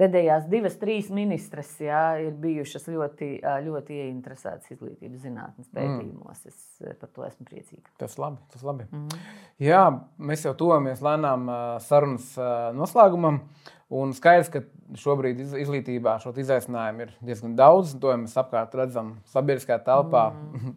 pēdējās 0.00 0.46
divas, 0.50 0.76
trīs 0.80 1.10
ministres 1.12 1.72
jā, 1.82 2.04
ir 2.24 2.36
bijušas 2.40 2.88
ļoti, 2.90 3.30
ļoti 3.66 3.98
ieinteresētas 4.06 4.72
izglītības 4.74 5.26
zinātnes 5.26 5.68
mm. 5.68 5.74
pētījumos. 5.76 6.46
Es 6.48 6.94
par 7.00 7.10
to 7.12 7.26
esmu 7.26 7.48
priecīga. 7.48 7.84
Tas 8.00 8.16
labi. 8.20 8.40
Tas 8.52 8.64
labi. 8.66 8.86
Mm. 8.88 9.26
Jā, 9.62 9.82
mēs 10.30 10.46
jau 10.46 10.54
tuvojamies 10.58 11.02
lēnām 11.04 11.50
sarunas 11.84 12.32
noslēgumam. 12.78 13.42
Un 13.90 14.12
skaidrs, 14.14 14.52
ka 14.54 14.62
šobrīd 15.02 15.40
izglītībā 15.42 16.14
šo 16.22 16.30
izaicinājumu 16.38 17.06
ir 17.06 17.14
diezgan 17.26 17.56
daudz. 17.58 17.96
To 18.00 18.14
mēs 18.22 18.36
apkārt 18.38 18.74
redzam 18.78 19.16
sabiedriskajā 19.32 19.80
telpā 19.86 20.28
mm. 20.34 20.74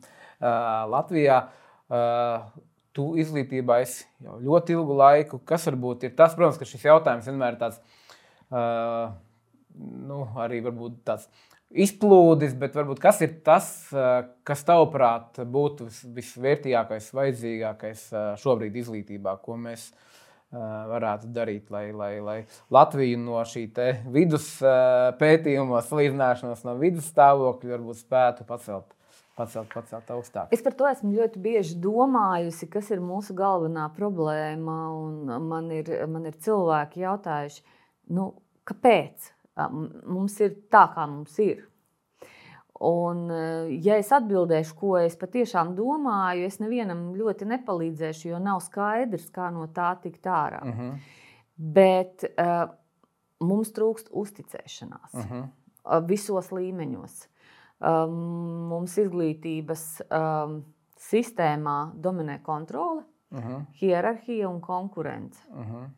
Latvijā. 0.93 1.43
Tu 2.93 3.05
izglītībā 3.21 3.79
esi 3.81 4.03
jau 4.21 4.39
ļoti 4.41 4.75
ilgu 4.75 4.97
laiku. 4.97 5.39
Kas 5.45 5.65
varbūt 5.69 6.07
ir 6.07 6.17
tas, 6.17 6.33
protams, 6.37 6.59
ka 6.61 6.67
šis 6.69 6.89
jautājums 6.89 7.29
vienmēr 7.29 7.55
ir 7.55 7.61
tāds 7.61 7.79
nu, 8.53 10.19
arī 10.43 10.61
tāds 11.05 11.27
izplūdis, 11.73 12.53
bet 12.59 12.75
varbūt 12.77 13.01
kas 13.01 13.21
ir 13.25 13.37
tas, 13.45 13.67
kas 14.45 14.65
tavuprāt 14.67 15.41
būtu 15.49 15.89
visvērtīgākais, 16.15 17.11
vajadzīgākais 17.17 18.07
šobrīd 18.41 18.77
izglītībā, 18.83 19.35
ko 19.41 19.57
mēs 19.57 19.89
varētu 20.53 21.31
darīt, 21.33 21.71
lai, 21.73 21.87
lai, 21.97 22.11
lai 22.21 22.37
Latviju 22.73 23.17
no 23.23 23.39
šī 23.47 23.65
vidus 24.13 24.49
pētījuma 25.19 25.81
salīdzināšanās 25.87 26.61
no 26.67 26.75
vidus 26.77 27.09
stāvokļa 27.09 27.77
varbūt 27.77 28.03
spētu 28.03 28.45
pacelt. 28.49 28.91
Pacelt, 29.33 29.65
pacelt 29.73 30.11
augstāk. 30.13 30.51
Es 30.53 30.61
par 30.61 30.75
to 30.77 30.85
esmu 30.85 31.09
ļoti 31.15 31.39
bieži 31.41 31.79
domājusi, 31.81 32.67
kas 32.69 32.91
ir 32.93 32.99
mūsu 33.01 33.33
galvenā 33.33 33.87
problēma. 33.95 34.75
Man 35.41 35.71
ir, 35.73 35.89
man 36.05 36.27
ir 36.29 36.37
cilvēki 36.37 37.01
jautājuši, 37.01 37.63
nu, 38.09 38.33
kāpēc 38.67 39.31
mums 40.09 40.39
ir 40.41 40.55
tā, 40.71 40.87
kā 40.93 41.05
mums 41.09 41.37
ir. 41.43 41.63
Un, 42.83 43.27
ja 43.85 43.95
es 44.01 44.09
atbildēšu, 44.11 44.75
ko 44.75 44.95
es 44.99 45.15
patiešām 45.19 45.71
domāju, 45.77 46.47
es 46.49 46.57
nevienam 46.59 47.11
ļoti 47.15 47.47
nepalīdzēšu, 47.51 48.31
jo 48.33 48.39
nav 48.43 48.63
skaidrs, 48.65 49.29
kā 49.31 49.51
no 49.53 49.67
tā 49.71 49.93
tikt 50.03 50.25
ārā. 50.27 50.63
Uh 50.65 50.79
-huh. 50.79 50.95
Bet 51.55 52.25
uh, 52.33 52.73
mums 53.39 53.71
trūkst 53.71 54.09
uzticēšanās 54.11 55.13
uh 55.13 55.31
-huh. 55.31 56.07
visos 56.07 56.51
līmeņos. 56.51 57.27
Um, 57.79 58.13
mums 58.69 58.97
izglītības 58.97 60.01
um, 60.09 60.63
sistēmā 60.97 61.91
dominē 61.95 62.41
kontrole, 62.41 63.03
uh 63.31 63.39
-huh. 63.39 63.65
hierarhija 63.71 64.49
un 64.49 64.61
konkurence. 64.61 65.39
Uh 65.49 65.67
-huh. 65.67 65.89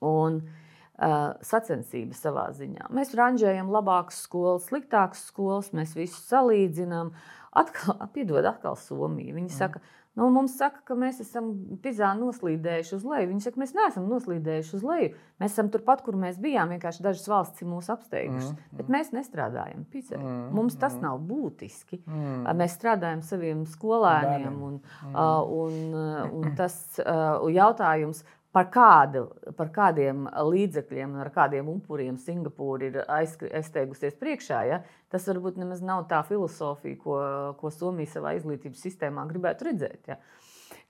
Un, 0.00 0.34
uh, 0.34 0.63
sacensības 0.94 2.20
savā 2.22 2.48
ziņā. 2.54 2.90
Mēs 2.94 3.14
ranžējam 3.18 3.72
labākas 3.74 4.20
skolas, 4.26 4.68
sliktākas 4.68 5.24
skolas, 5.30 5.72
mēs 5.74 5.96
visu 5.98 6.20
salīdzinām. 6.28 7.10
Atkal, 7.54 7.98
piedod, 8.14 8.46
atkal 8.46 8.78
Somija. 8.78 9.34
Viņi 9.34 9.50
-huh. 9.50 9.58
saka, 9.58 9.82
Nu, 10.14 10.28
mums 10.30 10.52
saka, 10.54 10.78
ka 10.86 10.94
mēs 10.94 11.18
esam 11.24 11.48
pizā 11.82 12.12
noslīdējuši 12.14 12.92
uz 12.94 13.06
leju. 13.10 13.28
Viņi 13.32 13.42
saka, 13.48 13.58
mēs 13.58 13.72
neesam 13.74 14.04
noslīdējuši 14.06 14.76
uz 14.76 14.84
leju. 14.86 15.08
Mēs 15.42 15.56
esam 15.56 15.70
turpat, 15.74 16.04
kur 16.06 16.14
mēs 16.18 16.38
bijām. 16.42 16.70
Vienkārši 16.70 17.02
dažas 17.02 17.26
valstis 17.30 17.64
ir 17.64 17.68
mūs 17.72 17.90
apsteigušas. 17.90 18.52
Mm, 18.52 18.60
mm. 18.60 18.78
Bet 18.78 18.92
mēs 18.94 19.10
nestrādājam 19.16 19.82
pizā. 19.90 20.20
Mm, 20.20 20.44
mums 20.54 20.78
tas 20.78 20.94
mm. 20.94 21.02
nav 21.08 21.18
būtiski. 21.26 21.98
Mm. 22.06 22.46
Mēs 22.62 22.78
strādājam 22.78 23.24
saviem 23.26 23.66
skolēniem. 23.66 24.54
Un, 24.54 24.78
mm. 24.78 25.18
uh, 25.18 25.42
un, 25.64 25.82
uh, 25.98 26.30
un 26.30 26.54
tas 26.62 26.78
jautājums, 27.02 28.22
par, 28.54 28.68
kādu, 28.72 29.24
par 29.58 29.70
kādiem 29.74 30.28
līdzekļiem, 30.30 31.18
ar 31.24 31.30
kādiem 31.34 31.68
upuriem 31.72 32.16
Singapūra 32.20 32.88
ir 32.88 32.98
aizsteigusies 33.10 34.16
priekšā. 34.20 34.62
Ja? 34.70 34.80
Tas 35.12 35.26
varbūt 35.30 35.58
nemaz 35.60 35.82
nav 35.84 36.06
tā 36.10 36.22
filozofija, 36.28 36.98
ko, 37.02 37.18
ko 37.58 37.72
Somija 37.74 38.14
savā 38.14 38.36
izglītības 38.38 38.84
sistēmā 38.86 39.26
gribētu 39.30 39.70
redzēt. 39.70 40.12
Ja? 40.12 40.20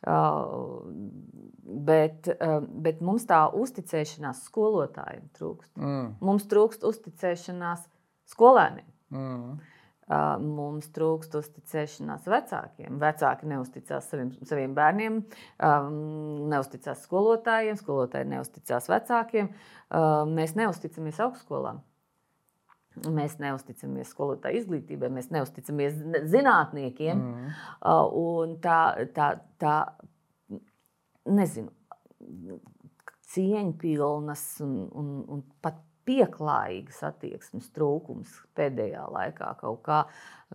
Uh, 0.04 0.82
bet, 1.64 2.28
uh, 2.34 2.58
bet 2.84 3.00
mums 3.04 3.24
tā 3.28 3.46
uzticēšanās 3.56 4.42
skolotājiem 4.50 5.30
trūkst. 5.38 5.70
Mm. 5.80 6.10
Mums 6.24 6.44
trūkst 6.50 6.84
uzticēšanās 6.84 7.86
skolēniem. 8.34 8.90
Mm. 9.14 9.54
Mums 10.08 10.90
trūkst 10.92 11.32
uzticēšanās 11.38 12.26
vecākiem. 12.28 12.98
Vecāki 13.00 13.48
neusticās 13.48 14.10
saviem, 14.10 14.34
saviem 14.44 14.74
bērniem, 14.76 15.22
neusticās 16.52 17.06
skolotājiem, 17.06 17.78
skolotāji 17.80 18.28
neusticās 18.34 18.90
vecākiem. 18.92 19.48
Mēs 20.34 20.56
neusticamies 20.60 21.22
augstskolām. 21.24 21.80
Mēs 23.10 23.38
neusticamies 23.40 24.12
skolotāju 24.12 24.60
izglītībai, 24.60 25.08
mēs 25.10 25.32
neusticamies 25.34 25.96
zinātniekiem. 26.30 27.24
Mm. 27.24 28.52
Tā, 28.62 28.78
tā, 29.16 29.30
tā, 29.58 29.78
nezinu, 31.26 31.72
cieņpilnas 33.34 34.44
un, 34.62 34.76
un, 34.92 35.10
un 35.32 35.42
pat 35.64 35.80
pieklājīgas 36.08 37.02
attieksmes 37.10 37.70
trūkums 37.74 38.38
pēdējā 38.58 39.04
laikā. 39.14 39.54
Kaut 39.60 39.82
kā, 39.86 40.04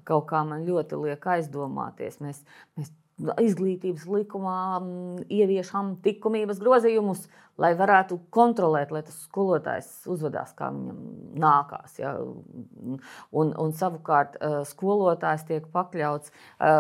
kaut 0.07 0.27
kā 0.30 0.43
man 0.47 0.65
ļoti 0.67 0.99
liek 1.03 1.30
aizdomāties. 1.35 2.19
Mēs, 2.23 2.43
mēs 2.80 2.91
izglītības 3.19 4.05
likumā 4.09 4.59
mm, 4.80 5.23
ieviešam 5.34 5.93
likumības 6.05 6.59
grozījumus, 6.61 7.26
lai 7.59 7.73
varētu 7.77 8.19
kontrolēt, 8.34 8.93
lai 8.95 9.01
tas 9.07 9.17
skolotājs 9.26 9.89
uzvedās 10.11 10.53
kā 10.57 10.69
viņam 10.76 11.01
nākās. 11.43 11.97
Ja? 11.99 12.15
Un, 12.19 13.51
un 13.51 13.76
savukārt 13.76 14.39
eh, 14.39 14.61
skolotājs 14.69 15.45
tiek 15.49 15.67
pakļauts. 15.73 16.31
Eh, 16.31 16.80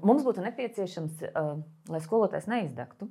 mums 0.00 0.24
būtu 0.26 0.44
nepieciešams, 0.46 1.22
eh, 1.28 1.52
lai 1.92 2.02
skolotājs 2.04 2.48
neizdegtu, 2.50 3.10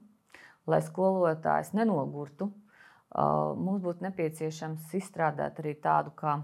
lai 0.70 0.82
skolotājs 0.86 1.74
nenogurtu 1.78 2.50
mums 3.14 3.84
būtu 3.84 4.08
nepieciešams 4.08 4.94
izstrādāt 4.98 5.60
arī 5.62 5.76
tādu 5.82 6.14
kā 6.18 6.40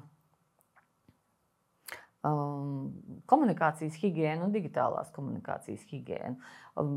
um, 2.26 2.90
komunikācijas 3.30 3.98
higiēnu 4.02 4.48
un 4.48 4.56
digitālās 4.56 5.12
komunikācijas 5.16 5.86
higiēnu. 5.90 6.36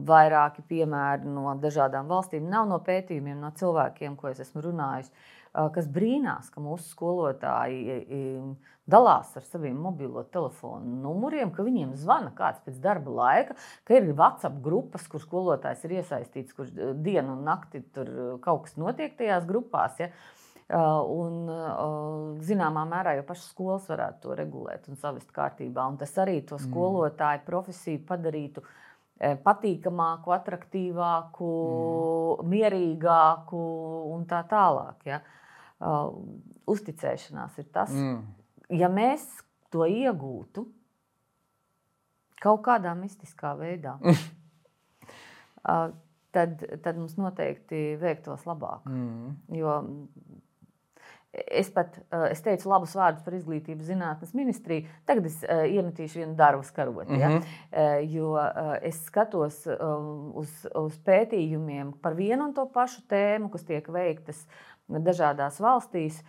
Vairāki 0.08 0.64
piemēri 0.68 1.30
no 1.30 1.54
dažādām 1.62 2.10
valstīm, 2.10 2.48
nav 2.50 2.68
no 2.70 2.78
pētījumiem, 2.84 3.40
no 3.42 3.52
cilvēkiem, 3.58 4.16
ko 4.18 4.30
es 4.30 4.42
esmu 4.44 4.64
runājis, 4.68 5.12
kas 5.52 5.88
brīnās, 5.92 6.48
ka 6.52 6.62
mūsu 6.64 6.94
skolotāji 6.94 8.00
dalās 8.88 9.30
ar 9.38 9.46
saviem 9.46 9.78
mobilo 9.78 10.24
telefonu 10.34 10.96
numuriem, 11.04 11.52
ka 11.54 11.64
viņiem 11.66 11.94
zvana 11.98 12.32
kāds 12.34 12.62
pēc 12.64 12.80
darba 12.82 13.14
laika, 13.14 13.56
ka 13.86 13.96
ir 13.98 14.10
WhatsApp 14.10 14.58
grupas, 14.64 15.06
kur 15.10 15.22
skolotājs 15.22 15.84
ir 15.86 15.98
iesaistīts, 16.00 16.54
kur 16.56 16.70
eh, 16.70 16.94
dienu 16.98 17.36
un 17.36 17.44
nakti 17.46 17.82
tur 17.94 18.10
eh, 18.10 18.30
kaut 18.42 18.66
kas 18.66 18.78
notiek 18.80 19.14
tajās 19.18 19.46
grupās. 19.48 20.00
Ja? 20.02 20.10
Eh, 20.72 20.78
un, 21.14 21.46
zināmā 22.42 22.84
mērā 22.90 23.16
jau 23.20 23.26
pašas 23.28 23.50
skolas 23.54 23.90
varētu 23.90 24.24
to 24.26 24.38
regulēt 24.38 24.88
un 24.90 24.98
savest 24.98 25.30
kārtībā. 25.34 25.86
Un 25.86 26.00
tas 26.00 26.14
arī 26.18 26.40
to 26.42 26.58
mm. 26.58 26.70
skolotāju 26.70 27.44
profesiju 27.46 28.06
padarītu 28.08 28.64
patīkamāku, 29.22 30.32
attraktīvāku, 30.34 31.48
mm. 32.42 32.48
mierīgāku 32.50 33.60
un 34.10 34.24
tā 34.26 34.40
tālāk. 34.50 35.06
Ja? 35.06 35.20
Uzticēšanās 36.72 37.58
ir 37.58 37.66
tas, 37.74 37.90
mm 37.90 38.42
ja 38.72 38.88
mēs 38.92 39.24
to 39.72 39.86
iegūtu 39.88 40.66
kaut 42.42 42.62
kādā 42.66 42.94
mistiskā 42.98 43.52
veidā, 43.58 43.96
tad, 46.34 46.64
tad 46.82 46.98
mums 46.98 47.18
noteikti 47.20 47.92
veiktos 48.00 48.46
labāk. 48.48 48.88
Mm. 48.88 49.36
Jo 49.58 49.80
Es 51.32 51.70
pat 51.72 51.94
es 52.28 52.42
teicu 52.44 52.68
labus 52.68 52.92
vārdus 52.92 53.22
par 53.24 53.32
izglītības 53.32 53.86
zinātnes 53.88 54.34
ministriju. 54.36 54.84
Tagad 55.08 55.30
es 55.30 55.38
uh, 55.46 55.62
iemetīšu 55.64 56.18
vienu 56.20 56.34
darbu 56.36 56.66
skaroti. 56.68 57.14
Mm 57.14 57.20
-hmm. 57.20 57.46
ja? 57.72 57.94
uh, 57.96 58.12
jo 58.14 58.32
uh, 58.36 58.74
es 58.82 58.98
skatos 59.06 59.62
uh, 59.66 59.78
uz, 60.36 60.50
uz 60.76 60.98
pētījumiem 61.06 61.94
par 62.02 62.14
vienu 62.14 62.44
un 62.44 62.52
to 62.52 62.66
pašu 62.74 63.00
tēmu, 63.08 63.48
kas 63.48 63.64
tiek 63.64 63.88
veiktas 63.88 64.44
dažādās 64.88 65.60
valstīs, 65.60 66.22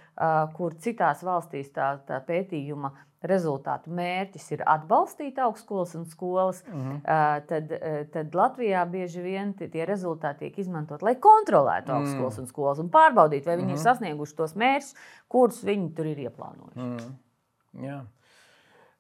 kur 0.56 0.76
citās 0.80 1.24
valstīs 1.24 1.72
tā, 1.74 1.98
tā 2.08 2.20
pētījuma 2.26 2.94
rezultātu 3.24 3.92
mērķis 3.96 4.50
ir 4.52 4.64
atbalstīt 4.68 5.38
augstskolas 5.40 5.94
un 5.96 6.06
skolas, 6.12 6.64
mm 6.68 6.82
-hmm. 6.82 7.46
tad, 7.48 7.72
tad 8.12 8.36
Latvijā 8.36 8.84
bieži 8.90 9.22
vien 9.22 9.54
tie 9.54 9.86
rezultāti 9.86 10.40
tiek 10.40 10.60
izmantot, 10.60 11.02
lai 11.02 11.16
kontrolētu 11.16 11.92
mhm. 11.92 11.98
augstskolas 11.98 12.40
un 12.40 12.48
skolas 12.48 12.80
un 12.80 12.90
pārbaudītu, 12.90 13.46
vai 13.46 13.56
viņi 13.56 13.64
mm 13.64 13.70
-hmm. 13.70 13.80
ir 13.80 13.80
mhm. 13.80 13.84
sasnieguši 13.84 14.36
tos 14.36 14.56
mērķus, 14.56 14.96
kurus 15.28 15.64
viņi 15.64 15.94
tur 15.96 16.06
ir 16.06 16.18
ieplānojuši. 16.18 16.80
Mm 16.80 16.98
-hmm. 16.98 17.86
Jā. 17.86 18.02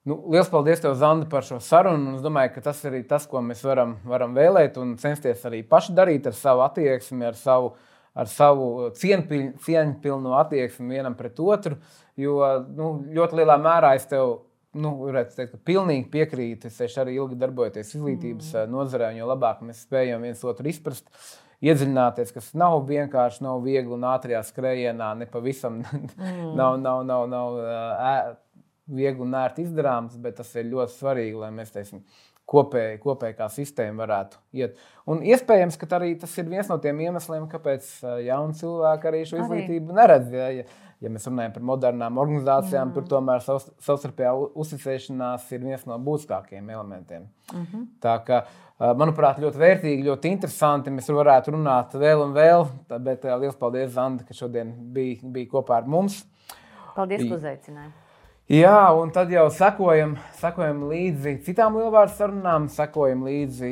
Nu, 0.05 0.23
Lielas 0.30 0.49
paldies, 0.49 0.81
tev, 0.81 0.93
Zanda, 0.93 1.25
par 1.30 1.43
šo 1.43 1.59
sarunu. 1.59 2.15
Es 2.15 2.21
domāju, 2.21 2.53
ka 2.53 2.61
tas 2.61 2.84
ir 2.84 3.07
tas, 3.07 3.27
ko 3.27 3.41
mēs 3.41 3.63
varam, 3.63 3.97
varam 4.05 4.35
vēlēt 4.35 4.77
un 4.77 4.97
censties 4.97 5.45
arī 5.45 5.63
paši 5.69 5.93
darīt 5.93 6.27
ar 6.27 6.34
savu 6.34 6.61
attieksmi, 6.61 7.25
ar 7.25 7.34
savu 7.34 7.65
uh, 7.65 7.73
ar 8.14 8.30
savu 8.30 8.90
cieņpilnu 8.98 10.34
attieksmi 10.38 10.98
vienam 10.98 11.15
pret 11.18 11.40
otru. 11.41 11.77
Jo 12.19 12.40
nu, 12.69 12.95
ļoti 13.14 13.40
lielā 13.41 13.57
mērā 13.61 13.94
es 13.98 14.06
tev 14.10 14.35
nu, 14.77 14.94
teikt, 15.35 15.57
pilnīgi 15.65 16.10
piekrītu. 16.14 16.69
Es 16.69 16.98
arī 17.02 17.18
ilgi 17.18 17.38
darbojoties 17.41 17.95
izglītības 17.95 18.52
mm. 18.53 18.73
nozarē, 18.73 19.14
jo 19.18 19.30
labāk 19.30 19.64
mēs 19.65 19.85
spējam 19.88 20.26
viens 20.26 20.44
otru 20.45 20.69
izprast. 20.69 21.10
Iedziļināties, 21.64 22.34
kas 22.35 22.49
nav 22.60 22.81
vienkārši, 22.90 23.44
nav 23.45 23.61
viegli 23.64 23.94
un 23.95 24.03
ātrā 24.10 24.41
skrējienā, 24.44 25.14
ne 25.22 25.27
pavisam 25.31 25.80
mm. 25.84 26.52
nav, 26.60 26.76
nav, 26.81 27.06
nav, 27.07 27.27
nav 27.31 27.60
ē, 27.64 28.15
viegli 28.94 29.23
un 29.23 29.38
ērti 29.40 29.64
izdarāms, 29.64 30.18
bet 30.19 30.41
tas 30.41 30.52
ir 30.60 30.68
ļoti 30.73 30.98
svarīgi, 30.98 31.40
lai 31.40 31.53
mēs 31.56 31.72
teiksim, 31.72 32.03
kopēji, 32.49 32.99
kopēji 33.03 33.38
kā 33.38 33.48
sistēma 33.52 34.03
varētu 34.03 34.40
iet. 34.60 34.80
Un 35.10 35.22
iespējams, 35.26 35.78
ka 35.80 35.88
arī 35.98 36.14
tas 36.20 36.34
ir 36.40 36.49
viens 36.52 36.70
no 36.72 36.78
tiem 36.84 36.99
iemesliem, 37.06 37.45
kāpēc 37.52 37.88
jauni 38.26 38.57
cilvēki 38.60 39.10
arī 39.10 39.22
šo 39.30 39.40
izglītību 39.44 39.95
neredz. 39.95 40.34
Ja, 40.36 40.49
ja, 40.60 40.65
ja 41.03 41.14
mēs 41.14 41.28
runājam 41.30 41.56
par 41.56 41.65
modernām 41.72 42.20
organizācijām, 42.24 42.90
mm. 42.90 42.98
tur 42.98 43.07
tomēr 43.15 43.45
savstarpējā 43.45 44.36
uzticēšanās 44.64 45.48
ir 45.56 45.64
viens 45.64 45.88
no 45.90 45.98
būtiskākajiem 46.03 46.70
elementiem. 46.76 47.26
Mm 47.53 47.65
-hmm. 47.65 47.88
Tā 48.03 48.18
kā, 48.28 48.44
manuprāt, 48.99 49.40
ļoti 49.44 49.64
vērtīgi, 49.64 50.07
ļoti 50.10 50.36
interesanti. 50.36 50.91
Mēs 50.91 51.10
varētu 51.10 51.56
runāt 51.56 51.95
vēl 51.95 52.28
un 52.28 52.36
vēl, 52.36 52.68
bet 52.99 53.24
liels 53.24 53.60
paldies, 53.60 53.91
Zanda, 53.95 54.24
ka 54.24 54.34
šodien 54.34 54.76
bija, 54.94 55.20
bija 55.24 55.52
kopā 55.57 55.82
ar 55.82 55.88
mums. 55.88 56.26
Paldies, 56.95 57.28
ka 57.30 57.36
uzaicinājāt! 57.36 58.02
Jā, 58.53 58.91
un 58.93 59.09
tad 59.09 59.31
jau 59.34 59.47
sekojam, 59.49 60.11
sekojam 60.38 60.84
līdzi 60.91 61.39
citām 61.47 61.77
lielvārdu 61.80 62.13
sarunām, 62.13 62.67
sekojam 62.69 63.23
līdzi 63.25 63.71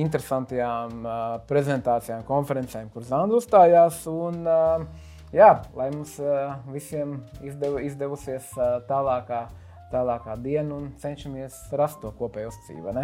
interesantajām 0.00 1.04
uh, 1.04 1.18
prezentācijām, 1.50 2.22
konferencēm, 2.24 2.88
kur 2.94 3.04
Zanda 3.04 3.36
uzstājās. 3.36 4.00
Un, 4.08 4.46
uh, 4.48 5.10
jā, 5.34 5.50
lai 5.76 5.90
mums 5.92 6.16
uh, 6.22 6.54
visiem 6.72 7.18
izdev, 7.44 7.82
izdevusies 7.84 8.48
uh, 8.56 8.78
tālākā 8.88 9.44
tālākā 9.92 10.38
diena 10.40 10.78
un 10.78 10.92
cenšamies 11.02 11.58
rast 11.76 12.00
to 12.00 12.14
kopēju 12.16 12.52
uzticību. 12.52 12.94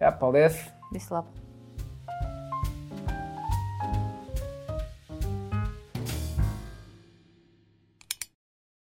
Jā, 0.00 0.14
paldies! 0.20 0.62
Vislabāk! 0.94 1.45